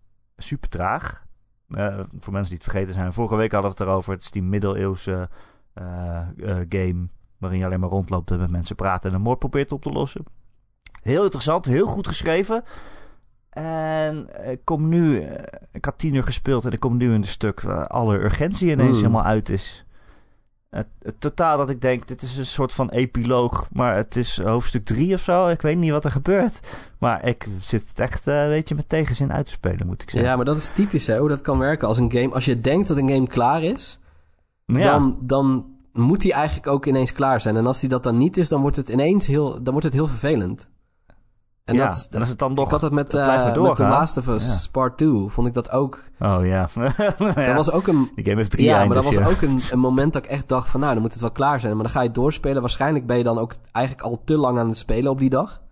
super 0.42 0.68
traag. 0.68 1.24
Eh, 1.68 1.98
voor 2.18 2.32
mensen 2.32 2.50
die 2.54 2.62
het 2.62 2.70
vergeten 2.70 2.94
zijn. 2.94 3.12
Vorige 3.12 3.36
week 3.36 3.52
hadden 3.52 3.70
we 3.70 3.76
het 3.78 3.86
erover. 3.88 4.12
Het 4.12 4.22
is 4.22 4.30
die 4.30 4.42
middeleeuwse 4.42 5.28
eh, 5.72 6.20
eh, 6.38 6.66
game. 6.68 7.08
Waarin 7.38 7.58
je 7.58 7.64
alleen 7.64 7.80
maar 7.80 7.88
rondloopt 7.88 8.30
en 8.30 8.38
met 8.38 8.50
mensen 8.50 8.76
praat 8.76 9.04
en 9.04 9.14
een 9.14 9.20
moord 9.20 9.38
probeert 9.38 9.72
op 9.72 9.82
te 9.82 9.90
lossen. 9.92 10.24
Heel 11.02 11.22
interessant, 11.24 11.64
heel 11.64 11.86
goed 11.86 12.06
geschreven. 12.06 12.62
En 13.50 14.28
ik 14.50 14.60
kom 14.64 14.88
nu, 14.88 15.26
ik 15.72 15.84
had 15.84 15.98
tien 15.98 16.14
uur 16.14 16.22
gespeeld 16.22 16.64
en 16.64 16.72
ik 16.72 16.80
kom 16.80 16.96
nu 16.96 17.06
in 17.06 17.12
een 17.14 17.24
stuk 17.24 17.60
waar 17.60 17.86
alle 17.86 18.18
urgentie 18.18 18.70
ineens 18.70 18.96
Mm. 18.96 19.02
helemaal 19.04 19.24
uit 19.24 19.48
is. 19.48 19.81
Het, 20.76 20.86
het 21.02 21.20
totaal 21.20 21.56
dat 21.56 21.70
ik 21.70 21.80
denk, 21.80 22.08
dit 22.08 22.22
is 22.22 22.36
een 22.36 22.46
soort 22.46 22.74
van 22.74 22.90
epiloog, 22.90 23.66
maar 23.72 23.96
het 23.96 24.16
is 24.16 24.40
hoofdstuk 24.42 24.84
drie 24.84 25.14
of 25.14 25.20
zo. 25.20 25.48
Ik 25.48 25.62
weet 25.62 25.76
niet 25.78 25.90
wat 25.90 26.04
er 26.04 26.10
gebeurt. 26.10 26.60
Maar 26.98 27.24
ik 27.26 27.46
zit 27.60 27.88
het 27.88 28.00
echt, 28.00 28.26
eh, 28.26 28.46
weet 28.46 28.68
je, 28.68 28.74
met 28.74 28.88
tegenzin 28.88 29.32
uit 29.32 29.46
te 29.46 29.52
spelen, 29.52 29.86
moet 29.86 30.02
ik 30.02 30.10
zeggen. 30.10 30.30
Ja, 30.30 30.36
maar 30.36 30.44
dat 30.44 30.56
is 30.56 30.68
typisch 30.68 31.06
hè, 31.06 31.18
hoe 31.18 31.28
dat 31.28 31.40
kan 31.40 31.58
werken. 31.58 31.88
Als 31.88 31.98
een 31.98 32.12
game, 32.12 32.34
als 32.34 32.44
je 32.44 32.60
denkt 32.60 32.88
dat 32.88 32.96
een 32.96 33.08
game 33.08 33.26
klaar 33.26 33.62
is, 33.62 34.00
Ja. 34.66 34.82
dan, 34.82 35.18
dan 35.20 35.66
moet 35.92 36.20
die 36.20 36.32
eigenlijk 36.32 36.66
ook 36.66 36.86
ineens 36.86 37.12
klaar 37.12 37.40
zijn. 37.40 37.56
En 37.56 37.66
als 37.66 37.80
die 37.80 37.88
dat 37.88 38.02
dan 38.02 38.16
niet 38.16 38.36
is, 38.36 38.48
dan 38.48 38.60
wordt 38.60 38.76
het 38.76 38.88
ineens 38.88 39.26
heel, 39.26 39.62
dan 39.62 39.72
wordt 39.72 39.84
het 39.86 39.94
heel 39.94 40.06
vervelend. 40.06 40.70
En 41.64 41.74
ja, 41.74 41.84
dat, 41.86 42.08
en 42.10 42.20
als 42.20 42.28
het 42.28 42.38
dan 42.38 42.58
had 42.68 42.80
dat 42.80 42.92
met, 42.92 43.08
blijft 43.08 43.44
maar 43.44 43.56
eh 43.56 43.62
met 43.62 43.76
The. 43.76 43.82
Last 43.82 44.16
of 44.16 44.26
Us 44.26 44.68
Part 44.68 44.98
2, 44.98 45.24
vond 45.28 45.46
ik 45.46 45.54
dat 45.54 45.70
ook. 45.70 45.98
Oh 46.20 46.38
ja. 46.46 46.66
Dat 47.18 47.34
Ja. 47.34 47.54
was 47.54 47.70
ook 47.72 47.86
een, 47.86 48.10
Die 48.14 48.24
game 48.24 48.36
heeft 48.36 48.50
drie 48.50 48.64
ja, 48.64 48.84
maar 48.84 48.94
dat 48.94 49.04
was 49.04 49.18
ook 49.18 49.40
een, 49.42 49.58
een 49.72 49.78
moment 49.78 50.12
dat 50.12 50.24
ik 50.24 50.30
echt 50.30 50.48
dacht 50.48 50.68
van, 50.68 50.80
nou, 50.80 50.92
dan 50.92 51.02
moet 51.02 51.12
het 51.12 51.20
wel 51.20 51.30
klaar 51.32 51.60
zijn. 51.60 51.72
Maar 51.74 51.82
dan 51.82 51.92
ga 51.92 52.00
je 52.00 52.06
het 52.06 52.14
doorspelen. 52.14 52.60
Waarschijnlijk 52.60 53.06
ben 53.06 53.16
je 53.18 53.24
dan 53.24 53.38
ook 53.38 53.54
eigenlijk 53.72 54.06
al 54.06 54.22
te 54.24 54.36
lang 54.36 54.58
aan 54.58 54.68
het 54.68 54.76
spelen 54.78 55.10
op 55.10 55.18
die 55.18 55.30
dag. 55.30 55.62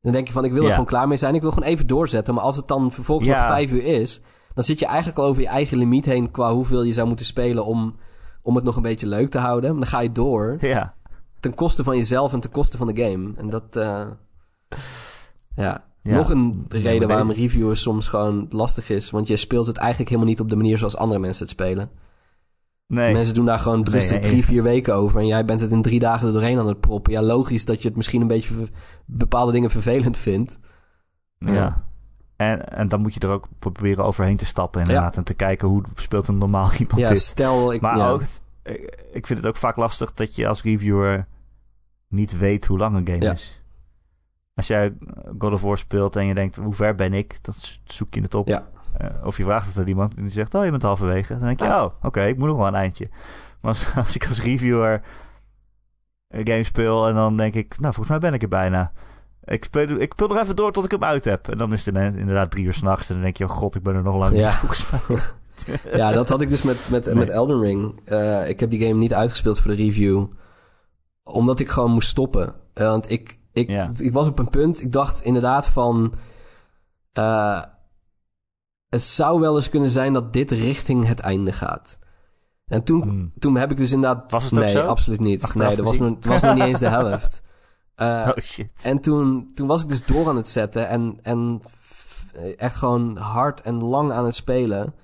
Dan 0.00 0.12
denk 0.12 0.26
je 0.26 0.32
van, 0.32 0.44
ik 0.44 0.52
wil 0.52 0.64
er 0.64 0.70
gewoon 0.70 0.84
klaar 0.86 1.08
mee 1.08 1.16
zijn. 1.18 1.34
Ik 1.34 1.40
wil 1.40 1.50
gewoon 1.52 1.68
even 1.68 1.86
doorzetten. 1.86 2.34
Maar 2.34 2.42
als 2.44 2.56
het 2.56 2.68
dan 2.68 2.92
vervolgens 2.92 3.28
nog 3.28 3.38
vijf 3.38 3.70
uur 3.72 3.84
is, 3.84 4.20
dan 4.54 4.64
zit 4.64 4.78
je 4.78 4.86
eigenlijk 4.86 5.18
al 5.18 5.24
over 5.24 5.42
je 5.42 5.48
eigen 5.48 5.78
limiet 5.78 6.04
heen 6.04 6.30
qua 6.30 6.52
hoeveel 6.52 6.82
je 6.82 6.92
zou 6.92 7.06
moeten 7.08 7.26
spelen 7.26 7.64
om, 7.64 7.96
om 8.42 8.54
het 8.54 8.64
nog 8.64 8.76
een 8.76 8.82
beetje 8.82 9.06
leuk 9.06 9.28
te 9.28 9.38
houden. 9.38 9.70
Maar 9.70 9.80
dan 9.80 9.88
ga 9.90 10.00
je 10.00 10.12
door 10.12 10.56
Ja. 10.60 10.94
ten 11.40 11.54
koste 11.54 11.84
van 11.84 11.96
jezelf 11.96 12.32
en 12.32 12.40
ten 12.40 12.50
koste 12.50 12.76
van 12.76 12.86
de 12.86 13.02
game. 13.02 13.32
En 13.36 13.50
dat, 13.50 13.76
eh, 13.76 14.00
ja. 15.56 15.84
Ja. 16.02 16.14
Nog 16.14 16.30
een 16.30 16.66
Ja, 16.68 16.78
reden 16.78 17.08
waarom 17.08 17.30
reviewen 17.30 17.76
soms 17.76 18.08
gewoon 18.08 18.46
lastig 18.50 18.90
is. 18.90 19.10
Want 19.10 19.28
je 19.28 19.36
speelt 19.36 19.66
het 19.66 19.76
eigenlijk 19.76 20.08
helemaal 20.10 20.30
niet 20.30 20.40
op 20.40 20.48
de 20.48 20.56
manier 20.56 20.78
zoals 20.78 20.96
andere 20.96 21.20
mensen 21.20 21.42
het 21.42 21.52
spelen. 21.52 21.90
Nee. 22.86 23.12
Mensen 23.12 23.34
doen 23.34 23.44
daar 23.46 23.58
gewoon 23.58 23.84
rustig 23.88 24.20
nee, 24.20 24.30
drie, 24.30 24.44
vier 24.44 24.62
weken 24.62 24.94
over. 24.94 25.20
En 25.20 25.26
jij 25.26 25.44
bent 25.44 25.60
het 25.60 25.70
in 25.70 25.82
drie 25.82 25.98
dagen 25.98 26.26
er 26.26 26.32
doorheen 26.32 26.58
aan 26.58 26.66
het 26.66 26.80
proppen. 26.80 27.12
Ja, 27.12 27.22
logisch 27.22 27.64
dat 27.64 27.82
je 27.82 27.88
het 27.88 27.96
misschien 27.96 28.20
een 28.20 28.26
beetje 28.26 28.54
bepaalde 29.06 29.52
dingen 29.52 29.70
vervelend 29.70 30.18
vindt. 30.18 30.58
Ja. 31.38 31.84
En, 32.36 32.68
en 32.68 32.88
dan 32.88 33.00
moet 33.00 33.14
je 33.14 33.20
er 33.20 33.28
ook 33.30 33.48
proberen 33.58 34.04
overheen 34.04 34.36
te 34.36 34.46
stappen 34.46 34.80
inderdaad. 34.80 35.16
En 35.16 35.24
te 35.24 35.34
kijken 35.34 35.68
hoe 35.68 35.82
speelt 35.94 36.28
een 36.28 36.38
normaal 36.38 36.72
iemand 36.78 37.00
Ja, 37.00 37.08
dit. 37.08 37.18
stel 37.18 37.72
ik... 37.72 37.80
Maar 37.80 37.96
ja. 37.96 38.10
ook, 38.10 38.22
ik 39.12 39.26
vind 39.26 39.38
het 39.38 39.46
ook 39.46 39.56
vaak 39.56 39.76
lastig 39.76 40.12
dat 40.14 40.34
je 40.34 40.48
als 40.48 40.62
reviewer 40.62 41.26
niet 42.08 42.38
weet 42.38 42.66
hoe 42.66 42.78
lang 42.78 42.96
een 42.96 43.06
game 43.06 43.24
Ja. 43.24 43.32
is. 43.32 43.61
Als 44.54 44.66
jij 44.66 44.94
God 45.38 45.52
of 45.52 45.62
War 45.62 45.78
speelt 45.78 46.16
en 46.16 46.26
je 46.26 46.34
denkt, 46.34 46.56
hoe 46.56 46.74
ver 46.74 46.94
ben 46.94 47.12
ik? 47.12 47.38
Dan 47.42 47.54
zoek 47.84 48.14
je 48.14 48.20
het 48.22 48.34
op. 48.34 48.48
Ja. 48.48 48.68
Eh, 48.98 49.26
of 49.26 49.36
je 49.36 49.44
vraagt 49.44 49.66
het 49.66 49.78
aan 49.78 49.88
iemand 49.88 50.14
en 50.14 50.22
die 50.22 50.32
zegt, 50.32 50.54
oh, 50.54 50.64
je 50.64 50.70
bent 50.70 50.82
halverwege. 50.82 51.32
Dan 51.32 51.46
denk 51.46 51.60
je, 51.60 51.66
oh, 51.66 51.86
oké, 52.02 52.24
ik 52.24 52.38
moet 52.38 52.48
nog 52.48 52.56
wel 52.56 52.66
een 52.66 52.74
eindje. 52.74 53.08
Maar 53.60 53.70
als, 53.70 53.94
als 53.96 54.14
ik 54.14 54.26
als 54.26 54.42
reviewer 54.42 55.02
een 56.28 56.46
game 56.46 56.64
speel 56.64 57.08
en 57.08 57.14
dan 57.14 57.36
denk 57.36 57.54
ik, 57.54 57.78
nou, 57.78 57.94
volgens 57.94 58.08
mij 58.08 58.18
ben 58.18 58.34
ik 58.34 58.42
er 58.42 58.48
bijna. 58.48 58.92
Ik 59.44 59.64
speel, 59.64 59.88
ik 59.88 60.12
speel 60.12 60.28
nog 60.28 60.38
even 60.38 60.56
door 60.56 60.72
tot 60.72 60.84
ik 60.84 60.90
hem 60.90 61.04
uit 61.04 61.24
heb. 61.24 61.48
En 61.48 61.58
dan 61.58 61.72
is 61.72 61.86
het 61.86 61.96
inderdaad 61.96 62.50
drie 62.50 62.64
uur 62.64 62.74
s'nachts. 62.74 63.08
En 63.08 63.14
dan 63.14 63.22
denk 63.24 63.36
je, 63.36 63.44
oh 63.44 63.50
god, 63.50 63.74
ik 63.74 63.82
ben 63.82 63.94
er 63.94 64.02
nog 64.02 64.16
lang 64.16 64.36
Ja. 64.36 64.46
niet, 64.46 64.54
volgens 64.64 64.90
mij. 64.90 65.18
Ja, 65.92 66.12
dat 66.12 66.28
had 66.28 66.40
ik 66.40 66.48
dus 66.48 66.62
met, 66.62 66.88
met, 66.90 67.04
Nee. 67.04 67.14
met 67.14 67.28
Elden 67.28 67.60
Ring. 67.60 68.00
Eh, 68.04 68.48
ik 68.48 68.60
heb 68.60 68.70
die 68.70 68.86
game 68.86 68.98
niet 68.98 69.14
uitgespeeld 69.14 69.60
voor 69.60 69.70
de 69.70 69.76
review. 69.76 70.26
Omdat 71.22 71.60
ik 71.60 71.68
gewoon 71.68 71.90
moest 71.90 72.08
stoppen. 72.08 72.54
Eh, 72.74 72.86
want 72.86 73.10
ik, 73.10 73.38
ik, 73.52 73.68
Ja. 73.68 73.88
ik 73.98 74.12
was 74.12 74.26
op 74.26 74.38
een 74.38 74.48
punt, 74.50 74.80
ik 74.80 74.92
dacht 74.92 75.22
inderdaad 75.22 75.66
van... 75.66 76.14
eh, 77.12 77.62
het 78.88 79.02
zou 79.02 79.40
wel 79.40 79.56
eens 79.56 79.68
kunnen 79.68 79.90
zijn 79.90 80.12
dat 80.12 80.32
dit 80.32 80.50
richting 80.50 81.06
het 81.06 81.20
einde 81.20 81.52
gaat. 81.52 81.98
En 82.66 82.82
toen, 82.84 83.02
Hmm. 83.02 83.32
toen 83.38 83.56
heb 83.56 83.70
ik 83.70 83.76
dus 83.76 83.92
inderdaad... 83.92 84.30
Was 84.30 84.44
het 84.44 84.52
ook 84.52 84.58
nee, 84.58 84.68
zo? 84.68 84.86
absoluut 84.86 85.20
niet. 85.20 85.42
Achteraf 85.42 85.66
nee, 85.66 85.76
dat 85.76 85.86
was, 85.86 85.98
nog, 85.98 86.16
was 86.20 86.42
nog 86.42 86.54
niet 86.54 86.64
eens 86.64 86.80
de 86.80 86.88
helft. 86.88 87.42
Eh, 87.94 88.28
oh 88.36 88.42
shit. 88.42 88.72
en 88.82 89.00
toen, 89.00 89.50
toen 89.54 89.66
was 89.66 89.82
ik 89.82 89.88
dus 89.88 90.04
door 90.04 90.28
aan 90.28 90.36
het 90.36 90.48
zetten 90.48 90.88
en, 90.88 91.18
en 91.22 91.60
echt 92.56 92.76
gewoon 92.76 93.16
hard 93.16 93.60
en 93.60 93.82
lang 93.82 94.12
aan 94.12 94.24
het 94.24 94.34
spelen. 94.34 94.94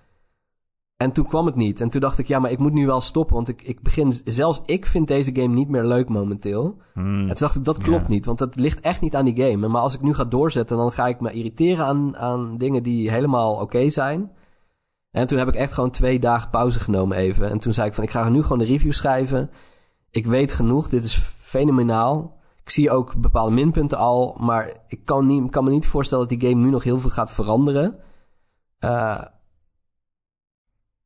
En 0.98 1.12
toen 1.12 1.26
kwam 1.26 1.46
het 1.46 1.54
niet. 1.54 1.80
En 1.80 1.90
toen 1.90 2.00
dacht 2.00 2.18
ik, 2.18 2.26
ja, 2.26 2.38
maar 2.38 2.50
ik 2.50 2.58
moet 2.58 2.72
nu 2.72 2.86
wel 2.86 3.00
stoppen. 3.00 3.34
Want 3.34 3.48
ik, 3.48 3.62
ik 3.62 3.82
begin, 3.82 4.12
zelfs 4.24 4.60
ik 4.64 4.86
vind 4.86 5.08
deze 5.08 5.30
game 5.34 5.54
niet 5.54 5.68
meer 5.68 5.84
leuk 5.84 6.08
momenteel. 6.08 6.76
Hmm. 6.94 7.20
En 7.20 7.26
toen 7.26 7.36
dacht 7.38 7.54
ik, 7.54 7.64
dat 7.64 7.78
klopt 7.78 8.08
niet. 8.08 8.26
Want 8.26 8.38
dat 8.38 8.56
ligt 8.56 8.80
echt 8.80 9.00
niet 9.00 9.14
aan 9.14 9.24
die 9.24 9.42
game. 9.42 9.68
Maar 9.68 9.80
als 9.80 9.94
ik 9.94 10.02
nu 10.02 10.14
ga 10.14 10.24
doorzetten, 10.24 10.76
dan 10.76 10.92
ga 10.92 11.06
ik 11.06 11.20
me 11.20 11.32
irriteren 11.32 11.84
aan, 11.84 12.16
aan 12.16 12.56
dingen 12.56 12.82
die 12.82 13.10
helemaal 13.10 13.54
oké 13.54 13.90
zijn. 13.90 14.30
En 15.10 15.26
toen 15.26 15.38
heb 15.38 15.48
ik 15.48 15.54
echt 15.54 15.72
gewoon 15.72 15.90
twee 15.90 16.18
dagen 16.18 16.50
pauze 16.50 16.80
genomen 16.80 17.16
even. 17.16 17.50
En 17.50 17.58
toen 17.58 17.72
zei 17.72 17.88
ik 17.88 17.94
van, 17.94 18.04
ik 18.04 18.10
ga 18.10 18.28
nu 18.28 18.42
gewoon 18.42 18.58
de 18.58 18.64
review 18.64 18.92
schrijven. 18.92 19.50
Ik 20.10 20.26
weet 20.26 20.52
genoeg, 20.52 20.88
dit 20.88 21.04
is 21.04 21.16
fenomenaal. 21.40 22.36
Ik 22.62 22.70
zie 22.70 22.90
ook 22.90 23.16
bepaalde 23.16 23.54
minpunten 23.54 23.98
al, 23.98 24.36
maar 24.40 24.72
ik 24.88 25.04
kan, 25.04 25.26
niet, 25.26 25.50
kan 25.50 25.64
me 25.64 25.70
niet 25.70 25.86
voorstellen 25.86 26.28
dat 26.28 26.40
die 26.40 26.48
game 26.48 26.64
nu 26.64 26.70
nog 26.70 26.84
heel 26.84 26.98
veel 26.98 27.10
gaat 27.10 27.30
veranderen. 27.30 27.98
Eh, 28.78 29.24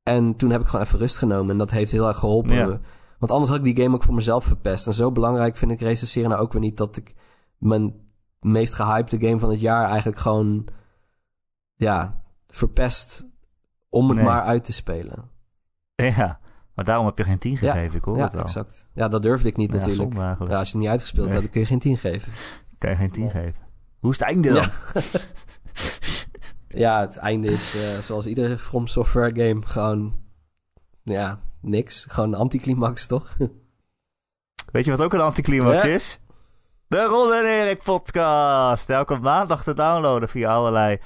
en 0.03 0.37
toen 0.37 0.51
heb 0.51 0.61
ik 0.61 0.67
gewoon 0.67 0.85
even 0.85 0.99
rust 0.99 1.19
genomen 1.19 1.51
en 1.51 1.59
dat 1.59 1.71
heeft 1.71 1.93
heel 1.93 2.07
erg 2.09 2.17
geholpen. 2.19 2.55
Ja. 2.57 2.81
Want 3.19 3.33
anders 3.33 3.51
had 3.51 3.59
ik 3.67 3.75
die 3.75 3.83
game 3.85 3.95
ook 3.95 4.03
voor 4.03 4.15
mezelf 4.15 4.45
verpest. 4.45 4.87
En 4.87 4.95
zo 4.95 5.13
belangrijk 5.13 5.57
vind 5.57 5.71
ik 5.71 5.81
recenseren 5.81 6.31
nou 6.31 6.43
ook 6.43 6.53
weer 6.53 6.61
niet 6.63 6.77
dat 6.77 6.97
ik 6.97 7.15
mijn 7.59 7.95
meest 8.41 8.75
gehypte 8.75 9.21
game 9.21 9.39
van 9.39 9.51
het 9.51 9.61
jaar 9.61 9.89
eigenlijk 9.89 10.19
gewoon, 10.19 10.67
ja, 11.75 12.23
verpest 12.49 13.25
om 13.89 14.09
het 14.09 14.17
Nee. 14.17 14.27
maar 14.27 14.43
uit 14.43 14.65
te 14.65 14.73
spelen. 14.73 15.31
Ja, 15.95 16.41
maar 16.75 16.85
daarom 16.85 17.07
heb 17.07 17.19
je 17.19 17.25
geen 17.25 17.39
10 17.39 17.57
Ja. 17.61 17.73
gegeven, 17.73 17.99
ik 17.99 18.05
hoor 18.05 18.17
ja, 18.17 18.25
het 18.25 18.35
al. 18.35 18.41
exact. 18.41 18.89
Ja, 18.95 19.09
dat 19.09 19.23
durfde 19.23 19.49
ik 19.49 19.57
niet 19.57 19.73
Ja, 19.73 19.79
natuurlijk. 19.79 20.17
Ja, 20.17 20.31
als 20.39 20.49
je 20.49 20.55
het 20.57 20.75
niet 20.75 20.89
uitgespeeld 20.89 21.25
Nee. 21.27 21.33
hebt, 21.35 21.43
dan 21.45 21.53
kun 21.53 21.61
je 21.61 21.67
geen 21.67 21.79
10 21.79 21.97
geven. 21.99 22.33
Kan 22.79 22.91
je 22.91 22.97
geen 22.97 23.11
10 23.11 23.31
geven. 23.31 23.61
Hoe 24.01 24.11
is 24.11 24.19
het 24.19 24.29
einde 24.29 24.53
dan? 24.53 24.65
Ja. 26.75 27.01
Het 27.01 27.17
einde 27.17 27.49
is 27.51 27.83
eh, 27.83 27.99
zoals 27.99 28.27
iedere 28.27 28.59
From 28.59 28.87
Software 28.87 29.35
game 29.35 29.67
gewoon, 29.67 30.15
ja, 31.03 31.39
niks. 31.61 32.07
Gewoon 32.09 32.33
een 32.33 32.39
anticlimax, 32.41 33.07
toch? 33.07 33.37
Weet 34.73 34.85
je 34.85 34.91
wat 34.91 35.03
ook 35.03 35.13
een 35.13 35.21
anticlimax 35.21 35.83
Ja. 35.83 35.89
is? 35.89 36.21
De 36.87 37.05
Ron 37.05 37.33
en 37.33 37.45
Erik 37.45 37.83
podcast. 37.83 38.91
Elke 38.91 39.17
maandag 39.19 39.63
te 39.63 39.75
downloaden 39.75 40.29
via 40.29 40.55
allerlei 40.55 40.99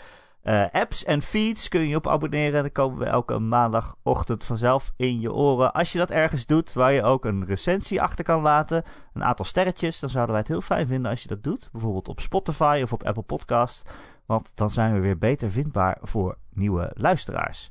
eh, 0.43 0.65
apps 0.73 1.05
en 1.05 1.23
feeds. 1.23 1.69
Kun 1.69 1.81
je 1.81 1.89
je 1.89 1.97
op 1.97 2.07
abonneren. 2.09 2.63
Dan 2.63 2.73
komen 2.73 2.99
we 2.99 3.05
elke 3.05 3.39
maandagochtend 3.39 4.45
vanzelf 4.45 4.93
in 4.97 5.21
je 5.21 5.33
oren. 5.33 5.73
Als 5.73 5.93
je 5.93 5.99
dat 5.99 6.11
ergens 6.11 6.47
doet 6.47 6.73
waar 6.73 6.93
je 6.93 7.03
ook 7.03 7.25
een 7.25 7.45
recensie 7.45 8.03
achter 8.03 8.25
kan 8.25 8.43
laten. 8.43 8.83
Een 9.13 9.25
aantal 9.25 9.45
sterretjes. 9.45 10.01
Dan 10.01 10.11
zouden 10.11 10.33
wij 10.33 10.41
het 10.41 10.51
heel 10.53 10.61
fijn 10.61 10.87
vinden 10.87 11.11
als 11.11 11.23
je 11.23 11.29
dat 11.29 11.43
doet. 11.43 11.69
Bijvoorbeeld 11.73 12.09
op 12.09 12.21
Spotify 12.21 12.81
of 12.83 12.93
op 12.93 13.05
Apple 13.05 13.23
Podcast. 13.23 13.91
Want 14.27 14.53
dan 14.55 14.71
zijn 14.71 14.95
we 14.95 15.01
weer 15.01 15.19
beter 15.19 15.51
vindbaar 15.51 15.99
voor 16.03 16.37
nieuwe 16.53 16.91
luisteraars. 16.95 17.71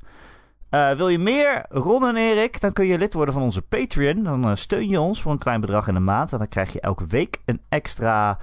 Eh, 0.68 0.92
wil 0.92 1.08
je 1.08 1.18
meer 1.18 1.66
Ron 1.68 2.06
en 2.06 2.16
Erik? 2.16 2.60
Dan 2.60 2.72
kun 2.72 2.86
je 2.86 2.98
lid 2.98 3.14
worden 3.14 3.34
van 3.34 3.42
onze 3.42 3.62
Patreon. 3.62 4.22
Dan 4.22 4.44
eh, 4.44 4.54
steun 4.54 4.88
je 4.88 5.00
ons 5.00 5.22
voor 5.22 5.32
een 5.32 5.38
klein 5.38 5.60
bedrag 5.60 5.88
in 5.88 5.94
de 5.94 6.00
maand. 6.00 6.32
En 6.32 6.38
dan 6.38 6.48
krijg 6.48 6.72
je 6.72 6.80
elke 6.80 7.06
week 7.06 7.40
een 7.44 7.60
extra 7.68 8.38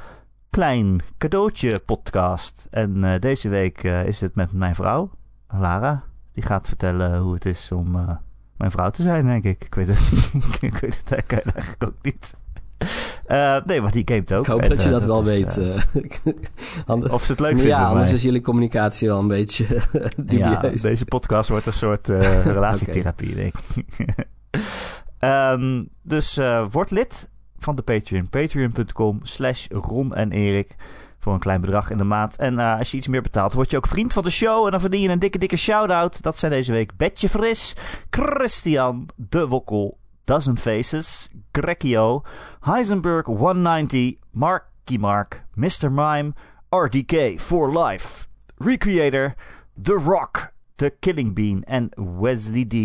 klein 0.49 1.01
cadeautje 1.17 1.79
podcast. 1.79 2.67
En 2.69 3.03
eh, 3.03 3.19
deze 3.19 3.49
week 3.49 3.83
is 3.83 4.21
het 4.21 4.35
met 4.35 4.51
mijn 4.51 4.75
vrouw, 4.75 5.09
Lara. 5.47 6.03
Die 6.31 6.43
gaat 6.43 6.67
vertellen 6.67 7.19
hoe 7.19 7.33
het 7.33 7.45
is 7.45 7.71
om 7.71 7.91
mijn 8.57 8.71
vrouw 8.71 8.89
te 8.89 9.01
zijn, 9.01 9.25
denk 9.25 9.43
ik. 9.43 9.63
Ik 9.65 9.75
weet 9.75 9.87
het, 9.87 10.33
ik 10.71 10.73
weet 10.73 11.03
het 11.05 11.11
eigenlijk 11.11 11.83
ook 11.83 12.01
niet. 12.01 12.35
Eh, 13.25 13.57
nee, 13.65 13.81
maar 13.81 13.91
die 13.91 14.01
gamet 14.05 14.33
ook. 14.33 14.45
Ik 14.45 14.51
hoop 14.51 14.61
En, 14.61 14.69
dat 14.69 14.81
je 14.81 14.87
eh, 14.87 14.93
dat 14.93 15.03
wel 15.03 15.21
is, 15.21 15.25
weet. 15.25 15.57
eh, 15.57 17.13
of 17.13 17.23
ze 17.23 17.31
het 17.31 17.39
leuk 17.41 17.49
vinden 17.49 17.67
ja, 17.67 17.85
anders 17.87 18.05
mij. 18.07 18.17
is 18.17 18.23
jullie 18.23 18.41
communicatie 18.41 19.07
wel 19.07 19.19
een 19.19 19.27
beetje 19.27 19.65
Ja, 20.27 20.61
deze 20.61 21.05
podcast 21.05 21.49
wordt 21.49 21.65
een 21.65 21.73
soort 21.73 22.07
relatietherapie, 22.57 23.35
denk 23.35 23.53
ik. 23.75 24.25
Ehm, 25.19 25.83
dus 26.01 26.39
word 26.71 26.91
lid 26.91 27.29
van 27.57 27.75
de 27.75 27.81
Patreon. 27.81 28.29
Patreon.com 28.29 29.19
slash 29.23 29.67
Ron 29.69 30.15
en 30.15 30.31
Erik. 30.31 30.75
Voor 31.19 31.33
een 31.33 31.39
klein 31.39 31.61
bedrag 31.61 31.89
in 31.89 31.97
de 31.97 32.03
maand. 32.03 32.35
En 32.35 32.59
als 32.59 32.91
je 32.91 32.97
iets 32.97 33.07
meer 33.07 33.21
betaalt, 33.21 33.53
word 33.53 33.71
je 33.71 33.77
ook 33.77 33.87
vriend 33.87 34.13
van 34.13 34.23
de 34.23 34.29
show. 34.29 34.65
En 34.65 34.71
dan 34.71 34.79
verdien 34.79 35.01
je 35.01 35.09
een 35.09 35.19
dikke, 35.19 35.37
dikke 35.37 35.55
shout-out. 35.55 36.21
Dat 36.21 36.37
zijn 36.37 36.51
deze 36.51 36.71
week 36.71 36.95
Betje 36.97 37.29
Fris, 37.29 37.75
Christian, 38.09 39.09
De 39.15 39.47
Wokkel, 39.47 39.97
Dozen 40.25 40.57
Faces, 40.57 41.29
Grekio, 41.51 42.23
Heisenberg 42.61 43.25
190, 43.25 44.19
Marky 44.31 44.97
Mark, 44.97 45.43
Mr. 45.55 45.91
Mime, 45.91 46.33
RDK 46.69 47.39
for 47.39 47.69
Life, 47.69 48.27
Recreator, 48.57 49.35
The 49.81 49.95
Rock, 49.95 50.53
The 50.77 50.89
Killing 50.99 51.33
Bean 51.33 51.63
en 51.63 51.89
Wesley 52.19 52.65
D. 52.65 52.75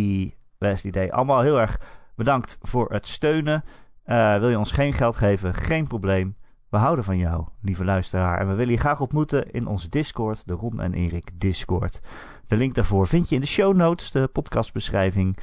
Wesley 0.58 0.92
D. 0.92 1.10
Allemaal 1.10 1.40
heel 1.40 1.60
erg 1.60 1.80
bedankt 2.14 2.58
voor 2.62 2.92
het 2.92 3.06
steunen. 3.06 3.64
Eh, 4.04 4.38
wil 4.38 4.48
je 4.48 4.58
ons 4.58 4.72
geen 4.72 4.92
geld 4.92 5.16
geven? 5.16 5.54
Geen 5.54 5.86
probleem. 5.86 6.36
We 6.68 6.76
houden 6.76 7.04
van 7.04 7.18
jou, 7.18 7.44
lieve 7.62 7.84
luisteraar. 7.84 8.40
En 8.40 8.48
we 8.48 8.54
willen 8.54 8.72
je 8.72 8.78
graag 8.78 9.00
ontmoeten 9.00 9.50
in 9.50 9.66
onze 9.66 9.88
Discord, 9.88 10.46
de 10.46 10.54
Ron 10.54 10.80
en 10.80 10.94
Erik 10.94 11.30
Discord. 11.34 12.00
De 12.46 12.56
link 12.56 12.74
daarvoor 12.74 13.06
vind 13.06 13.28
je 13.28 13.34
in 13.34 13.40
de 13.40 13.46
show 13.46 13.76
notes, 13.76 14.10
de 14.10 14.26
podcastbeschrijving. 14.26 15.38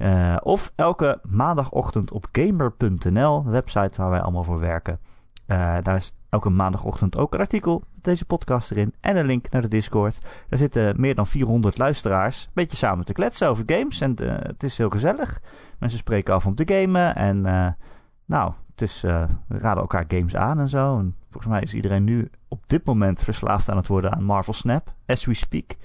Eh, 0.00 0.36
of 0.42 0.72
elke 0.76 1.20
maandagochtend 1.28 2.12
op 2.12 2.28
gamer.nl, 2.32 3.42
de 3.42 3.50
website 3.50 4.00
waar 4.00 4.10
wij 4.10 4.20
allemaal 4.20 4.44
voor 4.44 4.58
werken. 4.58 4.98
Eh, 5.46 5.76
daar 5.82 5.96
is 5.96 6.12
elke 6.28 6.50
maandagochtend 6.50 7.16
ook 7.16 7.34
een 7.34 7.40
artikel 7.40 7.82
met 7.94 8.04
deze 8.04 8.24
podcast 8.24 8.70
erin. 8.70 8.94
En 9.00 9.16
een 9.16 9.26
link 9.26 9.50
naar 9.50 9.62
de 9.62 9.68
Discord. 9.68 10.20
Daar 10.48 10.58
zitten 10.58 11.00
meer 11.00 11.14
dan 11.14 11.26
400 11.26 11.78
luisteraars. 11.78 12.44
Een 12.44 12.50
beetje 12.54 12.76
samen 12.76 13.04
te 13.04 13.12
kletsen 13.12 13.48
over 13.48 13.64
games. 13.66 14.00
En 14.00 14.16
eh, 14.16 14.46
het 14.46 14.62
is 14.62 14.78
heel 14.78 14.90
gezellig. 14.90 15.40
Mensen 15.78 15.98
spreken 15.98 16.34
af 16.34 16.46
om 16.46 16.54
te 16.54 16.74
gamen. 16.74 17.16
En 17.16 17.40
nou, 18.24 18.52
het 18.70 18.82
is, 18.82 19.00
we 19.00 19.28
raden 19.48 19.80
elkaar 19.80 20.04
games 20.08 20.36
aan 20.36 20.58
en 20.58 20.68
zo. 20.68 20.98
En 20.98 21.16
volgens 21.30 21.52
mij 21.52 21.62
is 21.62 21.74
iedereen 21.74 22.04
nu 22.04 22.30
op 22.48 22.64
dit 22.66 22.84
moment 22.84 23.22
verslaafd 23.22 23.68
aan 23.68 23.76
het 23.76 23.86
worden 23.86 24.12
aan 24.12 24.24
Marvel 24.24 24.52
Snap. 24.52 24.94
As 25.06 25.24
we 25.24 25.34
speak. 25.34 25.76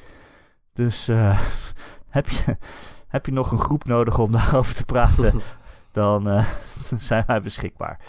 Dus 0.73 1.07
heb, 2.17 2.29
je, 2.29 2.57
heb 3.15 3.25
je 3.25 3.31
nog 3.31 3.51
een 3.51 3.59
groep 3.59 3.85
nodig 3.85 4.19
om 4.19 4.31
daarover 4.37 4.75
te 4.75 4.85
praten? 4.85 5.41
dan 5.91 6.29
eh, 6.29 6.45
zijn 7.09 7.23
wij 7.27 7.41
beschikbaar. 7.41 7.99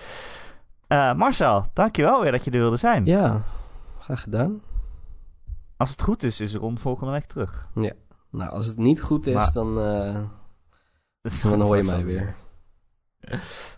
Eh, 0.87 1.15
Marcel, 1.15 1.65
dankjewel 1.73 2.23
weer 2.23 2.33
dat 2.33 2.45
je 2.45 2.51
er 2.51 2.59
wilde 2.59 2.77
zijn. 2.77 3.05
Ja, 3.05 3.43
graag 4.01 4.23
gedaan. 4.23 4.61
Als 5.77 5.91
het 5.91 6.03
goed 6.03 6.23
is, 6.23 6.41
is 6.41 6.55
Ron 6.55 6.79
volgende 6.79 7.13
week 7.13 7.25
terug. 7.25 7.67
Nou, 8.31 8.51
als 8.51 8.67
het 8.67 8.77
niet 8.77 9.01
goed 9.03 9.27
is, 9.27 9.35
Maar- 9.35 9.53
dan, 9.53 9.75
Dat 11.21 11.33
is 11.33 11.41
dan 11.41 11.61
hoor 11.61 11.77
je 11.77 11.83
mij 11.85 12.05
weer. 12.05 12.35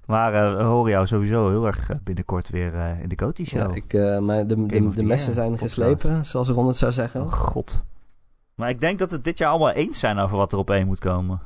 maar 0.06 0.34
eh, 0.34 0.56
we 0.56 0.62
horen 0.62 0.90
jou 0.90 1.06
sowieso 1.06 1.48
heel 1.48 1.66
erg 1.66 1.90
binnenkort 2.02 2.48
weer 2.48 2.74
in 3.02 3.08
de 3.08 3.14
Coty 3.14 3.44
Show. 3.44 3.70
Ja, 3.70 3.74
ik, 3.74 4.20
maar 4.20 4.46
de, 4.46 4.66
de, 4.66 4.88
de 4.88 5.02
messen 5.02 5.34
zijn 5.34 5.58
geslepen, 5.58 6.26
zoals 6.26 6.48
Ron 6.48 6.66
het 6.66 6.76
zou 6.76 6.92
zeggen. 6.92 7.20
Oh 7.22 7.32
god. 7.32 7.84
Maar 8.58 8.68
ik 8.68 8.80
denk 8.80 8.98
dat 8.98 9.10
het 9.10 9.24
dit 9.24 9.38
jaar 9.38 9.50
allemaal 9.50 9.70
eens 9.70 9.98
zijn 9.98 10.18
over 10.18 10.36
wat 10.36 10.52
er 10.52 10.58
op 10.58 10.70
één 10.70 10.86
moet 10.86 10.98
komen. 10.98 11.40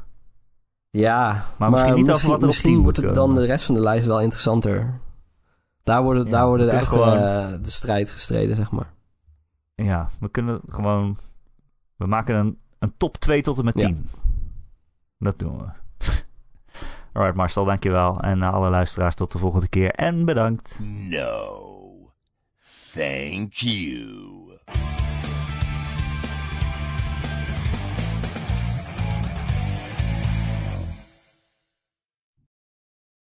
Ja, 0.90 1.44
maar, 1.58 1.70
misschien 1.70 1.94
niet 1.94 2.10
over 2.10 2.26
wat 2.26 2.36
er 2.36 2.40
op 2.42 2.46
misschien 2.46 2.70
tien 2.72 2.82
wordt 2.82 2.96
moet 2.98 3.06
het 3.06 3.14
dan 3.14 3.34
de 3.34 3.44
rest 3.44 3.64
van 3.64 3.74
de 3.74 3.80
lijst 3.80 4.06
wel 4.06 4.20
interessanter. 4.20 5.00
Daar 5.82 6.02
worden, 6.02 6.24
Ja, 6.24 6.30
daar 6.30 6.46
worden 6.46 6.66
de 6.66 6.72
echte 6.72 6.90
gewoon- 6.90 7.16
eh, 7.16 7.48
de 7.62 7.70
strijd 7.70 8.10
gestreden, 8.10 8.56
zeg 8.56 8.70
maar. 8.70 8.92
Ja, 9.74 10.08
we 10.20 10.28
kunnen 10.30 10.60
gewoon... 10.68 11.16
We 11.96 12.06
maken 12.06 12.34
een, 12.34 12.58
een 12.78 12.94
top 12.96 13.16
2 13.16 13.42
tot 13.42 13.58
en 13.58 13.64
met 13.64 13.74
Ja. 13.74 13.86
10. 13.86 14.06
Dat 15.18 15.38
doen 15.38 15.58
we. 15.58 15.64
Alright 17.12 17.36
Marcel, 17.36 17.64
dankjewel. 17.64 18.20
En 18.20 18.42
alle 18.42 18.70
luisteraars 18.70 19.14
tot 19.14 19.32
de 19.32 19.38
volgende 19.38 19.68
keer. 19.68 19.90
En 19.90 20.24
bedankt. 20.24 20.78
No. 21.08 21.70
Thank 22.92 23.52
you. 23.52 24.20